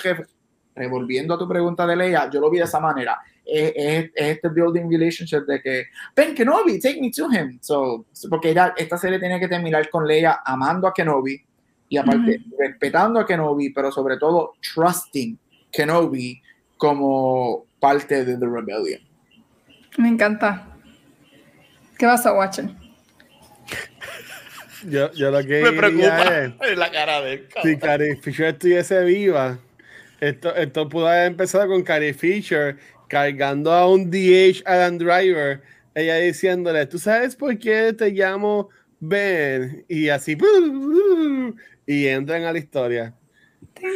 revolviendo 0.75 1.33
a 1.35 1.37
tu 1.37 1.47
pregunta 1.47 1.85
de 1.85 1.95
Leia, 1.95 2.29
yo 2.31 2.39
lo 2.39 2.49
vi 2.49 2.57
de 2.57 2.63
esa 2.65 2.79
manera. 2.79 3.19
Es, 3.49 3.71
es- 3.75 4.11
es 4.15 4.27
este 4.35 4.49
building 4.49 4.89
relationship 4.89 5.45
de 5.47 5.61
que 5.61 5.85
Ben 6.15 6.35
Kenobi, 6.35 6.79
take 6.79 6.99
me 7.01 7.09
to 7.11 7.27
him. 7.31 7.57
So, 7.61 8.05
porque 8.29 8.49
ella, 8.49 8.73
esta 8.77 8.97
serie 8.97 9.19
tiene 9.19 9.39
que 9.39 9.47
terminar 9.47 9.89
con 9.89 10.05
Leia 10.07 10.41
amando 10.45 10.87
a 10.87 10.93
Kenobi 10.93 11.41
y 11.89 11.97
aparte 11.97 12.41
respetando 12.59 13.19
a 13.19 13.25
Kenobi, 13.25 13.69
pero 13.69 13.91
sobre 13.91 14.17
todo 14.17 14.53
trusting 14.73 15.39
Kenobi 15.71 16.41
como 16.77 17.65
parte 17.79 18.25
de 18.25 18.37
The 18.37 18.45
Rebellion. 18.45 19.01
Me 19.97 20.09
encanta. 20.09 20.67
¿Qué 21.97 22.05
vas 22.05 22.25
a 22.25 22.33
watch? 22.33 22.59
Yo, 24.87 25.11
yo 25.13 25.31
lo 25.31 25.39
que 25.43 25.61
Me 25.63 25.71
preocupa 25.71 26.37
es, 26.45 26.53
la 26.77 26.91
cara 26.91 27.21
de 27.21 27.47
si 27.63 27.77
Carrie 27.77 28.15
Fisher 28.17 28.45
estuviese 28.47 29.03
viva, 29.03 29.57
esto, 30.21 30.55
esto 30.55 30.87
pudo 30.87 31.07
haber 31.07 31.27
empezado 31.27 31.67
con 31.67 31.81
Carrie 31.83 32.13
Fisher 32.13 32.77
cargando 33.07 33.71
a 33.71 33.89
un 33.89 34.09
DH 34.09 34.63
Adam 34.65 34.97
Driver, 34.97 35.61
ella 35.95 36.15
diciéndole, 36.15 36.85
¿tú 36.85 36.99
sabes 36.99 37.35
por 37.35 37.57
qué 37.57 37.93
te 37.93 38.09
llamo 38.11 38.69
Ben? 38.99 39.85
Y 39.87 40.09
así, 40.09 40.37
y 41.87 42.07
entran 42.07 42.43
a 42.43 42.51
la 42.53 42.59
historia. 42.59 43.13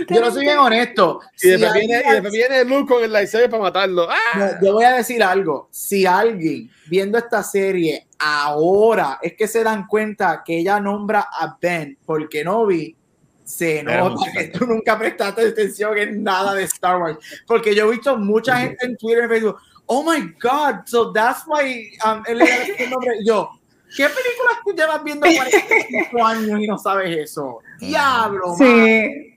Yo 0.09 0.21
no 0.21 0.31
soy 0.31 0.41
bien 0.45 0.57
honesto. 0.59 1.19
Y 1.37 1.39
Si 1.39 1.49
después, 1.49 1.71
alguien- 1.71 1.87
viene, 1.89 2.03
y 2.07 2.11
después 2.13 2.33
viene 2.33 2.65
Luke 2.65 2.93
con 2.93 3.03
el 3.03 3.11
lightsaber 3.11 3.49
para 3.49 3.63
matarlo. 3.63 4.07
¡Ah! 4.09 4.15
No, 4.61 4.67
yo 4.67 4.73
voy 4.73 4.83
a 4.85 4.93
decir 4.93 5.23
algo. 5.23 5.69
Si 5.71 6.05
alguien 6.05 6.69
viendo 6.87 7.17
esta 7.17 7.41
serie 7.41 8.05
ahora 8.19 9.17
es 9.23 9.33
que 9.33 9.47
se 9.47 9.63
dan 9.63 9.87
cuenta 9.87 10.43
que 10.45 10.59
ella 10.59 10.79
nombra 10.79 11.21
a 11.31 11.57
Ben 11.59 11.97
por 12.05 12.29
Kenobi, 12.29 12.95
se 13.51 13.83
nota 13.83 14.31
que 14.31 14.47
tú 14.47 14.65
nunca 14.65 14.97
prestaste 14.97 15.47
atención 15.47 15.97
en 15.97 16.23
nada 16.23 16.53
de 16.53 16.63
Star 16.63 17.01
Wars. 17.01 17.17
Porque 17.45 17.75
yo 17.75 17.87
he 17.87 17.91
visto 17.91 18.17
mucha 18.17 18.57
gente 18.57 18.85
en 18.85 18.95
Twitter 18.95 19.25
y 19.25 19.27
Facebook, 19.27 19.57
oh 19.87 20.03
my 20.03 20.21
God, 20.41 20.85
so 20.85 21.11
that's 21.11 21.43
why 21.45 21.91
um, 22.05 22.23
él 22.27 22.37
le 22.37 22.45
da 22.45 22.63
ese 22.63 22.87
nombre. 22.87 23.17
Y 23.19 23.27
Yo, 23.27 23.49
¿qué 23.95 24.07
películas 24.07 24.55
tú 24.63 24.73
llevas 24.73 25.03
viendo 25.03 25.27
45 25.27 26.25
años 26.25 26.59
y 26.61 26.67
no 26.67 26.77
sabes 26.77 27.17
eso? 27.17 27.59
Diablo, 27.79 28.55
man. 28.55 28.57
Sí. 28.57 29.27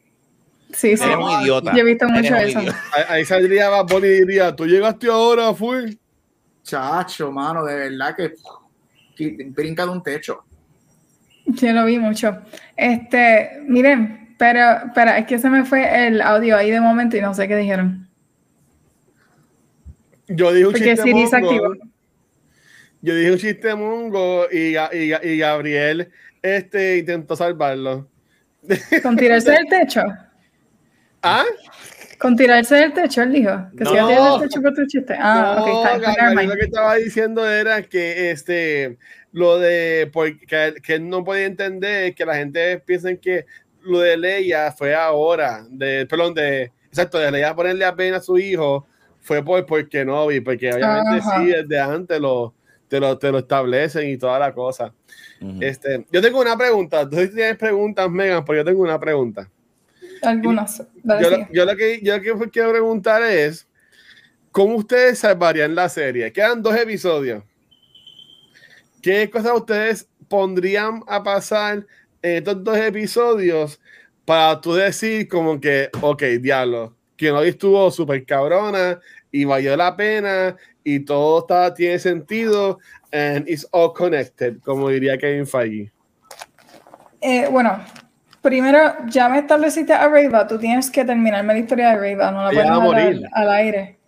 Sí, 0.72 0.96
sí. 0.96 1.04
Eres 1.04 1.16
un 1.16 1.42
idiota. 1.42 1.72
Yo 1.72 1.80
he 1.80 1.84
visto 1.84 2.08
mucho 2.08 2.36
eso. 2.36 2.60
Ahí, 3.08 3.24
saldría 3.24 3.68
Bad 3.68 3.86
Bunny 3.86 4.06
y 4.06 4.20
diría, 4.20 4.54
tú 4.54 4.66
llegaste 4.66 5.08
ahora, 5.08 5.52
fui. 5.54 5.98
Chacho, 6.62 7.30
mano, 7.30 7.64
de 7.64 7.74
verdad 7.74 8.16
que, 8.16 8.34
que 9.14 9.44
brinca 9.50 9.84
de 9.84 9.90
un 9.90 10.02
techo. 10.02 10.44
Yo 11.46 11.72
lo 11.72 11.84
vi 11.84 11.98
mucho. 11.98 12.38
Este, 12.76 13.60
miren, 13.66 14.34
pero, 14.38 14.90
pero 14.94 15.10
es 15.12 15.26
que 15.26 15.38
se 15.38 15.50
me 15.50 15.64
fue 15.64 16.06
el 16.06 16.20
audio 16.20 16.56
ahí 16.56 16.70
de 16.70 16.80
momento 16.80 17.16
y 17.16 17.20
no 17.20 17.34
sé 17.34 17.46
qué 17.48 17.56
dijeron. 17.56 18.08
Yo 20.28 20.52
dije 20.52 20.66
un 20.66 20.72
Porque 20.72 20.94
chiste 20.94 21.12
mongo. 21.12 21.36
activó. 21.36 21.74
Yo 23.02 23.14
dije 23.14 23.32
un 23.32 23.38
chiste 23.38 23.74
mongo 23.74 24.46
y, 24.50 24.76
y, 24.76 25.14
y 25.22 25.38
Gabriel 25.38 26.10
este, 26.42 26.98
intentó 26.98 27.36
salvarlo. 27.36 28.08
Con 29.02 29.16
tirarse 29.16 29.50
del 29.50 29.66
techo. 29.68 30.02
¿Ah? 31.22 31.44
Con 32.18 32.36
tirarse 32.36 32.76
del 32.76 32.94
techo, 32.94 33.22
él 33.22 33.32
dijo. 33.32 33.50
Que 33.76 33.84
No. 33.84 34.38
del 34.40 34.48
techo 34.48 34.62
por 34.62 34.72
tu 34.72 34.86
chiste. 34.86 35.14
Ah, 35.18 35.58
ok, 35.60 35.68
está 35.68 35.98
bien, 35.98 36.14
Gabriel, 36.16 36.48
lo 36.48 36.54
que 36.56 36.64
estaba 36.64 36.94
diciendo 36.96 37.50
era 37.50 37.82
que 37.82 38.30
este 38.30 38.96
lo 39.34 39.58
de 39.58 40.08
porque 40.12 40.46
que, 40.80 40.94
él 40.94 41.08
no 41.08 41.24
podía 41.24 41.44
entender 41.46 42.14
que 42.14 42.24
la 42.24 42.36
gente 42.36 42.78
piensa 42.78 43.14
que 43.16 43.46
lo 43.82 43.98
de 43.98 44.16
Leia 44.16 44.70
fue 44.70 44.94
ahora, 44.94 45.66
de 45.68 46.06
perdón, 46.06 46.34
de 46.34 46.70
exacto, 46.88 47.18
de 47.18 47.32
Leia 47.32 47.54
ponerle 47.54 47.84
a 47.84 47.90
Ben 47.90 48.14
a 48.14 48.20
su 48.20 48.38
hijo 48.38 48.86
fue 49.20 49.44
por 49.44 49.66
porque 49.66 50.04
no 50.04 50.28
vi, 50.28 50.38
porque 50.40 50.72
obviamente 50.72 51.18
Ajá. 51.18 51.40
sí 51.40 51.46
desde 51.46 51.80
antes 51.80 52.20
lo 52.20 52.54
te 52.86 53.00
lo, 53.00 53.18
te 53.18 53.32
lo 53.32 53.38
establecen 53.38 54.08
y 54.08 54.16
toda 54.16 54.38
la 54.38 54.54
cosa. 54.54 54.94
Ujú. 55.40 55.58
Este, 55.60 56.06
yo 56.12 56.22
tengo 56.22 56.40
una 56.40 56.56
pregunta. 56.56 57.08
Tú 57.08 57.16
tienes 57.16 57.56
preguntas, 57.56 58.08
Megan, 58.08 58.44
pero 58.44 58.58
yo 58.60 58.64
tengo 58.64 58.82
una 58.82 59.00
pregunta. 59.00 59.50
Algunos. 60.22 60.80
Dale, 61.02 61.24
Yo, 61.24 61.30
lo- 61.30 61.48
yo 61.50 61.64
lo 61.64 61.76
que 61.76 62.00
yo 62.02 62.16
lo 62.16 62.22
que 62.22 62.50
quiero 62.50 62.70
preguntar 62.70 63.22
es 63.24 63.66
¿cómo 64.52 64.76
ustedes 64.76 65.18
salvarían 65.18 65.74
la 65.74 65.88
serie? 65.88 66.32
Quedan 66.32 66.62
dos 66.62 66.76
episodios. 66.76 67.42
¿Qué 69.04 69.28
cosas 69.28 69.52
ustedes 69.52 70.08
pondrían 70.30 71.02
a 71.06 71.22
pasar 71.22 71.84
en 72.22 72.36
estos 72.38 72.64
dos 72.64 72.78
episodios 72.78 73.78
para 74.24 74.58
tú 74.62 74.72
decir 74.72 75.28
como 75.28 75.60
que, 75.60 75.90
ok, 76.00 76.22
diablo, 76.40 76.96
que 77.14 77.30
hoy 77.30 77.50
estuvo 77.50 77.90
súper 77.90 78.24
cabrona 78.24 78.98
y 79.30 79.44
valió 79.44 79.76
la 79.76 79.94
pena 79.94 80.56
y 80.82 81.00
todo 81.00 81.40
está, 81.40 81.74
tiene 81.74 81.98
sentido 81.98 82.78
and 83.12 83.46
it's 83.46 83.68
all 83.72 83.92
connected, 83.92 84.56
como 84.62 84.88
diría 84.88 85.18
Kevin 85.18 85.46
Feige. 85.46 85.92
Eh, 87.20 87.46
bueno, 87.50 87.84
primero 88.40 88.94
ya 89.08 89.28
me 89.28 89.40
estableciste 89.40 89.92
a 89.92 90.08
Reyva, 90.08 90.46
tú 90.46 90.58
tienes 90.58 90.90
que 90.90 91.04
terminarme 91.04 91.52
la 91.52 91.58
historia 91.58 91.90
de 91.90 91.96
Reyva, 91.98 92.30
no 92.30 92.42
la 92.42 92.48
puedes 92.48 92.70
a 92.70 92.72
dejar 92.72 92.82
morir. 92.82 93.22
al, 93.34 93.42
al 93.42 93.54
aire. 93.54 93.98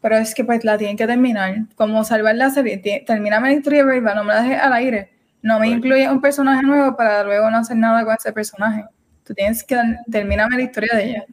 Pero 0.00 0.16
es 0.16 0.34
que 0.34 0.44
pues 0.44 0.64
la 0.64 0.78
tienen 0.78 0.96
que 0.96 1.06
terminar. 1.06 1.54
Como 1.74 2.04
salvar 2.04 2.36
la 2.36 2.50
serie, 2.50 2.78
termíname 3.06 3.48
la 3.48 3.54
historia 3.54 3.84
de 3.84 3.90
Reyva, 3.90 4.14
no 4.14 4.24
me 4.24 4.34
la 4.34 4.42
dejes 4.42 4.60
al 4.60 4.72
aire. 4.74 5.10
No 5.42 5.58
me 5.58 5.66
Right. 5.66 5.76
incluyes 5.76 6.08
un 6.10 6.20
personaje 6.20 6.62
nuevo 6.62 6.96
para 6.96 7.22
luego 7.24 7.50
no 7.50 7.58
hacer 7.58 7.76
nada 7.76 8.04
con 8.04 8.14
ese 8.14 8.32
personaje. 8.32 8.84
Tú 9.24 9.34
tienes 9.34 9.62
que 9.64 9.76
terminarme 10.10 10.56
la 10.56 10.62
historia 10.62 10.96
de 10.96 11.04
ella. 11.04 11.24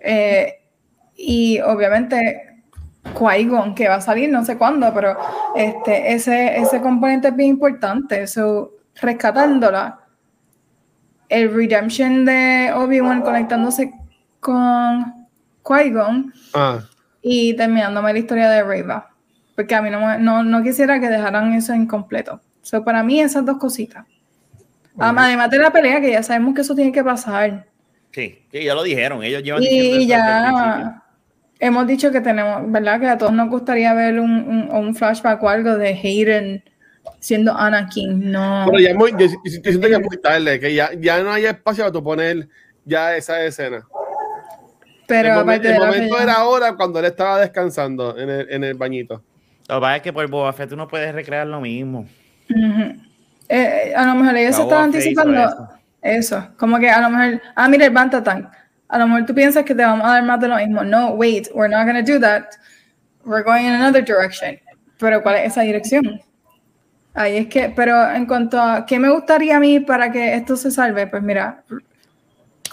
Eh, 0.00 0.54
y 1.16 1.60
obviamente 1.60 2.62
Qui-Gon, 3.14 3.74
que 3.74 3.88
va 3.88 3.96
a 3.96 4.00
salir 4.00 4.30
no 4.30 4.44
sé 4.44 4.56
cuándo, 4.56 4.92
pero 4.94 5.16
este, 5.56 6.12
ese, 6.12 6.56
ese 6.58 6.80
componente 6.80 7.28
es 7.28 7.36
bien 7.36 7.50
importante. 7.50 8.26
So, 8.26 8.72
rescatándola, 9.00 10.00
el 11.28 11.52
redemption 11.54 12.24
de 12.24 12.72
Obi-Wan 12.74 13.22
conectándose 13.22 13.92
con 14.40 15.26
Qui-Gon 15.64 16.32
Ah, 16.54 16.80
y 17.22 17.54
terminándome 17.54 18.12
la 18.12 18.18
historia 18.18 18.50
de 18.50 18.62
Reva. 18.62 19.10
Porque 19.54 19.74
a 19.74 19.82
mí 19.82 19.90
no, 19.90 20.18
no, 20.18 20.42
no 20.42 20.62
quisiera 20.62 21.00
que 21.00 21.08
dejaran 21.08 21.52
eso 21.52 21.74
incompleto. 21.74 22.40
So, 22.62 22.84
para 22.84 23.02
mí, 23.02 23.20
esas 23.20 23.44
dos 23.44 23.58
cositas. 23.58 24.06
Además 24.98 25.50
de 25.50 25.58
la 25.58 25.70
pelea, 25.70 26.00
que 26.00 26.10
ya 26.10 26.22
sabemos 26.22 26.54
que 26.54 26.60
eso 26.60 26.74
tiene 26.74 26.92
que 26.92 27.02
pasar. 27.04 27.66
Sí, 28.12 28.42
sí, 28.50 28.64
ya 28.64 28.74
lo 28.74 28.82
dijeron. 28.82 29.22
Ellos 29.22 29.42
llevan 29.42 29.62
Y 29.62 30.06
ya 30.06 31.02
hemos 31.58 31.86
dicho 31.86 32.10
que 32.10 32.20
tenemos, 32.20 32.70
¿verdad? 32.70 33.00
Que 33.00 33.08
a 33.08 33.18
todos 33.18 33.32
nos 33.32 33.48
gustaría 33.48 33.94
ver 33.94 34.18
un, 34.18 34.30
un, 34.30 34.70
un 34.70 34.94
flashback 34.94 35.42
o 35.42 35.48
algo 35.48 35.76
de 35.76 35.88
Hayden 35.88 36.64
siendo 37.20 37.56
Anakin. 37.56 38.30
No. 38.32 38.64
Pero 38.66 38.80
ya 38.80 38.90
es 38.90 38.96
muy, 38.96 39.12
yo, 39.12 39.26
yo 39.26 39.28
siento 39.44 39.88
que 39.88 39.94
es 39.94 40.00
muy 40.00 40.20
tarde, 40.20 40.58
que 40.58 40.74
ya, 40.74 40.90
ya 40.98 41.22
no 41.22 41.32
hay 41.32 41.46
espacio 41.46 41.84
para 41.84 41.92
tú 41.92 42.02
poner 42.02 42.48
ya 42.84 43.16
esa 43.16 43.44
escena. 43.44 43.86
Pero 45.10 45.28
el 45.28 45.34
momen- 45.34 45.40
aparte 45.42 45.68
el 45.68 45.74
de 45.74 45.78
la 45.80 45.86
momento 45.86 46.18
era 46.20 46.32
ahora 46.34 46.72
cuando 46.74 46.98
él 47.00 47.04
estaba 47.06 47.38
descansando 47.40 48.16
en 48.18 48.30
el, 48.30 48.50
en 48.50 48.64
el 48.64 48.74
bañito. 48.74 49.22
Lo 49.68 49.76
que 49.76 49.80
pasa 49.80 49.96
es 49.96 50.02
que 50.02 50.12
por 50.12 50.26
Boba 50.28 50.52
Fett 50.52 50.70
tú 50.70 50.76
no 50.76 50.88
puedes 50.88 51.14
recrear 51.14 51.46
lo 51.46 51.60
mismo. 51.60 52.06
Ujú. 52.48 52.94
Eh, 53.48 53.92
a 53.96 54.04
lo 54.06 54.14
mejor 54.14 54.36
ellos 54.36 54.56
se 54.56 54.62
estaban 54.62 54.84
anticipando 54.84 55.68
eso. 56.02 56.48
como 56.56 56.78
que 56.78 56.88
a 56.90 57.00
lo 57.00 57.10
mejor, 57.10 57.42
ah, 57.56 57.68
mira 57.68 57.84
el 57.86 57.92
Bantatang. 57.92 58.48
a 58.88 58.98
lo 58.98 59.06
mejor 59.06 59.26
tú 59.26 59.34
piensas 59.34 59.64
que 59.64 59.74
te 59.74 59.82
vamos 59.84 60.04
a 60.04 60.14
dar 60.14 60.22
más 60.24 60.40
de 60.40 60.48
lo 60.48 60.56
mismo. 60.56 60.82
No, 60.82 61.10
wait, 61.10 61.48
we're 61.54 61.68
not 61.68 61.84
going 61.86 62.04
to 62.04 62.12
do 62.12 62.18
that. 62.20 62.44
We're 63.24 63.44
going 63.44 63.64
in 63.64 63.72
another 63.74 64.02
direction. 64.04 64.58
Pero 64.98 65.22
¿cuál 65.22 65.36
es 65.36 65.52
esa 65.52 65.62
dirección? 65.62 66.20
Ahí 67.14 67.36
es 67.38 67.46
que, 67.48 67.72
pero 67.74 68.10
en 68.10 68.26
cuanto 68.26 68.60
a 68.60 68.86
qué 68.86 68.98
me 68.98 69.08
gustaría 69.10 69.56
a 69.56 69.60
mí 69.60 69.80
para 69.80 70.10
que 70.10 70.34
esto 70.34 70.56
se 70.56 70.70
salve, 70.70 71.06
pues 71.06 71.22
mira, 71.22 71.62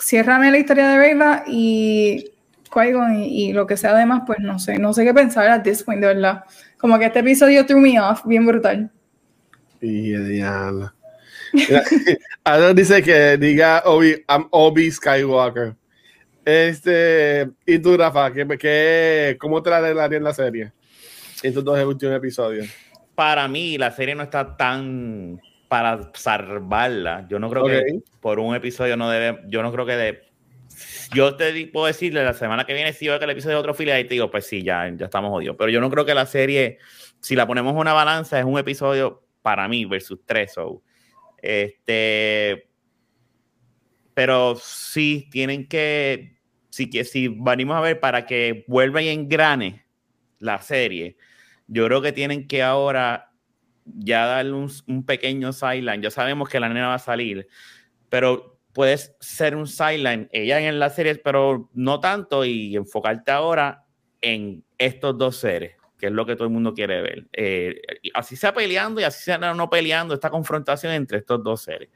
ciérrame 0.01 0.51
la 0.51 0.57
historia 0.57 0.89
de 0.89 0.97
Reyla 0.97 1.43
y 1.47 2.31
qui 2.71 2.89
y, 3.15 3.49
y, 3.49 3.53
lo 3.53 3.65
que 3.65 3.77
sea 3.77 3.91
además, 3.91 4.23
pues 4.25 4.39
no 4.39 4.59
sé, 4.59 4.77
no 4.77 4.93
sé 4.93 5.05
qué 5.05 5.13
pensar 5.13 5.47
a 5.49 5.63
this 5.63 5.83
point, 5.83 6.01
de 6.01 6.07
verdad. 6.07 6.43
Como 6.77 6.99
que 6.99 7.05
este 7.05 7.19
episodio 7.19 7.65
threw 7.65 7.79
me 7.79 7.99
off, 7.99 8.25
bien 8.25 8.45
brutal. 8.45 8.91
Y. 9.81 10.13
Adam 12.43 12.75
dice 12.75 13.01
que 13.01 13.37
diga 13.37 13.83
Obi, 13.85 14.23
I'm 14.27 14.47
Obi 14.51 14.91
Skywalker. 14.91 15.75
Este, 16.43 17.49
y 17.65 17.79
tú, 17.79 17.97
Rafa, 17.97 18.31
¿qué, 18.31 18.47
qué, 18.57 19.37
¿cómo 19.39 19.61
te 19.61 19.69
la 19.69 19.77
arreglaría 19.77 20.17
en 20.17 20.23
la 20.23 20.33
serie? 20.33 20.71
En 21.43 21.49
estos 21.49 21.63
dos 21.63 21.83
últimos 21.83 22.15
episodios. 22.15 22.67
Para 23.15 23.47
mí, 23.47 23.77
la 23.77 23.91
serie 23.91 24.15
no 24.15 24.23
está 24.23 24.55
tan 24.55 25.41
para 25.67 26.11
salvarla. 26.13 27.27
Yo 27.29 27.39
no 27.39 27.49
creo 27.49 27.65
que 27.65 27.99
por 28.21 28.39
un 28.39 28.55
episodio 28.55 28.97
no 28.97 29.09
debe, 29.09 29.41
yo 29.47 29.61
no 29.61 29.71
creo 29.71 29.85
que 29.85 29.95
de, 29.95 30.27
yo 31.13 31.35
te 31.35 31.67
puedo 31.67 31.87
decirle 31.87 32.23
la 32.23 32.33
semana 32.33 32.65
que 32.65 32.73
viene 32.73 32.93
si 32.93 33.07
veo 33.07 33.17
que 33.17 33.25
el 33.25 33.31
episodio 33.31 33.55
de 33.55 33.59
otro 33.61 33.73
fila 33.73 33.99
y 33.99 34.03
te 34.03 34.15
digo, 34.15 34.29
pues 34.29 34.45
sí, 34.45 34.63
ya, 34.63 34.89
ya 34.95 35.05
estamos 35.05 35.31
jodidos. 35.31 35.55
Pero 35.57 35.69
yo 35.69 35.81
no 35.81 35.89
creo 35.89 36.05
que 36.05 36.13
la 36.13 36.25
serie, 36.25 36.77
si 37.19 37.35
la 37.35 37.47
ponemos 37.47 37.73
en 37.73 37.79
una 37.79 37.93
balanza, 37.93 38.39
es 38.39 38.45
un 38.45 38.57
episodio 38.57 39.23
para 39.41 39.67
mí 39.67 39.85
versus 39.85 40.19
tres. 40.25 40.55
este, 41.41 42.69
pero 44.13 44.55
sí 44.55 45.27
tienen 45.31 45.67
que, 45.67 46.39
sí 46.69 46.89
que 46.89 47.03
si 47.03 47.27
venimos 47.27 47.77
a 47.77 47.81
ver 47.81 47.99
para 47.99 48.25
que 48.25 48.65
vuelva 48.67 49.01
y 49.01 49.09
engrane 49.09 49.85
la 50.39 50.61
serie, 50.61 51.17
yo 51.67 51.85
creo 51.85 52.01
que 52.01 52.11
tienen 52.11 52.47
que 52.47 52.63
ahora 52.63 53.26
ya 53.95 54.25
darle 54.25 54.53
un, 54.53 54.71
un 54.87 55.05
pequeño 55.05 55.53
sideline. 55.53 56.01
Ya 56.01 56.11
sabemos 56.11 56.49
que 56.49 56.59
la 56.59 56.69
nena 56.69 56.87
va 56.87 56.95
a 56.95 56.99
salir, 56.99 57.47
pero 58.09 58.57
puedes 58.77 59.15
ser 59.19 59.55
un 59.55 59.65
sideline, 59.65 60.29
ella 60.31 60.59
en 60.59 60.77
la 60.77 60.91
serie, 60.91 61.15
pero 61.15 61.67
no 61.73 61.99
tanto, 61.99 62.45
y 62.45 62.75
enfocarte 62.75 63.31
ahora 63.31 63.85
en 64.21 64.63
estos 64.77 65.17
dos 65.17 65.37
seres, 65.37 65.75
que 65.97 66.05
es 66.05 66.11
lo 66.11 66.27
que 66.27 66.35
todo 66.35 66.47
el 66.47 66.53
mundo 66.53 66.75
quiere 66.75 67.01
ver. 67.01 67.27
Eh, 67.33 67.81
así 68.13 68.35
sea 68.35 68.53
peleando 68.53 69.01
y 69.01 69.03
así 69.03 69.23
sea 69.23 69.39
no 69.39 69.69
peleando, 69.71 70.13
esta 70.13 70.29
confrontación 70.29 70.93
entre 70.93 71.17
estos 71.17 71.43
dos 71.43 71.63
seres. 71.63 71.89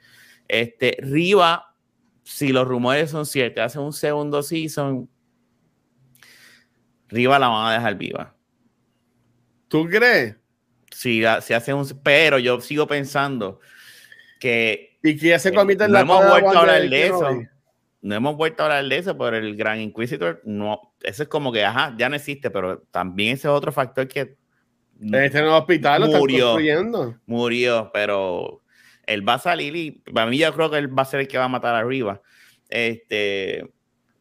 Este, 0.47 0.97
Riva, 1.01 1.75
si 2.23 2.51
los 2.51 2.67
rumores 2.67 3.11
son 3.11 3.27
ciertos, 3.27 3.63
hace 3.63 3.77
un 3.77 3.93
segundo 3.93 4.41
season, 4.41 5.07
Riva 7.09 7.37
la 7.37 7.47
van 7.47 7.67
a 7.67 7.73
dejar 7.73 7.95
viva. 7.95 8.35
¿Tú 9.67 9.85
crees? 9.85 10.35
Sí, 10.91 11.23
se 11.41 11.55
hace 11.55 11.73
un. 11.73 11.87
Pero 12.03 12.37
yo 12.39 12.59
sigo 12.61 12.87
pensando 12.87 13.59
que. 14.39 14.99
Y 15.03 15.17
que 15.17 15.29
ya 15.29 15.39
se 15.39 15.53
comita 15.53 15.85
en 15.85 15.91
no 15.91 15.99
hemos 15.99 16.29
vuelto 16.29 16.49
a 16.49 16.59
hablar 16.59 16.89
de 16.89 17.07
eso. 17.07 17.29
No 18.01 18.15
hemos 18.15 18.35
vuelto 18.35 18.63
a 18.63 18.65
hablar 18.65 18.85
de 18.85 18.97
eso, 18.97 19.17
pero 19.17 19.37
el 19.37 19.55
Gran 19.55 19.79
Inquisitor, 19.79 20.41
no. 20.43 20.93
Eso 21.01 21.23
es 21.23 21.29
como 21.29 21.51
que, 21.51 21.63
ajá, 21.63 21.95
ya 21.97 22.09
no 22.09 22.15
existe, 22.15 22.49
pero 22.49 22.79
también 22.91 23.33
ese 23.33 23.47
es 23.47 23.53
otro 23.53 23.71
factor 23.71 24.07
que. 24.07 24.37
Este 24.99 25.41
nuevo 25.41 25.57
hospital 25.57 26.07
murió, 26.07 26.59
lo 26.59 27.15
Murió, 27.25 27.89
pero 27.91 28.61
él 29.07 29.27
va 29.27 29.35
a 29.35 29.39
salir 29.39 29.75
y 29.75 29.91
para 29.91 30.29
mí 30.29 30.37
yo 30.37 30.53
creo 30.53 30.69
que 30.69 30.77
él 30.77 30.97
va 30.97 31.01
a 31.01 31.05
ser 31.05 31.21
el 31.21 31.27
que 31.27 31.37
va 31.37 31.45
a 31.45 31.49
matar 31.49 31.75
arriba. 31.75 32.21
Este, 32.69 33.67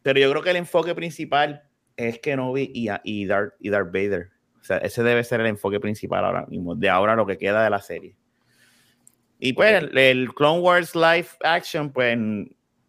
pero 0.01 0.19
yo 0.19 0.29
creo 0.31 0.41
que 0.41 0.49
el 0.49 0.55
enfoque 0.57 0.95
principal 0.95 1.63
es 1.95 2.19
Kenobi 2.19 2.71
y, 2.73 2.89
y, 3.03 3.25
Darth, 3.25 3.53
y 3.59 3.69
Darth 3.69 3.91
Vader. 3.93 4.31
O 4.61 4.63
sea, 4.63 4.77
ese 4.77 5.01
debe 5.01 5.23
ser 5.23 5.41
el 5.41 5.47
enfoque 5.47 5.79
principal 5.79 6.23
ahora 6.23 6.45
mismo, 6.45 6.75
de 6.75 6.89
ahora 6.89 7.15
lo 7.15 7.25
que 7.25 7.37
queda 7.37 7.63
de 7.63 7.69
la 7.69 7.81
serie. 7.81 8.15
Y 9.39 9.53
pues 9.53 9.83
el, 9.91 10.33
Clone 10.35 10.61
Wars 10.61 10.93
Live 10.93 11.29
Action, 11.43 11.91
pues 11.91 12.17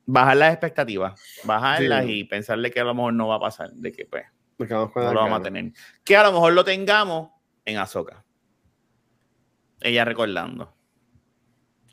bajar 0.04 0.36
las 0.36 0.52
expectativas, 0.52 1.18
bajarlas 1.44 2.04
y 2.06 2.24
pensarle 2.24 2.70
que 2.70 2.80
a 2.80 2.84
lo 2.84 2.94
mejor 2.94 3.14
no 3.14 3.28
va 3.28 3.36
a 3.36 3.40
pasar, 3.40 3.72
de 3.72 3.90
que 3.90 4.04
pues 4.04 4.26
no 4.68 4.90
lo 4.94 5.20
vamos 5.20 5.40
a 5.40 5.42
tener. 5.42 5.72
Que 6.04 6.14
a 6.14 6.24
lo 6.24 6.32
mejor 6.32 6.52
lo 6.52 6.62
tengamos 6.62 7.30
en 7.64 7.78
Azoka. 7.78 8.22
Ella 9.80 10.04
recordando. 10.04 10.74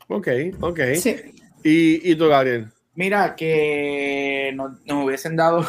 Ok, 0.08 0.28
ok. 0.60 0.80
Sí. 0.96 1.16
¿Y, 1.64 2.12
¿Y 2.12 2.14
tú, 2.16 2.28
Gabriel? 2.28 2.68
Mira, 2.94 3.34
que 3.34 4.52
nos 4.54 5.04
hubiesen 5.04 5.36
dado 5.36 5.64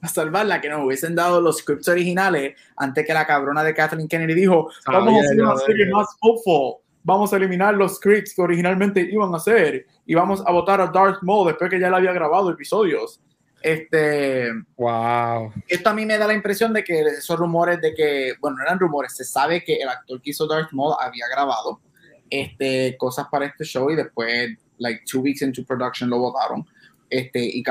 a 0.00 0.08
salvarla, 0.08 0.60
que 0.60 0.68
nos 0.68 0.84
hubiesen 0.84 1.14
dado 1.14 1.40
los 1.40 1.58
scripts 1.58 1.88
originales 1.88 2.54
antes 2.76 3.06
que 3.06 3.12
la 3.12 3.26
cabrona 3.26 3.64
de 3.64 3.74
Kathleen 3.74 4.08
Kennedy 4.08 4.34
dijo, 4.34 4.70
vamos 4.86 5.14
a 5.14 5.20
hacer 5.20 5.40
una 5.40 5.56
serie 5.56 5.86
más 5.90 6.06
hopeful, 6.20 6.76
vamos 7.02 7.32
a 7.32 7.36
eliminar 7.36 7.74
los 7.74 7.96
scripts 7.96 8.34
que 8.34 8.42
originalmente 8.42 9.00
iban 9.00 9.32
a 9.34 9.38
hacer 9.38 9.86
y 10.06 10.14
vamos 10.14 10.42
a 10.46 10.52
votar 10.52 10.80
a 10.80 10.86
Darth 10.86 11.22
Maul 11.22 11.48
después 11.48 11.70
que 11.70 11.80
ya 11.80 11.90
le 11.90 11.96
había 11.96 12.12
grabado 12.12 12.50
episodios. 12.50 13.20
Este, 13.60 14.50
wow. 14.76 15.52
Esto 15.66 15.90
a 15.90 15.94
mí 15.94 16.06
me 16.06 16.16
da 16.16 16.28
la 16.28 16.34
impresión 16.34 16.72
de 16.72 16.84
que 16.84 17.00
esos 17.00 17.36
rumores 17.36 17.80
de 17.80 17.92
que, 17.92 18.34
bueno, 18.40 18.58
no 18.58 18.62
eran 18.62 18.78
rumores, 18.78 19.16
se 19.16 19.24
sabe 19.24 19.64
que 19.64 19.76
el 19.76 19.88
actor 19.88 20.22
que 20.22 20.30
hizo 20.30 20.46
Darth 20.46 20.70
Maul 20.72 20.94
había 21.00 21.26
grabado 21.28 21.80
este, 22.30 22.96
cosas 22.98 23.26
para 23.30 23.46
este 23.46 23.64
show 23.64 23.90
y 23.90 23.96
después, 23.96 24.50
like 24.78 25.02
two 25.10 25.20
weeks 25.22 25.42
into 25.42 25.64
production, 25.64 26.08
lo 26.08 26.18
votaron 26.18 26.64
este, 27.10 27.40
y 27.40 27.62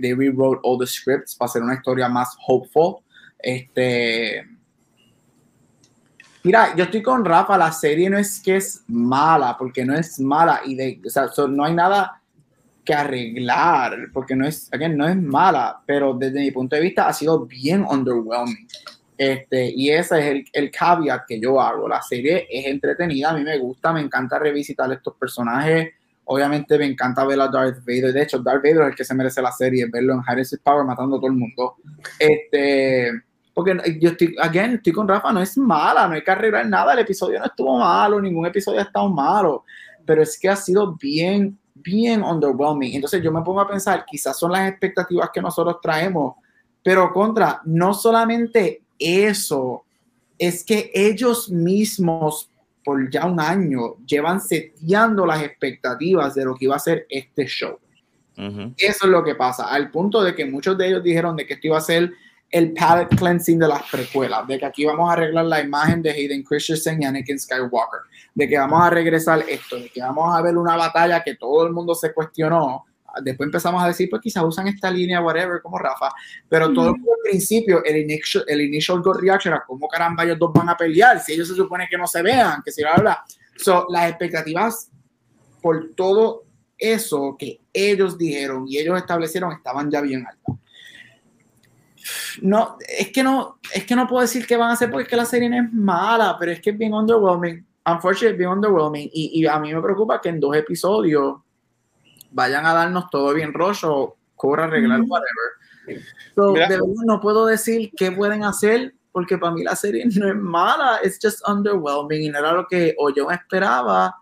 they 0.00 0.14
rewrote 0.14 0.60
all 0.62 0.78
the 0.78 0.86
scripts 0.86 1.34
para 1.34 1.48
hacer 1.48 1.62
una 1.62 1.74
historia 1.74 2.08
más 2.08 2.36
hopeful. 2.46 2.96
Este, 3.38 4.46
mira, 6.42 6.74
yo 6.76 6.84
estoy 6.84 7.02
con 7.02 7.24
Rafa, 7.24 7.56
la 7.58 7.72
serie 7.72 8.08
no 8.10 8.18
es 8.18 8.40
que 8.40 8.56
es 8.56 8.84
mala, 8.88 9.56
porque 9.58 9.84
no 9.84 9.94
es 9.94 10.20
mala 10.20 10.60
y 10.64 10.74
de, 10.74 11.00
o 11.04 11.10
sea, 11.10 11.28
no 11.48 11.64
hay 11.64 11.74
nada 11.74 12.20
que 12.84 12.94
arreglar, 12.94 14.08
porque 14.12 14.34
no 14.34 14.46
es, 14.46 14.68
again, 14.72 14.96
no 14.96 15.06
es 15.06 15.16
mala, 15.16 15.80
pero 15.86 16.14
desde 16.14 16.40
mi 16.40 16.50
punto 16.50 16.76
de 16.76 16.82
vista 16.82 17.08
ha 17.08 17.12
sido 17.12 17.46
bien 17.46 17.84
underwhelming. 17.88 18.66
Este, 19.16 19.70
y 19.70 19.90
ese 19.90 20.18
es 20.18 20.24
el, 20.26 20.44
el 20.52 20.70
caveat 20.70 21.22
que 21.28 21.38
yo 21.38 21.60
hago. 21.60 21.88
La 21.88 22.02
serie 22.02 22.48
es 22.50 22.66
entretenida, 22.66 23.30
a 23.30 23.34
mí 23.34 23.44
me 23.44 23.58
gusta, 23.58 23.92
me 23.92 24.00
encanta 24.00 24.38
revisitar 24.38 24.92
estos 24.92 25.14
personajes 25.14 25.94
Obviamente 26.24 26.78
me 26.78 26.86
encanta 26.86 27.24
ver 27.24 27.40
a 27.40 27.48
Darth 27.48 27.80
Vader. 27.80 28.12
De 28.12 28.22
hecho, 28.22 28.38
Darth 28.38 28.62
Vader 28.62 28.82
es 28.82 28.88
el 28.88 28.94
que 28.94 29.04
se 29.04 29.14
merece 29.14 29.42
la 29.42 29.52
serie, 29.52 29.86
verlo 29.90 30.14
en 30.14 30.22
Harris 30.26 30.58
Power 30.62 30.84
matando 30.84 31.16
a 31.16 31.18
todo 31.18 31.28
el 31.28 31.36
mundo. 31.36 31.76
Este, 32.18 33.10
porque 33.54 33.98
yo 34.00 34.10
estoy, 34.10 34.36
again, 34.40 34.74
estoy 34.74 34.92
con 34.92 35.08
Rafa, 35.08 35.32
no 35.32 35.40
es 35.40 35.58
mala, 35.58 36.06
no 36.06 36.14
hay 36.14 36.22
que 36.22 36.30
arreglar 36.30 36.66
nada. 36.66 36.92
El 36.92 37.00
episodio 37.00 37.38
no 37.38 37.46
estuvo 37.46 37.78
malo, 37.78 38.20
ningún 38.20 38.46
episodio 38.46 38.80
ha 38.80 38.84
estado 38.84 39.08
malo, 39.08 39.64
pero 40.06 40.22
es 40.22 40.38
que 40.38 40.48
ha 40.48 40.56
sido 40.56 40.94
bien, 40.94 41.58
bien 41.74 42.22
underwhelming. 42.22 42.94
Entonces 42.94 43.22
yo 43.22 43.32
me 43.32 43.42
pongo 43.42 43.60
a 43.60 43.68
pensar, 43.68 44.04
quizás 44.06 44.38
son 44.38 44.52
las 44.52 44.68
expectativas 44.68 45.30
que 45.32 45.42
nosotros 45.42 45.78
traemos, 45.82 46.36
pero 46.82 47.12
contra, 47.12 47.60
no 47.64 47.94
solamente 47.94 48.82
eso, 48.98 49.84
es 50.38 50.64
que 50.64 50.90
ellos 50.94 51.50
mismos 51.50 52.51
por 52.84 53.10
ya 53.10 53.26
un 53.26 53.40
año 53.40 53.96
llevan 54.06 54.40
seteando 54.40 55.26
las 55.26 55.42
expectativas 55.42 56.34
de 56.34 56.44
lo 56.44 56.54
que 56.54 56.64
iba 56.66 56.76
a 56.76 56.80
ser 56.80 57.06
este 57.08 57.46
show. 57.46 57.78
Eso 58.76 59.04
es 59.04 59.10
lo 59.10 59.22
que 59.22 59.34
pasa, 59.34 59.68
al 59.68 59.90
punto 59.90 60.22
de 60.22 60.34
que 60.34 60.44
muchos 60.44 60.76
de 60.76 60.88
ellos 60.88 61.02
dijeron 61.02 61.36
de 61.36 61.46
que 61.46 61.54
esto 61.54 61.68
iba 61.68 61.78
a 61.78 61.82
ser 61.82 62.12
el 62.50 62.72
palette 62.74 63.16
cleansing 63.16 63.58
de 63.58 63.68
las 63.68 63.82
precuelas, 63.90 64.46
de 64.46 64.58
que 64.58 64.66
aquí 64.66 64.84
vamos 64.84 65.08
a 65.08 65.14
arreglar 65.14 65.46
la 65.46 65.60
imagen 65.60 66.02
de 66.02 66.10
Hayden 66.10 66.42
Christensen 66.42 67.02
y 67.02 67.04
Anakin 67.06 67.38
Skywalker, 67.38 68.00
de 68.34 68.48
que 68.48 68.58
vamos 68.58 68.82
a 68.82 68.90
regresar 68.90 69.44
esto, 69.48 69.76
de 69.76 69.88
que 69.88 70.00
vamos 70.00 70.36
a 70.36 70.42
ver 70.42 70.56
una 70.56 70.76
batalla 70.76 71.22
que 71.22 71.36
todo 71.36 71.66
el 71.66 71.72
mundo 71.72 71.94
se 71.94 72.12
cuestionó, 72.12 72.84
después 73.22 73.46
empezamos 73.46 73.82
a 73.82 73.88
decir, 73.88 74.08
pues 74.08 74.22
quizás 74.22 74.44
usan 74.44 74.68
esta 74.68 74.90
línea, 74.90 75.20
whatever, 75.20 75.60
como 75.60 75.78
Rafa, 75.78 76.10
pero 76.48 76.72
todo 76.72 76.90
el 76.90 76.96
principio, 77.22 77.84
el 77.84 77.98
initial, 77.98 78.44
el 78.46 78.60
initial 78.60 79.02
gut 79.02 79.20
reaction 79.20 79.54
era 79.54 79.64
cómo 79.66 79.88
caramba 79.88 80.24
ellos 80.24 80.38
dos 80.38 80.52
van 80.52 80.68
a 80.68 80.76
pelear, 80.76 81.20
si 81.20 81.32
ellos 81.32 81.48
se 81.48 81.54
supone 81.54 81.86
que 81.90 81.98
no 81.98 82.06
se 82.06 82.22
vean, 82.22 82.62
que 82.64 82.70
si 82.70 82.82
va 82.82 82.90
a 82.90 82.94
hablar. 82.94 83.18
So, 83.56 83.86
las 83.90 84.08
expectativas 84.08 84.90
por 85.60 85.94
todo 85.94 86.44
eso 86.76 87.36
que 87.38 87.60
ellos 87.72 88.18
dijeron 88.18 88.66
y 88.66 88.78
ellos 88.78 88.98
establecieron 88.98 89.52
estaban 89.52 89.90
ya 89.90 90.00
bien 90.00 90.26
altas. 90.26 90.56
No, 92.40 92.76
es 92.98 93.12
que 93.12 93.22
no, 93.22 93.58
es 93.72 93.84
que 93.84 93.94
no 93.94 94.08
puedo 94.08 94.22
decir 94.22 94.46
qué 94.46 94.56
van 94.56 94.70
a 94.70 94.72
hacer 94.72 94.90
porque 94.90 95.04
es 95.04 95.08
que 95.08 95.16
la 95.16 95.24
serie 95.24 95.48
no 95.48 95.56
es 95.56 95.72
mala, 95.72 96.36
pero 96.38 96.52
es 96.52 96.60
que 96.60 96.70
es 96.70 96.78
bien 96.78 96.92
underwhelming. 96.92 97.64
Unfortunately, 97.86 98.36
bien 98.36 98.50
underwhelming. 98.50 99.08
Y, 99.12 99.40
y 99.40 99.46
a 99.46 99.58
mí 99.58 99.72
me 99.72 99.80
preocupa 99.80 100.20
que 100.20 100.30
en 100.30 100.40
dos 100.40 100.56
episodios 100.56 101.41
vayan 102.32 102.66
a 102.66 102.74
darnos 102.74 103.10
todo 103.10 103.32
bien 103.34 103.52
rojo, 103.52 104.16
cobra 104.34 104.64
arreglar, 104.64 105.00
whatever. 105.02 106.02
So, 106.34 106.52
de 106.52 106.60
verdad 106.60 107.04
no 107.06 107.20
puedo 107.20 107.46
decir 107.46 107.90
qué 107.96 108.12
pueden 108.12 108.44
hacer 108.44 108.94
porque 109.12 109.36
para 109.36 109.52
mí 109.52 109.62
la 109.62 109.76
serie 109.76 110.04
no 110.16 110.28
es 110.28 110.36
mala, 110.36 111.00
es 111.02 111.18
just 111.22 111.46
underwhelming 111.46 112.22
y 112.22 112.28
no 112.30 112.38
era 112.38 112.52
lo 112.52 112.66
que 112.66 112.94
o 112.98 113.10
yo 113.10 113.30
esperaba. 113.30 114.14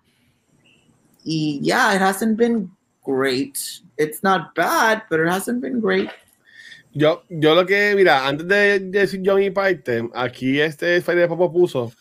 Y 1.24 1.60
yeah, 1.62 1.94
it 1.94 2.02
hasn't 2.02 2.36
been 2.36 2.70
great. 3.04 3.56
It's 3.96 4.22
not 4.22 4.54
bad, 4.54 5.02
but 5.08 5.20
it 5.20 5.28
hasn't 5.28 5.60
been 5.60 5.80
great. 5.80 6.10
Yo, 6.92 7.22
yo 7.28 7.54
lo 7.54 7.64
que, 7.64 7.94
mira, 7.94 8.26
antes 8.26 8.48
de, 8.48 8.80
decir 8.80 9.22
yo 9.22 9.36
mi 9.36 9.50
parte, 9.50 10.08
aquí 10.12 10.60
este 10.60 11.00
Fire 11.00 11.20
de 11.20 11.28
Popo 11.28 11.52
puso, 11.52 11.92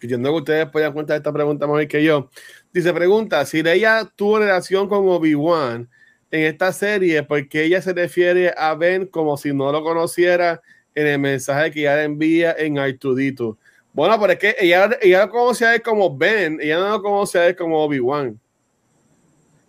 que 0.00 0.06
entiendo 0.06 0.30
que 0.30 0.36
ustedes 0.36 0.70
puedan 0.70 0.94
contar 0.94 1.18
esta 1.18 1.32
pregunta 1.32 1.66
mejor 1.66 1.86
que 1.86 2.02
yo. 2.02 2.30
Dice, 2.72 2.92
pregunta, 2.92 3.44
si 3.46 3.60
ella 3.60 4.10
tuvo 4.14 4.38
relación 4.40 4.88
con 4.88 5.08
Obi-Wan 5.08 5.88
en 6.30 6.40
esta 6.42 6.72
serie, 6.72 7.22
¿por 7.22 7.48
qué 7.48 7.64
ella 7.64 7.80
se 7.80 7.92
refiere 7.92 8.52
a 8.56 8.74
Ben 8.74 9.06
como 9.06 9.36
si 9.36 9.52
no 9.52 9.72
lo 9.72 9.82
conociera 9.82 10.60
en 10.94 11.06
el 11.06 11.18
mensaje 11.18 11.70
que 11.70 11.80
ella 11.80 11.96
le 11.96 12.04
envía 12.04 12.54
en 12.58 12.78
Artudito? 12.78 13.56
Bueno, 13.92 14.20
pero 14.20 14.34
es 14.34 14.38
que 14.38 14.56
ella, 14.60 14.90
ella 15.00 15.26
lo 15.26 15.30
conoce 15.30 15.64
a 15.64 15.74
él 15.74 15.82
como 15.82 16.16
Ben, 16.16 16.58
ella 16.60 16.78
no 16.78 16.88
lo 16.90 17.02
conoce 17.02 17.38
a 17.38 17.46
él 17.46 17.56
como 17.56 17.82
Obi-Wan. 17.82 18.38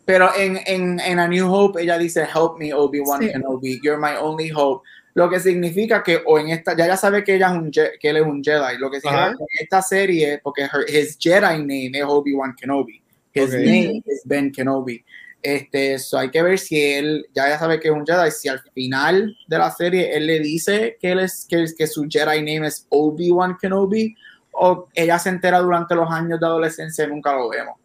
Pero 0.05 0.29
en, 0.35 0.59
en, 0.65 0.99
en, 0.99 1.19
A 1.19 1.27
New 1.27 1.53
Hope 1.53 1.83
ella 1.83 1.97
dice, 1.97 2.23
help 2.23 2.57
me, 2.57 2.73
Obi-Wan 2.73 3.21
Sí. 3.21 3.29
Kenobi, 3.31 3.79
you're 3.83 3.99
my 3.99 4.17
only 4.19 4.49
hope. 4.49 4.83
Lo 5.19 5.29
que 5.29 5.39
significa 5.41 6.01
que, 6.01 6.21
o 6.25 6.39
en 6.39 6.47
esta, 6.49 6.77
ya 6.77 6.87
ya 6.87 6.95
sabe 6.95 7.25
que, 7.25 7.35
ella 7.35 7.47
es 7.47 7.57
un, 7.57 7.71
Je- 7.71 7.91
que 7.99 8.09
él 8.09 8.17
es 8.17 8.23
un 8.23 8.41
Jedi. 8.41 8.77
Lo 8.77 8.89
que 8.89 9.01
significa 9.01 9.35
que 9.37 9.43
en 9.59 9.63
esta 9.65 9.81
serie, 9.81 10.39
porque 10.41 10.63
her- 10.63 10.87
his 10.89 11.17
Jedi 11.19 11.57
name 11.59 11.91
es 11.93 12.03
Obi-Wan 12.07 12.55
Kenobi. 12.55 13.01
His 13.33 13.49
Ok. 13.49 13.53
name 13.55 14.01
is 14.05 14.21
Ben 14.23 14.49
Kenobi. 14.49 15.03
Este, 15.41 15.99
so 15.99 16.17
hay 16.17 16.29
que 16.31 16.41
ver 16.41 16.57
si 16.57 16.81
él, 16.81 17.25
ya 17.35 17.49
ya 17.49 17.59
sabe 17.59 17.81
que 17.81 17.89
es 17.89 17.93
un 17.93 18.05
Jedi, 18.05 18.31
si 18.31 18.47
al 18.47 18.61
final 18.73 19.35
de 19.45 19.57
la 19.57 19.69
serie 19.71 20.15
él 20.15 20.25
le 20.27 20.39
dice 20.39 20.97
que, 21.01 21.11
él 21.11 21.19
es, 21.19 21.45
que, 21.49 21.65
que 21.77 21.85
su 21.87 22.07
Jedi 22.09 22.39
name 22.39 22.67
es 22.67 22.85
Obi-Wan 22.89 23.57
Kenobi, 23.59 24.15
o 24.53 24.87
ella 24.95 25.19
se 25.19 25.29
entera 25.29 25.59
durante 25.59 25.95
los 25.95 26.09
años 26.09 26.39
de 26.39 26.45
adolescencia 26.45 27.03
y 27.03 27.07
nunca 27.07 27.33
lo 27.33 27.49
vemos. 27.49 27.75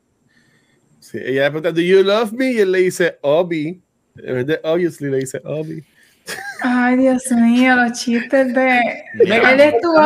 Sí, 1.01 1.19
ella 1.19 1.45
le 1.45 1.51
pregunta, 1.51 1.73
¿Do 1.73 1.81
you 1.81 2.03
love 2.03 2.33
me? 2.33 2.53
Y 2.53 2.59
él 2.61 2.71
le 2.71 2.79
dice, 2.79 3.19
Obi. 3.23 3.81
En 4.17 4.35
vez 4.37 4.47
de 4.47 4.61
obviously, 4.63 5.11
le 5.11 5.19
dice 5.19 5.41
Obi. 5.45 5.83
Ay, 6.63 6.97
Dios 6.97 7.31
mío, 7.33 7.77
los 7.77 7.93
chistes 8.01 8.55
de. 8.55 8.81
Él 9.21 9.61
estuvo. 9.61 10.01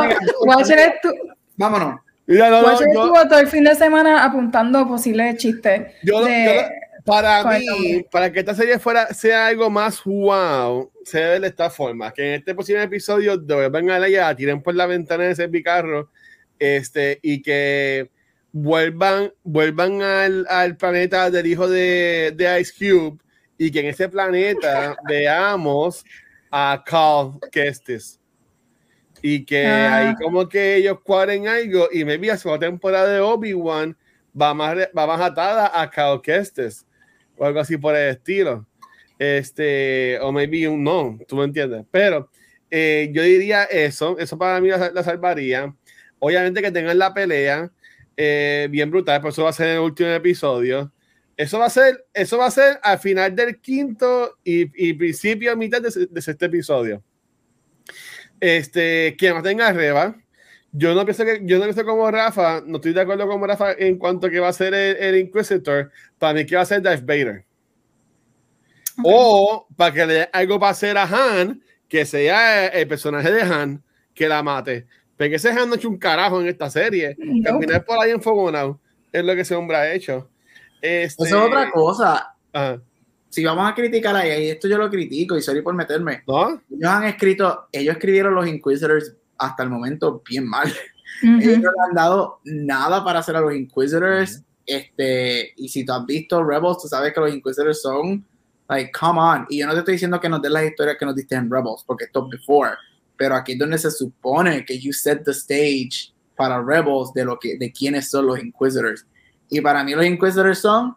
Watcher 0.46 0.78
estuvo, 0.78 1.14
Vámonos. 1.56 2.00
Mira, 2.26 2.50
no, 2.50 2.60
no, 2.62 2.68
Watcher 2.68 2.88
yo- 2.92 3.04
estuvo 3.04 3.28
todo 3.28 3.38
el 3.38 3.46
fin 3.46 3.64
de 3.64 3.74
semana 3.74 4.24
apuntando 4.24 4.86
posibles 4.86 5.36
chistes. 5.36 5.92
Yo, 6.02 6.24
de- 6.24 6.68
para 7.04 7.42
mí, 7.44 8.04
para 8.10 8.30
que 8.30 8.40
esta 8.40 8.54
serie 8.54 8.78
fuera, 8.78 9.06
sea 9.14 9.46
algo 9.46 9.70
más 9.70 10.04
wow, 10.04 10.90
se 11.04 11.18
debe 11.20 11.40
de 11.40 11.46
esta 11.48 11.70
forma, 11.70 12.12
que 12.12 12.34
en 12.34 12.40
este 12.40 12.54
posible 12.54 12.82
episodio 12.82 13.38
devuelvan 13.38 13.88
a 13.90 13.98
la 13.98 14.36
tiren 14.36 14.60
por 14.60 14.74
la 14.74 14.84
ventana 14.84 15.24
de 15.24 15.30
ese 15.30 15.48
picarro, 15.48 16.10
este, 16.58 17.18
y 17.22 17.40
que 17.40 18.10
vuelvan, 18.52 19.32
vuelvan 19.42 20.02
al, 20.02 20.46
al 20.50 20.76
planeta 20.76 21.30
del 21.30 21.46
hijo 21.46 21.66
de, 21.66 22.34
de 22.36 22.60
Ice 22.60 22.74
Cube, 22.78 23.18
y 23.58 23.70
que 23.70 23.80
en 23.80 23.86
ese 23.86 24.08
planeta 24.08 24.96
veamos 25.08 26.04
a 26.50 26.82
Carl 26.86 27.38
Kestis. 27.52 28.18
Y 29.20 29.44
que 29.44 29.66
Ah. 29.66 29.96
ahí 29.96 30.14
como 30.14 30.48
que 30.48 30.76
ellos 30.76 30.98
cuadren 31.02 31.48
algo, 31.48 31.88
y 31.92 32.04
maybe 32.04 32.28
la 32.28 32.36
segunda 32.38 32.66
temporada 32.66 33.12
de 33.12 33.20
Obi-Wan 33.20 33.96
va 34.40 34.54
más, 34.54 34.76
va 34.96 35.06
más 35.06 35.20
atada 35.20 35.72
a 35.74 35.90
Cal 35.90 36.22
Kestis 36.22 36.86
o 37.36 37.44
algo 37.44 37.58
así 37.60 37.76
por 37.76 37.96
el 37.96 38.10
estilo. 38.10 38.64
Este, 39.18 40.18
o 40.20 40.30
maybe 40.30 40.68
un 40.68 40.84
no, 40.84 41.18
tú 41.26 41.34
me 41.34 41.44
entiendes. 41.44 41.84
Pero 41.90 42.30
eh, 42.70 43.10
yo 43.12 43.22
diría 43.22 43.64
eso, 43.64 44.16
eso 44.20 44.38
para 44.38 44.60
mí 44.60 44.68
la, 44.68 44.90
la 44.90 45.02
salvaría. 45.02 45.74
Obviamente 46.20 46.62
que 46.62 46.70
tengan 46.70 46.96
la 46.98 47.12
pelea 47.12 47.70
eh, 48.16 48.68
bien 48.70 48.90
brutal, 48.90 49.20
por 49.20 49.30
eso 49.30 49.42
va 49.42 49.50
a 49.50 49.52
ser 49.52 49.68
el 49.70 49.78
último 49.80 50.10
episodio. 50.10 50.92
Eso 51.38 51.60
va 51.60 51.66
a 51.66 51.70
ser, 51.70 52.04
eso 52.12 52.36
va 52.36 52.46
a 52.46 52.50
ser 52.50 52.80
al 52.82 52.98
final 52.98 53.36
del 53.36 53.60
quinto 53.60 54.38
y, 54.42 54.88
y 54.88 54.92
principio, 54.94 55.56
mitad 55.56 55.80
de, 55.80 56.08
de 56.10 56.20
este 56.20 56.46
episodio. 56.46 57.00
Este, 58.40 59.16
que 59.16 59.30
no 59.30 59.40
tenga 59.40 59.72
reba. 59.72 60.16
Yo 60.72 60.96
no 60.96 61.04
pienso 61.04 61.24
que, 61.24 61.40
yo 61.44 61.58
no 61.58 61.64
pienso 61.64 61.84
como 61.84 62.10
Rafa, 62.10 62.60
no 62.66 62.78
estoy 62.78 62.92
de 62.92 63.02
acuerdo 63.02 63.28
con 63.28 63.40
Rafa 63.46 63.72
en 63.72 63.98
cuanto 63.98 64.26
a 64.26 64.30
que 64.30 64.40
va 64.40 64.48
a 64.48 64.52
ser 64.52 64.74
el, 64.74 64.96
el 64.96 65.16
Inquisitor, 65.16 65.92
para 66.18 66.34
mí 66.34 66.44
que 66.44 66.56
va 66.56 66.62
a 66.62 66.66
ser 66.66 66.82
Darth 66.82 67.06
Vader. 67.06 67.44
O 69.04 69.68
para 69.76 69.94
que 69.94 70.06
le 70.06 70.14
dé 70.14 70.28
algo 70.32 70.58
para 70.58 70.72
hacer 70.72 70.98
a 70.98 71.04
Han, 71.04 71.62
que 71.88 72.04
sea 72.04 72.66
el 72.66 72.88
personaje 72.88 73.30
de 73.30 73.42
Han, 73.42 73.80
que 74.12 74.28
la 74.28 74.42
mate. 74.42 74.86
Porque 75.16 75.36
ese 75.36 75.50
Han 75.50 75.68
no 75.68 75.74
ha 75.74 75.76
hecho 75.76 75.88
un 75.88 75.98
carajo 75.98 76.40
en 76.40 76.48
esta 76.48 76.68
serie. 76.68 77.16
Caminar 77.44 77.84
por 77.84 78.02
ahí 78.02 78.10
enfogonado 78.10 78.80
es 79.12 79.24
lo 79.24 79.36
que 79.36 79.42
ese 79.42 79.54
hombre 79.54 79.76
ha 79.76 79.94
hecho. 79.94 80.28
Este, 80.80 81.24
Eso 81.24 81.24
es 81.24 81.32
otra 81.32 81.70
cosa. 81.70 82.34
ajá. 82.52 82.80
Si 83.30 83.44
vamos 83.44 83.70
a 83.70 83.74
criticar 83.74 84.16
ahí, 84.16 84.46
y 84.46 84.50
esto 84.50 84.68
yo 84.68 84.78
lo 84.78 84.88
critico 84.88 85.36
y 85.36 85.42
sorry 85.42 85.60
por 85.60 85.74
meterme. 85.74 86.22
¿No? 86.26 86.62
Ellos 86.70 86.90
han 86.90 87.04
escrito, 87.04 87.68
ellos 87.72 87.94
escribieron 87.96 88.34
los 88.34 88.46
Inquisitors 88.46 89.14
hasta 89.36 89.62
el 89.62 89.70
momento 89.70 90.22
bien 90.26 90.46
mal. 90.48 90.72
Ellos 91.22 91.58
no 91.58 91.70
le 91.70 91.88
han 91.88 91.94
dado 91.94 92.40
nada 92.44 93.04
para 93.04 93.18
hacer 93.18 93.36
a 93.36 93.40
los 93.40 93.54
Inquisitors. 93.54 94.42
Este, 94.64 95.52
y 95.56 95.68
si 95.68 95.84
tú 95.84 95.92
has 95.92 96.06
visto 96.06 96.42
Rebels, 96.42 96.78
tú 96.80 96.88
sabes 96.88 97.12
que 97.12 97.20
los 97.20 97.34
Inquisitors 97.34 97.82
son, 97.82 98.24
like, 98.68 98.92
come 98.98 99.20
on. 99.20 99.46
Y 99.48 99.58
yo 99.58 99.66
no 99.66 99.72
te 99.72 99.80
estoy 99.80 99.94
diciendo 99.94 100.20
que 100.20 100.28
nos 100.28 100.40
den 100.40 100.52
las 100.52 100.64
historias 100.64 100.96
que 100.98 101.06
nos 101.06 101.14
diste 101.14 101.34
en 101.34 101.50
Rebels, 101.50 101.84
porque 101.86 102.04
esto 102.04 102.24
es 102.24 102.38
before. 102.38 102.72
Pero 103.16 103.34
aquí 103.34 103.52
es 103.52 103.58
donde 103.58 103.78
se 103.78 103.90
supone 103.90 104.64
que 104.64 104.78
you 104.78 104.92
set 104.92 105.24
the 105.24 105.32
stage 105.32 106.14
para 106.36 106.62
Rebels 106.62 107.12
de 107.14 107.24
lo 107.24 107.38
que, 107.38 107.58
de 107.58 107.72
quiénes 107.72 108.08
son 108.08 108.26
los 108.26 108.38
Inquisitors. 108.38 109.04
Y 109.48 109.60
para 109.60 109.82
mí 109.84 109.94
los 109.94 110.04
Inquisitors 110.04 110.58
son 110.58 110.96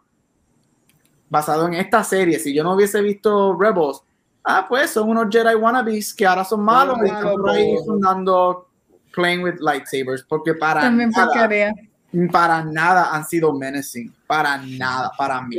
basado 1.28 1.66
en 1.66 1.74
esta 1.74 2.04
serie. 2.04 2.38
Si 2.38 2.52
yo 2.52 2.62
no 2.62 2.74
hubiese 2.74 3.00
visto 3.00 3.56
Rebels, 3.58 4.02
ah, 4.44 4.66
pues 4.68 4.90
son 4.90 5.08
unos 5.08 5.26
Jedi 5.30 5.54
wannabes 5.54 6.12
que 6.12 6.26
ahora 6.26 6.44
son 6.44 6.62
malos 6.62 6.98
y 7.02 7.06
están 7.06 7.32
por 7.32 7.50
ahí 7.50 7.76
fundando 7.86 8.68
playing 9.14 9.42
with 9.42 9.60
lightsabers. 9.60 10.22
Porque 10.22 10.54
para 10.54 10.82
También 10.82 11.10
nada, 11.10 11.74
para 12.30 12.64
nada 12.64 13.14
han 13.14 13.24
sido 13.24 13.52
menacing. 13.54 14.12
Para 14.26 14.58
nada, 14.58 15.10
para 15.16 15.40
mí. 15.40 15.58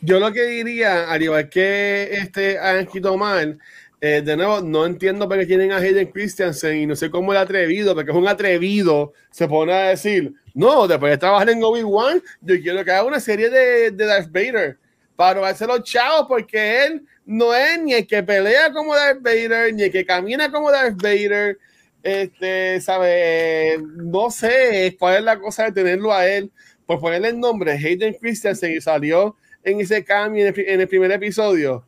Yo 0.00 0.20
lo 0.20 0.32
que 0.32 0.42
diría, 0.42 1.10
al 1.10 1.22
igual 1.22 1.48
que 1.48 2.08
este 2.12 2.58
han 2.58 2.76
escrito 2.78 3.16
mal, 3.16 3.58
eh, 4.06 4.20
de 4.20 4.36
nuevo, 4.36 4.60
no 4.60 4.84
entiendo 4.84 5.26
por 5.26 5.38
qué 5.38 5.46
tienen 5.46 5.72
a 5.72 5.78
Hayden 5.78 6.12
Christensen 6.12 6.76
y 6.76 6.84
no 6.84 6.94
sé 6.94 7.08
cómo 7.08 7.32
el 7.32 7.38
atrevido, 7.38 7.94
porque 7.94 8.10
es 8.10 8.16
un 8.18 8.28
atrevido, 8.28 9.14
se 9.30 9.48
pone 9.48 9.72
a 9.72 9.88
decir, 9.88 10.34
no, 10.52 10.86
después 10.86 11.12
de 11.12 11.16
trabajar 11.16 11.48
en 11.48 11.64
Obi-Wan, 11.64 12.22
yo 12.42 12.60
quiero 12.60 12.84
que 12.84 12.90
haga 12.90 13.04
una 13.04 13.18
serie 13.18 13.48
de, 13.48 13.90
Darth 13.92 14.30
Vader 14.30 14.76
para 15.16 15.36
robarse 15.36 15.66
los 15.66 15.84
chavos, 15.84 16.26
porque 16.28 16.84
él 16.84 17.06
no 17.24 17.54
es 17.54 17.80
ni 17.80 17.94
el 17.94 18.06
que 18.06 18.22
pelea 18.22 18.70
como 18.74 18.94
Darth 18.94 19.22
Vader, 19.22 19.72
ni 19.72 19.84
el 19.84 19.90
que 19.90 20.04
camina 20.04 20.52
como 20.52 20.70
Darth 20.70 21.00
Vader. 21.00 21.56
Este, 22.02 22.82
sabe, 22.82 23.78
no 23.96 24.30
sé 24.30 24.98
cuál 24.98 25.16
es 25.16 25.22
la 25.22 25.38
cosa 25.38 25.64
de 25.64 25.72
tenerlo 25.72 26.12
a 26.12 26.26
él, 26.26 26.52
por 26.84 27.00
ponerle 27.00 27.28
el 27.28 27.40
nombre 27.40 27.72
Hayden 27.72 28.12
Christensen 28.20 28.72
y 28.72 28.82
salió 28.82 29.34
en 29.62 29.80
ese 29.80 30.04
cambio 30.04 30.46
en 30.46 30.80
el 30.82 30.88
primer 30.88 31.10
episodio 31.10 31.86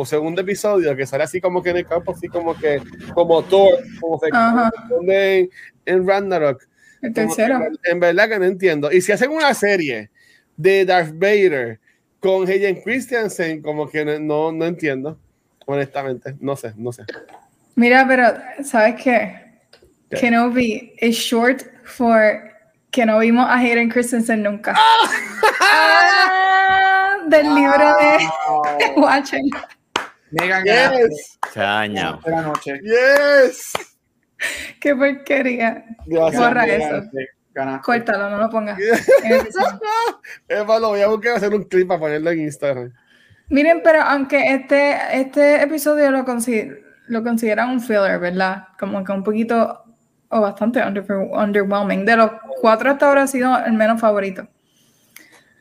o 0.00 0.04
segundo 0.06 0.40
episodio 0.42 0.94
que 0.96 1.06
sale 1.06 1.24
así 1.24 1.40
como 1.40 1.62
que 1.62 1.70
en 1.70 1.78
el 1.78 1.86
campo 1.86 2.12
así 2.12 2.28
como 2.28 2.56
que 2.56 2.80
como 3.14 3.42
Thor 3.42 3.78
como 4.00 4.18
se 4.18 4.28
en, 4.28 5.50
en 5.86 6.06
Ragnarok 6.06 6.62
El 7.02 7.12
Como 7.12 7.34
que 7.34 7.42
tercero. 7.42 7.60
en, 7.84 8.00
verdad 8.00 8.28
que 8.28 8.38
no 8.38 8.44
entiendo 8.44 8.92
y 8.92 9.00
si 9.00 9.12
hacen 9.12 9.30
una 9.30 9.52
serie 9.54 10.10
de 10.56 10.84
Darth 10.84 11.12
Vader 11.14 11.80
con 12.20 12.48
Hayden 12.48 12.80
Christensen 12.82 13.60
como 13.62 13.88
que 13.88 14.04
no, 14.20 14.52
no, 14.52 14.64
entiendo 14.66 15.18
honestamente 15.66 16.34
no 16.40 16.54
sé 16.56 16.72
no 16.76 16.92
sé 16.92 17.04
Mira, 17.74 18.04
pero 18.08 18.24
¿sabes 18.64 18.96
qué? 19.00 19.40
¿Qué? 20.10 20.16
Kenobi 20.16 20.94
es 20.96 21.14
short 21.14 21.62
for 21.84 22.42
que 22.90 23.06
no 23.06 23.20
vimos 23.20 23.46
a 23.48 23.54
Hayden 23.58 23.88
Christensen 23.88 24.42
nunca. 24.42 24.74
Ah, 25.60 27.18
del 27.28 27.54
libro 27.54 27.94
de 28.00 28.18
Wow. 28.46 28.62
Watcher. 29.04 29.40
Megan 30.30 30.64
yes 30.64 31.38
Se 31.52 31.60
ha 31.60 31.64
dañado. 31.74 32.20
Buenas 32.22 32.46
noches. 32.46 32.80
yes 32.82 33.72
Qué 34.80 34.94
porquería. 34.94 35.84
gracias 36.06 36.42
Borra 36.42 36.66
eso. 36.66 37.10
Ganaste. 37.54 37.84
Córtalo, 37.84 38.30
no 38.30 38.38
lo 38.38 38.50
pongas. 38.50 38.78
Eva, 40.48 40.78
lo 40.80 40.88
voy 40.90 41.00
a 41.00 41.08
buscar 41.08 41.36
hacer 41.36 41.52
un 41.54 41.64
clip 41.64 41.88
para 41.88 41.98
ponerlo 42.00 42.30
en 42.30 42.40
Instagram 42.40 42.92
Miren, 43.48 43.80
pero 43.82 44.02
aunque 44.02 44.52
este, 44.54 44.96
este 45.12 45.62
episodio 45.62 46.10
lo, 46.10 46.24
consi- 46.24 46.78
lo 47.08 47.22
consideran 47.24 47.70
un 47.70 47.80
filler, 47.80 48.20
¿verdad? 48.20 48.68
Como 48.78 49.02
que 49.02 49.10
un 49.12 49.24
poquito 49.24 49.82
o 50.28 50.40
bastante 50.42 50.80
under- 50.84 51.10
underwhelming. 51.10 52.04
De 52.04 52.14
los 52.16 52.30
cuatro 52.60 52.90
hasta 52.90 53.06
ahora 53.08 53.22
ha 53.22 53.26
sido 53.26 53.58
el 53.64 53.72
menos 53.72 54.00
favorito. 54.00 54.46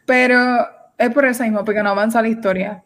Pero 0.05 0.67
es 0.97 1.09
por 1.11 1.25
eso 1.25 1.43
mismo, 1.43 1.63
porque 1.63 1.81
no 1.81 1.89
avanza 1.91 2.21
la 2.21 2.27
historia. 2.27 2.83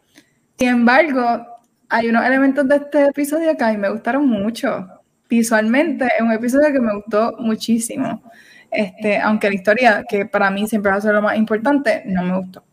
Sin 0.56 0.68
embargo, 0.68 1.46
hay 1.92 2.08
unos 2.08 2.24
elementos 2.24 2.66
de 2.66 2.76
este 2.76 3.04
episodio 3.04 3.54
que 3.54 3.64
a 3.64 3.68
mí 3.70 3.76
me 3.76 3.90
gustaron 3.90 4.26
mucho. 4.26 4.88
Visualmente 5.28 6.06
es 6.06 6.22
un 6.22 6.32
episodio 6.32 6.72
que 6.72 6.80
me 6.80 6.94
gustó 6.94 7.36
muchísimo. 7.38 8.22
Este, 8.70 9.18
aunque 9.18 9.50
la 9.50 9.54
historia, 9.54 10.04
que 10.08 10.24
para 10.24 10.50
mí 10.50 10.66
siempre 10.66 10.90
va 10.90 10.96
a 10.96 11.00
ser 11.02 11.12
lo 11.12 11.20
más 11.20 11.36
importante, 11.36 12.02
no 12.06 12.22
me 12.22 12.38
gustó. 12.38 12.64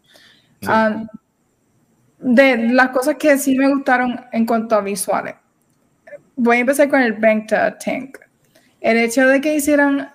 Sí. 0.62 0.68
Ah, 0.70 1.06
de 2.18 2.70
las 2.70 2.92
cosas 2.92 3.16
que 3.16 3.38
sí 3.38 3.58
me 3.58 3.68
gustaron 3.68 4.22
en 4.32 4.46
cuanto 4.46 4.76
a 4.76 4.82
visuales. 4.82 5.36
voy 6.38 6.56
a 6.56 6.60
empezar 6.62 6.88
con 6.88 7.02
el 7.02 7.12
Bangta 7.12 7.78
Tank. 7.78 8.20
El 8.80 8.96
hecho 9.00 9.28
de 9.28 9.42
que 9.42 9.54
hicieran 9.54 10.14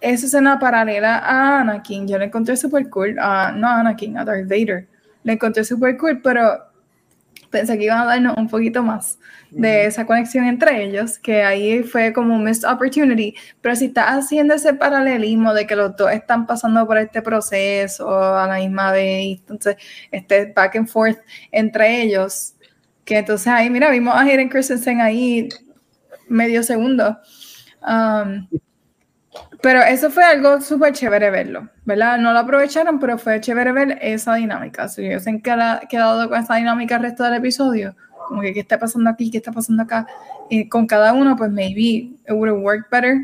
esa 0.00 0.26
escena 0.26 0.60
paralela 0.60 1.18
a 1.18 1.62
Anakin, 1.62 2.06
yo 2.06 2.16
la 2.16 2.26
encontré 2.26 2.56
súper 2.56 2.88
cool. 2.90 3.16
Uh, 3.18 3.56
no 3.56 3.66
a 3.66 3.80
Anakin, 3.80 4.18
a 4.18 4.24
Darth 4.24 4.48
Vader. 4.48 4.86
La 5.24 5.32
encontré 5.32 5.64
súper 5.64 5.96
cool, 5.96 6.20
pero 6.22 6.73
pensé 7.54 7.78
que 7.78 7.84
iban 7.84 8.00
a 8.00 8.04
darnos 8.04 8.36
un 8.36 8.48
poquito 8.48 8.82
más 8.82 9.18
de 9.50 9.86
esa 9.86 10.04
conexión 10.04 10.44
entre 10.46 10.84
ellos, 10.84 11.20
que 11.20 11.44
ahí 11.44 11.84
fue 11.84 12.12
como 12.12 12.34
un 12.34 12.42
missed 12.42 12.68
opportunity, 12.68 13.36
pero 13.60 13.76
si 13.76 13.84
estás 13.86 14.06
haciendo 14.10 14.54
ese 14.54 14.74
paralelismo 14.74 15.54
de 15.54 15.64
que 15.64 15.76
los 15.76 15.96
dos 15.96 16.10
están 16.10 16.46
pasando 16.46 16.84
por 16.84 16.98
este 16.98 17.22
proceso 17.22 18.08
a 18.36 18.48
la 18.48 18.56
misma 18.56 18.90
vez, 18.90 19.38
entonces 19.38 19.76
este 20.10 20.46
back 20.46 20.74
and 20.74 20.88
forth 20.88 21.18
entre 21.52 22.02
ellos, 22.02 22.54
que 23.04 23.18
entonces 23.18 23.46
ahí, 23.46 23.70
mira, 23.70 23.88
vimos 23.90 24.14
a 24.14 24.22
Hayden 24.22 24.48
Christensen 24.48 25.00
ahí 25.00 25.48
medio 26.28 26.64
segundo. 26.64 27.16
Um, 27.86 28.48
pero 29.64 29.80
eso 29.80 30.10
fue 30.10 30.22
algo 30.22 30.60
súper 30.60 30.92
chévere 30.92 31.30
verlo, 31.30 31.70
¿verdad? 31.86 32.18
No 32.18 32.34
lo 32.34 32.40
aprovecharon, 32.40 32.98
pero 33.00 33.16
fue 33.16 33.40
chévere 33.40 33.72
ver 33.72 33.98
esa 34.02 34.34
dinámica. 34.34 34.88
Si 34.88 35.08
ha 35.10 35.80
quedado 35.88 36.28
con 36.28 36.38
esa 36.38 36.56
dinámica 36.56 36.96
el 36.96 37.02
resto 37.02 37.24
del 37.24 37.36
episodio, 37.36 37.96
como 38.28 38.42
que 38.42 38.52
qué 38.52 38.60
está 38.60 38.78
pasando 38.78 39.08
aquí, 39.08 39.30
qué 39.30 39.38
está 39.38 39.52
pasando 39.52 39.82
acá, 39.82 40.06
y 40.50 40.68
con 40.68 40.86
cada 40.86 41.14
uno, 41.14 41.34
pues 41.34 41.50
maybe 41.50 42.12
it 42.28 42.32
would 42.32 42.50
have 42.50 42.60
worked 42.60 42.90
better. 42.90 43.16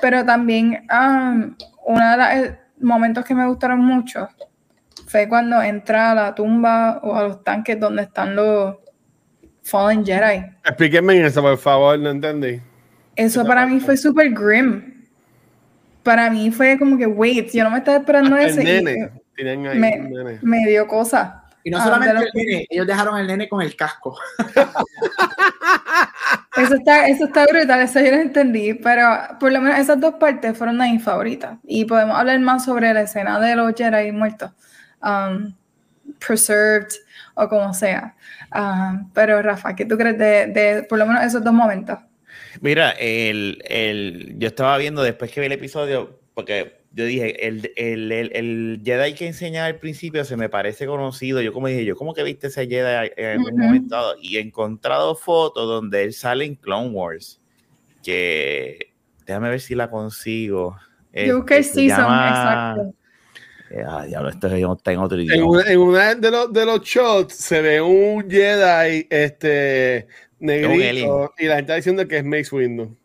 Pero 0.00 0.24
también 0.24 0.86
um, 0.88 1.56
uno 1.84 2.10
de 2.12 2.16
los 2.16 2.28
eh, 2.28 2.58
momentos 2.80 3.24
que 3.24 3.34
me 3.34 3.44
gustaron 3.44 3.80
mucho 3.80 4.28
fue 5.08 5.28
cuando 5.28 5.60
entra 5.60 6.12
a 6.12 6.14
la 6.14 6.34
tumba 6.36 7.00
o 7.02 7.16
a 7.16 7.24
los 7.24 7.42
tanques 7.42 7.80
donde 7.80 8.02
están 8.02 8.36
los 8.36 8.76
Fallen 9.64 10.06
Jedi. 10.06 10.46
Explíquenme 10.64 11.26
eso, 11.26 11.42
por 11.42 11.58
favor, 11.58 11.98
no 11.98 12.10
entendí. 12.10 12.60
Eso 13.16 13.44
para 13.44 13.66
mí 13.66 13.80
fue 13.80 13.96
súper 13.96 14.30
grim 14.30 14.95
para 16.06 16.30
mí 16.30 16.52
fue 16.52 16.78
como 16.78 16.96
que, 16.96 17.04
wait, 17.04 17.50
yo 17.50 17.64
no 17.64 17.70
me 17.72 17.78
estaba 17.78 17.98
esperando 17.98 18.36
ese. 18.36 18.62
Nene. 18.62 19.10
ahí 19.36 19.56
me, 19.56 19.98
nene. 19.98 20.38
me, 20.40 20.64
dio 20.64 20.86
cosa. 20.86 21.42
Y 21.64 21.70
no 21.70 21.82
solamente 21.82 22.14
el 22.14 22.30
nene, 22.32 22.64
ellos 22.70 22.86
dejaron 22.86 23.16
al 23.16 23.26
nene 23.26 23.48
con 23.48 23.60
el 23.60 23.74
casco. 23.74 24.16
eso, 26.56 26.76
está, 26.76 27.08
eso 27.08 27.24
está 27.24 27.44
brutal, 27.46 27.80
eso 27.80 27.98
yo 27.98 28.12
lo 28.12 28.18
entendí, 28.18 28.74
pero 28.74 29.04
por 29.40 29.50
lo 29.50 29.60
menos 29.60 29.80
esas 29.80 30.00
dos 30.00 30.14
partes 30.14 30.56
fueron 30.56 30.78
de 30.78 30.92
mis 30.92 31.02
favoritas. 31.02 31.58
Y 31.64 31.86
podemos 31.86 32.16
hablar 32.16 32.38
más 32.38 32.64
sobre 32.64 32.94
la 32.94 33.00
escena 33.00 33.40
de 33.40 33.56
los 33.56 33.74
Jedi 33.74 34.12
muertos, 34.12 34.52
um, 35.02 35.52
preserved 36.24 36.86
o 37.34 37.48
como 37.48 37.74
sea. 37.74 38.14
Um, 38.54 39.10
pero 39.12 39.42
Rafa, 39.42 39.74
¿qué 39.74 39.84
tú 39.84 39.98
crees 39.98 40.16
de, 40.16 40.46
de 40.46 40.86
por 40.88 41.00
lo 41.00 41.06
menos 41.06 41.24
esos 41.24 41.42
dos 41.42 41.52
momentos? 41.52 41.98
Mira, 42.60 42.90
el, 42.90 43.62
el, 43.66 44.34
yo 44.38 44.48
estaba 44.48 44.78
viendo 44.78 45.02
después 45.02 45.30
que 45.30 45.40
vi 45.40 45.46
el 45.46 45.52
episodio, 45.52 46.20
porque 46.34 46.80
yo 46.92 47.04
dije, 47.04 47.46
el, 47.46 47.72
el, 47.76 48.10
el, 48.12 48.80
Jedi 48.82 49.14
que 49.14 49.26
enseñaba 49.26 49.66
al 49.66 49.78
principio 49.78 50.24
se 50.24 50.36
me 50.36 50.48
parece 50.48 50.86
conocido. 50.86 51.42
Yo 51.42 51.52
como 51.52 51.66
dije, 51.68 51.84
yo 51.84 51.94
como 51.94 52.14
que 52.14 52.22
viste 52.22 52.46
ese 52.46 52.66
Jedi 52.66 53.10
en 53.16 53.38
algún 53.38 53.58
momento 53.58 54.14
y 54.20 54.38
he 54.38 54.40
encontrado 54.40 55.14
fotos 55.14 55.68
donde 55.68 56.04
él 56.04 56.14
sale 56.14 56.46
en 56.46 56.54
Clone 56.54 56.88
Wars, 56.88 57.40
que 58.02 58.94
déjame 59.26 59.50
ver 59.50 59.60
si 59.60 59.74
la 59.74 59.90
consigo. 59.90 60.76
Yo 61.12 61.44
que 61.44 61.62
sí, 61.62 61.90
son 61.90 62.04
exacto. 62.04 62.94
Eh, 63.70 63.82
ah, 63.86 64.04
diablo, 64.06 64.28
esto 64.28 64.46
está 64.46 64.92
en 64.92 64.98
otro 64.98 65.20
idioma. 65.20 65.62
En, 65.66 65.78
una 65.78 66.14
de 66.14 66.30
los, 66.30 66.52
de 66.52 66.64
los 66.64 66.80
shots 66.82 67.34
se 67.34 67.60
ve 67.60 67.80
un 67.80 68.30
Jedi 68.30 69.06
este, 69.10 70.06
negrito 70.38 71.32
y 71.38 71.46
la 71.46 71.56
gente 71.56 71.72
está 71.72 71.74
diciendo 71.76 72.06
que 72.06 72.18
es 72.18 72.24
Mace 72.24 72.54
Windu. 72.54 72.96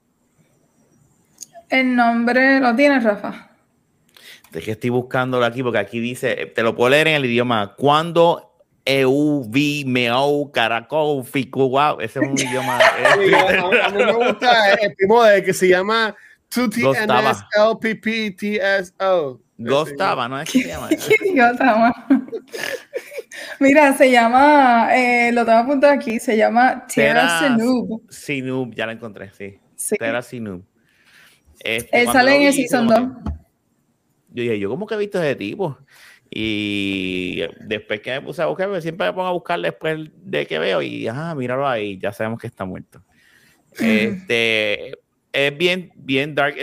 El 1.70 1.96
nombre 1.96 2.60
lo 2.60 2.76
tiene 2.76 3.00
Rafa. 3.00 3.50
Es 4.54 4.66
que 4.66 4.72
estoy 4.72 4.90
buscándolo 4.90 5.46
aquí 5.46 5.64
porque 5.64 5.80
aquí 5.80 6.00
dice, 6.00 6.52
te 6.54 6.64
lo 6.64 6.76
puedo 6.76 6.90
leer 6.90 7.08
en 7.08 7.16
el 7.16 7.26
idioma. 7.26 7.74
Cuando 7.78 8.52
EU, 8.84 9.46
V, 9.48 9.84
Meo, 9.86 10.52
Caracol, 10.54 11.24
Ficu, 11.24 11.70
wow, 11.70 12.00
ese 12.02 12.20
es 12.20 12.28
un 12.28 12.38
idioma. 12.38 12.78
a, 12.78 13.18
mí 13.18 14.04
me 14.04 14.12
gusta 14.12 14.74
el 14.74 14.94
primo 14.96 15.24
de 15.24 15.44
que 15.44 15.54
se 15.54 15.70
llama 15.70 16.16
2TNS 16.54 17.46
LPP 17.56 18.38
Gostava, 19.58 20.28
¿no 20.28 20.42
es 20.42 20.52
que 20.52 20.64
se 20.64 20.68
llama? 20.68 20.90
Mira, 23.60 23.94
se 23.94 24.12
llama, 24.12 24.90
eh, 24.96 25.32
lo 25.32 25.46
tengo 25.46 25.60
apuntado 25.60 25.94
aquí, 25.94 26.20
se 26.20 26.36
llama 26.38 26.86
Tierra 26.88 27.40
Sinub. 27.40 28.04
Sinub, 28.10 28.74
ya 28.76 28.86
la 28.86 28.94
encontré, 28.94 29.32
sí. 29.34 29.60
sí. 29.76 29.96
Tierra 29.98 30.22
Sinub. 30.22 30.64
Este, 31.60 32.02
Él 32.02 32.08
sale 32.08 32.36
en 32.36 32.42
el 32.44 32.54
Season 32.54 32.88
2. 32.88 33.00
Yo 34.34 34.44
dije, 34.44 34.60
yo 34.60 34.70
como 34.70 34.88
que 34.88 34.96
he 34.96 34.98
visto 34.98 35.22
ese 35.22 35.36
tipo. 35.36 35.78
Y 36.34 37.42
después 37.60 38.00
que 38.00 38.12
me 38.12 38.22
puse 38.22 38.42
a 38.42 38.46
buscar, 38.46 38.70
pues 38.70 38.84
siempre 38.84 39.08
me 39.08 39.14
pongo 39.14 39.28
a 39.28 39.34
buscar 39.34 39.60
después 39.60 40.10
de 40.16 40.48
que 40.48 40.60
veo 40.60 40.82
y, 40.82 41.06
ah, 41.08 41.36
míralo 41.36 41.68
ahí, 41.68 42.00
ya 42.00 42.14
sabemos 42.14 42.40
que 42.40 42.48
está 42.48 42.64
muerto. 42.64 43.04
este, 43.78 44.94
es 45.34 45.58
bien, 45.58 45.92
bien 45.96 46.34
dark, 46.34 46.56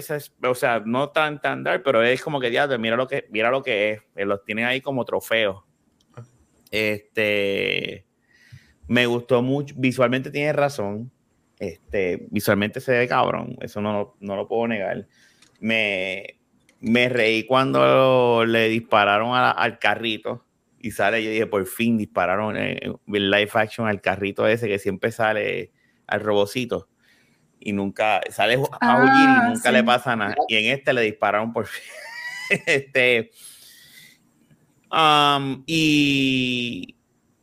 o 0.43 0.55
sea, 0.55 0.83
no 0.85 1.11
tan, 1.11 1.41
tan 1.41 1.63
dark, 1.65 1.83
pero 1.85 2.03
es 2.03 2.23
como 2.23 2.41
que, 2.41 2.51
ya, 2.51 2.67
mira 2.79 2.97
lo 2.97 3.07
que, 3.07 3.27
mira 3.31 3.51
lo 3.51 3.63
que 3.63 3.91
es, 3.93 4.03
eh, 4.17 4.25
los 4.25 4.43
tienen 4.45 4.65
ahí 4.65 4.81
como 4.81 5.05
trofeos. 5.05 5.63
Este, 6.71 8.07
me 8.87 9.07
gustó 9.07 9.43
mucho, 9.43 9.75
visualmente 9.79 10.31
tiene 10.31 10.53
razón, 10.53 11.11
este, 11.59 12.27
visualmente 12.31 12.81
se 12.81 12.93
ve 12.93 13.09
cabrón, 13.09 13.57
eso 13.61 13.81
no, 13.81 14.17
no 14.21 14.37
lo 14.37 14.49
puedo 14.49 14.69
negar. 14.69 15.07
Me, 15.61 16.39
me 16.81 17.09
reí 17.09 17.45
cuando 17.45 18.45
le 18.47 18.69
dispararon 18.69 19.35
al 19.35 19.79
carrito 19.79 20.45
y 20.81 20.93
sale, 20.93 21.23
yo 21.25 21.31
dije, 21.31 21.47
por 21.47 21.67
fin 21.67 21.99
dispararon 21.99 22.57
en, 22.57 22.99
live 23.07 23.51
action 23.55 23.89
al 23.89 24.01
carrito 24.01 24.47
ese 24.47 24.69
que 24.69 24.79
siempre 24.79 25.11
sale 25.11 25.73
al 26.07 26.21
robocito 26.21 26.89
y 27.59 27.73
nunca 27.73 28.21
sale 28.31 28.55
a 28.55 28.79
ah, 28.81 29.49
y 29.49 29.53
nunca 29.53 29.73
le 29.73 29.83
pasa 29.83 30.15
nada. 30.15 30.37
Y 30.49 30.57
en 30.57 30.73
este 30.73 30.93
le 30.93 31.03
dispararon 31.03 31.53
por 31.53 31.67
fin. 31.67 31.83
este, 32.67 33.31
um, 34.91 35.63
y 35.67 36.95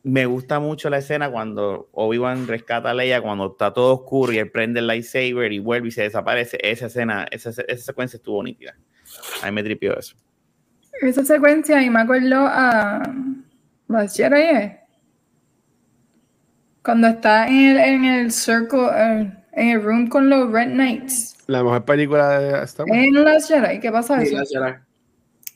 me 0.04 0.28
gusta 0.28 0.60
mucho 0.60 0.90
la 0.90 1.00
escena 1.00 1.32
cuando 1.32 1.90
Obi-Wan 1.92 2.48
rescata 2.48 2.92
a 2.92 2.94
Leia, 2.94 3.22
cuando 3.22 3.48
está 3.48 3.74
todo 3.74 3.96
oscuro 3.96 4.32
y 4.32 4.38
él 4.38 4.52
prende 4.52 4.80
el 4.80 4.88
lightsaber 4.88 5.52
y 5.52 5.60
vuelve 5.60 5.88
y 5.88 5.92
se 5.92 6.04
desaparece. 6.04 6.58
Esa 6.62 6.86
escena, 6.86 7.26
esa, 7.32 7.50
esa 7.50 7.86
secuencia 7.86 8.18
estuvo 8.18 8.44
nítida. 8.44 8.76
A 9.42 9.48
mí 9.48 9.52
me 9.52 9.64
tripió 9.64 9.98
eso. 9.98 10.16
Esa 11.02 11.26
secuencia, 11.26 11.82
y 11.82 11.90
me 11.90 12.02
acuerdo 12.02 12.46
a 12.48 13.02
las 13.88 14.16
Jedi, 14.16 14.78
cuando 16.84 17.08
está 17.08 17.48
en 17.48 17.56
el, 17.56 17.78
en 17.78 18.06
el 18.06 18.32
circle, 18.32 18.88
en 19.54 19.70
el 19.70 19.82
room 19.82 20.08
con 20.08 20.30
los 20.30 20.52
Red 20.52 20.72
Knights. 20.72 21.36
La 21.48 21.64
mejor 21.64 21.84
película 21.84 22.40
de 22.40 22.64
Star 22.66 22.86
Wars. 22.88 23.04
En 23.04 23.24
las 23.24 23.48
Jedi, 23.48 23.80
¿qué 23.80 23.92
pasa 23.92 24.22
eso? 24.22 24.38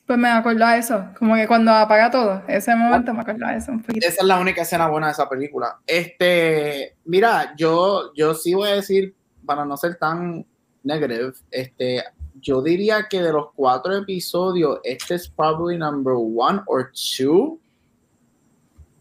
Pues 0.10 0.18
me 0.18 0.27
acuerdo 0.27 0.65
a 0.65 0.76
eso, 0.76 1.06
como 1.19 1.36
que 1.36 1.45
cuando 1.45 1.72
apaga 1.72 2.10
todo, 2.10 2.41
ese 2.48 2.76
momento 2.76 3.14
me 3.14 3.22
acuerdo 3.22 3.45
a 3.45 3.56
eso 3.56 3.72
un. 3.72 3.86
Esa 3.94 4.22
es 4.22 4.23
la 4.23 4.40
única 4.40 4.64
escena 4.64 4.88
buena 4.88 5.06
de 5.06 5.14
esa 5.14 5.30
película. 5.30 5.77
Este, 5.86 6.98
mira, 7.06 7.53
yo, 7.56 8.11
yo 8.15 8.34
sí 8.34 8.56
voy 8.56 8.69
a 8.69 8.76
decir, 8.77 9.14
para 9.45 9.65
no 9.65 9.77
ser 9.77 9.98
tan 9.98 10.44
negative, 10.81 11.34
este, 11.52 12.03
yo 12.41 12.64
diría 12.64 13.06
que 13.07 13.22
de 13.22 13.31
los 13.31 13.52
cuatro 13.53 13.95
episodios, 13.95 14.80
este 14.84 15.14
es 15.14 15.30
probably 15.30 15.77
number 15.77 16.15
one 16.15 16.60
or 16.65 16.91
two 16.91 17.60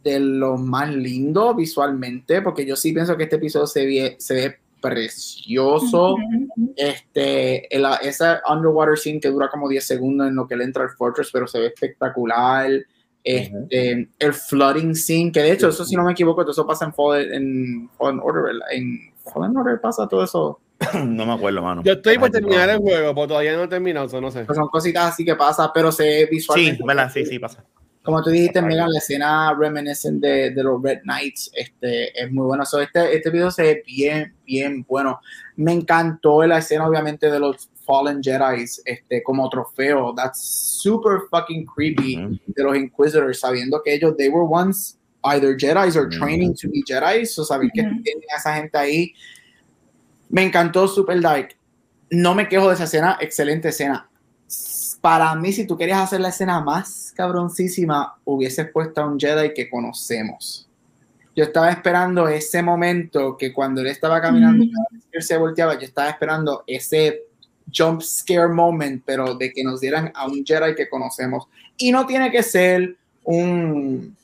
de 0.04 0.20
los 0.20 0.60
más 0.60 0.94
lindos 0.94 1.56
visualmente, 1.56 2.42
porque 2.42 2.66
yo 2.66 2.76
sí 2.76 2.92
pienso 2.92 3.16
que 3.16 3.22
este 3.22 3.36
episodio 3.36 3.66
se 3.66 3.86
ve, 3.86 4.16
se 4.18 4.34
ve 4.34 4.58
precioso. 4.80 6.16
Este, 6.76 7.68
esa 8.02 8.42
underwater 8.48 8.96
scene 8.96 9.20
que 9.20 9.28
dura 9.28 9.48
como 9.48 9.68
10 9.68 9.86
segundos 9.86 10.28
en 10.28 10.34
lo 10.34 10.46
que 10.46 10.54
él 10.54 10.62
entra 10.62 10.84
al 10.84 10.90
fortress, 10.90 11.30
pero 11.32 11.46
se 11.46 11.60
ve 11.60 11.66
espectacular. 11.66 12.70
Este, 13.22 14.08
El 14.18 14.32
flooding 14.32 14.94
scene, 14.94 15.32
que 15.32 15.42
de 15.42 15.52
hecho, 15.52 15.68
eso 15.68 15.84
si 15.84 15.96
no 15.96 16.04
me 16.04 16.12
equivoco, 16.12 16.42
todo 16.42 16.52
eso 16.52 16.66
pasa 16.66 16.86
en 16.86 16.94
Fallen, 16.94 17.90
Order, 17.98 18.54
En 18.70 19.12
Fallen 19.32 19.56
Order 19.56 19.80
pasa 19.80 20.08
todo 20.08 20.24
eso. 20.24 20.60
no 21.04 21.26
me 21.26 21.32
acuerdo, 21.32 21.60
mano. 21.60 21.82
Yo 21.82 21.94
estoy 21.94 22.18
por 22.18 22.30
terminar 22.30 22.70
el 22.70 22.78
juego, 22.78 23.14
pero 23.14 23.28
todavía 23.28 23.56
no 23.56 23.64
he 23.64 23.68
terminado, 23.68 24.20
no 24.20 24.30
sé. 24.30 24.44
Pues 24.44 24.56
son 24.56 24.68
cositas 24.68 25.12
así 25.12 25.24
que 25.24 25.34
pasa, 25.34 25.70
pero 25.74 25.90
se 25.92 26.04
ve 26.04 26.28
visualmente. 26.30 26.76
Sí, 26.78 26.86
¿verdad? 26.86 27.10
Sí, 27.12 27.26
sí, 27.26 27.38
pasa 27.38 27.64
como 28.08 28.22
tú 28.22 28.30
dijiste, 28.30 28.62
Megan, 28.62 28.90
la 28.90 29.00
escena 29.00 29.52
reminiscent 29.52 30.18
de, 30.22 30.50
de, 30.52 30.62
los 30.62 30.82
Red 30.82 31.02
Knights 31.02 31.50
este, 31.52 32.18
es 32.18 32.32
muy 32.32 32.46
buena. 32.46 32.64
So, 32.64 32.80
este, 32.80 33.14
este 33.14 33.28
video 33.28 33.50
se 33.50 33.62
ve 33.62 33.82
bien, 33.86 34.34
bien 34.46 34.82
bueno. 34.88 35.20
Me 35.56 35.74
encantó 35.74 36.42
la 36.46 36.56
escena, 36.56 36.88
obviamente, 36.88 37.30
de 37.30 37.38
los 37.38 37.68
Fallen 37.84 38.22
Jedi 38.22 38.64
este, 38.86 39.22
como 39.22 39.46
trofeo. 39.50 40.14
That's 40.14 40.40
super 40.40 41.18
fucking 41.30 41.66
creepy 41.66 42.40
de 42.46 42.64
los 42.64 42.74
Inquisitors, 42.78 43.40
sabiendo 43.40 43.82
que 43.84 43.92
ellos, 43.92 44.16
they 44.16 44.30
were 44.30 44.46
once 44.48 44.96
either 45.24 45.54
Jedi 45.54 45.94
or 45.94 46.08
training 46.08 46.54
to 46.54 46.70
be 46.70 46.82
Jedi. 46.88 47.26
So, 47.26 47.44
saber 47.44 47.68
que 47.74 47.82
tienen 47.82 48.24
a 48.34 48.38
esa 48.38 48.54
gente 48.54 48.78
ahí 48.78 49.12
Me 50.30 50.44
encantó 50.44 50.88
Super 50.88 51.20
Dark. 51.20 51.50
No 52.08 52.34
me 52.34 52.48
quejo 52.48 52.68
de 52.68 52.74
esa 52.74 52.84
escena, 52.84 53.18
excelente 53.20 53.68
escena. 53.68 54.07
Para 55.00 55.34
mí, 55.34 55.52
si 55.52 55.66
tú 55.66 55.76
querías 55.76 56.00
hacer 56.00 56.20
la 56.20 56.30
escena 56.30 56.60
más 56.60 57.12
cabroncísima, 57.16 58.16
hubieses 58.24 58.70
puesto 58.72 59.00
a 59.00 59.06
un 59.06 59.18
Jedi 59.18 59.54
que 59.54 59.70
conocemos. 59.70 60.68
Yo 61.36 61.44
estaba 61.44 61.70
esperando 61.70 62.26
ese 62.26 62.62
momento 62.62 63.36
que 63.36 63.52
cuando 63.52 63.80
él 63.80 63.86
estaba 63.86 64.20
caminando, 64.20 64.64
Mm. 64.64 64.98
él 65.12 65.22
se 65.22 65.36
volteaba, 65.36 65.74
yo 65.78 65.86
estaba 65.86 66.10
esperando 66.10 66.64
ese 66.66 67.22
jump 67.72 68.02
scare 68.02 68.48
moment, 68.48 69.02
pero 69.06 69.34
de 69.34 69.52
que 69.52 69.62
nos 69.62 69.80
dieran 69.80 70.10
a 70.14 70.26
un 70.26 70.44
Jedi 70.44 70.74
que 70.74 70.88
conocemos. 70.88 71.46
Y 71.76 71.92
no 71.92 72.06
tiene 72.06 72.30
que 72.32 72.42
ser 72.42 72.96
un, 73.22 74.16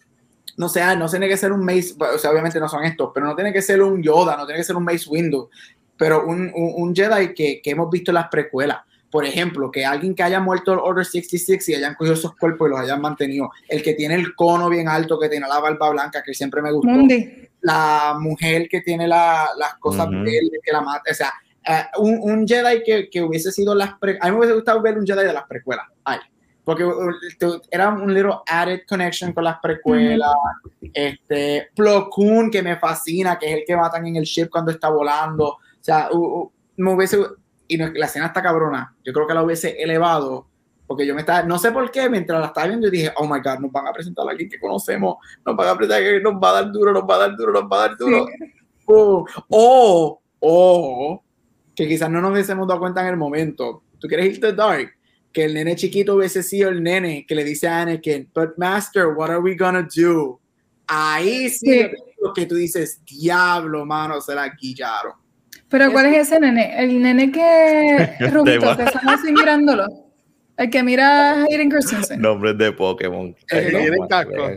no 0.56 0.68
sé, 0.68 0.96
no 0.96 1.08
tiene 1.08 1.28
que 1.28 1.36
ser 1.36 1.52
un 1.52 1.64
Mace, 1.64 1.94
o 1.98 2.18
sea, 2.18 2.30
obviamente 2.30 2.58
no 2.58 2.68
son 2.68 2.84
estos, 2.84 3.10
pero 3.14 3.26
no 3.26 3.34
tiene 3.36 3.52
que 3.52 3.62
ser 3.62 3.82
un 3.82 4.02
Yoda, 4.02 4.36
no 4.36 4.46
tiene 4.46 4.58
que 4.60 4.64
ser 4.64 4.76
un 4.76 4.84
Mace 4.84 5.08
Windu, 5.08 5.48
pero 5.96 6.26
un, 6.26 6.50
un, 6.54 6.72
un 6.76 6.94
Jedi 6.96 7.34
que, 7.34 7.60
que, 7.62 7.70
hemos 7.70 7.90
visto 7.90 8.10
en 8.10 8.16
las 8.16 8.28
precuelas. 8.28 8.78
Por 9.14 9.24
ejemplo, 9.24 9.70
que 9.70 9.86
alguien 9.86 10.12
que 10.12 10.24
haya 10.24 10.40
muerto 10.40 10.72
el 10.72 10.80
Order 10.80 11.04
66 11.04 11.68
y 11.68 11.74
hayan 11.76 11.94
cogido 11.94 12.14
esos 12.14 12.34
cuerpos 12.34 12.66
y 12.66 12.70
los 12.72 12.80
hayan 12.80 13.00
mantenido. 13.00 13.48
El 13.68 13.80
que 13.80 13.94
tiene 13.94 14.16
el 14.16 14.34
cono 14.34 14.68
bien 14.68 14.88
alto, 14.88 15.20
que 15.20 15.28
tiene 15.28 15.46
la 15.46 15.60
barba 15.60 15.90
blanca, 15.90 16.20
que 16.20 16.34
siempre 16.34 16.60
me 16.60 16.72
gustó. 16.72 16.90
Mundi. 16.90 17.48
La 17.60 18.16
mujer 18.18 18.66
que 18.68 18.80
tiene 18.80 19.06
la, 19.06 19.50
las 19.56 19.74
cosas 19.74 20.10
verdes, 20.10 20.58
que 20.60 20.72
la 20.72 20.80
mata. 20.80 21.12
O 21.12 21.14
sea, 21.14 21.32
eh, 21.64 21.84
un, 21.98 22.18
un 22.22 22.44
Jedi 22.44 22.82
que, 22.82 23.08
que 23.08 23.22
hubiese 23.22 23.52
sido 23.52 23.72
las 23.72 23.96
pre 24.00 24.18
A 24.20 24.24
mí 24.24 24.32
me 24.32 24.38
hubiese 24.38 24.54
gustado 24.54 24.82
ver 24.82 24.98
un 24.98 25.06
Jedi 25.06 25.24
de 25.24 25.32
las 25.32 25.46
precuelas. 25.46 25.86
Ay, 26.02 26.18
porque 26.64 26.84
uh, 26.84 27.60
era 27.70 27.90
un 27.90 28.12
little 28.12 28.38
added 28.48 28.80
connection 28.88 29.32
con 29.32 29.44
las 29.44 29.60
precuelas. 29.60 30.34
Este, 30.92 31.68
Plo 31.76 32.10
Koon, 32.10 32.50
que 32.50 32.64
me 32.64 32.80
fascina, 32.80 33.38
que 33.38 33.46
es 33.46 33.58
el 33.58 33.64
que 33.64 33.76
matan 33.76 34.08
en 34.08 34.16
el 34.16 34.24
ship 34.24 34.48
cuando 34.50 34.72
está 34.72 34.88
volando. 34.88 35.50
O 35.50 35.58
sea, 35.80 36.08
uh, 36.10 36.16
uh, 36.16 36.52
me 36.78 36.94
hubiese. 36.94 37.18
Y 37.68 37.76
no- 37.78 37.90
la 37.94 38.06
escena 38.06 38.26
está 38.26 38.42
cabrona. 38.42 38.94
Yo 39.04 39.12
creo 39.12 39.26
que 39.26 39.34
la 39.34 39.42
hubiese 39.42 39.80
elevado. 39.82 40.46
Porque 40.86 41.06
yo 41.06 41.14
me 41.14 41.20
estaba, 41.22 41.42
no 41.44 41.58
sé 41.58 41.72
por 41.72 41.90
qué, 41.90 42.10
mientras 42.10 42.38
la 42.40 42.48
estaba 42.48 42.66
viendo, 42.66 42.86
yo 42.86 42.90
dije, 42.90 43.10
oh 43.16 43.26
my 43.26 43.40
god, 43.40 43.58
nos 43.58 43.72
van 43.72 43.88
a 43.88 43.92
presentar 43.92 44.26
a 44.28 44.30
alguien 44.32 44.50
que 44.50 44.60
conocemos, 44.60 45.16
nos 45.44 45.56
van 45.56 45.68
a 45.68 45.76
presentar 45.76 45.94
a 45.94 45.98
alguien 46.04 46.22
que 46.22 46.30
nos 46.30 46.34
va 46.34 46.50
a 46.50 46.52
dar 46.62 46.70
duro, 46.72 46.92
nos 46.92 47.04
va 47.04 47.14
a 47.14 47.18
dar 47.20 47.36
duro, 47.36 47.52
nos 47.52 47.62
va 47.64 47.76
a 47.84 47.88
dar 47.88 47.96
duro. 47.96 48.26
Oh, 48.84 49.24
o, 49.48 50.20
o, 50.40 51.22
que 51.74 51.88
quizás 51.88 52.10
no 52.10 52.20
nos 52.20 52.32
hubiésemos 52.32 52.68
dado 52.68 52.80
cuenta 52.80 53.00
en 53.00 53.06
el 53.08 53.16
momento. 53.16 53.82
Tú 53.98 54.06
quieres 54.08 54.26
irte 54.26 54.52
dark, 54.52 54.90
que 55.32 55.44
el 55.46 55.54
nene 55.54 55.74
chiquito 55.74 56.16
hubiese 56.16 56.42
sido 56.42 56.68
el 56.68 56.82
nene 56.82 57.24
que 57.26 57.34
le 57.34 57.44
dice 57.44 57.66
a 57.66 57.80
Anakin, 57.80 58.30
but 58.34 58.50
master, 58.58 59.06
what 59.08 59.30
are 59.30 59.40
we 59.40 59.56
gonna 59.56 59.88
do? 59.96 60.38
Ahí 60.86 61.48
sí, 61.48 61.66
Sí. 61.66 61.90
lo 62.22 62.34
que 62.34 62.44
tú 62.44 62.56
dices, 62.56 63.00
diablo, 63.06 63.86
mano, 63.86 64.20
se 64.20 64.34
la 64.34 64.50
guillaron. 64.50 65.14
Pero 65.76 65.90
¿cuál 65.90 66.06
es 66.06 66.28
ese 66.28 66.38
nene? 66.38 66.72
El 66.80 67.02
nene 67.02 67.32
que 67.32 68.10
rubito, 68.30 68.64
va. 68.66 68.76
que 68.76 68.84
estamos 68.84 69.14
así 69.14 69.32
mirándolo. 69.32 69.86
El 70.56 70.70
que 70.70 70.84
mira 70.84 71.32
a 71.32 71.44
Hayden 71.46 71.68
Christensen. 71.68 72.20
Nombres 72.20 72.56
de 72.56 72.70
Pokémon. 72.70 73.34
El 73.48 73.66
que 73.66 73.72
No, 73.72 73.78
tiene 73.80 73.96
no, 73.96 74.06
casco. 74.08 74.30
no. 74.36 74.48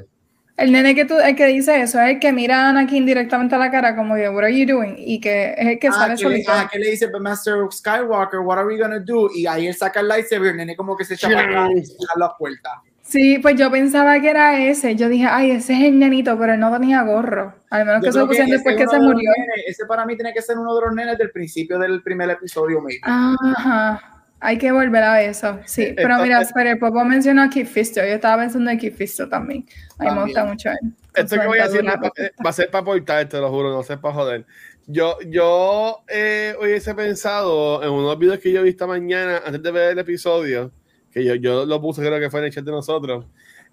El 0.58 0.72
nene 0.72 0.94
que, 0.94 1.06
tú, 1.06 1.16
el 1.20 1.36
que 1.36 1.48
dice 1.48 1.82
eso 1.82 2.00
es 2.02 2.10
el 2.12 2.20
que 2.20 2.32
mira 2.32 2.66
a 2.66 2.70
Anakin 2.70 3.04
directamente 3.06 3.56
a 3.56 3.58
la 3.58 3.72
cara 3.72 3.96
como 3.96 4.14
que, 4.16 4.30
what 4.30 4.44
are 4.44 4.56
you 4.56 4.66
doing? 4.68 4.94
Y 4.98 5.20
que 5.20 5.56
es 5.58 5.68
el 5.68 5.80
que 5.80 5.88
Ah, 5.88 5.92
sale 5.92 6.14
que 6.16 6.22
solito. 6.22 6.52
ah, 6.52 6.70
que 6.72 6.78
le 6.78 6.92
dice, 6.92 7.08
but 7.08 7.22
master 7.22 7.56
Skywalker, 7.72 8.40
what 8.42 8.60
are 8.60 8.68
we 8.68 8.78
gonna 8.78 9.00
do? 9.00 9.28
Y 9.36 9.48
ahí 9.48 9.66
él 9.68 9.76
saca 9.76 10.00
el 10.02 10.08
lightsaber, 10.08 10.50
el 10.52 10.58
nene 10.58 10.76
como 10.76 10.96
que 10.96 11.04
se 11.04 11.16
echa 11.16 11.30
para 11.30 11.42
atrás 11.66 11.70
y 11.74 12.20
la 12.20 12.36
puerta. 12.38 12.70
Sí, 13.08 13.40
pues 13.40 13.56
yo 13.56 13.72
pensaba 13.72 14.20
que 14.20 14.30
era 14.30 14.60
ese. 14.60 14.96
Yo 14.96 15.08
dije, 15.08 15.26
ay, 15.30 15.52
ese 15.52 15.74
es 15.74 15.84
el 15.84 15.98
nenito, 15.98 16.38
pero 16.38 16.54
él 16.54 16.60
no 16.60 16.72
tenía 16.74 17.04
gorro. 17.04 17.56
Al 17.70 17.86
menos 17.86 18.02
Yo 18.02 18.08
que 18.08 18.12
se 18.12 18.20
lo 18.20 18.28
pusieron 18.28 18.52
después 18.52 18.76
es 18.76 18.82
que 18.82 18.88
se 18.90 19.00
murió. 19.00 19.32
nenes, 19.38 19.66
ese 19.66 19.86
para 19.86 20.06
mí 20.06 20.16
tiene 20.18 20.34
que 20.34 20.42
ser 20.42 20.58
uno 20.58 20.76
de 20.76 20.82
los 20.82 20.94
nenes 20.94 21.18
del 21.18 21.32
principio 21.32 21.80
del 21.80 22.04
primer 22.04 22.30
episodio, 22.30 22.82
maybe. 22.82 23.00
Ajá. 23.04 24.26
Hay 24.42 24.58
que 24.58 24.74
volver 24.74 25.04
a 25.04 25.22
eso. 25.22 25.58
Sí, 25.66 25.94
pero 25.96 26.20
mira, 26.22 26.46
pero 26.54 26.70
el 26.70 26.80
Popo 26.80 27.04
mencionó 27.06 27.44
a 27.44 27.50
Kid 27.50 27.66
Fisto. 27.66 28.02
Yo 28.02 28.08
estaba 28.08 28.44
pensando 28.44 28.70
en 28.70 28.78
Kid 28.78 28.94
Fisto 28.94 29.30
también. 29.30 29.66
A 30.00 30.04
mí 30.04 30.12
me 30.12 30.24
gusta 30.26 30.44
mucho 30.44 30.70
él. 30.70 30.94
Esto 31.16 31.40
que 31.40 31.48
voy 31.48 31.60
a 31.60 31.68
decir 31.68 31.88
va, 31.88 31.96
va 31.96 32.50
a 32.50 32.54
ser 32.54 32.70
para 32.70 32.82
aportar, 32.82 33.28
te 33.30 33.40
lo 33.40 33.50
juro, 33.50 33.72
no 33.72 33.84
sé 33.84 33.98
para 33.98 34.14
joder. 34.14 34.46
Yo, 34.86 35.18
yo 35.28 36.04
eh, 36.08 36.56
hubiese 36.62 36.94
pensado 36.94 37.84
en 37.84 37.90
unos 37.90 38.20
videos 38.20 38.40
que 38.40 38.52
yo 38.52 38.64
vi 38.64 38.70
esta 38.70 38.86
mañana 38.86 39.42
antes 39.46 39.62
de 39.64 39.72
ver 39.72 39.92
el 39.92 40.00
episodio, 40.00 40.72
que 41.18 41.26
yo, 41.26 41.36
yo 41.36 41.66
lo 41.66 41.82
puse, 41.82 42.02
creo 42.02 42.20
que 42.20 42.30
fue 42.30 42.40
en 42.42 42.46
el 42.48 42.52
chat 42.54 42.64
de 42.64 42.72
nosotros, 42.72 43.26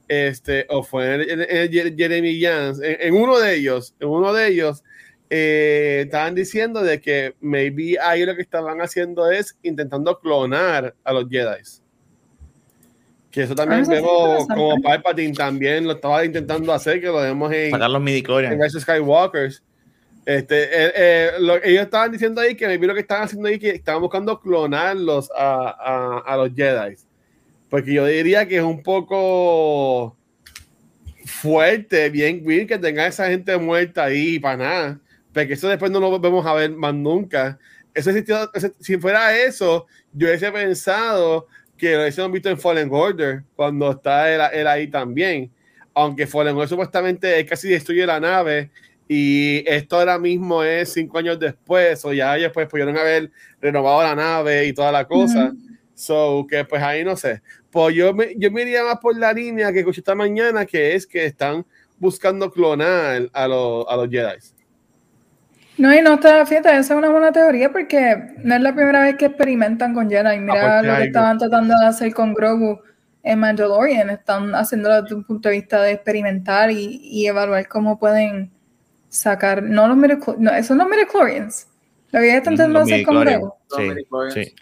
este, 0.08 0.66
o 0.68 0.82
fue 0.82 1.14
en, 1.14 1.20
el- 1.20 1.30
en 1.30 1.40
el 1.58 1.70
Jer- 1.70 1.96
Jeremy 1.96 2.40
Jans, 2.40 2.80
en, 2.82 2.96
en 3.00 3.14
uno 3.14 3.38
de 3.38 3.54
ellos, 3.56 3.94
en 4.00 4.08
uno 4.08 4.32
de 4.32 4.48
ellos, 4.48 4.82
eh, 5.30 6.02
estaban 6.04 6.34
diciendo 6.34 6.82
de 6.82 7.00
que 7.00 7.34
maybe 7.40 7.98
ahí 7.98 8.24
lo 8.24 8.36
que 8.36 8.42
estaban 8.42 8.80
haciendo 8.80 9.30
es 9.30 9.56
intentando 9.62 10.18
clonar 10.20 10.94
a 11.02 11.12
los 11.12 11.28
Jedi. 11.28 11.62
Que 13.30 13.42
eso 13.42 13.54
también 13.54 13.80
Ah, 13.80 13.84
sí 13.84 13.90
vemos 13.90 14.12
interesante. 14.12 14.54
como 14.54 14.80
Palpatine 14.82 15.32
también 15.34 15.84
lo 15.86 15.92
estaba 15.92 16.24
intentando 16.24 16.72
hacer, 16.72 17.00
que 17.00 17.06
lo 17.06 17.16
vemos 17.16 17.52
en, 17.52 17.70
Sacar 17.72 17.90
los 17.90 18.00
midi 18.00 18.22
en 18.28 18.62
Rise 18.62 18.76
of 18.76 18.82
Skywalkers. 18.84 19.62
Este, 20.26 20.62
eh, 20.64 20.92
eh, 20.96 21.30
lo- 21.40 21.62
ellos 21.62 21.82
estaban 21.82 22.12
diciendo 22.12 22.40
ahí 22.40 22.54
que 22.54 22.66
maybe 22.66 22.86
lo 22.86 22.94
que 22.94 23.00
estaban 23.00 23.24
haciendo 23.24 23.48
ahí 23.48 23.58
que 23.58 23.70
estaban 23.70 24.00
buscando 24.00 24.38
clonarlos 24.40 25.30
a, 25.36 25.70
a, 25.70 26.18
a 26.20 26.36
los 26.36 26.54
Jedi. 26.54 26.94
Porque 27.68 27.92
yo 27.94 28.06
diría 28.06 28.46
que 28.46 28.56
es 28.58 28.62
un 28.62 28.82
poco 28.82 30.16
fuerte, 31.24 32.10
bien 32.10 32.40
weird 32.44 32.68
que 32.68 32.78
tenga 32.78 33.06
esa 33.06 33.28
gente 33.28 33.56
muerta 33.56 34.04
ahí 34.04 34.38
para 34.38 34.56
nada. 34.56 35.00
Porque 35.32 35.54
eso 35.54 35.68
después 35.68 35.90
no 35.90 36.00
lo 36.00 36.18
vamos 36.18 36.46
a 36.46 36.54
ver 36.54 36.70
más 36.70 36.94
nunca. 36.94 37.58
Eso 37.94 38.10
existió- 38.10 38.50
si 38.80 38.96
fuera 38.98 39.36
eso, 39.36 39.86
yo 40.12 40.28
hubiese 40.28 40.50
pensado 40.52 41.46
que 41.76 41.94
lo 41.94 42.02
hubiésemos 42.02 42.30
visto 42.32 42.48
en 42.50 42.58
Fallen 42.58 42.88
Order 42.92 43.42
cuando 43.56 43.90
está 43.90 44.32
él, 44.32 44.40
él 44.52 44.66
ahí 44.66 44.88
también. 44.88 45.50
Aunque 45.94 46.26
Fallen 46.26 46.54
Order 46.54 46.68
supuestamente 46.68 47.38
él 47.38 47.46
casi 47.46 47.68
destruye 47.68 48.06
la 48.06 48.20
nave 48.20 48.70
y 49.08 49.62
esto 49.68 49.96
ahora 49.96 50.18
mismo 50.18 50.62
es 50.62 50.92
cinco 50.92 51.18
años 51.18 51.38
después 51.38 52.04
o 52.04 52.12
ya 52.12 52.34
después 52.34 52.68
pudieron 52.68 52.96
haber 52.96 53.30
renovado 53.60 54.02
la 54.02 54.14
nave 54.14 54.66
y 54.66 54.72
toda 54.72 54.90
la 54.92 55.04
cosa. 55.06 55.52
So, 55.94 56.46
que 56.48 56.64
pues 56.64 56.82
ahí 56.82 57.04
no 57.04 57.16
sé. 57.16 57.42
Pues 57.70 57.94
yo 57.94 58.12
me, 58.12 58.34
yo 58.36 58.50
me 58.50 58.62
iría 58.62 58.84
más 58.84 58.98
por 58.98 59.16
la 59.16 59.32
línea 59.32 59.72
que 59.72 59.80
escuché 59.80 60.00
esta 60.00 60.14
mañana, 60.14 60.66
que 60.66 60.94
es 60.94 61.06
que 61.06 61.24
están 61.24 61.64
buscando 61.98 62.50
clonar 62.50 63.28
a, 63.32 63.48
los 63.48 63.86
a 63.88 63.96
los 63.96 64.08
Jedi. 64.08 64.38
No, 65.76 65.92
y 65.92 66.00
no 66.02 66.14
está, 66.14 66.44
fíjate, 66.46 66.68
esa 66.68 66.94
es 66.94 66.98
una 66.98 67.10
buena 67.10 67.32
teoría 67.32 67.72
porque 67.72 68.34
no 68.38 68.54
es 68.54 68.60
la 68.60 68.74
primera 68.74 69.02
vez 69.02 69.16
que 69.16 69.26
experimentan 69.26 69.94
con 69.94 70.08
Jedi. 70.08 70.38
Mira 70.38 70.78
Ah, 70.78 70.82
lo 70.82 70.96
que 70.96 71.04
estaban 71.04 71.38
tratando 71.38 71.74
de 71.78 71.86
hacer 71.86 72.14
con 72.14 72.32
Grogu 72.32 72.80
en 73.22 73.38
Mandalorian. 73.40 74.10
Están 74.10 74.54
haciéndolo 74.54 75.02
desde 75.02 75.16
un 75.16 75.24
punto 75.24 75.48
de 75.48 75.56
vista 75.56 75.82
de 75.82 75.92
experimentar 75.92 76.70
y, 76.70 77.00
y 77.02 77.26
evaluar 77.26 77.66
cómo 77.66 77.98
pueden 77.98 78.52
sacar, 79.08 79.62
no 79.62 79.88
los 79.88 79.96
midichlorians, 79.96 80.40
no, 80.40 80.50
esos 80.52 80.76
no 80.76 80.88
midichlorians. 80.88 81.68
Lo 82.10 82.20
que 82.20 82.26
ellos 82.26 82.38
están 82.38 82.56
tratando 82.56 82.78
de 82.80 82.84
Los 82.84 82.92
hacer 82.92 83.06
con. 83.06 83.24
Grogu. 83.24 83.54
Los 83.70 84.34
Sí, 84.34 84.44
sí. 84.44 84.54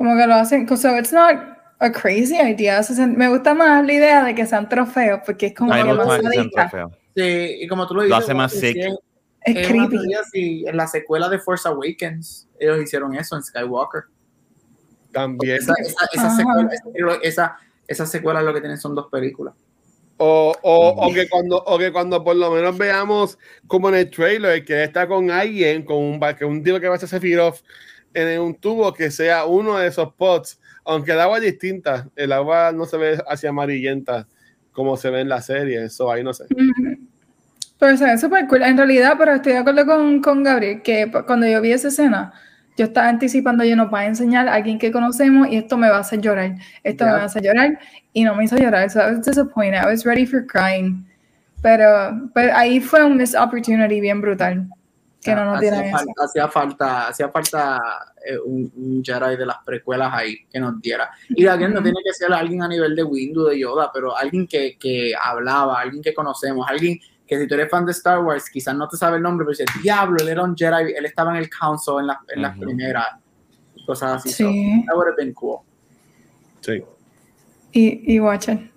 Como 0.00 0.16
que 0.16 0.26
lo 0.26 0.32
hacen, 0.32 0.66
so 0.66 0.96
it's 0.96 1.12
not 1.12 1.58
a 1.78 1.92
crazy 1.92 2.34
idea. 2.40 2.80
Me 3.06 3.28
gusta 3.28 3.52
más 3.52 3.84
la 3.84 3.92
idea 3.92 4.24
de 4.24 4.34
que 4.34 4.46
sean 4.46 4.66
trofeos 4.66 5.20
porque 5.26 5.48
es 5.48 5.54
como 5.54 5.74
A 5.74 5.76
mí 5.76 5.90
que 5.90 5.94
más 5.94 6.22
sadista. 6.22 6.88
Sí, 7.14 7.58
y 7.60 7.66
como 7.68 7.86
tú 7.86 7.92
lo 7.92 8.00
Lo 8.00 8.06
dices, 8.06 8.22
hace 8.24 8.32
más 8.32 8.50
sick. 8.50 8.78
es, 8.78 9.68
creepy. 9.68 10.64
en 10.66 10.74
la 10.78 10.86
secuela 10.86 11.28
de 11.28 11.38
Force 11.38 11.68
Awakens, 11.68 12.48
ellos 12.58 12.80
hicieron 12.82 13.14
eso 13.14 13.36
en 13.36 13.42
Skywalker. 13.42 14.04
También. 15.12 15.58
Esa, 15.58 15.74
esa, 15.78 16.08
esa, 16.14 16.26
Ajá. 16.28 16.36
secuela, 16.36 16.70
esa, 16.72 17.16
esa, 17.22 17.56
esa 17.86 18.06
secuela 18.06 18.40
lo 18.40 18.54
que 18.54 18.60
tienen 18.60 18.78
son 18.78 18.94
dos 18.94 19.08
películas. 19.08 19.52
O, 20.16 20.56
o, 20.62 20.88
o 21.08 21.12
que 21.12 21.28
cuando, 21.28 21.62
o 21.62 21.78
que 21.78 21.92
cuando 21.92 22.24
por 22.24 22.36
lo 22.36 22.50
menos 22.50 22.78
veamos 22.78 23.38
como 23.66 23.90
en 23.90 23.96
el 23.96 24.08
trailer 24.08 24.64
que 24.64 24.82
está 24.82 25.06
con 25.06 25.30
alguien, 25.30 25.84
con 25.84 25.98
un, 25.98 26.20
que 26.38 26.46
un 26.46 26.62
tío 26.62 26.80
que 26.80 26.88
va 26.88 26.94
a 26.94 26.96
hacer 26.96 27.10
Sephiroth 27.10 27.58
en 28.14 28.40
un 28.40 28.54
tubo, 28.54 28.92
que 28.92 29.10
sea 29.10 29.44
uno 29.44 29.78
de 29.78 29.86
esos 29.88 30.12
pots, 30.14 30.60
aunque 30.84 31.12
el 31.12 31.20
agua 31.20 31.38
es 31.38 31.44
distinta, 31.44 32.08
el 32.16 32.32
agua 32.32 32.72
no 32.72 32.84
se 32.84 32.96
ve 32.96 33.22
así 33.28 33.46
amarillenta 33.46 34.26
como 34.72 34.96
se 34.96 35.10
ve 35.10 35.20
en 35.20 35.28
la 35.28 35.42
serie, 35.42 35.84
eso 35.84 36.10
ahí 36.10 36.22
no 36.24 36.32
sé. 36.32 36.44
Pero 37.78 37.96
se 37.96 38.04
ve 38.04 38.18
súper 38.18 38.46
cool. 38.46 38.62
En 38.62 38.76
realidad, 38.76 39.14
pero 39.18 39.32
estoy 39.34 39.52
de 39.52 39.58
acuerdo 39.58 39.86
con, 39.86 40.20
con 40.20 40.42
Gabriel, 40.42 40.82
que 40.82 41.10
cuando 41.26 41.46
yo 41.46 41.60
vi 41.60 41.72
esa 41.72 41.88
escena, 41.88 42.32
yo 42.76 42.86
estaba 42.86 43.08
anticipando, 43.08 43.64
yo 43.64 43.74
nos 43.76 43.92
va 43.92 44.00
a 44.00 44.06
enseñar 44.06 44.48
a 44.48 44.54
alguien 44.54 44.78
que 44.78 44.90
conocemos 44.92 45.48
y 45.48 45.56
esto 45.56 45.76
me 45.76 45.88
va 45.88 45.96
a 45.96 46.00
hacer 46.00 46.20
llorar. 46.20 46.54
Esto 46.82 47.04
me 47.04 47.10
Ya. 47.10 47.16
va 47.16 47.22
a 47.22 47.26
hacer 47.26 47.42
llorar 47.42 47.78
y 48.12 48.24
no 48.24 48.34
me 48.34 48.44
hizo 48.44 48.56
llorar. 48.56 48.90
So 48.90 49.00
I 49.00 49.12
was 49.16 49.26
disappointed. 49.26 49.80
I 49.82 49.86
was 49.86 50.04
ready 50.04 50.24
for 50.26 50.46
crying. 50.46 51.04
Pero, 51.62 52.30
pero 52.34 52.54
ahí 52.56 52.80
fue 52.80 53.04
un 53.04 53.16
missed 53.18 53.38
opportunity 53.38 54.00
bien 54.00 54.20
brutal. 54.20 54.66
Que 55.22 55.34
no 55.34 55.44
nos 55.44 55.56
hacía, 55.58 55.84
eso. 55.84 55.96
falta, 55.98 56.24
hacía 56.24 56.48
falta, 56.48 57.08
hacía 57.08 57.28
falta 57.28 57.80
eh, 58.24 58.38
un, 58.38 58.72
un 58.74 59.04
Jedi 59.04 59.36
de 59.36 59.44
las 59.44 59.58
precuelas 59.64 60.10
ahí 60.14 60.46
que 60.50 60.58
nos 60.58 60.80
diera. 60.80 61.10
Y 61.28 61.46
alguien 61.46 61.72
no 61.72 61.80
Ujú. 61.80 61.84
tiene 61.84 62.00
que 62.02 62.12
ser 62.14 62.32
alguien 62.32 62.62
a 62.62 62.68
nivel 62.68 62.96
de 62.96 63.02
Windu, 63.04 63.44
de 63.44 63.58
Yoda, 63.58 63.90
pero 63.92 64.16
alguien 64.16 64.46
que, 64.46 64.78
que 64.78 65.12
hablaba, 65.20 65.78
alguien 65.78 66.02
que 66.02 66.14
conocemos, 66.14 66.66
alguien 66.68 66.98
que 67.26 67.38
si 67.38 67.46
tú 67.46 67.54
eres 67.54 67.70
fan 67.70 67.84
de 67.84 67.92
Star 67.92 68.18
Wars, 68.24 68.48
quizás 68.50 68.74
no 68.74 68.88
te 68.88 68.96
sabe 68.96 69.18
el 69.18 69.22
nombre, 69.22 69.44
pero 69.44 69.56
dice, 69.56 69.66
diablo, 69.82 70.16
él 70.20 70.28
era 70.30 70.42
un 70.42 70.56
Jedi, 70.56 70.94
él 70.96 71.04
estaba 71.04 71.30
en 71.32 71.36
el 71.36 71.50
Council 71.50 71.94
en, 72.00 72.06
la, 72.08 72.20
en 72.28 72.42
las 72.42 72.58
primeras, 72.58 73.06
cosas 73.86 74.12
así. 74.16 74.30
Sí. 74.30 74.42
So, 74.42 74.86
that 74.86 74.96
would 74.96 75.06
have 75.06 75.16
been 75.16 75.34
cool. 75.34 75.58
Sí. 76.60 76.82
Y, 77.72 78.14
y 78.14 78.20
Watcher. 78.20 78.69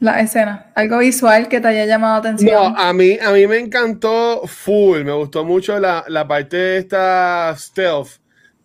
La 0.00 0.20
escena. 0.20 0.72
Algo 0.74 0.98
visual 0.98 1.48
que 1.48 1.60
te 1.60 1.68
haya 1.68 1.86
llamado 1.86 2.14
la 2.14 2.18
atención. 2.30 2.74
No, 2.74 2.78
a 2.78 2.92
mí, 2.92 3.18
a 3.20 3.30
mí 3.30 3.46
me 3.46 3.58
encantó 3.58 4.42
full. 4.46 5.02
Me 5.04 5.12
gustó 5.12 5.44
mucho 5.44 5.78
la, 5.78 6.04
la 6.08 6.26
parte 6.26 6.56
de 6.56 6.78
esta 6.78 7.54
stealth, 7.56 8.18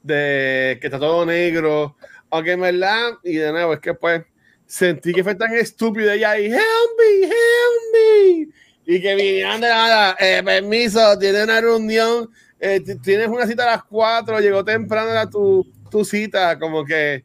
de 0.04 0.78
que 0.82 0.88
está 0.88 1.00
todo 1.00 1.26
negro. 1.26 1.96
Aunque 2.30 2.52
en 2.52 2.62
verdad, 2.62 3.12
y 3.24 3.36
de 3.36 3.52
nuevo, 3.52 3.74
es 3.74 3.80
que 3.80 3.94
pues 3.94 4.24
sentí 4.70 5.14
que 5.14 5.24
fue 5.24 5.34
tan 5.34 5.54
estúpido 5.56 6.12
ella 6.12 6.38
y 6.38 6.46
help 6.46 6.60
me, 6.98 7.26
help 7.26 7.84
me. 7.94 8.48
Y 8.86 9.02
que 9.02 9.16
vinieron 9.16 9.62
de 9.62 9.68
nada, 9.68 10.16
eh, 10.20 10.42
permiso, 10.44 11.18
tiene 11.18 11.44
una 11.44 11.60
reunión, 11.60 12.30
eh, 12.60 12.82
tienes 13.02 13.28
una 13.28 13.48
cita 13.48 13.64
a 13.64 13.76
las 13.78 13.84
4, 13.84 14.40
llegó 14.40 14.64
temprano 14.64 15.12
a 15.12 15.30
tu, 15.30 15.66
tu 15.90 16.06
cita, 16.06 16.58
como 16.58 16.86
que, 16.86 17.24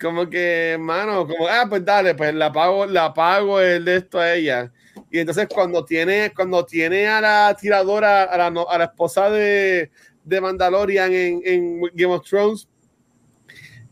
como 0.00 0.28
que, 0.28 0.76
mano, 0.78 1.26
como, 1.26 1.48
ah, 1.48 1.66
pues 1.68 1.84
dale, 1.84 2.14
pues 2.14 2.34
la 2.34 2.52
pago, 2.52 2.86
la 2.86 3.12
pago 3.12 3.60
el 3.60 3.84
de 3.84 3.96
esto 3.96 4.18
a 4.18 4.34
ella. 4.34 4.72
Y 5.10 5.18
entonces 5.18 5.46
cuando 5.52 5.84
tiene, 5.84 6.32
cuando 6.34 6.64
tiene 6.64 7.06
a 7.06 7.20
la 7.20 7.56
tiradora, 7.58 8.24
a 8.24 8.36
la, 8.36 8.62
a 8.68 8.78
la 8.78 8.84
esposa 8.84 9.30
de, 9.30 9.90
de 10.24 10.40
Mandalorian 10.40 11.12
en, 11.12 11.40
en 11.44 11.80
Game 11.94 12.14
of 12.14 12.28
Thrones, 12.28 12.68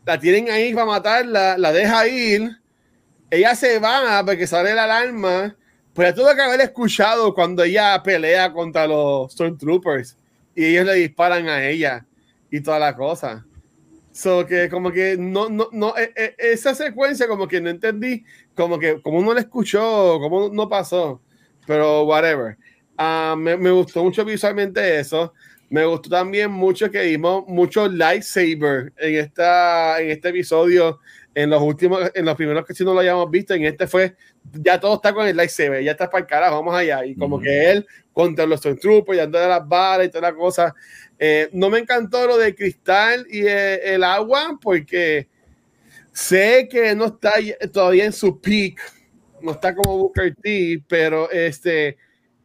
la 0.05 0.19
tienen 0.19 0.51
ahí 0.51 0.75
para 0.75 0.87
matarla, 0.87 1.57
la 1.57 1.73
deja 1.73 2.07
ir, 2.07 2.51
ella 3.31 3.55
se 3.55 3.79
va 3.79 4.23
porque 4.25 4.47
sale 4.47 4.75
la 4.75 4.85
alarma, 4.85 5.57
pues 5.95 6.09
ya 6.09 6.15
tuvo 6.15 6.35
que 6.35 6.43
haber 6.43 6.61
escuchado 6.61 7.33
cuando 7.35 7.63
ella 7.63 8.03
pelea 8.03 8.53
contra 8.53 8.87
los 8.87 9.33
Stormtroopers 9.33 10.17
y 10.55 10.67
ellos 10.67 10.87
le 10.87 10.95
disparan 10.95 11.49
a 11.49 11.65
ella 11.67 12.07
y 12.51 12.61
toda 12.61 12.79
la 12.79 12.95
cosa. 12.95 13.45
So 14.15 14.47
que 14.47 14.69
como 14.69 14.93
que 14.93 15.17
no, 15.19 15.49
no, 15.49 15.69
no, 15.73 15.93
e- 15.97 16.13
e- 16.15 16.35
esa 16.39 16.73
secuencia 16.73 17.27
como 17.27 17.49
que 17.49 17.61
no 17.61 17.69
entendí, 17.69 18.25
como 18.55 18.79
que 18.79 19.03
como 19.03 19.21
no 19.21 19.35
la 19.35 19.41
escuchó, 19.41 20.21
como 20.21 20.51
no 20.51 20.69
pasó, 20.69 21.21
pero 21.67 22.05
whatever. 22.05 22.57
Ah, 22.97 23.35
me, 23.37 23.57
me 23.57 23.73
gustó 23.73 24.05
mucho 24.05 24.25
visualmente 24.25 25.01
eso. 25.01 25.35
Me 25.69 25.85
gustó 25.85 26.11
también 26.11 26.53
mucho 26.53 26.89
que 26.93 27.03
vimos 27.03 27.43
mucho 27.49 27.89
lightsaber 27.89 28.93
en, 28.99 29.17
esta, 29.17 30.01
en 30.01 30.11
este 30.11 30.29
episodio. 30.29 31.01
En 31.35 31.51
los 31.51 31.61
últimos, 31.61 32.13
en 32.15 32.25
los 32.25 32.37
primeros 32.37 32.65
que 32.65 32.73
si 32.75 32.85
no 32.85 32.95
lo 32.95 33.01
hayamos 33.01 33.29
visto, 33.29 33.55
en 33.55 33.65
este 33.65 33.89
fue, 33.89 34.15
ya 34.53 34.79
todo 34.79 34.95
está 34.95 35.13
con 35.13 35.27
el 35.27 35.37
lightsaber, 35.37 35.83
ya 35.83 35.91
está 35.91 36.09
para 36.09 36.21
el 36.23 36.29
carajo, 36.29 36.55
vamos 36.55 36.77
allá. 36.77 37.05
Y 37.05 37.17
como 37.17 37.35
Ujú. 37.35 37.45
que 37.45 37.71
él 37.73 37.87
contra 38.15 38.47
los 38.47 38.61
Stormtroopers, 38.61 39.19
ya 39.19 39.27
de 39.27 39.49
las 39.49 39.69
balas 39.69 40.07
y 40.07 40.11
toda 40.11 40.31
la 40.31 40.35
cosa. 40.35 40.75
Eh, 41.19 41.51
no 41.53 41.69
me 41.69 41.81
encantó 41.81 42.27
lo 42.27 42.39
de 42.39 42.55
cristal 42.55 43.27
y 43.29 43.41
eh, 43.47 43.95
el 43.95 44.03
agua, 44.03 44.59
porque 44.63 45.29
sé 46.13 46.69
que 46.71 46.95
no 46.95 47.07
está 47.07 47.39
y- 47.41 47.55
todavía 47.71 48.05
en 48.07 48.13
su 48.13 48.41
peak, 48.41 48.81
no 49.43 49.53
está 49.53 49.75
como 49.75 49.99
Booker 49.99 50.35
T, 50.37 50.83
pero 50.89 51.31
este, 51.31 51.99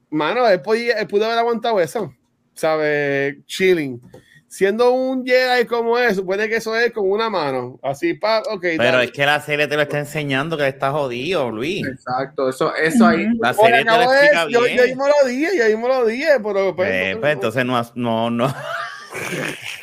mano, 0.09 0.45
él, 0.47 0.61
podía, 0.61 1.07
pudo 1.07 1.25
haber 1.25 1.37
aguantado 1.37 1.79
eso, 1.79 2.13
¿sabes? 2.53 3.37
Chilling. 3.45 4.01
Siendo 4.51 4.91
un 4.93 5.23
Jedi 5.23 5.65
como 5.67 5.95
es, 5.99 6.15
supone 6.15 6.49
que 6.49 6.55
eso 6.55 6.75
es 6.75 6.91
con 6.91 7.07
una 7.09 7.29
mano, 7.29 7.79
así 7.83 8.15
pa, 8.15 8.39
ok. 8.49 8.61
Pero 8.61 8.83
dale. 8.83 9.03
es 9.05 9.11
que 9.11 9.23
la 9.23 9.39
serie 9.39 9.67
te 9.67 9.75
lo 9.75 9.83
está 9.83 9.99
enseñando 9.99 10.57
que 10.57 10.67
está 10.67 10.89
jodido, 10.91 11.51
Luis. 11.51 11.85
Exacto, 11.85 12.49
eso, 12.49 12.73
eso 12.75 13.05
ahí. 13.05 13.27
La 13.39 13.53
serie 13.53 13.85
te 13.85 13.91
lo 13.91 14.01
explica 14.11 14.47
yo, 14.49 14.63
bien. 14.63 14.77
yo 14.77 14.83
mismo 14.85 15.05
lo 15.07 15.27
dije, 15.27 15.49
yo 15.55 15.65
mismo 15.65 15.87
lo 15.87 16.05
dije, 16.05 16.29
pero 16.43 16.75
pues, 16.75 16.89
Eh, 16.91 17.11
no- 17.13 17.21
pues, 17.21 17.33
entonces 17.33 17.63
no, 17.63 17.81
no, 17.93 18.29
no. 18.31 18.55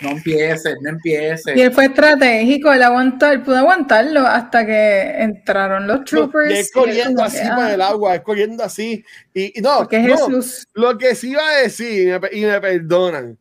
No 0.01 0.11
empieces, 0.11 0.75
no 0.83 0.91
empieces. 0.91 1.57
Y 1.57 1.61
él 1.61 1.73
fue 1.73 1.87
estratégico, 1.87 2.73
él 2.73 2.83
aguantó, 2.83 3.31
él 3.31 3.43
pudo 3.43 3.57
aguantarlo 3.59 4.21
hasta 4.27 4.65
que 4.67 5.15
entraron 5.23 5.87
los 5.87 6.05
troopers. 6.05 6.51
Y 6.51 6.53
él 6.53 6.57
y 6.57 6.61
él 6.61 6.67
corriendo 6.73 7.23
así 7.25 7.39
que, 7.39 7.49
por 7.49 7.59
ah, 7.65 7.75
el 7.75 7.83
agua, 7.83 8.15
es 8.15 8.21
corriendo 8.23 8.63
así. 8.65 9.05
Y, 9.35 9.59
y 9.59 9.63
no, 9.63 9.79
Porque 9.79 9.97
es 9.99 10.07
no, 10.09 10.17
Jesús. 10.27 10.67
lo 10.75 10.97
que 10.99 11.15
sí 11.15 11.31
iba 11.31 11.47
a 11.49 11.63
decir, 11.63 12.09
y 12.09 12.21
me, 12.21 12.29
y 12.33 12.45
me 12.45 12.61
perdonan, 12.61 13.37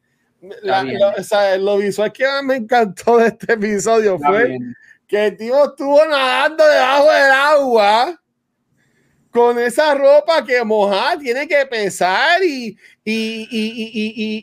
la- 0.61 0.83
lo, 0.83 1.09
o 1.17 1.23
sea, 1.23 1.57
lo 1.57 1.77
visual 1.77 2.11
que 2.11 2.25
más 2.25 2.43
me 2.43 2.55
encantó 2.55 3.17
de 3.17 3.27
este 3.27 3.53
episodio 3.53 4.15
Está 4.15 4.27
fue 4.27 4.45
bien. 4.47 4.75
que 5.07 5.25
el 5.27 5.37
tipo 5.37 5.65
estuvo 5.65 6.05
nadando 6.05 6.65
debajo 6.67 7.11
del 7.11 7.31
agua 7.31 8.21
con 9.31 9.59
esa 9.59 9.93
ropa 9.93 10.45
que 10.45 10.63
mojar 10.63 11.19
tiene 11.19 11.47
que 11.47 11.65
pesar 11.65 12.41
y, 12.43 12.77
y, 13.03 13.47
y, 13.51 13.91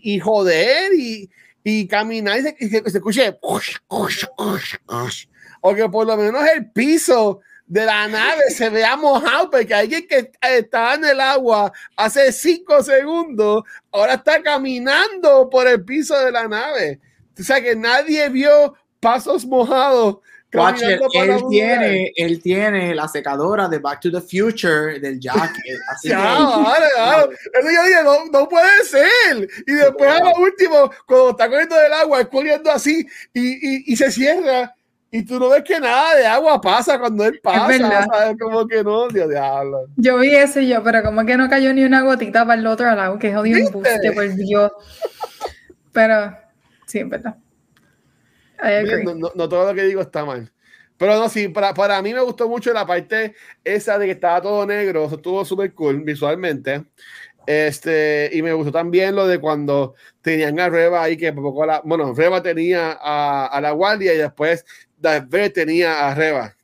y, 0.04 0.14
y, 0.14 0.18
joder 0.20 0.92
y, 0.94 1.30
y 1.64 1.86
caminar 1.88 2.38
y 2.38 2.42
se, 2.42 2.56
se- 2.68 2.90
se 2.90 2.98
escuche 2.98 3.38
o 5.60 5.74
que 5.74 5.88
por 5.88 6.06
lo 6.06 6.16
menos 6.16 6.42
el 6.54 6.70
piso 6.70 7.40
de 7.66 7.86
la 7.86 8.08
nave 8.08 8.50
se 8.50 8.68
vea 8.68 8.96
mojado 8.96 9.50
porque 9.50 9.74
alguien 9.74 10.06
que 10.06 10.30
estaba 10.40 10.94
en 10.94 11.04
el 11.04 11.20
agua 11.20 11.72
hace 11.96 12.32
cinco 12.32 12.82
segundos 12.82 13.62
ahora 13.90 14.14
está 14.14 14.42
caminando 14.42 15.48
por 15.48 15.66
el 15.66 15.84
piso 15.84 16.18
de 16.18 16.32
la 16.32 16.48
nave 16.48 17.00
o 17.38 17.42
sea 17.42 17.62
que 17.62 17.74
nadie 17.74 18.28
vio 18.28 18.74
pasos 19.00 19.46
mojados 19.46 20.18
Watcher, 20.54 21.00
él 21.14 21.42
tiene, 21.48 22.12
él 22.14 22.42
tiene 22.42 22.94
la 22.94 23.08
secadora 23.08 23.68
de 23.68 23.78
Back 23.78 24.00
to 24.02 24.10
the 24.10 24.20
Future 24.20 25.00
del 25.00 25.18
jacket. 25.18 25.78
Así. 25.88 26.08
Eso 26.12 27.70
yo 27.70 27.84
dije, 27.84 28.02
no, 28.04 28.26
no 28.26 28.48
puede 28.48 28.84
ser. 28.84 29.48
Y 29.66 29.72
después 29.72 30.10
a 30.10 30.22
lo 30.22 30.34
último, 30.36 30.90
cuando 31.06 31.30
está 31.30 31.48
corriendo 31.48 31.76
del 31.76 31.92
agua, 31.92 32.20
es 32.20 32.28
corriendo 32.28 32.70
así 32.70 33.06
y, 33.32 33.40
y, 33.40 33.84
y 33.86 33.96
se 33.96 34.10
cierra. 34.10 34.74
Y 35.14 35.26
tú 35.26 35.38
no 35.38 35.50
ves 35.50 35.62
que 35.62 35.78
nada 35.78 36.16
de 36.16 36.26
agua 36.26 36.58
pasa 36.58 36.98
cuando 36.98 37.26
él 37.26 37.38
pasa. 37.42 38.06
¿sabes? 38.10 38.36
Como 38.40 38.66
que 38.66 38.82
no, 38.82 39.08
Dios 39.08 39.28
diablo. 39.28 39.86
Yo 39.96 40.16
vi 40.18 40.34
eso 40.34 40.58
y 40.60 40.68
yo, 40.68 40.82
pero 40.82 41.02
como 41.02 41.26
que 41.26 41.36
no 41.36 41.50
cayó 41.50 41.72
ni 41.74 41.84
una 41.84 42.00
gotita 42.00 42.46
para 42.46 42.58
el 42.58 42.66
otro 42.66 42.86
lado, 42.94 43.18
que 43.18 43.32
jodido 43.34 43.58
embuste, 43.58 44.12
por 44.12 44.34
Dios. 44.34 44.72
Pero, 45.92 46.34
sí, 46.86 47.00
es 47.00 47.08
verdad. 47.10 47.36
I 48.62 48.68
agree. 48.76 49.04
No, 49.04 49.14
no- 49.14 49.32
no 49.34 49.48
todo 49.50 49.66
lo 49.66 49.74
que 49.74 49.82
digo 49.84 50.00
está 50.00 50.24
mal. 50.24 50.50
Pero 50.96 51.16
no, 51.16 51.28
sí, 51.28 51.48
para, 51.48 51.74
para 51.74 52.00
mí 52.00 52.14
me 52.14 52.20
gustó 52.20 52.48
mucho 52.48 52.72
la 52.72 52.86
parte 52.86 53.34
esa 53.64 53.98
de 53.98 54.06
que 54.06 54.12
estaba 54.12 54.40
todo 54.40 54.64
negro, 54.64 55.10
estuvo 55.12 55.44
súper 55.44 55.74
cool 55.74 56.00
visualmente. 56.02 56.84
Este, 57.44 58.30
y 58.32 58.40
me 58.40 58.52
gustó 58.52 58.70
también 58.70 59.16
lo 59.16 59.26
de 59.26 59.40
cuando 59.40 59.94
tenían 60.20 60.60
a 60.60 60.68
Reba 60.68 61.02
ahí, 61.02 61.16
que 61.16 61.32
poco 61.32 61.66
la, 61.66 61.80
bueno, 61.84 62.14
Reba 62.14 62.40
tenía 62.40 62.96
a, 63.00 63.46
a 63.46 63.60
la 63.60 63.72
guardia 63.72 64.14
y 64.14 64.18
después 64.18 64.64
Vader 65.02 65.52
tenía 65.52 66.08
a 66.08 66.14
Reba. 66.14 66.56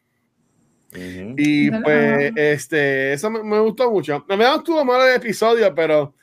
Ujú. 0.92 1.34
Y 1.36 1.70
Dale, 1.70 1.82
pues, 1.82 2.32
este, 2.36 3.12
eso 3.12 3.30
me, 3.30 3.42
me 3.42 3.60
gustó 3.60 3.90
mucho. 3.90 4.24
A 4.28 4.36
mí 4.36 4.42
no 4.42 4.56
estuvo 4.56 4.84
malo 4.84 5.06
el 5.06 5.16
episodio, 5.16 5.74
pero 5.74 6.14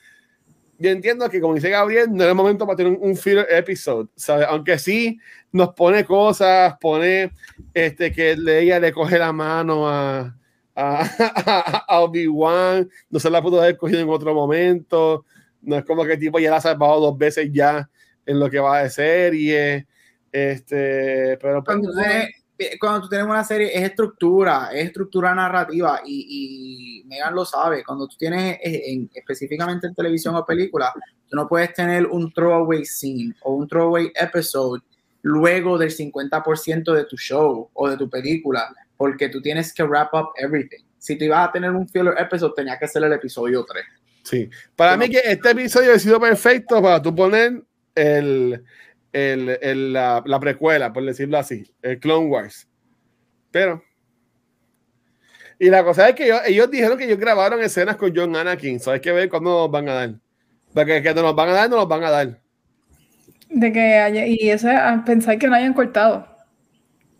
yo 0.77 0.89
entiendo 0.89 1.29
que, 1.29 1.39
como 1.39 1.55
dice 1.55 1.69
Gabriel, 1.69 2.09
no 2.11 2.23
era 2.23 2.31
el 2.31 2.35
momento 2.35 2.65
para 2.65 2.75
tener 2.75 2.93
un, 2.93 3.09
un 3.09 3.15
filler 3.15 3.47
episode, 3.49 4.09
¿sabes? 4.15 4.45
Aunque 4.49 4.77
sí 4.77 5.19
nos 5.51 5.73
pone 5.73 6.03
cosas, 6.03 6.75
pone 6.81 7.31
este, 7.73 8.11
que 8.11 8.31
ella 8.31 8.79
le 8.79 8.91
coge 8.91 9.17
la 9.17 9.31
mano 9.31 9.87
a, 9.87 10.35
a, 10.75 11.85
a 11.87 11.99
Obi-Wan, 12.01 12.89
no 13.09 13.19
se 13.19 13.29
la 13.29 13.41
pudo 13.41 13.61
haber 13.61 13.77
cogido 13.77 14.01
en 14.01 14.09
otro 14.09 14.33
momento, 14.33 15.25
no 15.61 15.77
es 15.77 15.85
como 15.85 16.03
que 16.03 16.13
el 16.13 16.19
tipo 16.19 16.39
ya 16.39 16.51
la 16.51 16.57
ha 16.57 16.61
salvado 16.61 16.99
dos 16.99 17.17
veces 17.17 17.49
ya 17.51 17.89
en 18.25 18.39
lo 18.39 18.49
que 18.49 18.59
va 18.59 18.83
de 18.83 18.89
serie, 18.89 19.87
este, 20.35 21.37
pero 21.41 21.63
pues, 21.63 21.77
cuando, 21.77 21.91
tú 21.91 21.97
tienes, 21.97 22.29
eh, 22.57 22.77
cuando 22.79 23.01
tú 23.01 23.09
tienes 23.09 23.27
una 23.27 23.43
serie, 23.43 23.71
es 23.73 23.83
estructura, 23.83 24.69
es 24.73 24.87
estructura 24.87 25.33
narrativa 25.33 26.01
y, 26.05 27.01
y 27.03 27.07
Megan 27.07 27.33
lo 27.33 27.45
sabe. 27.45 27.83
Cuando 27.85 28.05
tú 28.07 28.17
tienes, 28.17 28.57
eh, 28.61 28.81
en- 28.91 29.09
específicamente 29.13 29.87
en 29.87 29.95
televisión 29.95 30.35
o 30.35 30.45
película, 30.45 30.91
tú 31.29 31.37
no 31.37 31.47
puedes 31.47 31.73
tener 31.73 32.05
un 32.07 32.33
throwaway 32.33 32.83
scene 32.85 33.33
o 33.43 33.53
un 33.55 33.67
throwaway 33.67 34.11
episode 34.13 34.81
luego 35.21 35.77
del 35.77 35.89
50% 35.91 36.93
de 36.93 37.05
tu 37.05 37.15
show 37.17 37.69
o 37.73 37.89
de 37.89 37.95
tu 37.95 38.09
película, 38.09 38.75
porque 38.97 39.29
tú 39.29 39.41
tienes 39.41 39.73
que 39.73 39.83
wrap 39.83 40.13
up 40.13 40.29
everything. 40.35 40.83
Si 40.97 41.17
tú 41.17 41.23
ibas 41.23 41.47
a 41.47 41.51
tener 41.53 41.71
un 41.71 41.87
filler 41.87 42.13
episode, 42.17 42.53
tenía 42.55 42.77
que 42.77 42.87
ser 42.87 43.03
el 43.03 43.13
episodio 43.13 43.63
3. 43.63 43.85
Sí, 44.23 44.49
para 44.75 44.97
mí 44.97 45.09
que 45.09 45.21
este 45.23 45.51
episodio 45.51 45.93
ha 45.93 45.99
sido 45.99 46.19
perfecto 46.19 46.81
para 46.81 47.01
tú 47.01 47.15
poner 47.15 47.63
el, 47.95 48.63
el, 49.15 49.57
el- 49.61 49.93
la, 49.93 50.21
la 50.25 50.39
precuela, 50.39 50.91
por 50.91 51.05
decirlo 51.05 51.37
así, 51.37 51.73
el 51.81 51.99
Clone 51.99 52.27
Wars. 52.27 52.67
Pero. 53.51 53.81
Y 55.57 55.69
la 55.69 55.83
cosa 55.85 56.09
es 56.09 56.15
que 56.15 56.25
ellos, 56.25 56.41
ellos 56.45 56.69
dijeron 56.69 56.97
que 56.97 57.05
ellos 57.05 57.17
grabaron 57.17 57.61
escenas 57.61 57.95
con 57.95 58.13
John 58.13 58.35
Anakin, 58.35 58.79
so 58.79 58.91
hay 58.91 58.99
que 58.99 59.13
ver 59.13 59.29
cuándo 59.29 59.51
nos 59.51 59.71
van 59.71 59.87
a 59.87 59.93
dar. 59.93 60.15
Porque 60.73 61.01
que 61.01 61.13
nos 61.13 61.23
los 61.23 61.35
van 61.35 61.49
a 61.49 61.53
dar, 61.53 61.69
nos 61.69 61.79
los 61.79 61.87
van 61.87 62.03
a 62.03 62.09
dar. 62.11 62.41
De 63.49 63.71
que 63.71 63.79
haya, 63.95 64.25
y 64.27 64.49
eso 64.49 64.69
a 64.69 65.01
pensar 65.05 65.37
que 65.39 65.47
no 65.47 65.55
hayan 65.55 65.73
cortado. 65.73 66.27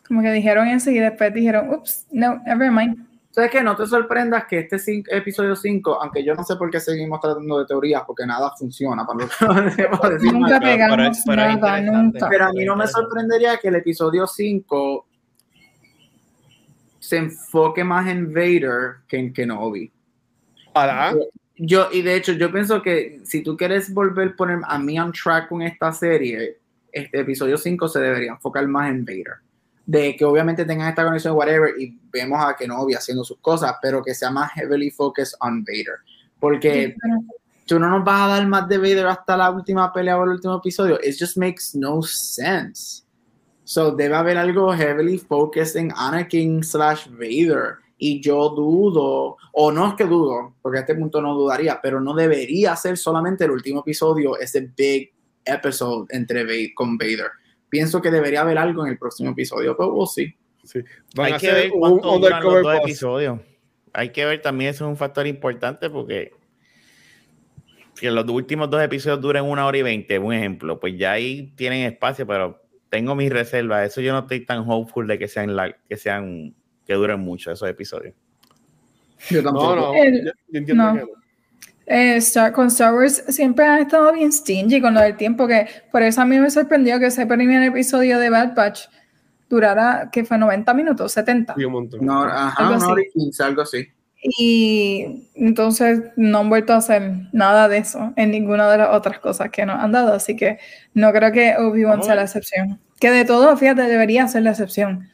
Como 0.06 0.22
que 0.22 0.32
dijeron 0.32 0.68
eso 0.68 0.92
y 0.92 1.00
después 1.00 1.34
dijeron, 1.34 1.70
ups, 1.70 2.08
no, 2.12 2.42
never 2.46 2.70
mind. 2.72 3.05
¿Sabes 3.36 3.52
qué? 3.52 3.62
No 3.62 3.76
te 3.76 3.86
sorprendas 3.86 4.45
que 4.45 4.60
este 4.60 4.80
cinco- 4.80 5.12
episodio 5.12 5.57
5, 5.57 6.02
aunque 6.02 6.24
yo 6.24 6.34
no 6.36 6.44
sé 6.45 6.56
por 6.56 6.72
qué 6.72 6.80
seguimos 6.80 7.20
tratando 7.20 7.60
de 7.60 7.66
teorías, 7.66 8.03
porque 8.07 8.26
nada 8.26 8.49
funciona 8.57 9.06
para 9.06 9.20
lo 9.20 9.28
que 9.28 9.76
debemos 9.76 9.99
decir. 10.10 10.32
Nunca 10.32 10.57
pero 10.57 10.72
pegamos 10.72 11.18
pero 11.26 11.36
nada, 11.41 11.82
nunca. 11.82 12.30
Pero 12.30 12.45
a 12.45 12.53
mí 12.53 12.64
no 12.64 12.78
me 12.78 12.88
sorprendería 12.88 13.57
que 13.57 13.68
el 13.68 13.76
episodio 13.76 14.26
5 14.26 15.06
se 16.99 17.18
enfoque 17.18 17.84
más 17.84 18.07
en 18.07 18.34
Vader 18.34 18.99
que 19.06 19.18
en 19.18 19.34
Kenobi. 19.34 19.91
Para. 20.74 21.14
Yo, 21.57 21.90
y 21.91 22.03
de 22.03 22.16
hecho, 22.16 22.32
yo 22.32 22.49
pienso 22.53 22.82
que 22.82 23.20
si 23.26 23.44
tú 23.44 23.57
quieres 23.57 23.94
volver 23.94 24.30
a 24.30 24.36
poner 24.38 24.60
a 24.66 24.80
mí 24.80 24.98
on 24.98 25.12
track 25.12 25.49
con 25.49 25.62
esta 25.62 25.91
serie, 25.91 26.57
este 26.90 27.20
episodio 27.20 27.57
5 27.57 27.90
se 27.90 27.99
debería 27.99 28.32
enfocar 28.32 28.66
más 28.68 28.90
en 28.90 29.03
Vader. 29.03 29.36
De 29.86 30.16
que 30.16 30.26
obviamente 30.26 30.66
tengan 30.66 30.90
esta 30.90 31.03
conexión, 31.03 31.36
whatever, 31.36 31.80
y 31.80 31.99
vemos 32.12 32.44
a 32.44 32.56
Kenobi 32.56 32.95
haciendo 32.95 33.24
sus 33.24 33.38
cosas, 33.40 33.76
pero 33.82 34.02
que 34.02 34.16
sea 34.16 34.32
más 34.32 34.52
heavily 34.53 34.90
focused 34.90 35.38
on 35.41 35.64
Vader. 35.64 35.99
Porque 36.40 36.95
tú 37.66 37.80
no 37.80 37.90
nos 37.90 38.03
vas 38.03 38.22
a 38.22 38.28
dar 38.36 38.48
más 38.48 38.68
de 38.68 38.78
Vader 38.78 39.07
hasta 39.07 39.38
la 39.38 39.52
última 39.52 39.91
pelea 39.94 40.18
o 40.18 40.24
el 40.24 40.32
último 40.32 40.56
episodio. 40.57 40.99
It 41.03 41.16
just 41.20 41.38
makes 41.38 41.74
no 41.74 42.02
sense. 42.02 43.03
So 43.64 43.91
debe 43.91 44.16
haber 44.16 44.38
algo 44.38 44.72
heavily 44.74 45.18
focused 45.18 45.76
en 45.76 45.91
Anakin 45.95 46.64
slash 46.64 47.07
Vader. 47.10 47.78
Y 47.98 48.22
yo 48.22 48.49
dudo, 48.49 49.38
o 49.53 49.72
no 49.72 49.88
es 49.88 49.94
que 49.95 50.06
dudo, 50.06 50.56
porque 50.62 50.80
a 50.80 50.82
este 50.82 50.95
punto 50.95 51.22
no 51.22 51.34
dudaría, 51.34 51.80
pero 51.82 52.02
no 52.02 52.14
debería 52.14 52.76
ser 52.76 52.98
solamente 52.98 53.45
el 53.45 53.52
último 53.52 53.80
episodio, 53.80 54.38
ese 54.38 54.70
big 54.76 55.14
episode 55.45 56.06
entre 56.10 56.74
con 56.74 56.98
Vader. 56.98 57.32
Pienso 57.76 58.02
que 58.02 58.10
debería 58.10 58.39
haber 58.39 58.57
algo 58.57 58.85
en 58.85 58.91
el 58.93 58.97
próximo 58.97 59.31
episodio, 59.31 59.76
pero 59.76 59.93
we'll 59.93 60.07
see. 60.07 60.34
Sí. 60.64 60.80
Van 61.14 61.26
Hay 61.26 61.34
a 61.34 61.38
que 61.38 61.52
ver 61.52 61.72
un 61.73 61.80
cuánto 61.81 62.19
duran 62.19 62.41
los 62.41 62.64
dos 62.64 62.76
episodios. 62.76 63.39
Hay 63.91 64.10
que 64.11 64.23
ver 64.23 64.41
también, 64.41 64.69
eso 64.69 64.85
es 64.85 64.89
un 64.89 64.95
factor 64.95 65.27
importante 65.27 65.89
porque 65.89 66.31
que 67.99 68.10
los 68.11 68.26
últimos 68.30 68.69
dos 68.69 68.81
episodios 68.81 69.19
duren 69.19 69.43
una 69.43 69.65
hora 69.65 69.77
y 69.77 69.81
veinte, 69.81 70.18
un 70.18 70.34
ejemplo, 70.34 70.80
pues 70.80 70.97
ya 70.97 71.11
ahí 71.11 71.52
tienen 71.57 71.85
espacio, 71.85 72.26
pero 72.26 72.61
tengo 72.89 73.14
mis 73.14 73.30
reservas. 73.30 73.88
Eso 73.89 73.99
yo 73.99 74.14
no 74.14 74.19
estoy 74.19 74.45
tan 74.45 74.64
hopeful 74.65 75.06
de 75.06 75.19
que 75.19 75.27
sean, 75.27 75.53
que 75.89 75.97
sean, 75.97 76.56
que 76.88 76.93
duren 76.93 77.19
mucho 77.19 77.52
esos 77.52 77.68
episodios. 77.68 78.15
Yo 79.30 79.43
tampoco. 79.43 79.76
No, 79.76 79.93
no. 79.93 80.02
El- 80.02 80.26
yo, 80.27 80.31
yo 80.47 80.60
entiendo 80.60 80.81
no. 80.81 80.93
que 80.93 81.02
no. 81.02 81.07
Eh, 81.88 82.16
Star, 82.18 82.52
con 82.52 82.68
Star 82.68 82.94
Wars 82.94 83.24
siempre 83.30 83.66
han 83.66 83.80
estado 83.80 84.12
bien 84.12 84.32
stingy 84.32 84.82
con 84.82 84.94
lo 84.94 85.02
del 85.02 85.16
tiempo, 85.18 85.48
que 85.48 85.68
por 85.91 86.02
eso 86.02 86.22
a 86.22 86.26
mí 86.26 86.40
me 86.40 86.49
sorprendió 86.49 86.99
que 86.99 87.07
ese 87.07 87.28
primer 87.28 87.62
episodio 87.62 88.18
de 88.18 88.30
Bad 88.32 88.56
Batch 88.56 88.88
durara, 89.49 90.10
que 90.12 90.26
fue 90.26 90.38
90 90.38 90.74
minutos, 90.74 91.12
70. 91.12 91.53
Sí, 91.56 91.66
un 91.66 91.74
montón. 91.74 92.06
No, 92.06 92.24
ajá, 92.24 92.68
Algo 92.68 92.76
así. 92.76 93.02
y 93.07 93.12
quince, 93.20 93.44
algo 93.44 93.62
así. 93.62 93.88
Y 94.40 95.30
entonces 95.36 96.02
no 96.16 96.40
han 96.40 96.49
vuelto 96.49 96.74
a 96.74 96.78
hacer 96.78 97.28
nada 97.32 97.68
de 97.68 97.78
eso 97.78 98.12
en 98.16 98.32
ninguna 98.32 98.72
de 98.72 98.80
las 98.80 98.90
otras 98.90 99.20
cosas 99.20 99.52
que 99.52 99.68
nos 99.68 99.80
han 99.80 99.91
dado, 99.91 100.14
así 100.14 100.36
que 100.36 100.57
no 100.95 101.12
creo 101.12 101.32
que 101.32 101.56
Obi-Wan 101.57 102.02
sea 102.02 102.16
la 102.16 102.24
excepción. 102.24 102.80
Que 102.99 103.12
de 103.12 103.26
todo, 103.26 103.56
fíjate, 103.56 103.84
debería 103.84 104.28
ser 104.28 104.41
la 104.41 104.52
excepción, 104.52 105.07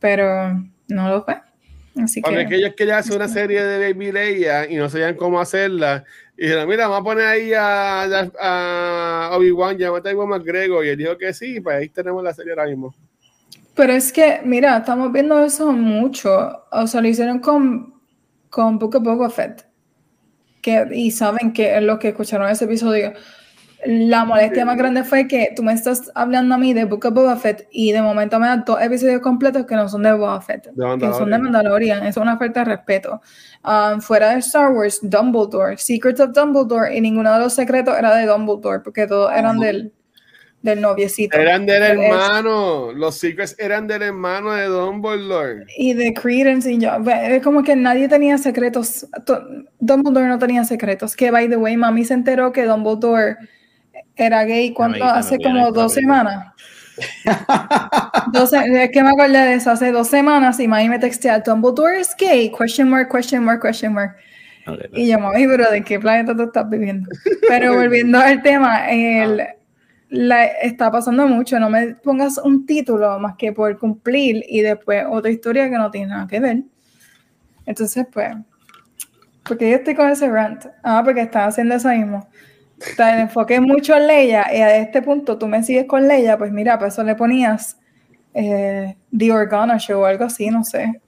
pero 0.00 0.62
no 0.88 1.08
lo 1.08 1.24
fue. 1.24 1.40
Así 2.00 2.22
mí 2.22 2.36
que 2.36 2.46
que 2.46 2.56
ellos 2.56 2.74
querían 2.76 2.98
hacer 2.98 3.16
una 3.16 3.28
serie 3.28 3.62
de 3.62 3.92
Baby 3.92 4.12
Leia 4.12 4.70
y 4.70 4.76
no 4.76 4.88
sabían 4.88 5.14
cómo 5.14 5.40
hacerla. 5.40 6.04
Y 6.36 6.42
dijeron, 6.42 6.68
mira, 6.68 6.88
vamos 6.88 7.00
a 7.00 7.04
poner 7.04 7.26
ahí 7.26 7.52
a, 7.52 8.02
a, 8.02 9.28
a 9.28 9.36
Obi-Wan, 9.36 9.76
llámate 9.76 10.08
a 10.08 10.12
Iwan 10.12 10.28
McGregor. 10.28 10.84
Y 10.84 10.88
él 10.88 10.96
dijo 10.96 11.18
que 11.18 11.34
sí, 11.34 11.60
pues 11.60 11.76
ahí 11.76 11.88
tenemos 11.90 12.24
la 12.24 12.32
serie 12.32 12.52
ahora 12.52 12.66
mismo. 12.66 12.94
Pero 13.74 13.92
es 13.92 14.12
que, 14.12 14.40
mira, 14.44 14.78
estamos 14.78 15.12
viendo 15.12 15.42
eso 15.44 15.72
mucho. 15.72 16.64
O 16.70 16.86
sea, 16.86 17.00
lo 17.00 17.08
hicieron 17.08 17.38
con, 17.40 17.94
con 18.48 18.78
Book 18.78 18.96
of 18.96 19.02
Boba 19.02 19.30
Fett. 19.30 19.66
Que, 20.60 20.86
y 20.92 21.10
saben 21.10 21.52
que 21.52 21.80
los 21.80 21.98
que 21.98 22.08
escucharon 22.08 22.48
ese 22.48 22.64
episodio, 22.64 23.12
la 23.84 24.24
molestia 24.24 24.64
más 24.64 24.76
grande 24.76 25.02
fue 25.04 25.26
que 25.26 25.52
tú 25.56 25.62
me 25.62 25.72
estás 25.72 26.10
hablando 26.14 26.54
a 26.54 26.58
mí 26.58 26.72
de 26.72 26.84
Book 26.84 27.04
of 27.06 27.14
Boba 27.14 27.36
Fett 27.36 27.66
y 27.70 27.92
de 27.92 28.00
momento 28.02 28.38
me 28.38 28.46
das 28.46 28.64
dos 28.64 28.80
episodios 28.80 29.20
completos 29.20 29.66
que 29.66 29.74
no 29.74 29.88
son 29.88 30.02
de 30.02 30.12
Boba 30.12 30.40
Fett, 30.40 30.64
que 30.74 31.12
son 31.12 31.30
de 31.30 31.38
Mandalorian. 31.38 32.06
Es 32.06 32.16
una 32.16 32.36
falta 32.38 32.60
de 32.64 32.76
respeto. 32.76 33.20
Um, 33.64 34.00
fuera 34.00 34.30
de 34.30 34.38
Star 34.38 34.72
Wars, 34.72 35.00
Dumbledore, 35.02 35.76
Secrets 35.78 36.20
of 36.20 36.32
Dumbledore, 36.32 36.96
y 36.96 37.00
ninguno 37.00 37.32
de 37.32 37.38
los 37.40 37.52
secretos 37.54 37.96
era 37.98 38.14
de 38.14 38.26
Dumbledore, 38.26 38.80
porque 38.80 39.06
todos 39.06 39.32
eran 39.32 39.58
del, 39.58 39.92
del 40.62 40.80
noviecito. 40.80 41.36
Eran 41.36 41.66
del 41.66 41.82
hermano. 41.82 42.92
Los 42.92 43.16
secrets 43.16 43.56
eran 43.58 43.86
del 43.86 44.02
hermano 44.02 44.52
de 44.52 44.66
Dumbledore. 44.66 45.64
y 45.76 45.94
de 45.94 46.12
Credence 46.14 46.70
y 46.72 46.78
yo, 46.78 46.90
es 47.06 47.42
como 47.42 47.62
que 47.62 47.74
nadie 47.76 48.08
tenía 48.08 48.38
secretos, 48.38 49.06
to- 49.26 49.42
Dumbledore 49.80 50.28
no 50.28 50.38
tenía 50.38 50.62
secretos, 50.64 51.16
que 51.16 51.30
by 51.32 51.48
the 51.48 51.56
way, 51.56 51.76
mami 51.76 52.04
se 52.04 52.14
enteró 52.14 52.52
que 52.52 52.64
Dumbledore 52.64 53.36
era 54.16 54.44
gay 54.44 54.74
Amiguita, 54.78 55.16
hace 55.16 55.38
como 55.38 55.70
dos 55.72 55.94
semanas. 55.94 56.52
Doce- 58.32 58.84
es 58.84 58.90
que 58.90 59.02
me 59.02 59.10
acordé 59.10 59.38
de 59.38 59.54
eso 59.54 59.70
hace 59.70 59.92
dos 59.92 60.08
semanas 60.08 60.60
y 60.60 60.68
mami 60.68 60.88
me 60.88 60.98
textea, 60.98 61.40
Dumbledore 61.40 62.00
es 62.00 62.14
gay, 62.16 62.50
question 62.56 62.88
mark, 62.88 63.10
question 63.10 63.44
mark, 63.44 63.62
question 63.62 63.92
mark. 63.94 64.16
Y 64.92 65.08
yo, 65.08 65.18
mami, 65.18 65.46
pero 65.46 65.70
¿de 65.70 65.82
qué 65.82 65.98
planeta 65.98 66.36
tú 66.36 66.44
estás 66.44 66.68
viviendo? 66.68 67.08
Pero 67.48 67.74
volviendo 67.76 68.18
al 68.18 68.42
tema, 68.42 68.88
el, 68.90 69.42
la, 70.10 70.44
está 70.44 70.90
pasando 70.90 71.26
mucho. 71.26 71.58
No 71.58 71.68
me 71.68 71.94
pongas 71.96 72.38
un 72.38 72.64
título 72.64 73.18
más 73.18 73.34
que 73.36 73.52
por 73.52 73.76
cumplir 73.78 74.44
y 74.48 74.60
después 74.60 75.04
otra 75.10 75.30
historia 75.30 75.68
que 75.68 75.76
no 75.78 75.90
tiene 75.90 76.08
nada 76.08 76.28
que 76.28 76.38
ver. 76.38 76.62
Entonces, 77.66 78.06
pues, 78.12 78.36
porque 79.42 79.70
yo 79.70 79.76
estoy 79.78 79.94
con 79.94 80.08
ese 80.10 80.28
rant. 80.28 80.66
Ah, 80.84 81.02
porque 81.04 81.22
están 81.22 81.48
haciendo 81.48 81.74
eso 81.74 81.88
mismo. 81.88 82.28
El 82.98 83.20
enfoque 83.20 83.60
mucho 83.60 83.96
en 83.96 84.06
Leia 84.06 84.46
y 84.52 84.60
a 84.60 84.76
este 84.76 85.02
punto 85.02 85.38
tú 85.38 85.46
me 85.46 85.62
sigues 85.62 85.86
con 85.86 86.06
Leia, 86.06 86.36
pues 86.38 86.52
mira, 86.52 86.78
para 86.78 86.88
eso 86.88 87.02
le 87.02 87.14
ponías 87.14 87.78
eh, 88.34 88.96
The 89.16 89.32
Organa 89.32 89.78
Show 89.78 90.00
o 90.02 90.04
algo 90.06 90.24
así, 90.24 90.48
no 90.50 90.64
sé. 90.64 91.00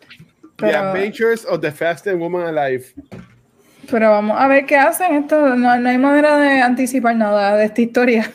The 0.56 0.74
Adventures 0.74 1.44
of 1.46 1.60
the 1.60 1.72
Fastest 1.72 2.16
Woman 2.18 2.56
Alive. 2.56 2.84
Pero 3.90 4.10
vamos 4.10 4.36
a 4.40 4.46
ver 4.48 4.64
qué 4.66 4.76
hacen. 4.76 5.14
Esto 5.16 5.56
no, 5.56 5.76
no 5.78 5.88
hay 5.88 5.98
manera 5.98 6.38
de 6.38 6.60
anticipar 6.62 7.16
nada 7.16 7.56
de 7.56 7.64
esta 7.66 7.80
historia. 7.82 8.30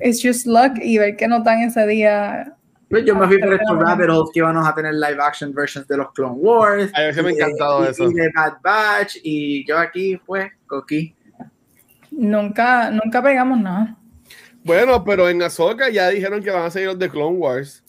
It's 0.00 0.22
just 0.22 0.46
luck 0.46 0.78
y 0.80 0.98
ver 0.98 1.16
qué 1.16 1.26
nos 1.28 1.42
dan 1.44 1.60
ese 1.62 1.86
día. 1.86 2.54
Pues 2.88 3.04
yo 3.04 3.14
me 3.14 3.26
fui 3.26 3.38
por 3.38 3.52
estos 3.52 3.78
rabbit 3.78 4.08
holes 4.08 4.30
que 4.32 4.38
íbamos 4.38 4.66
a 4.66 4.74
tener 4.74 4.94
live 4.94 5.18
action 5.20 5.52
versions 5.52 5.86
de 5.88 5.96
los 5.98 6.10
Clone 6.12 6.36
Wars. 6.36 6.90
A 6.94 7.08
mí 7.08 7.12
se 7.12 7.22
me 7.22 7.28
ha 7.30 7.32
encantado 7.32 7.84
y- 7.84 7.88
eso. 7.88 8.04
Y 8.10 8.14
de 8.14 8.30
Bad 8.34 8.52
Batch. 8.62 9.16
Y 9.22 9.66
yo 9.66 9.76
aquí, 9.76 10.18
pues, 10.24 10.50
coquí. 10.66 11.14
Nunca, 12.18 12.90
nunca 12.90 13.22
pegamos 13.22 13.60
nada. 13.60 13.96
Bueno, 14.64 15.04
pero 15.04 15.28
en 15.28 15.40
Ahsoka 15.40 15.88
ya 15.88 16.08
dijeron 16.08 16.42
que 16.42 16.50
van 16.50 16.64
a 16.64 16.70
seguir 16.70 16.88
los 16.88 16.98
de 16.98 17.08
Clone 17.08 17.36
Wars. 17.38 17.84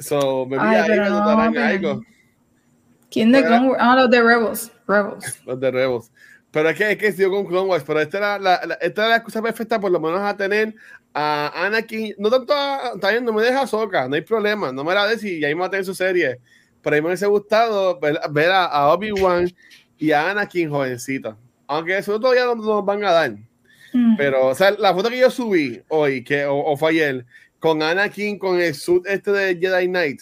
So, 0.00 0.44
me 0.46 0.56
Ay, 0.58 0.76
ahí 0.78 0.88
pero 0.88 1.04
me 1.04 1.10
no, 1.10 1.62
algo. 1.62 2.02
¿Quién 3.08 3.30
de. 3.30 3.44
Clone 3.44 3.68
Wars? 3.68 3.78
Ah, 3.80 3.94
los 3.94 4.10
de 4.10 4.20
Rebels. 4.20 4.72
Rebels. 4.88 5.40
Los 5.46 5.60
de 5.60 5.70
Rebels. 5.70 6.10
Pero 6.50 6.68
es 6.70 6.76
que 6.76 6.90
es 6.90 6.98
que 6.98 7.12
sigo 7.12 7.30
con 7.30 7.46
Clone 7.46 7.68
Wars, 7.68 7.84
pero 7.86 8.00
esta 8.00 8.18
era 8.18 8.38
la, 8.40 8.60
la- 8.66 8.74
esta 8.74 9.02
era 9.02 9.10
la 9.10 9.16
excusa 9.18 9.40
perfecta 9.40 9.78
por 9.78 9.92
lo 9.92 10.00
menos 10.00 10.20
a 10.20 10.36
tener 10.36 10.74
a 11.14 11.52
Anakin, 11.66 12.14
no 12.18 12.28
tanto 12.28 12.52
a, 12.52 12.94
también 13.00 13.24
no 13.24 13.32
me 13.32 13.42
deja 13.44 13.60
Ahsoka, 13.62 14.08
no 14.08 14.16
hay 14.16 14.22
problema, 14.22 14.72
no 14.72 14.82
me 14.82 14.92
la 14.94 15.06
des 15.06 15.22
y 15.22 15.44
ahí 15.44 15.54
me 15.54 15.60
va 15.60 15.66
a 15.66 15.70
tener 15.70 15.84
su 15.84 15.94
serie. 15.94 16.40
Pero 16.82 16.96
a 16.96 16.98
mí 16.98 17.02
me 17.02 17.06
hubiese 17.06 17.26
gustado 17.26 18.00
ver, 18.00 18.18
ver 18.32 18.50
a, 18.50 18.64
a 18.64 18.92
Obi-Wan 18.92 19.48
y 19.96 20.10
a 20.10 20.30
Anakin 20.30 20.70
jovencito. 20.70 21.38
Aunque 21.70 21.98
eso 21.98 22.18
todavía 22.18 22.46
no 22.46 22.56
nos 22.56 22.84
van 22.84 23.04
a 23.04 23.12
dar. 23.12 23.30
Mm. 23.92 24.16
Pero, 24.16 24.48
o 24.48 24.54
sea, 24.56 24.72
la 24.72 24.92
foto 24.92 25.08
que 25.08 25.18
yo 25.18 25.30
subí 25.30 25.80
hoy, 25.86 26.24
que, 26.24 26.44
o, 26.44 26.56
o 26.56 26.76
fue 26.76 26.90
ayer, 26.90 27.24
con 27.60 27.80
Anakin 27.80 28.40
con 28.40 28.60
el 28.60 28.74
suit 28.74 29.06
este 29.06 29.30
de 29.30 29.56
Jedi 29.56 29.86
Knight, 29.86 30.20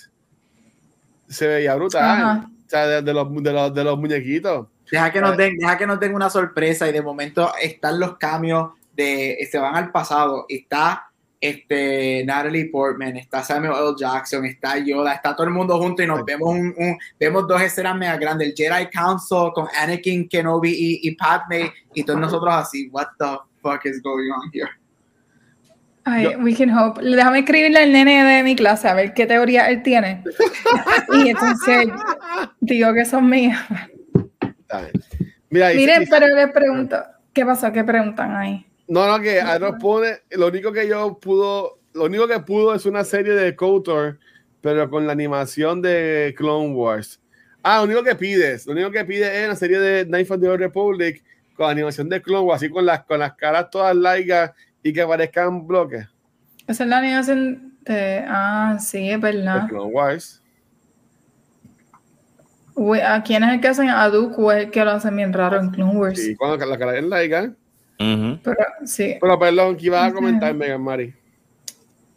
se 1.27 1.49
veía 1.49 1.75
brutal. 1.75 2.03
Ajá. 2.03 2.51
O 2.67 2.69
sea, 2.69 2.87
de, 2.87 3.03
de 3.03 3.15
los, 3.15 3.43
de, 3.43 3.53
los, 3.55 3.75
de 3.75 3.83
los 3.83 3.99
muñequitos. 3.99 4.67
Deja 4.91 5.11
que, 5.11 5.23
nos 5.23 5.39
den, 5.39 5.57
deja 5.57 5.79
que 5.79 5.87
nos 5.87 5.99
den 5.99 6.15
una 6.15 6.29
sorpresa 6.29 6.87
y 6.87 6.93
de 6.93 7.01
momento 7.01 7.51
están 7.63 7.99
los 7.99 8.19
cambios 8.19 8.73
de 8.93 9.39
se 9.51 9.59
van 9.59 9.75
al 9.75 9.91
pasado. 9.91 10.45
Está 10.51 11.08
este, 11.41 12.25
Natalie 12.27 12.67
Portman, 12.71 13.17
está 13.17 13.43
Samuel 13.43 13.73
L. 13.73 13.95
Jackson, 13.99 14.45
está 14.45 14.77
Yoda, 14.79 15.13
está 15.15 15.35
todo 15.37 15.47
el 15.47 15.53
mundo 15.53 15.79
junto 15.81 16.03
y 16.03 16.07
nos 16.07 16.25
vemos 16.25 16.49
un, 16.49 16.75
un- 16.77 16.99
vemos 17.19 17.47
dos 17.47 17.63
escenas 17.63 17.97
mega 17.97 18.17
grandes, 18.17 18.49
el 18.49 18.55
Jedi 18.57 18.89
Council 18.91 19.53
con 19.55 19.67
Anakin, 19.81 20.29
Kenobi 20.29 20.71
y, 20.71 21.09
y 21.09 21.15
Padme 21.15 21.73
y 21.95 22.03
todos 22.03 22.19
nosotros 22.19 22.53
así, 22.55 22.89
what 22.91 23.07
the 23.19 23.37
fuck 23.63 23.85
is 23.87 24.03
going 24.03 24.31
on 24.31 24.51
here? 24.53 24.69
Ay, 26.05 26.25
Yo- 26.25 26.39
we 26.39 26.55
can 26.55 26.71
hope. 26.71 27.03
Déjame 27.03 27.41
escribirle 27.41 27.81
al 27.81 27.93
nene 27.93 28.25
de 28.25 28.43
mi 28.43 28.57
clase 28.57 28.89
a 28.89 28.95
ver 28.95 29.13
qué 29.15 29.27
teoría 29.27 29.69
él 29.69 29.83
tiene. 29.83 30.25
y 31.13 31.29
entonces 31.29 31.89
digo 32.61 32.95
que 32.95 33.05
son 33.05 33.29
mías. 33.29 33.61
Miren, 35.51 36.07
pero 36.11 36.27
les 36.29 36.51
pregunto, 36.53 36.97
¿qué 37.33 37.45
pasó? 37.45 37.73
¿Qué 37.73 37.85
preguntan 37.85 38.35
ahí? 38.37 38.67
No, 38.89 39.07
no, 39.07 39.23
que 39.23 39.41
Arroz 39.41 39.77
pone, 39.81 40.23
lo 40.31 40.49
único 40.49 40.73
que 40.73 40.89
yo 40.89 41.19
pudo, 41.19 41.79
lo 41.93 42.05
único 42.05 42.27
que 42.27 42.41
pudo 42.41 42.75
es 42.75 42.87
una 42.87 43.05
serie 43.05 43.35
de 43.35 43.55
KOTOR, 43.55 44.19
pero 44.61 44.89
con 44.91 45.07
la 45.07 45.13
animación 45.13 45.83
de 45.83 46.35
Clone 46.37 46.75
Wars. 46.75 47.21
Ah, 47.63 47.79
lo 47.79 47.85
único 47.85 48.03
que 48.03 48.15
pides, 48.15 48.67
lo 48.67 48.73
único 48.73 48.91
que 48.91 49.05
pides 49.05 49.31
es 49.31 49.49
la 49.49 49.57
serie 49.57 49.79
de 49.79 50.07
Knife 50.07 50.35
of 50.35 50.41
the 50.41 50.49
Old 50.49 50.61
Republic 50.61 51.23
con 51.55 51.71
animación 51.71 52.09
de 52.09 52.23
Clone 52.23 52.47
Wars, 52.47 52.63
así 52.63 52.71
con 52.71 52.87
las, 52.87 53.05
con 53.05 53.19
las 53.19 53.35
caras 53.35 53.69
todas 53.71 53.95
largas 53.95 54.53
y 54.83 54.93
que 54.93 55.07
parezcan 55.07 55.67
bloques. 55.67 56.07
Esa 56.67 56.85
es 56.85 56.91
la 56.91 56.99
animación 56.99 57.79
de. 57.85 58.25
Ah, 58.27 58.79
sí, 58.81 59.11
es 59.11 59.21
De 59.21 59.33
verdad. 59.33 59.69
Clone 59.69 59.93
Wars. 59.93 60.43
Uy, 62.75 63.01
¿A 63.01 63.23
quién 63.23 63.43
es 63.43 63.55
el 63.55 63.61
que 63.61 63.69
hacen 63.69 63.89
a 63.91 64.09
Dooku? 64.09 64.47
o 64.47 64.53
Es 64.53 64.65
el 64.65 64.71
que 64.71 64.85
lo 64.85 64.93
hacen 64.93 65.17
bien 65.17 65.33
raro 65.33 65.59
en 65.59 65.71
Clone 65.71 65.99
Wars. 65.99 66.23
Sí, 66.23 66.37
cuando 66.37 66.65
la 66.65 66.79
cara 66.79 66.97
es 66.97 67.05
larga. 67.05 67.53
Ujú. 68.01 68.39
Pero 68.43 68.57
sí. 68.85 69.17
Pero 69.21 69.39
perdón, 69.39 69.77
que 69.77 69.87
ibas 69.87 70.11
a 70.11 70.15
comentar, 70.15 70.55
Megan 70.55 70.83
Mari. 70.83 71.15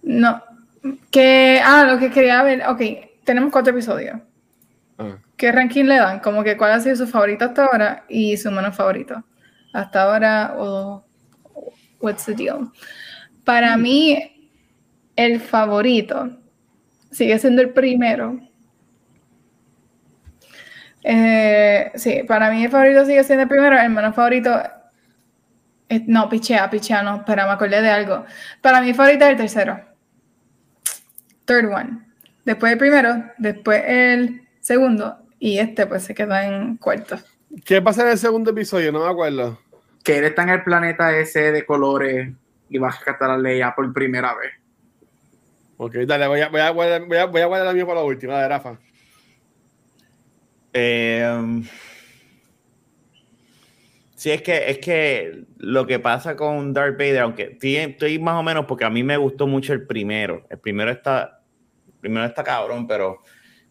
No. 0.04 0.42
Que. 1.10 1.62
Ah, 1.64 1.86
lo 1.86 2.00
que 2.00 2.12
quería 2.12 2.44
ver. 2.44 2.64
Ok, 2.68 2.82
tenemos 3.24 3.52
cuatro 3.52 3.72
episodios. 3.72 4.20
Ah. 4.98 5.18
¿Qué 5.38 5.52
ranking 5.52 5.86
le 5.86 5.98
dan? 5.98 6.20
Como 6.20 6.44
que 6.44 6.56
cuál 6.56 6.74
ha 6.74 6.80
sido 6.80 6.96
su 6.96 7.08
favorito 7.08 7.46
hasta 7.46 7.66
ahora 7.66 8.04
y 8.08 8.38
su 8.38 8.52
menos 8.52 8.76
favorito. 8.76 9.24
Hasta 9.74 10.04
ahora 10.04 10.54
o 10.58 11.04
what's 12.00 12.26
the 12.26 12.34
deal. 12.34 12.72
Para 13.44 13.76
mí, 13.78 14.52
el 15.16 15.40
favorito 15.40 16.38
sigue 17.12 17.40
siendo 17.40 17.62
el 17.62 17.72
primero. 17.72 18.40
Eh, 21.04 21.92
sí, 21.96 22.22
para 22.28 22.52
mí 22.52 22.64
el 22.64 22.72
favorito 22.72 23.06
sigue 23.06 23.24
siendo 23.24 23.44
el 23.44 23.50
primero, 23.50 23.80
el 23.80 23.90
menos 23.90 24.16
favorito. 24.16 24.62
Eh, 25.92 26.04
no, 26.08 26.30
pichea, 26.30 26.70
pichea, 26.70 27.04
no, 27.04 27.18
espera, 27.18 27.46
me 27.46 27.52
acordé 27.52 27.82
de 27.82 27.90
algo. 27.90 28.26
Para 28.62 28.80
mí 28.82 28.90
el 28.90 28.96
favorito 28.96 29.26
es 29.26 29.32
el 29.32 29.38
tercero. 29.38 29.80
Third 31.44 31.66
one. 31.66 32.00
Después 32.46 32.72
el 32.72 32.78
primero, 32.78 33.26
después 33.38 33.84
el 33.86 34.48
segundo 34.62 35.18
y 35.38 35.60
este 35.60 35.86
pues 35.88 36.04
se 36.04 36.16
queda 36.16 36.46
en 36.46 36.78
cuarto. 36.78 37.20
¿Qué 37.66 37.82
pasa 37.82 38.04
en 38.04 38.10
el 38.10 38.18
segundo 38.18 38.52
episodio? 38.52 38.94
No 38.94 39.04
me 39.04 39.12
acuerdo. 39.12 39.60
Que 40.02 40.20
él 40.20 40.24
está 40.24 40.44
en 40.44 40.50
el 40.50 40.64
planeta 40.64 41.14
ese 41.18 41.52
de 41.52 41.66
colores 41.66 42.30
y 42.70 42.78
va 42.78 42.88
a 42.88 42.92
rescatar 42.92 43.30
a 43.30 43.38
Leia 43.38 43.76
por 43.76 43.92
primera 43.92 44.34
vez. 44.34 44.54
Ok, 45.76 45.96
dale, 46.08 46.28
voy 46.28 46.40
a, 46.40 46.48
voy 46.48 46.62
a, 46.62 46.70
guardar, 46.70 47.06
voy 47.06 47.18
a, 47.18 47.26
voy 47.26 47.42
a 47.42 47.46
guardar 47.48 47.68
la 47.68 47.74
mía 47.74 47.86
para 47.86 48.00
la 48.00 48.06
última, 48.06 48.42
de 48.42 48.48
Rafa. 48.48 48.80
Eh, 50.72 51.64
sí, 54.22 54.30
es 54.30 54.44
que, 54.44 54.70
es 54.70 54.78
que 54.78 55.46
lo 55.58 55.88
que 55.88 55.98
pasa 55.98 56.36
con 56.36 56.74
Darth 56.74 56.96
Vader, 56.96 57.22
aunque 57.22 57.44
estoy, 57.54 57.78
estoy 57.78 58.20
más 58.20 58.36
o 58.36 58.44
menos, 58.44 58.66
porque 58.68 58.86
a 58.86 58.90
mí 58.92 59.02
me 59.02 59.18
gustó 59.18 59.48
mucho 59.48 59.74
el 59.74 59.88
primero. 59.88 60.46
El 60.52 60.60
primero 60.60 60.92
está, 60.92 61.42
el 61.88 61.94
primero 62.00 62.26
está 62.28 62.44
cabrón, 62.44 62.86
pero 62.88 63.22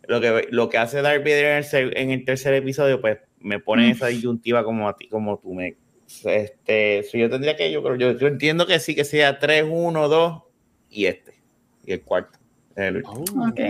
lo 0.08 0.20
que, 0.20 0.48
lo 0.50 0.68
que 0.68 0.78
hace 0.78 1.02
Darth 1.02 1.22
Vader 1.22 1.62
en 1.62 1.76
el, 1.86 1.96
en 1.96 2.10
el 2.10 2.24
tercer 2.24 2.54
episodio, 2.54 3.00
pues 3.00 3.18
me 3.38 3.60
pone 3.60 3.86
Mm. 3.86 3.90
esa 3.92 4.08
disyuntiva 4.08 4.64
como 4.64 4.88
a 4.88 4.96
ti, 4.96 5.06
como 5.08 5.38
tú 5.38 5.54
me. 5.54 5.76
Este, 6.24 7.04
so 7.04 7.16
yo 7.16 7.30
tendría 7.30 7.54
que, 7.54 7.70
yo 7.70 7.84
creo, 7.84 7.94
yo, 7.94 8.18
yo 8.18 8.26
entiendo 8.26 8.66
que 8.66 8.80
sí, 8.80 8.96
que 8.96 9.04
sea 9.04 9.38
3, 9.38 9.66
1, 9.70 10.08
2 10.08 10.42
y 10.90 11.06
este, 11.06 11.40
y 11.86 11.92
el 11.92 12.02
cuarto. 12.02 12.40
el. 12.74 13.04
Ok. 13.04 13.60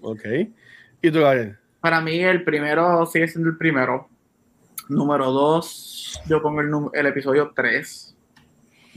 Ok. 0.00 0.24
¿Y 1.02 1.10
tú, 1.10 1.20
Gabriel? 1.20 1.58
Para 1.80 2.00
mí 2.00 2.18
el 2.18 2.42
primero 2.44 3.04
sigue 3.04 3.28
siendo 3.28 3.50
el 3.50 3.58
primero. 3.58 4.08
Número 4.90 5.30
dos, 5.30 6.20
yo 6.26 6.42
pongo 6.42 6.60
el, 6.60 6.70
el 6.94 7.06
episodio 7.06 7.52
3. 7.54 8.16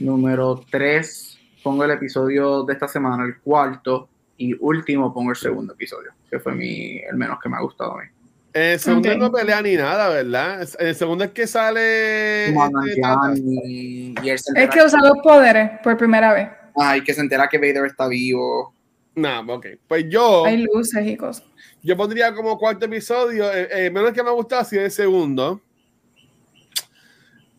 Número 0.00 0.60
3, 0.70 1.38
pongo 1.62 1.84
el 1.84 1.92
episodio 1.92 2.64
de 2.64 2.72
esta 2.72 2.88
semana, 2.88 3.24
el 3.24 3.38
cuarto. 3.38 4.08
Y 4.36 4.54
último, 4.58 5.14
pongo 5.14 5.30
el 5.30 5.36
segundo 5.36 5.74
episodio, 5.74 6.10
que 6.28 6.40
fue 6.40 6.52
mi, 6.54 6.98
el 6.98 7.16
menos 7.16 7.38
que 7.40 7.48
me 7.48 7.56
ha 7.56 7.60
gustado 7.60 7.92
a 7.96 8.02
mí. 8.02 8.08
En 8.52 8.62
el 8.72 8.80
segundo 8.80 9.08
Ok. 9.10 9.16
no 9.18 9.32
pelea 9.32 9.62
ni 9.62 9.76
nada, 9.76 10.08
¿verdad? 10.08 10.68
El 10.80 10.94
segundo 10.96 11.22
es 11.24 11.30
que 11.30 11.46
sale. 11.46 12.50
Comandante 12.52 12.90
este, 13.34 13.68
y, 13.68 14.14
y 14.22 14.28
él 14.30 14.38
se 14.38 14.62
Es 14.62 14.70
que 14.70 14.82
usa 14.82 15.00
los 15.00 15.18
poderes 15.22 15.78
por 15.82 15.96
primera 15.96 16.32
vez. 16.32 16.48
Ay, 16.76 17.02
que 17.02 17.14
se 17.14 17.20
entera 17.20 17.48
que 17.48 17.58
Vader 17.58 17.86
está 17.86 18.08
vivo. 18.08 18.74
No, 19.14 19.40
ok. 19.54 19.66
Pues 19.86 20.06
yo, 20.08 20.44
Hay 20.44 20.64
luces 20.72 21.06
y 21.06 21.16
cosas. 21.16 21.44
yo 21.82 21.96
pondría 21.96 22.34
como 22.34 22.58
cuarto 22.58 22.86
episodio. 22.86 23.52
Eh, 23.52 23.68
eh, 23.86 23.90
menos 23.90 24.12
que 24.12 24.22
me 24.24 24.28
ha 24.30 24.32
gustado 24.32 24.62
ha 24.62 24.64
sido 24.64 24.84
el 24.84 24.90
segundo. 24.90 25.60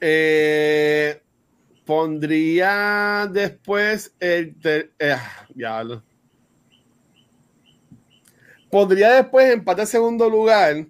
Eh, 0.02 1.22
pondría 1.86 3.30
después 3.32 4.14
el. 4.20 4.56
eh, 4.64 4.90
ah, 5.12 5.46
diablo. 5.54 6.04
Pondría 8.70 9.12
después 9.12 9.52
empate 9.54 9.84
a 9.84 9.86
segundo 9.86 10.30
lugar. 10.30 10.86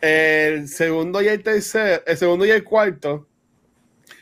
El 0.00 0.68
segundo 0.68 1.22
y 1.22 1.28
el 1.28 1.42
tercer. 1.42 2.02
El 2.06 2.16
segundo 2.16 2.44
y 2.46 2.50
el 2.50 2.62
cuarto. 2.64 3.26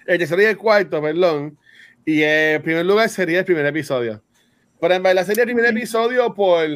El 0.07 0.19
tercero 0.19 0.43
y 0.43 0.47
el 0.47 0.57
cuarto, 0.57 1.01
perdón. 1.01 1.59
Y 2.05 2.23
el 2.23 2.63
primer 2.63 2.85
lugar 2.87 3.09
sería 3.09 3.41
el 3.41 3.45
primer 3.45 3.67
episodio. 3.67 4.23
Pero 4.81 4.95
en 4.95 5.03
verdad 5.03 5.25
sería 5.27 5.45
el 5.45 5.49
primer 5.53 5.67
episodio 5.67 6.35
por, 6.35 6.69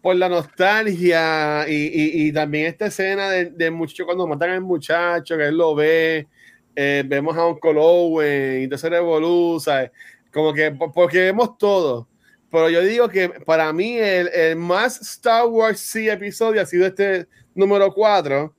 por 0.00 0.16
la 0.16 0.28
nostalgia 0.28 1.66
y, 1.68 1.74
y- 1.74 2.28
y 2.28 2.32
también 2.32 2.66
esta 2.66 2.86
escena 2.86 3.30
del 3.30 3.56
de 3.56 3.70
muchacho 3.70 4.06
cuando 4.06 4.26
matan 4.26 4.50
al 4.50 4.60
muchacho, 4.62 5.36
que 5.36 5.44
él 5.48 5.56
lo 5.56 5.74
ve. 5.74 6.28
Eh, 6.76 7.04
vemos 7.06 7.36
a 7.36 7.46
Uncle 7.46 7.74
Owen 7.76 8.70
Revolu, 8.70 9.60
¿sabes? 9.60 9.90
Como 10.32 10.52
que 10.52 10.70
po- 10.70 10.92
porque 10.92 11.18
vemos 11.20 11.56
todo. 11.58 12.08
Pero 12.50 12.68
yo 12.68 12.82
digo 12.82 13.08
que 13.08 13.28
para 13.28 13.72
mí 13.72 13.96
el, 13.96 14.28
el 14.28 14.56
más 14.56 15.00
Star 15.00 15.46
Wars 15.46 15.80
sí 15.80 16.08
episodio 16.08 16.60
ha 16.60 16.66
sido 16.66 16.86
este 16.86 17.26
número 17.54 17.92
4. 17.92 18.54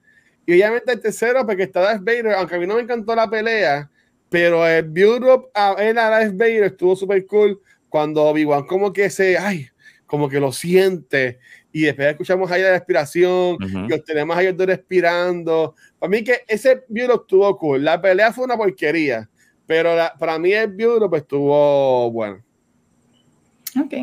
Y 0.46 0.54
obviamente 0.54 0.92
el 0.92 1.00
tercero, 1.00 1.46
porque 1.46 1.64
está 1.64 1.82
Darth 1.82 2.04
Vader, 2.04 2.34
aunque 2.34 2.56
a 2.56 2.60
mí 2.60 2.68
no 2.68 2.76
me 2.76 2.82
encantó 2.82 3.16
la 3.16 3.30
pelea, 3.30 3.90
pero 4.30 4.68
el 4.68 4.84
build-up 4.84 5.50
a 5.54 5.74
él 5.80 5.98
a 5.98 6.10
Darth 6.10 6.36
Vader 6.36 6.64
estuvo 6.64 6.96
súper 6.96 7.26
cool 7.28 7.62
cuando 7.88 8.24
Obi-Wan 8.24 8.66
como 8.66 8.92
que 8.92 9.10
se, 9.10 9.38
ay, 9.38 9.68
como 10.08 10.28
que 10.28 10.40
lo 10.40 10.52
siente. 10.52 11.40
Y 11.76 11.82
después 11.82 12.08
escuchamos 12.10 12.50
ahí 12.52 12.62
la 12.62 12.70
respiración 12.72 13.56
Ujú. 13.56 13.94
y 13.94 14.00
tenemos 14.02 14.38
a 14.38 14.44
dos 14.54 14.68
respirando. 14.68 15.76
Para 16.00 16.10
mí 16.12 16.24
que 16.24 16.42
ese 16.48 16.84
build-up 16.88 17.22
estuvo 17.24 17.58
cool. 17.58 17.84
La 17.84 18.00
pelea 18.00 18.32
fue 18.32 18.46
una 18.46 18.56
porquería, 18.56 19.28
pero 19.66 19.96
la- 19.96 20.14
para 20.14 20.38
mí 20.38 20.54
el 20.54 20.68
build-up 20.68 21.16
estuvo 21.16 22.12
bueno. 22.12 22.38
Ok. 23.80 23.94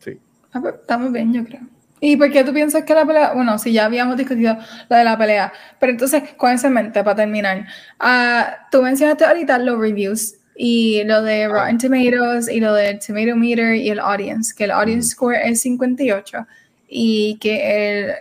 Sí. 0.00 0.18
Ah, 0.52 0.60
pues, 0.60 0.74
Estamos 0.74 1.10
bien, 1.12 1.32
yo 1.32 1.42
creo. 1.44 1.60
¿Y 2.00 2.16
por 2.16 2.30
qué 2.30 2.44
tú 2.44 2.52
piensas 2.52 2.84
que 2.84 2.94
la 2.94 3.04
pelea? 3.06 3.32
Bueno, 3.32 3.58
si 3.58 3.72
ya 3.72 3.86
habíamos 3.86 4.16
discutido 4.16 4.56
lo 4.88 4.96
de 4.96 5.02
la 5.04 5.18
pelea, 5.18 5.52
pero 5.80 5.90
entonces, 5.92 6.22
con 6.36 6.52
eso 6.52 6.68
en 6.68 6.74
mente, 6.74 7.02
para 7.02 7.16
terminar, 7.16 7.66
ah, 7.98 8.68
tú 8.70 8.82
mencionaste 8.82 9.24
ahorita 9.24 9.58
los 9.58 9.80
reviews 9.80 10.34
y 10.54 11.02
lo 11.04 11.22
de 11.22 11.48
Rotten 11.48 11.78
Tomatoes 11.78 12.48
y 12.48 12.60
lo 12.60 12.72
del 12.74 12.98
Tomato 13.00 13.34
Meter 13.34 13.74
y 13.76 13.88
el 13.90 13.98
Audience, 13.98 14.54
que 14.56 14.64
el 14.64 14.70
Audience 14.72 15.08
Score 15.10 15.36
es 15.42 15.60
58 15.62 16.46
y 16.88 17.38
que 17.38 18.06
el 18.06 18.14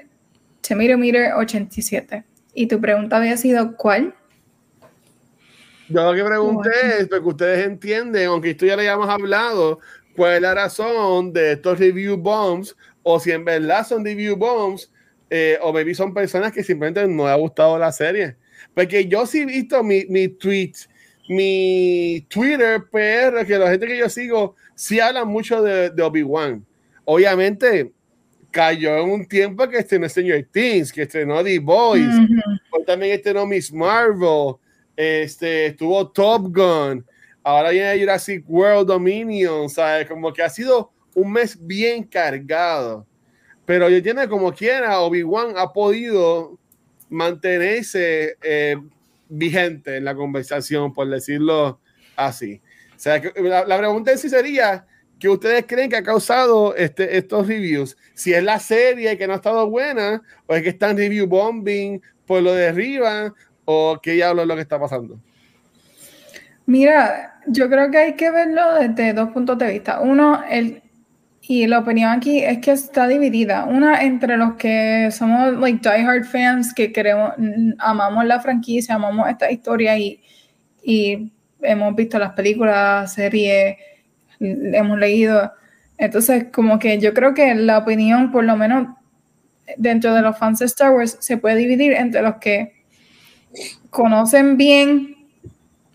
Tomato 0.68 0.98
Meter 0.98 1.34
87. 1.34 2.24
Y 2.54 2.68
tu 2.68 2.82
pregunta 2.82 3.18
había 3.18 3.38
sido, 3.38 3.76
¿cuál? 3.78 4.14
Yo 5.90 6.04
lo 6.04 6.14
que 6.14 6.24
pregunté 6.24 6.70
es 7.00 7.08
porque 7.08 7.28
ustedes 7.28 7.66
entienden, 7.66 8.28
aunque 8.28 8.50
esto 8.52 8.66
ya 8.66 8.76
le 8.76 8.82
hayamos 8.82 9.08
hablado, 9.08 9.80
cuál 10.16 10.36
es 10.36 10.42
la 10.42 10.54
razón 10.54 11.32
de 11.32 11.54
estos 11.54 11.80
review 11.80 12.18
bombs, 12.18 12.76
o 13.04 13.20
si 13.20 13.32
en 13.32 13.46
verdad 13.46 13.88
son 13.88 14.04
review 14.04 14.36
bombs, 14.36 14.92
eh, 15.30 15.58
o 15.62 15.72
maybe 15.72 15.94
son 15.94 16.14
personas 16.14 16.52
que 16.52 16.64
simplemente 16.64 17.08
no 17.08 17.24
les 17.24 17.32
ha 17.32 17.36
gustado 17.36 17.78
la 17.80 17.92
serie. 17.92 18.36
Porque 18.74 19.08
yo 19.08 19.26
sí 19.26 19.42
he 19.42 19.46
visto 19.46 19.82
mi, 19.84 20.06
mi 20.10 20.28
tweet, 20.28 20.74
mi 21.30 22.26
Twitter 22.28 22.84
PR, 22.92 23.46
que 23.46 23.58
la 23.58 23.70
gente 23.70 23.88
que 23.88 23.98
yo 23.98 24.10
sigo 24.10 24.56
sí 24.76 25.00
habla 25.00 25.24
mucho 25.24 25.62
de, 25.62 25.90
de 25.90 26.04
Obi-Wan. 26.04 26.66
Obviamente 27.06 27.94
cayó 28.58 28.98
en 28.98 29.12
un 29.12 29.28
tiempo 29.28 29.70
que 29.70 29.78
estrenó 29.78 30.10
Stranger 30.10 30.44
Things, 30.52 30.92
que 30.92 31.04
estrenó 31.04 31.44
The 31.44 31.60
Boys, 31.60 32.08
Ujú. 32.08 32.42
Hoy 32.72 32.86
también 32.86 33.12
estrenó 33.14 33.46
Miss 33.46 33.72
Marvel, 33.72 34.56
este, 34.96 35.68
estuvo 35.68 36.10
Top 36.10 36.48
Gun, 36.48 37.06
ahora 37.44 37.70
viene 37.70 38.00
Jurassic 38.00 38.44
World 38.48 38.88
Dominion, 38.88 39.70
¿sabes? 39.70 40.08
Como 40.08 40.34
que 40.34 40.42
ha 40.42 40.50
sido 40.50 40.92
un 41.14 41.34
mes 41.34 41.56
bien 41.68 42.04
cargado. 42.04 43.06
Pero 43.64 43.90
yo 43.90 44.02
tiene 44.02 44.28
como 44.28 44.52
quiera, 44.52 45.02
Obi-Wan 45.02 45.54
ha 45.56 45.72
podido 45.72 46.58
mantenerse 47.10 48.38
eh, 48.42 48.76
vigente 49.30 49.98
en 49.98 50.04
la 50.06 50.16
conversación, 50.16 50.96
por 50.96 51.08
decirlo 51.08 51.80
así. 52.16 52.60
O 52.96 53.00
sea, 53.00 53.22
la, 53.36 53.66
la 53.66 53.78
pregunta 53.78 54.12
en 54.14 54.18
sí 54.18 54.30
sería, 54.30 54.88
¿qué 55.20 55.30
ustedes 55.30 55.66
creen 55.68 55.90
que 55.90 55.98
ha 55.98 56.04
causado 56.04 56.76
este, 56.76 57.18
estos 57.18 57.48
reviews? 57.48 57.98
Si 58.14 58.34
es 58.34 58.44
la 58.44 58.60
serie 58.60 59.18
que 59.18 59.28
no 59.28 59.34
ha 59.34 59.38
estado 59.38 59.70
buena, 59.70 60.22
o 60.46 60.56
es 60.56 60.64
que 60.64 60.70
están 60.70 60.98
review 60.98 61.28
bombing 61.28 62.02
por 62.26 62.42
lo 62.42 62.54
de 62.54 62.68
arriba, 62.68 63.34
o 63.66 64.00
qué 64.02 64.14
diablo 64.14 64.42
es 64.44 64.48
lo 64.48 64.56
que 64.56 64.62
está 64.62 64.80
pasando. 64.80 65.20
Mira, 66.66 67.40
yo 67.48 67.70
creo 67.70 67.90
que 67.90 67.98
hay 67.98 68.14
que 68.16 68.30
verlo 68.30 68.76
desde 68.76 69.14
dos 69.14 69.30
puntos 69.30 69.58
de 69.58 69.72
vista. 69.72 70.02
Uno, 70.02 70.44
el, 70.50 70.82
Y 71.50 71.66
la 71.66 71.80
opinión 71.80 72.12
aquí 72.12 72.44
es 72.44 72.60
que 72.60 72.72
está 72.72 73.08
dividida. 73.08 73.64
Una 73.64 74.04
entre 74.04 74.36
los 74.36 74.56
que 74.56 75.10
somos 75.12 75.54
like 75.54 75.80
diehard 75.82 76.26
fans 76.26 76.74
que 76.74 76.92
queremos, 76.92 77.34
amamos 77.80 78.26
la 78.26 78.42
franquicia, 78.42 78.96
amamos 78.96 79.30
esta 79.30 79.50
historia 79.50 79.98
y, 79.98 80.22
y 80.84 81.32
hemos 81.62 81.96
visto 81.96 82.20
las 82.20 82.34
películas, 82.34 83.14
series, 83.14 83.78
hemos 84.40 85.00
leído. 85.00 85.52
Entonces, 85.98 86.48
como 86.52 86.80
que 86.80 87.00
yo 87.00 87.14
creo 87.14 87.34
que 87.34 87.54
la 87.56 87.80
opinión, 87.80 88.32
por 88.32 88.44
lo 88.44 88.56
menos 88.56 88.88
dentro 89.78 90.14
de 90.14 90.22
los 90.22 90.38
fans 90.38 90.60
de 90.60 90.66
Star 90.66 90.92
Wars, 90.92 91.18
se 91.20 91.38
puede 91.38 91.56
dividir 91.56 91.94
entre 91.94 92.22
los 92.22 92.36
que 92.36 92.74
conocen 93.90 94.58
bien 94.58 95.16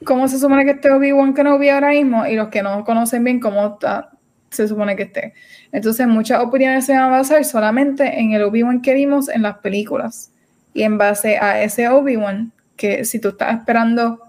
cómo 0.04 0.28
se 0.28 0.38
supone 0.38 0.64
que 0.64 0.72
esté 0.72 0.90
Obi-Wan 0.90 1.34
Kenobi 1.34 1.68
ahora 1.68 1.90
mismo 1.90 2.26
y 2.26 2.34
los 2.34 2.48
que 2.48 2.62
no 2.62 2.84
conocen 2.84 3.22
bien 3.22 3.38
cómo 3.38 3.66
está 3.66 4.10
se 4.50 4.68
supone 4.68 4.96
que 4.96 5.04
esté. 5.04 5.34
Entonces, 5.72 6.06
muchas 6.06 6.42
opiniones 6.42 6.84
se 6.84 6.92
van 6.92 7.04
a 7.04 7.08
basar 7.08 7.44
solamente 7.44 8.20
en 8.20 8.32
el 8.32 8.42
Obi-Wan 8.42 8.82
que 8.82 8.94
vimos 8.94 9.28
en 9.28 9.42
las 9.42 9.58
películas. 9.58 10.30
Y 10.74 10.82
en 10.82 10.98
base 10.98 11.38
a 11.38 11.62
ese 11.62 11.88
Obi-Wan, 11.88 12.52
que 12.76 13.04
si 13.04 13.18
tú 13.18 13.28
estás 13.28 13.56
esperando 13.56 14.20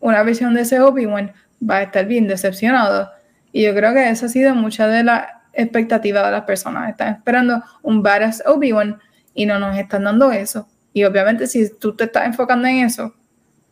una 0.00 0.22
versión 0.22 0.54
de 0.54 0.62
ese 0.62 0.80
Obi-Wan, 0.80 1.32
va 1.68 1.78
a 1.78 1.82
estar 1.82 2.06
bien 2.06 2.26
decepcionado. 2.26 3.10
Y 3.52 3.62
yo 3.62 3.74
creo 3.74 3.92
que 3.92 4.08
esa 4.08 4.26
ha 4.26 4.28
sido 4.28 4.54
mucha 4.54 4.88
de 4.88 5.04
la 5.04 5.42
expectativa 5.52 6.24
de 6.24 6.32
las 6.32 6.44
personas. 6.44 6.90
Están 6.90 7.14
esperando 7.14 7.62
un 7.82 8.02
badass 8.02 8.42
Obi-Wan 8.46 8.98
y 9.34 9.46
no 9.46 9.58
nos 9.58 9.76
están 9.76 10.04
dando 10.04 10.32
eso. 10.32 10.68
Y 10.92 11.04
obviamente, 11.04 11.46
si 11.46 11.70
tú 11.78 11.94
te 11.94 12.04
estás 12.04 12.26
enfocando 12.26 12.66
en 12.68 12.84
eso, 12.84 13.14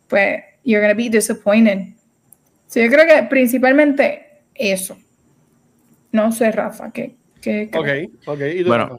pues 0.08 0.42
you're 0.64 0.84
going 0.84 0.94
to 0.94 0.96
be 0.96 1.10
disappointed. 1.10 1.94
Sí, 2.66 2.82
yo 2.82 2.90
creo 2.90 3.06
que 3.06 3.22
principalmente 3.24 4.42
eso. 4.54 4.98
No 6.12 6.32
sé, 6.32 6.50
Rafa, 6.50 6.90
¿qué? 6.92 7.16
qué, 7.40 7.70
ok, 7.72 8.28
ok. 8.28 8.40
bueno, 8.66 8.98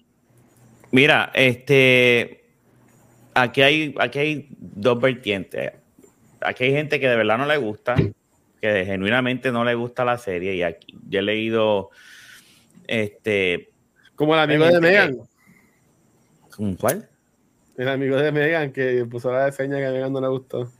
mira, 0.91 1.31
este, 1.33 2.45
aquí 3.33 3.61
hay, 3.61 3.95
aquí 3.99 4.19
hay 4.19 4.47
dos 4.59 4.99
vertientes. 4.99 5.73
Aquí 6.41 6.63
hay 6.65 6.71
gente 6.71 6.99
que 6.99 7.07
de 7.07 7.15
verdad 7.15 7.37
no 7.37 7.45
le 7.45 7.57
gusta, 7.57 7.95
que 8.61 8.85
genuinamente 8.85 9.51
no 9.51 9.65
le 9.65 9.73
gusta 9.73 10.05
la 10.05 10.17
serie 10.17 10.55
y 10.55 10.63
aquí 10.63 10.97
yo 11.09 11.19
he 11.19 11.23
leído, 11.23 11.89
este... 12.88 13.71
Como 14.15 14.35
el 14.35 14.41
amigo 14.41 14.65
de 14.65 14.79
Megan. 14.79 15.17
¿Con 16.55 16.75
¿Cuál? 16.75 17.09
El 17.77 17.89
amigo 17.89 18.17
de 18.17 18.31
Megan 18.31 18.71
que 18.71 19.05
puso 19.09 19.31
la 19.31 19.51
seña 19.51 19.77
que 19.77 19.88
a 19.88 19.91
Megan 19.91 20.13
no 20.13 20.21
le 20.21 20.27
gustó. 20.27 20.71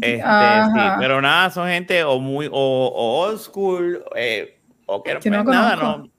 Este, 0.00 0.22
sí, 0.22 0.80
pero 0.98 1.20
nada, 1.20 1.50
son 1.50 1.68
gente 1.68 2.04
o 2.04 2.18
muy 2.18 2.48
o, 2.50 3.26
old 3.26 3.38
school, 3.38 4.02
eh, 4.16 4.58
o 4.86 5.02
que, 5.02 5.30
no 5.30 5.44
nada, 5.44 5.76
no. 5.76 6.10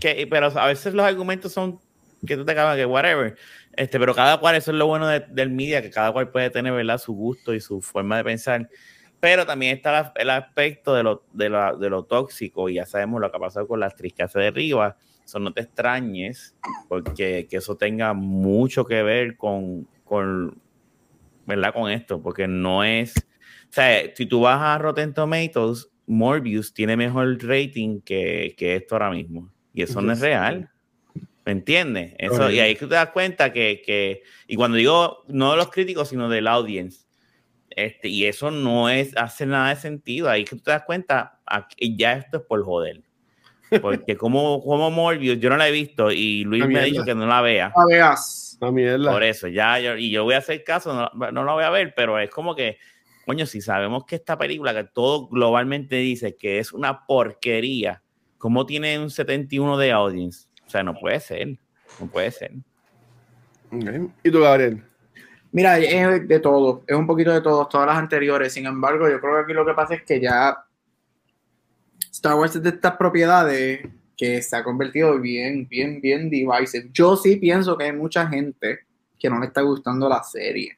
Que, 0.00 0.26
pero 0.30 0.46
a 0.58 0.66
veces 0.66 0.94
los 0.94 1.04
argumentos 1.04 1.52
son 1.52 1.78
que 2.26 2.36
tú 2.36 2.44
te 2.44 2.52
acabas 2.52 2.76
que 2.76 2.86
whatever. 2.86 3.36
Este, 3.72 3.98
pero 3.98 4.14
cada 4.14 4.38
cual, 4.38 4.54
eso 4.56 4.70
es 4.70 4.76
lo 4.76 4.86
bueno 4.86 5.06
del 5.06 5.50
media, 5.50 5.82
que 5.82 5.90
cada 5.90 6.12
cual 6.12 6.30
puede 6.30 6.48
tener 6.48 6.72
¿verdad? 6.72 6.98
su 6.98 7.12
gusto 7.12 7.52
y 7.52 7.60
su 7.60 7.82
forma 7.82 8.16
de 8.16 8.24
pensar. 8.24 8.68
Pero 9.20 9.46
también 9.46 9.76
está 9.76 10.12
el 10.16 10.30
aspecto 10.30 10.94
de 10.94 11.02
lo, 11.02 11.24
de, 11.32 11.48
de 11.78 11.90
lo 11.90 12.04
tóxico, 12.04 12.68
y 12.68 12.74
ya 12.74 12.86
sabemos 12.86 13.20
lo 13.20 13.30
que 13.30 13.36
ha 13.36 13.40
pasado 13.40 13.66
con 13.66 13.80
la 13.80 13.86
actriz 13.86 14.12
que 14.12 14.22
hace 14.22 14.38
de 14.38 14.48
arriba. 14.48 14.96
Eso 15.24 15.38
no 15.38 15.52
te 15.52 15.62
extrañes, 15.62 16.54
porque 16.88 17.48
que 17.50 17.56
eso 17.56 17.76
tenga 17.76 18.12
mucho 18.14 18.84
que 18.84 19.02
ver 19.02 19.36
con, 19.36 19.88
con, 20.04 20.60
¿verdad? 21.46 21.74
con 21.74 21.90
esto, 21.90 22.22
porque 22.22 22.46
no 22.46 22.84
es. 22.84 23.16
O 23.16 23.72
sea, 23.72 24.02
si 24.14 24.26
tú 24.26 24.42
vas 24.42 24.60
a 24.60 24.78
Rotten 24.78 25.12
Tomatoes, 25.12 25.88
Morbius 26.06 26.72
tiene 26.72 26.96
mejor 26.96 27.38
rating 27.42 28.00
que, 28.00 28.54
que 28.56 28.76
esto 28.76 28.94
ahora 28.94 29.10
mismo. 29.10 29.52
Y 29.74 29.82
eso 29.82 30.00
no 30.00 30.12
es 30.12 30.20
real. 30.20 30.70
¿Me 31.44 31.52
entiendes? 31.52 32.14
Eso, 32.18 32.50
y 32.50 32.58
ahí 32.58 32.74
tú 32.74 32.88
te 32.88 32.96
das 32.96 33.10
cuenta 33.10 33.52
que, 33.52 33.82
que, 33.84 34.22
y 34.48 34.56
cuando 34.56 34.76
digo 34.76 35.22
no 35.28 35.52
de 35.52 35.56
los 35.56 35.70
críticos, 35.70 36.08
sino 36.08 36.28
del 36.28 36.48
audience, 36.48 37.05
este, 37.76 38.08
y 38.08 38.24
eso 38.24 38.50
no 38.50 38.88
es, 38.88 39.16
hace 39.16 39.46
nada 39.46 39.68
de 39.68 39.76
sentido. 39.76 40.28
Ahí 40.28 40.44
que 40.44 40.56
tú 40.56 40.62
te 40.62 40.72
das 40.72 40.82
cuenta, 40.82 41.38
ya 41.80 42.14
esto 42.14 42.38
es 42.38 42.42
por 42.42 42.64
joder. 42.64 43.02
Porque 43.80 44.16
como, 44.18 44.60
como 44.64 44.90
Morbius, 44.90 45.38
yo 45.38 45.48
no 45.50 45.56
la 45.56 45.68
he 45.68 45.72
visto 45.72 46.10
y 46.10 46.42
Luis 46.42 46.66
me 46.66 46.80
ha 46.80 46.82
dicho 46.82 47.04
que 47.04 47.14
no 47.14 47.26
la 47.26 47.40
vea. 47.40 47.72
No 47.76 47.86
veas. 47.86 48.58
Por 49.12 49.22
eso, 49.22 49.46
ya, 49.46 49.78
y 49.96 50.10
yo 50.10 50.24
voy 50.24 50.34
a 50.34 50.38
hacer 50.38 50.64
caso, 50.64 50.92
no, 51.14 51.30
no 51.30 51.44
la 51.44 51.52
voy 51.52 51.62
a 51.64 51.70
ver, 51.70 51.94
pero 51.94 52.18
es 52.18 52.30
como 52.30 52.56
que 52.56 52.78
coño, 53.26 53.44
si 53.44 53.60
sabemos 53.60 54.06
que 54.06 54.14
esta 54.14 54.38
película, 54.38 54.72
que 54.72 54.84
todo 54.84 55.26
globalmente 55.26 55.96
dice 55.96 56.36
que 56.36 56.60
es 56.60 56.72
una 56.72 57.04
porquería, 57.06 58.02
¿cómo 58.38 58.64
tiene 58.64 58.98
un 59.00 59.10
71 59.10 59.76
de 59.76 59.90
audience? 59.90 60.46
O 60.64 60.70
sea, 60.70 60.84
no 60.84 60.94
puede 60.94 61.18
ser, 61.18 61.58
no 62.00 62.06
puede 62.06 62.30
ser. 62.30 62.52
¿Y 64.22 64.30
tú, 64.30 64.40
Gabriel? 64.40 64.84
Mira, 65.52 65.78
es 65.78 66.28
de 66.28 66.40
todo, 66.40 66.82
es 66.86 66.96
un 66.96 67.06
poquito 67.06 67.32
de 67.32 67.40
todo, 67.40 67.66
todas 67.66 67.86
las 67.86 67.96
anteriores. 67.96 68.52
Sin 68.52 68.66
embargo, 68.66 69.08
yo 69.08 69.20
creo 69.20 69.36
que 69.36 69.40
aquí 69.42 69.52
lo 69.52 69.64
que 69.64 69.74
pasa 69.74 69.94
es 69.94 70.02
que 70.02 70.20
ya 70.20 70.64
Star 72.10 72.34
Wars 72.34 72.56
es 72.56 72.62
de 72.62 72.70
estas 72.70 72.96
propiedades 72.96 73.80
que 74.16 74.42
se 74.42 74.56
ha 74.56 74.64
convertido 74.64 75.18
bien, 75.20 75.66
bien, 75.68 76.00
bien 76.00 76.30
divisive. 76.30 76.88
Yo 76.92 77.16
sí 77.16 77.36
pienso 77.36 77.76
que 77.76 77.84
hay 77.84 77.92
mucha 77.92 78.26
gente 78.26 78.80
que 79.18 79.30
no 79.30 79.38
le 79.38 79.46
está 79.46 79.60
gustando 79.60 80.08
la 80.08 80.22
serie. 80.22 80.76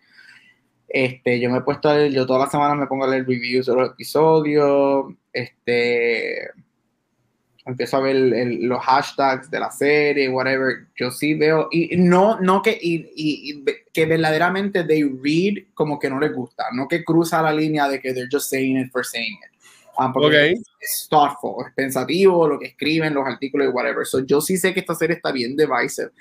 Este, 0.88 1.38
yo 1.38 1.50
me 1.50 1.58
he 1.58 1.62
puesto 1.62 1.88
a 1.88 1.94
leer, 1.94 2.12
yo 2.12 2.26
todas 2.26 2.42
las 2.42 2.50
semanas 2.50 2.78
me 2.78 2.86
pongo 2.86 3.04
a 3.04 3.08
leer 3.08 3.26
reviews 3.26 3.66
de 3.66 3.74
los 3.74 3.90
episodios, 3.90 5.12
este, 5.32 6.50
empiezo 7.68 7.98
a 7.98 8.00
ver 8.00 8.16
los 8.16 8.82
hashtags 8.82 9.50
de 9.50 9.60
la 9.60 9.70
serie, 9.70 10.28
whatever, 10.28 10.86
yo 10.96 11.10
sí 11.10 11.34
veo, 11.34 11.68
y 11.70 11.96
no, 11.96 12.40
no 12.40 12.62
que, 12.62 12.78
y, 12.80 13.62
que 13.92 14.06
verdaderamente 14.06 14.84
they 14.84 15.02
read 15.02 15.64
como 15.74 15.98
que 15.98 16.08
no 16.08 16.18
les 16.18 16.34
gusta, 16.34 16.64
no 16.72 16.88
que 16.88 17.04
cruza 17.04 17.42
la 17.42 17.52
línea 17.52 17.88
de 17.88 18.00
que 18.00 18.14
they're 18.14 18.28
just 18.30 18.48
saying 18.48 18.78
it 18.78 18.90
for 18.90 19.04
saying 19.04 19.34
it. 19.34 19.58
Um, 20.00 20.12
porque 20.12 20.52
es 20.52 21.08
thoughtful, 21.10 21.66
es 21.66 21.74
pensativo 21.74 22.46
lo 22.46 22.58
que 22.58 22.68
escriben, 22.68 23.14
los 23.14 23.26
artículos 23.26 23.66
y 23.66 23.70
whatever. 23.70 24.06
So, 24.06 24.20
yo 24.20 24.40
sí 24.40 24.56
sé 24.56 24.72
que 24.72 24.80
esta 24.80 24.94
serie 24.94 25.16
está 25.16 25.32
bien 25.32 25.56
divisive. 25.56 26.12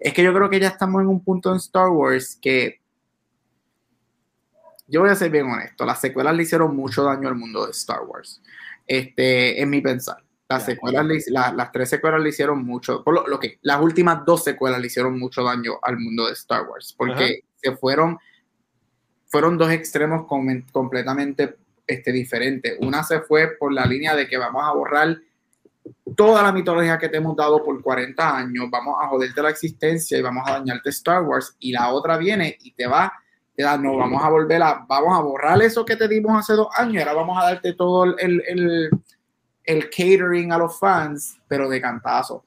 Es 0.00 0.14
que 0.14 0.22
yo 0.22 0.32
creo 0.32 0.48
que 0.48 0.58
ya 0.58 0.68
estamos 0.68 1.02
en 1.02 1.08
un 1.08 1.22
punto 1.22 1.50
en 1.50 1.58
Star 1.58 1.90
Wars 1.90 2.38
que 2.40 2.80
yo 4.88 5.02
voy 5.02 5.10
a 5.10 5.14
ser 5.14 5.30
bien 5.30 5.46
honesto, 5.46 5.84
las 5.84 6.00
secuelas 6.00 6.34
le 6.34 6.44
hicieron 6.44 6.74
mucho 6.74 7.04
daño 7.04 7.28
al 7.28 7.34
mundo 7.34 7.66
de 7.66 7.72
Star 7.72 8.02
Wars. 8.02 8.40
Este, 8.86 9.60
en 9.60 9.68
mi 9.68 9.82
pensar. 9.82 10.25
Las 10.48 10.64
secuelas, 10.64 11.06
las 11.28 11.72
tres 11.72 11.90
secuelas 11.90 12.20
le 12.20 12.28
hicieron 12.28 12.64
mucho, 12.64 13.02
por 13.02 13.28
lo, 13.28 13.40
que 13.40 13.58
las 13.62 13.80
últimas 13.80 14.24
dos 14.24 14.44
secuelas 14.44 14.80
le 14.80 14.86
hicieron 14.86 15.18
mucho 15.18 15.42
daño 15.42 15.72
al 15.82 15.98
mundo 15.98 16.26
de 16.26 16.34
Star 16.34 16.68
Wars, 16.68 16.94
porque 16.96 17.40
se 17.56 17.76
fueron, 17.76 18.18
fueron 19.26 19.58
dos 19.58 19.72
extremos 19.72 20.26
completamente 20.70 21.56
este, 21.86 22.12
diferentes. 22.12 22.76
Una 22.80 23.02
se 23.02 23.20
fue 23.20 23.56
por 23.58 23.72
la 23.72 23.86
línea 23.86 24.14
de 24.14 24.28
que 24.28 24.38
vamos 24.38 24.62
a 24.64 24.72
borrar 24.72 25.18
toda 26.16 26.42
la 26.42 26.52
mitología 26.52 26.98
que 26.98 27.08
te 27.08 27.16
hemos 27.16 27.36
dado 27.36 27.64
por 27.64 27.82
40 27.82 28.36
años, 28.36 28.66
vamos 28.70 28.96
a 29.02 29.08
joderte 29.08 29.42
la 29.42 29.50
existencia 29.50 30.16
y 30.16 30.22
vamos 30.22 30.44
a 30.46 30.52
dañarte 30.52 30.90
Star 30.90 31.22
Wars, 31.22 31.56
y 31.58 31.72
la 31.72 31.90
otra 31.90 32.16
viene 32.16 32.56
y 32.62 32.70
te 32.72 32.86
va 32.86 33.12
no, 33.78 33.96
vamos 33.96 34.22
a 34.22 34.28
volver 34.28 34.62
a, 34.62 34.84
vamos 34.86 35.18
a 35.18 35.22
borrar 35.22 35.62
eso 35.62 35.84
que 35.84 35.96
te 35.96 36.08
dimos 36.08 36.38
hace 36.38 36.52
dos 36.52 36.68
años, 36.76 37.02
ahora 37.02 37.14
vamos 37.14 37.38
a 37.38 37.46
darte 37.46 37.72
todo 37.72 38.04
el, 38.04 38.42
el, 38.46 38.90
el, 39.66 39.90
catering 39.90 40.52
a 40.52 40.58
los 40.58 40.78
fans, 40.78 41.38
pero 41.48 41.68
de 41.68 41.80
cantazo. 41.80 42.44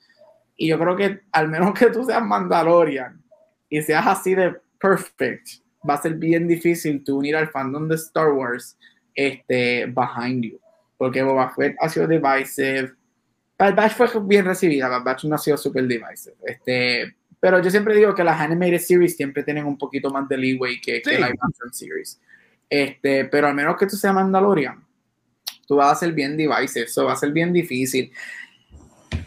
Y 0.55 0.67
yo 0.67 0.79
creo 0.79 0.95
que 0.95 1.21
al 1.31 1.47
menos 1.47 1.73
que 1.73 1.87
tú 1.87 2.03
seas 2.03 2.23
Mandalorian 2.23 3.21
y 3.69 3.81
seas 3.81 4.07
así 4.07 4.35
de 4.35 4.55
perfect, 4.79 5.47
va 5.87 5.95
a 5.95 6.01
ser 6.01 6.15
bien 6.15 6.47
difícil 6.47 7.03
tú 7.03 7.19
unir 7.19 7.35
al 7.35 7.49
fandom 7.49 7.87
de 7.87 7.95
Star 7.95 8.31
Wars 8.31 8.77
este, 9.13 9.85
behind 9.85 10.43
you. 10.45 10.59
Porque 10.97 11.23
Boba 11.23 11.49
Fett 11.51 11.75
ha 11.79 11.89
sido 11.89 12.07
divisive. 12.07 12.93
Bad 13.57 13.75
Batch 13.75 13.93
fue 13.93 14.07
bien 14.23 14.45
recibida, 14.45 14.87
Bad 14.87 15.03
Batch 15.03 15.25
no 15.25 15.35
ha 15.35 15.37
sido 15.37 15.57
super 15.57 15.85
divisive. 15.85 16.35
Este, 16.43 17.15
pero 17.39 17.61
yo 17.61 17.69
siempre 17.69 17.95
digo 17.95 18.13
que 18.13 18.23
las 18.23 18.39
animated 18.39 18.79
series 18.79 19.15
siempre 19.15 19.43
tienen 19.43 19.65
un 19.65 19.77
poquito 19.77 20.09
más 20.09 20.27
de 20.27 20.37
leeway 20.37 20.79
que, 20.81 21.01
la 21.05 21.27
live 21.27 21.39
action 21.41 21.73
series. 21.73 22.19
Este, 22.69 23.25
pero 23.25 23.47
al 23.47 23.55
menos 23.55 23.77
que 23.77 23.87
tú 23.87 23.95
seas 23.95 24.13
Mandalorian, 24.13 24.83
tú 25.69 25.75
vas 25.75 25.91
a 25.91 25.95
ser 25.95 26.13
bien 26.13 26.35
divisive, 26.35 26.85
eso 26.85 27.05
va 27.05 27.13
a 27.13 27.15
ser 27.15 27.31
bien 27.31 27.53
difícil. 27.53 28.11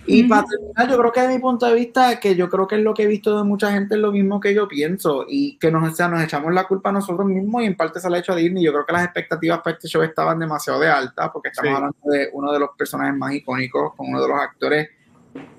Y 0.07 0.25
para 0.25 0.45
terminar, 0.45 0.91
yo 0.91 0.99
creo 0.99 1.13
que 1.13 1.21
de 1.21 1.29
mi 1.29 1.39
punto 1.39 1.67
de 1.67 1.75
vista, 1.77 2.19
que 2.19 2.35
yo 2.35 2.51
creo 2.51 2.67
que 2.67 2.75
es 2.75 2.83
lo 2.83 2.93
que 2.93 3.05
he 3.05 3.07
visto 3.07 3.39
de 3.39 3.45
mucha 3.45 3.71
gente, 3.71 3.95
es 3.95 4.01
lo 4.01 4.11
mismo 4.11 4.41
que 4.41 4.53
yo 4.53 4.67
pienso, 4.67 5.25
y 5.29 5.57
que 5.59 5.71
nos, 5.71 6.01
o 6.01 6.09
nos 6.09 6.25
echamos 6.25 6.53
la 6.53 6.67
culpa 6.67 6.89
a 6.89 6.93
nosotros 6.93 7.29
mismos, 7.29 7.63
y 7.63 7.67
en 7.67 7.77
parte 7.77 8.01
se 8.01 8.11
la 8.11 8.17
ha 8.17 8.19
hecho 8.19 8.33
a 8.33 8.37
Disney. 8.37 8.65
Yo 8.65 8.73
creo 8.73 8.85
que 8.85 8.93
las 8.93 9.05
expectativas 9.05 9.61
para 9.61 9.77
este 9.77 9.87
show 9.87 10.03
estaban 10.03 10.41
demasiado 10.41 10.81
de 10.81 10.89
alta, 10.89 11.33
porque 11.33 11.51
estamos 11.51 11.77
hablando 11.77 11.97
de 12.03 12.31
uno 12.33 12.53
de 12.53 12.59
los 12.59 12.71
personajes 12.77 13.15
más 13.17 13.33
icónicos, 13.33 13.95
con 13.95 14.09
uno 14.09 14.21
de 14.21 14.29
los 14.29 14.41
actores 14.41 14.89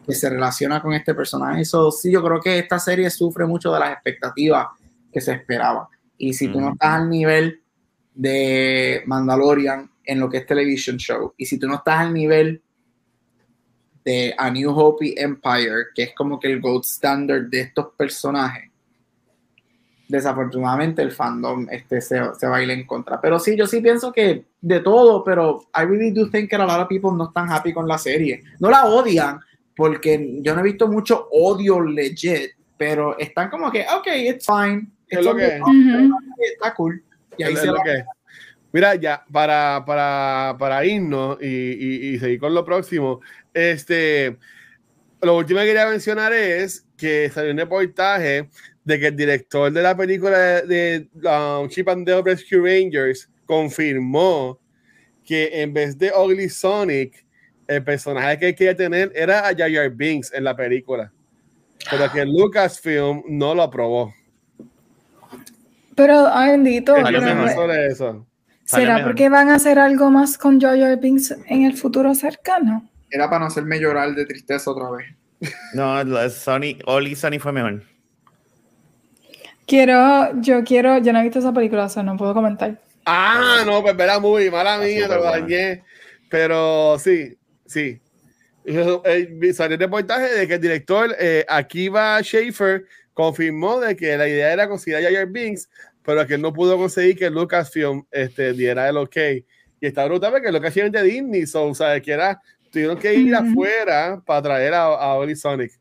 que 0.05 0.13
se 0.13 0.29
relaciona 0.29 0.81
con 0.81 0.91
este 0.91 1.15
personaje. 1.15 1.61
Eso 1.61 1.89
sí, 1.91 2.11
yo 2.11 2.21
creo 2.21 2.41
que 2.41 2.59
esta 2.59 2.77
serie 2.77 3.09
sufre 3.09 3.45
mucho 3.45 3.71
de 3.71 3.79
las 3.79 3.93
expectativas 3.93 4.67
que 5.13 5.21
se 5.21 5.31
esperaban. 5.31 5.85
Y 6.17 6.33
si 6.33 6.49
tú 6.49 6.59
no 6.59 6.73
estás 6.73 6.95
al 6.95 7.09
nivel 7.09 7.61
de 8.13 9.03
Mandalorian 9.05 9.89
en 10.05 10.19
lo 10.19 10.29
que 10.29 10.37
es 10.37 10.45
television 10.45 10.97
show, 10.97 11.33
y 11.37 11.45
si 11.45 11.57
tú 11.57 11.67
no 11.67 11.75
estás 11.75 11.99
al 11.99 12.13
nivel 12.13 12.61
de 14.05 14.35
A 14.37 14.49
New 14.51 14.69
Hope 14.77 15.07
y 15.07 15.15
Empire, 15.17 15.85
que 15.95 16.03
es 16.03 16.13
como 16.13 16.39
que 16.39 16.51
el 16.51 16.59
gold 16.59 16.83
standard 16.83 17.43
de 17.49 17.61
estos 17.61 17.87
personajes, 17.97 18.69
desafortunadamente 20.07 21.01
el 21.01 21.11
fandom 21.11 21.67
este, 21.71 22.01
se, 22.01 22.19
se 22.37 22.47
va 22.47 22.57
a 22.57 22.63
ir 22.63 22.69
en 22.69 22.85
contra. 22.85 23.19
Pero 23.21 23.39
sí, 23.39 23.55
yo 23.55 23.65
sí 23.65 23.79
pienso 23.81 24.11
que 24.11 24.45
de 24.61 24.79
todo, 24.81 25.23
pero 25.23 25.61
I 25.75 25.85
really 25.85 26.11
do 26.11 26.29
think 26.29 26.49
that 26.51 26.59
a 26.61 26.65
lot 26.65 26.81
of 26.81 26.87
people 26.87 27.11
no 27.15 27.25
están 27.29 27.49
happy 27.51 27.73
con 27.73 27.87
la 27.87 27.97
serie. 27.97 28.43
No 28.59 28.69
la 28.69 28.85
odian, 28.85 29.39
porque 29.75 30.37
yo 30.41 30.53
no 30.53 30.59
he 30.59 30.63
visto 30.63 30.87
mucho 30.87 31.27
odio 31.31 31.79
legit, 31.81 32.51
pero 32.77 33.17
están 33.17 33.49
como 33.49 33.71
que, 33.71 33.81
ok, 33.97 34.07
it's 34.17 34.45
fine. 34.45 34.87
Es 35.07 35.23
lo 35.25 35.35
que- 35.35 35.59
Está 36.53 36.73
cool. 36.75 37.01
Y 37.37 37.43
ahí 37.43 37.53
Es 37.53 37.61
se 37.61 37.67
lo 37.67 37.75
que- 37.75 38.03
Mira, 38.73 38.95
ya, 38.95 39.23
para, 39.31 39.83
para, 39.85 40.55
para 40.59 40.83
irnos 40.85 41.37
y, 41.41 41.45
y- 41.47 42.15
y 42.15 42.19
seguir 42.19 42.39
con 42.39 42.53
lo 42.53 42.65
próximo, 42.65 43.21
este, 43.53 44.35
lo 45.21 45.37
último 45.37 45.59
que 45.59 45.67
quería 45.67 45.87
mencionar 45.87 46.33
es 46.33 46.85
que 46.97 47.29
salió 47.29 47.51
un 47.51 47.57
reportaje 47.59 48.49
de 48.83 48.99
que 48.99 49.07
el 49.07 49.15
director 49.15 49.71
de 49.71 49.81
la 49.81 49.95
película 49.95 50.37
de, 50.39 51.07
de, 51.13 51.29
um, 51.29 51.69
Chip 51.69 51.87
and 51.87 52.07
Dale 52.07 52.23
Rescue 52.23 52.57
Rangers 52.59 53.29
confirmó 53.45 54.59
que 55.23 55.61
en 55.61 55.71
vez 55.73 55.97
de 55.97 56.11
Ugly 56.11 56.49
Sonic, 56.49 57.23
el 57.67 57.83
personaje 57.83 58.37
que 58.39 58.55
quería 58.55 58.75
tener 58.75 59.11
era 59.15 59.47
a 59.47 59.55
Jar 59.55 59.71
Jar 59.71 59.89
Binks 59.91 60.33
en 60.33 60.43
la 60.43 60.55
película, 60.55 61.11
pero 61.89 62.11
que 62.11 62.25
Lucasfilm 62.25 63.21
no 63.29 63.53
lo 63.55 63.61
aprobó. 63.63 64.13
Pero, 65.95 66.27
ay, 66.27 66.51
bendito. 66.51 66.95
¿Qué 66.95 67.01
Salió 67.03 67.19
pero- 67.19 67.31
piensas 67.33 67.49
mejor. 67.55 67.61
sobre 67.69 67.87
eso? 67.87 68.27
¿Será 68.65 68.95
mejor. 68.95 69.11
porque 69.11 69.29
van 69.29 69.49
a 69.49 69.55
hacer 69.55 69.79
algo 69.79 70.09
más 70.09 70.37
con 70.37 70.59
Jar 70.59 70.99
Binks 70.99 71.35
en 71.47 71.63
el 71.63 71.75
futuro 71.75 72.15
cercano? 72.15 72.89
Era 73.09 73.29
para 73.29 73.41
no 73.41 73.45
hacerme 73.45 73.79
llorar 73.79 74.15
de 74.15 74.25
tristeza 74.25 74.71
otra 74.71 74.89
vez. 74.91 75.05
No, 75.73 76.29
Sony, 76.29 76.77
Oli 76.85 77.15
Sony 77.15 77.39
fue 77.39 77.51
mejor. 77.51 77.83
Quiero, 79.67 80.41
yo 80.41 80.63
quiero, 80.63 80.97
yo 80.99 81.13
no 81.13 81.19
he 81.19 81.23
visto 81.23 81.39
esa 81.39 81.53
película, 81.53 81.85
o 81.85 81.89
sea, 81.89 82.03
no 82.03 82.17
puedo 82.17 82.33
comentar. 82.33 82.79
Ah, 83.05 83.63
no, 83.65 83.81
pues 83.81 83.95
verá 83.95 84.19
muy 84.19 84.49
mala 84.49 84.75
Está 84.75 84.85
mía, 84.85 85.07
te 85.07 85.15
lo 85.15 85.23
dañé. 85.23 85.83
Pero 86.29 86.97
sí, 86.99 87.37
sí. 87.65 87.99
Eso, 88.65 89.01
eh, 89.05 89.53
Salió 89.53 89.75
el 89.75 89.79
reportaje 89.79 90.33
de 90.33 90.47
que 90.47 90.53
el 90.55 90.61
director 90.61 91.15
eh, 91.19 91.45
Akiva 91.49 92.21
Schaefer 92.21 92.85
confirmó 93.13 93.79
de 93.79 93.95
que 93.95 94.17
la 94.17 94.27
idea 94.27 94.53
era 94.53 94.67
conseguir 94.69 95.05
a 95.05 95.11
Jar 95.11 95.27
Binks, 95.27 95.69
pero 96.03 96.25
que 96.27 96.35
él 96.35 96.41
no 96.41 96.53
pudo 96.53 96.77
conseguir 96.77 97.17
que 97.17 97.29
Lucasfilm 97.29 98.05
este, 98.11 98.53
diera 98.53 98.89
el 98.89 98.97
ok. 98.97 99.17
Y 99.79 99.87
está 99.87 100.05
brutal 100.05 100.31
porque 100.31 100.51
Lucasfilm 100.51 100.87
es 100.87 100.91
de 100.91 101.03
Disney, 101.03 101.45
so, 101.45 101.65
o 101.65 101.75
sea, 101.75 101.99
que 101.99 102.11
era, 102.11 102.41
tuvieron 102.71 102.97
que 102.97 103.13
ir 103.13 103.35
afuera 103.35 104.21
para 104.25 104.41
traer 104.41 104.73
a, 104.73 104.83
a 104.83 105.15
Oli 105.15 105.35
Sonic. 105.35 105.71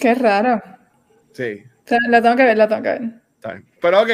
Qué 0.00 0.14
raro. 0.14 0.62
Sí. 1.32 1.62
O 1.84 1.88
sea, 1.88 1.98
la 2.08 2.20
tengo 2.20 2.36
que 2.36 2.44
ver, 2.44 2.56
la 2.56 2.68
tengo 2.68 2.82
que 2.82 2.88
ver. 2.88 3.62
Pero 3.80 4.02
ok, 4.02 4.10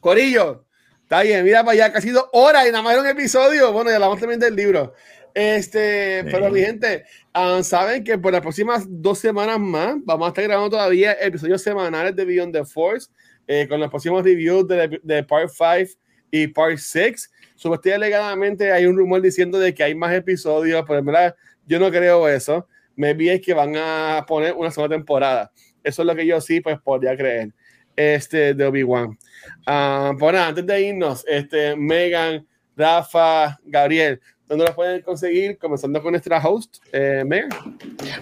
Corillo, 0.00 0.66
está 1.02 1.22
bien, 1.22 1.44
mira 1.44 1.60
para 1.64 1.72
allá, 1.72 1.92
casi 1.92 2.10
dos 2.10 2.28
horas 2.32 2.66
y 2.66 2.70
nada 2.70 2.82
más 2.82 2.92
era 2.92 3.02
un 3.02 3.08
episodio. 3.08 3.72
Bueno, 3.72 3.90
ya 3.90 3.96
hablamos 3.96 4.18
también 4.20 4.40
del 4.40 4.54
libro. 4.54 4.94
Este, 5.38 6.22
Sí. 6.22 6.28
pero 6.32 6.50
mi 6.50 6.60
gente, 6.60 7.04
ah, 7.34 7.62
saben 7.62 8.02
que 8.02 8.16
por 8.16 8.32
las 8.32 8.40
próximas 8.40 8.86
dos 8.88 9.18
semanas 9.18 9.60
más 9.60 9.96
vamos 10.02 10.24
a 10.24 10.28
estar 10.28 10.44
grabando 10.44 10.70
todavía 10.70 11.12
episodios 11.12 11.60
semanales 11.60 12.16
de 12.16 12.24
Beyond 12.24 12.54
the 12.54 12.64
Force 12.64 13.10
eh, 13.46 13.66
con 13.68 13.78
los 13.78 13.90
próximos 13.90 14.24
reviews 14.24 14.66
de, 14.66 14.98
de 15.02 15.22
Part 15.24 15.50
5 15.50 16.00
y 16.30 16.46
Part 16.46 16.78
6. 16.78 17.30
Supuestamente 17.54 17.94
alegadamente 17.94 18.72
hay 18.72 18.86
un 18.86 18.96
rumor 18.96 19.20
diciendo 19.20 19.58
de 19.58 19.74
que 19.74 19.82
hay 19.82 19.94
más 19.94 20.14
episodios, 20.14 20.82
pero 20.86 21.00
en 21.00 21.04
verdad 21.04 21.36
yo 21.66 21.78
no 21.78 21.90
creo 21.90 22.26
eso. 22.30 22.66
Me 22.94 23.12
vi 23.12 23.28
es 23.28 23.42
que 23.42 23.52
van 23.52 23.74
a 23.76 24.24
poner 24.26 24.54
una 24.54 24.70
segunda 24.70 24.96
temporada. 24.96 25.52
Eso 25.84 26.00
es 26.00 26.06
lo 26.06 26.16
que 26.16 26.26
yo 26.26 26.40
sí 26.40 26.62
pues 26.62 26.80
podría 26.80 27.14
creer 27.14 27.52
este, 27.94 28.54
de 28.54 28.64
Obi-Wan. 28.64 29.18
Ah, 29.66 30.14
pues 30.18 30.34
antes 30.34 30.64
de 30.64 30.80
irnos, 30.80 31.26
este, 31.28 31.76
Megan, 31.76 32.46
Rafa, 32.74 33.58
Gabriel, 33.64 34.18
¿dónde 34.48 34.64
los 34.64 34.74
pueden 34.74 35.02
conseguir? 35.02 35.58
Comenzando 35.58 36.02
con 36.02 36.12
nuestra 36.12 36.38
host, 36.38 36.78
eh, 36.92 37.24
Megan. 37.26 37.50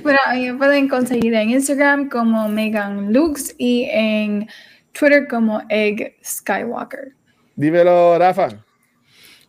Bueno, 0.03 0.19
me 0.35 0.55
pueden 0.55 0.89
conseguir 0.89 1.35
en 1.35 1.51
Instagram 1.51 2.09
como 2.09 2.49
Megan 2.49 3.13
Lux 3.13 3.55
y 3.59 3.89
en 3.91 4.49
Twitter 4.93 5.27
como 5.29 5.63
Egg 5.69 6.17
Skywalker. 6.25 7.13
Dímelo, 7.57 8.19
Rafa. 8.19 8.49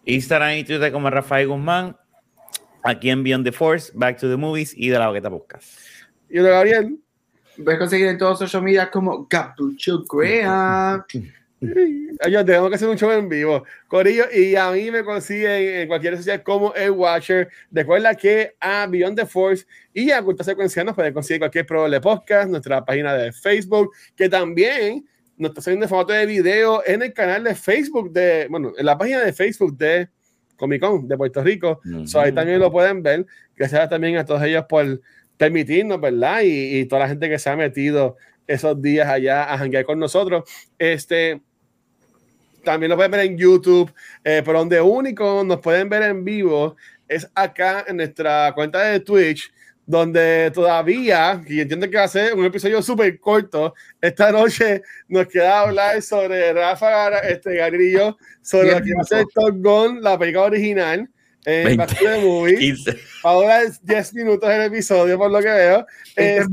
Instagram 0.06 0.58
y 0.58 0.64
Twitter 0.64 0.92
como 0.92 1.10
Rafael 1.10 1.48
Guzmán. 1.48 1.98
Aquí 2.84 3.10
en 3.10 3.24
Beyond 3.24 3.46
the 3.46 3.52
Force, 3.52 3.92
Back 3.96 4.20
to 4.20 4.30
the 4.30 4.38
Movies 4.38 4.74
y 4.78 4.90
de 4.90 5.00
la 5.00 5.08
Boqueta 5.08 5.30
Podcast. 5.30 5.80
Y 6.30 6.38
lo 6.38 6.44
Gabriel. 6.44 7.00
Puedes 7.64 7.80
conseguir 7.80 8.08
en 8.08 8.18
todos 8.18 8.32
los 8.32 8.40
social 8.40 8.64
media 8.64 8.92
como 8.92 9.26
Gabucho 9.28 10.04
Graham. 10.04 11.04
Yo 12.30 12.46
tengo 12.46 12.70
que 12.70 12.76
hacer 12.76 12.90
un 12.90 12.98
show 12.98 13.12
en 13.12 13.30
vivo. 13.30 13.64
Corillo, 13.88 14.26
y 14.34 14.56
a 14.56 14.72
mí 14.72 14.92
me 14.92 15.04
consiguen 15.04 15.82
en 15.82 15.88
cualquier 15.88 16.18
social 16.18 16.44
como 16.44 16.74
el 16.74 16.92
Watcher. 16.92 17.50
Recuerda 17.72 18.14
que 18.16 18.56
a 18.60 18.88
Beyond 18.88 19.18
the 19.18 19.26
Force 19.26 19.66
y 19.94 20.12
a 20.12 20.22
Cultura 20.22 20.44
Secuencial 20.44 20.86
nos 20.86 20.96
pueden 20.96 21.14
conseguir 21.14 21.40
cualquier 21.40 21.66
probable 21.66 22.02
podcast, 22.02 22.50
nuestra 22.50 22.84
página 22.84 23.14
de 23.14 23.32
Facebook, 23.32 23.92
que 24.16 24.30
también 24.30 25.06
nos 25.38 25.50
está 25.50 25.62
saliendo 25.62 25.86
en 25.86 25.90
formato 25.90 26.14
de 26.14 26.26
video 26.26 26.82
en 26.86 27.02
el 27.02 27.14
canal 27.14 27.44
de 27.44 27.56
Facebook 27.56 28.12
de, 28.12 28.48
bueno, 28.50 28.74
en 28.78 28.86
la 28.86 28.98
página 28.98 29.22
de 29.22 29.34
Facebook 29.34 29.78
de 29.78 30.10
Comic 30.56 30.82
Con 30.82 31.08
de 31.08 31.18
Puerto 31.18 31.44
Rico. 31.44 31.82
Ujú. 31.86 32.08
So, 32.08 32.20
ahí 32.20 32.32
también 32.32 32.60
lo 32.60 32.72
pueden 32.72 33.04
ver. 33.04 33.26
Gracias 33.56 33.90
también 33.90 34.18
a 34.18 34.26
todos 34.26 34.42
ellos 34.44 34.66
por 34.68 35.02
permitirnos, 35.38 36.00
¿verdad? 36.00 36.42
Y, 36.44 36.80
y 36.80 36.86
toda 36.86 37.02
la 37.02 37.10
gente 37.10 37.30
que 37.30 37.40
se 37.40 37.50
ha 37.50 37.56
metido 37.56 38.16
esos 38.48 38.82
días 38.82 39.08
allá 39.08 39.52
a 39.52 39.58
janguear 39.58 39.86
con 39.86 40.00
nosotros. 40.00 40.44
Este, 40.78 41.42
también 42.64 42.90
lo 42.90 42.96
pueden 42.96 43.12
ver 43.12 43.22
en 43.22 43.38
YouTube, 43.38 43.94
eh, 44.24 44.42
pero 44.44 44.60
donde 44.60 44.82
único 44.82 45.44
nos 45.44 45.60
pueden 45.60 45.88
ver 45.88 46.04
en 46.04 46.26
vivo 46.26 46.76
es 47.08 47.30
acá 47.36 47.86
en 47.88 47.98
nuestra 47.98 48.52
cuenta 48.56 48.82
de 48.82 49.00
Twitch, 49.00 49.54
donde 49.86 50.52
todavía, 50.52 51.44
y 51.48 51.62
entiendo 51.62 51.88
que 51.90 51.98
va 51.98 52.06
a 52.06 52.08
ser 52.08 52.34
un 52.34 52.44
episodio 52.44 52.82
súper 52.82 53.20
corto, 53.20 53.76
esta 54.02 54.32
noche 54.32 54.82
nos 55.08 55.28
queda 55.28 55.62
hablar 55.62 56.02
sobre 56.02 56.52
Rafa, 56.54 57.20
este, 57.20 57.56
yo, 57.92 58.18
sobre 58.42 58.72
lo 58.72 58.82
que 58.84 58.96
va 58.96 59.02
a 59.02 59.06
ser. 59.06 59.26
Top 59.34 59.56
Gun, 59.58 60.02
la 60.02 60.18
película 60.18 60.46
original. 60.46 61.08
Back 61.46 62.00
to 62.00 62.04
the 62.04 62.18
Movie. 62.26 62.58
15. 62.58 62.98
Ahora 63.24 63.62
es 63.62 63.86
10 63.86 64.16
minutos 64.16 64.50
el 64.50 64.64
episodio, 64.64 65.16
por 65.20 65.30
lo 65.30 65.40
que 65.40 65.50
veo. 65.50 65.86
Este. 66.16 66.48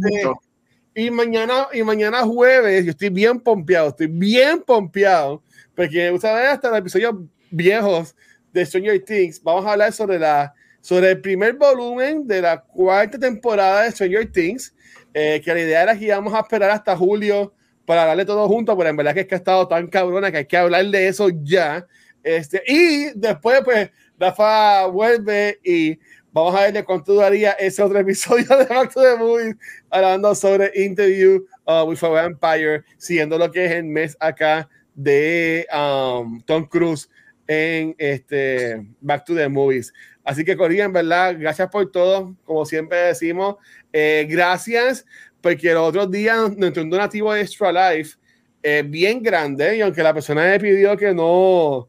Y 0.95 1.11
mañana, 1.11 1.69
y 1.73 1.83
mañana 1.83 2.23
jueves, 2.23 2.85
yo 2.85 2.91
estoy 2.91 3.09
bien 3.09 3.41
pompeado, 3.41 3.89
estoy 3.89 4.09
bien 4.09 4.63
pompeado, 4.63 5.43
porque 5.75 6.11
ver 6.11 6.47
hasta 6.47 6.71
los 6.71 6.79
episodios 6.79 7.15
viejos 7.51 8.15
de 8.53 8.67
Stranger 8.67 9.03
Things. 9.05 9.43
Vamos 9.43 9.65
a 9.65 9.73
hablar 9.73 9.93
sobre, 9.93 10.19
la, 10.19 10.53
sobre 10.81 11.11
el 11.11 11.21
primer 11.21 11.55
volumen 11.55 12.27
de 12.27 12.43
la 12.43 12.61
cuarta 12.61 13.19
temporada 13.19 13.85
de 13.85 13.93
Stranger 13.93 14.31
Things, 14.31 14.75
eh, 15.15 15.41
que 15.43 15.55
la 15.55 15.61
idea 15.61 15.83
era 15.83 15.99
que 15.99 16.07
íbamos 16.07 16.35
a 16.35 16.41
esperar 16.41 16.71
hasta 16.71 16.97
julio 16.97 17.55
para 17.87 18.05
darle 18.05 18.25
todo 18.25 18.47
junto, 18.49 18.77
pero 18.77 18.91
en 18.91 18.97
verdad 18.97 19.15
que 19.15 19.21
es 19.21 19.27
que 19.27 19.35
ha 19.35 19.39
estado 19.39 19.67
tan 19.67 19.87
cabrona 19.89 20.31
que 20.31 20.39
hay 20.39 20.47
que 20.47 20.57
hablar 20.57 20.87
de 20.87 21.09
eso 21.09 21.29
ya. 21.43 21.87
Este, 22.23 22.63
y 22.67 23.11
después, 23.15 23.63
pues, 23.65 23.91
Rafa 24.19 24.87
vuelve 24.87 25.59
y 25.65 25.99
vamos 26.33 26.55
a 26.55 26.63
ver 26.63 26.73
de 26.73 26.85
cuánto 26.85 27.13
duraría 27.13 27.53
ese 27.53 27.83
otro 27.83 27.99
episodio 28.01 28.45
de 28.57 28.65
Back 28.65 28.93
to 28.93 29.03
the 29.03 29.17
Movies 29.17 29.57
hablando 29.91 30.35
sobre 30.35 30.71
Interview 30.75 31.45
uh, 31.67 31.85
with 31.85 32.03
a 32.03 32.09
Vampire, 32.09 32.85
siguiendo 32.97 33.39
lo 33.39 33.51
que 33.51 33.65
es 33.65 33.73
el 33.73 33.85
mes 33.85 34.17
acá 34.19 34.69
de 34.95 35.67
um, 35.73 36.41
Tom 36.43 36.67
Cruise 36.67 37.09
en 37.47 37.95
este 37.99 38.87
Back 39.01 39.25
to 39.25 39.35
the 39.35 39.49
Movies. 39.49 39.93
Así 40.25 40.45
que, 40.45 40.57
Corina, 40.57 40.85
en 40.85 40.93
verdad, 40.93 41.37
gracias 41.39 41.69
por 41.69 41.91
todo. 41.91 42.37
Como 42.45 42.65
siempre 42.65 42.99
decimos, 42.99 43.57
eh, 43.93 44.27
gracias 44.29 45.05
porque 45.41 45.73
los 45.75 45.89
otros 45.89 46.11
días 46.11 46.57
nos 46.57 46.77
un 46.77 46.91
donativo 46.91 47.33
de 47.33 47.43
Extra 47.43 47.73
Life 47.73 48.17
eh, 48.63 48.85
bien 48.87 49.23
grande 49.23 49.77
y 49.77 49.81
aunque 49.81 50.03
la 50.03 50.15
persona 50.15 50.43
me 50.45 50.61
pidió 50.61 50.97
que 50.97 51.13
no 51.13 51.89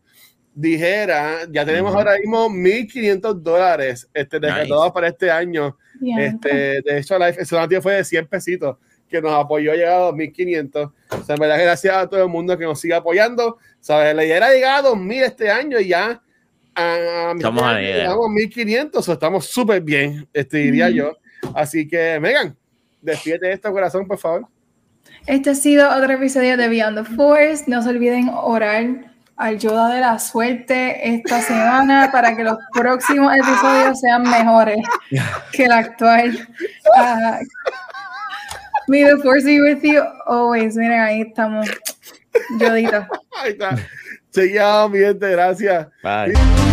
dijera, 0.56 1.40
ya 1.52 1.66
tenemos 1.66 1.92
Ujú. 1.92 2.00
ahora 2.00 2.18
mismo 2.20 2.48
1.500 2.50 3.34
dólares 3.42 4.08
este, 4.14 4.40
Nice. 4.40 4.54
recaudados 4.54 4.92
para 4.94 5.08
este 5.08 5.32
año. 5.32 5.78
Este, 6.18 6.82
de 6.82 6.98
hecho, 7.00 7.18
Life, 7.18 7.42
ese 7.42 7.56
donativo 7.56 7.82
fue 7.82 7.94
de 7.96 8.04
100 8.04 8.28
pesitos 8.28 8.78
que 9.10 9.22
nos 9.22 9.32
apoyó 9.34 9.72
a 9.72 9.76
llegar 9.76 9.94
a 9.94 10.10
2.500. 10.12 10.92
O 11.10 11.24
sea, 11.24 11.36
en 11.36 11.40
verdad, 11.40 11.60
gracias 11.62 11.96
a 11.96 12.08
todo 12.10 12.24
el 12.24 12.30
mundo 12.30 12.58
que 12.58 12.66
nos 12.66 12.80
sigue 12.80 12.94
apoyando. 12.96 13.58
¿Sabes? 13.80 14.16
La 14.16 14.26
idea 14.26 14.38
era 14.38 14.50
llegar 14.52 14.80
a 14.86 14.90
2.000 14.90 15.24
este 15.24 15.50
año 15.52 15.80
y 15.80 15.88
ya 15.90 16.22
a, 16.76 16.84
a 16.84 17.32
Estamos 17.36 17.62
a 17.64 17.74
la 17.74 17.82
idea. 17.82 17.96
llegamos 17.98 18.26
a 18.26 18.30
1.500. 18.30 18.90
O 18.94 19.02
sea, 19.04 19.14
estamos 19.16 19.46
súper 19.46 19.82
bien, 19.82 20.28
este, 20.34 20.58
diría 20.58 20.88
Ujú. 20.88 20.96
yo. 20.96 21.18
Así 21.54 21.88
que, 21.88 22.20
Megan, 22.20 22.56
despídete 23.02 23.48
de 23.48 23.54
esto, 23.54 23.72
corazón, 23.72 24.08
por 24.08 24.18
favor. 24.18 24.48
Este 25.28 25.52
ha 25.52 25.56
sido 25.56 25.90
otro 25.96 26.12
episodio 26.14 26.58
de 26.58 26.68
Beyond 26.68 26.98
the 27.08 27.16
Force. 27.16 27.66
No 27.68 27.82
se 27.84 27.90
olviden 27.90 28.30
orar 28.34 29.12
al 29.38 29.57
Yoda 29.57 29.89
de 29.93 30.01
la 30.01 30.19
suerte 30.19 31.15
esta 31.15 31.41
semana 31.41 32.10
para 32.11 32.35
que 32.35 32.43
los 32.43 32.57
próximos 32.73 33.34
episodios 33.35 33.99
sean 33.99 34.23
mejores 34.23 34.77
que 35.51 35.65
el 35.65 35.72
actual. 35.72 36.47
Uh, 36.95 37.43
may 38.88 39.03
the 39.03 39.18
force 39.23 39.45
be 39.45 39.61
with 39.61 39.81
you 39.84 40.01
always. 40.27 40.76
Miren, 40.76 40.99
ahí 40.99 41.22
estamos. 41.22 41.68
Yodita. 42.60 43.07
Ahí 43.41 43.51
está. 43.51 43.76
Seguimos, 44.30 44.91
mi 44.91 44.99
gente, 44.99 45.30
gracias. 45.30 45.88
Bye. 46.01 46.73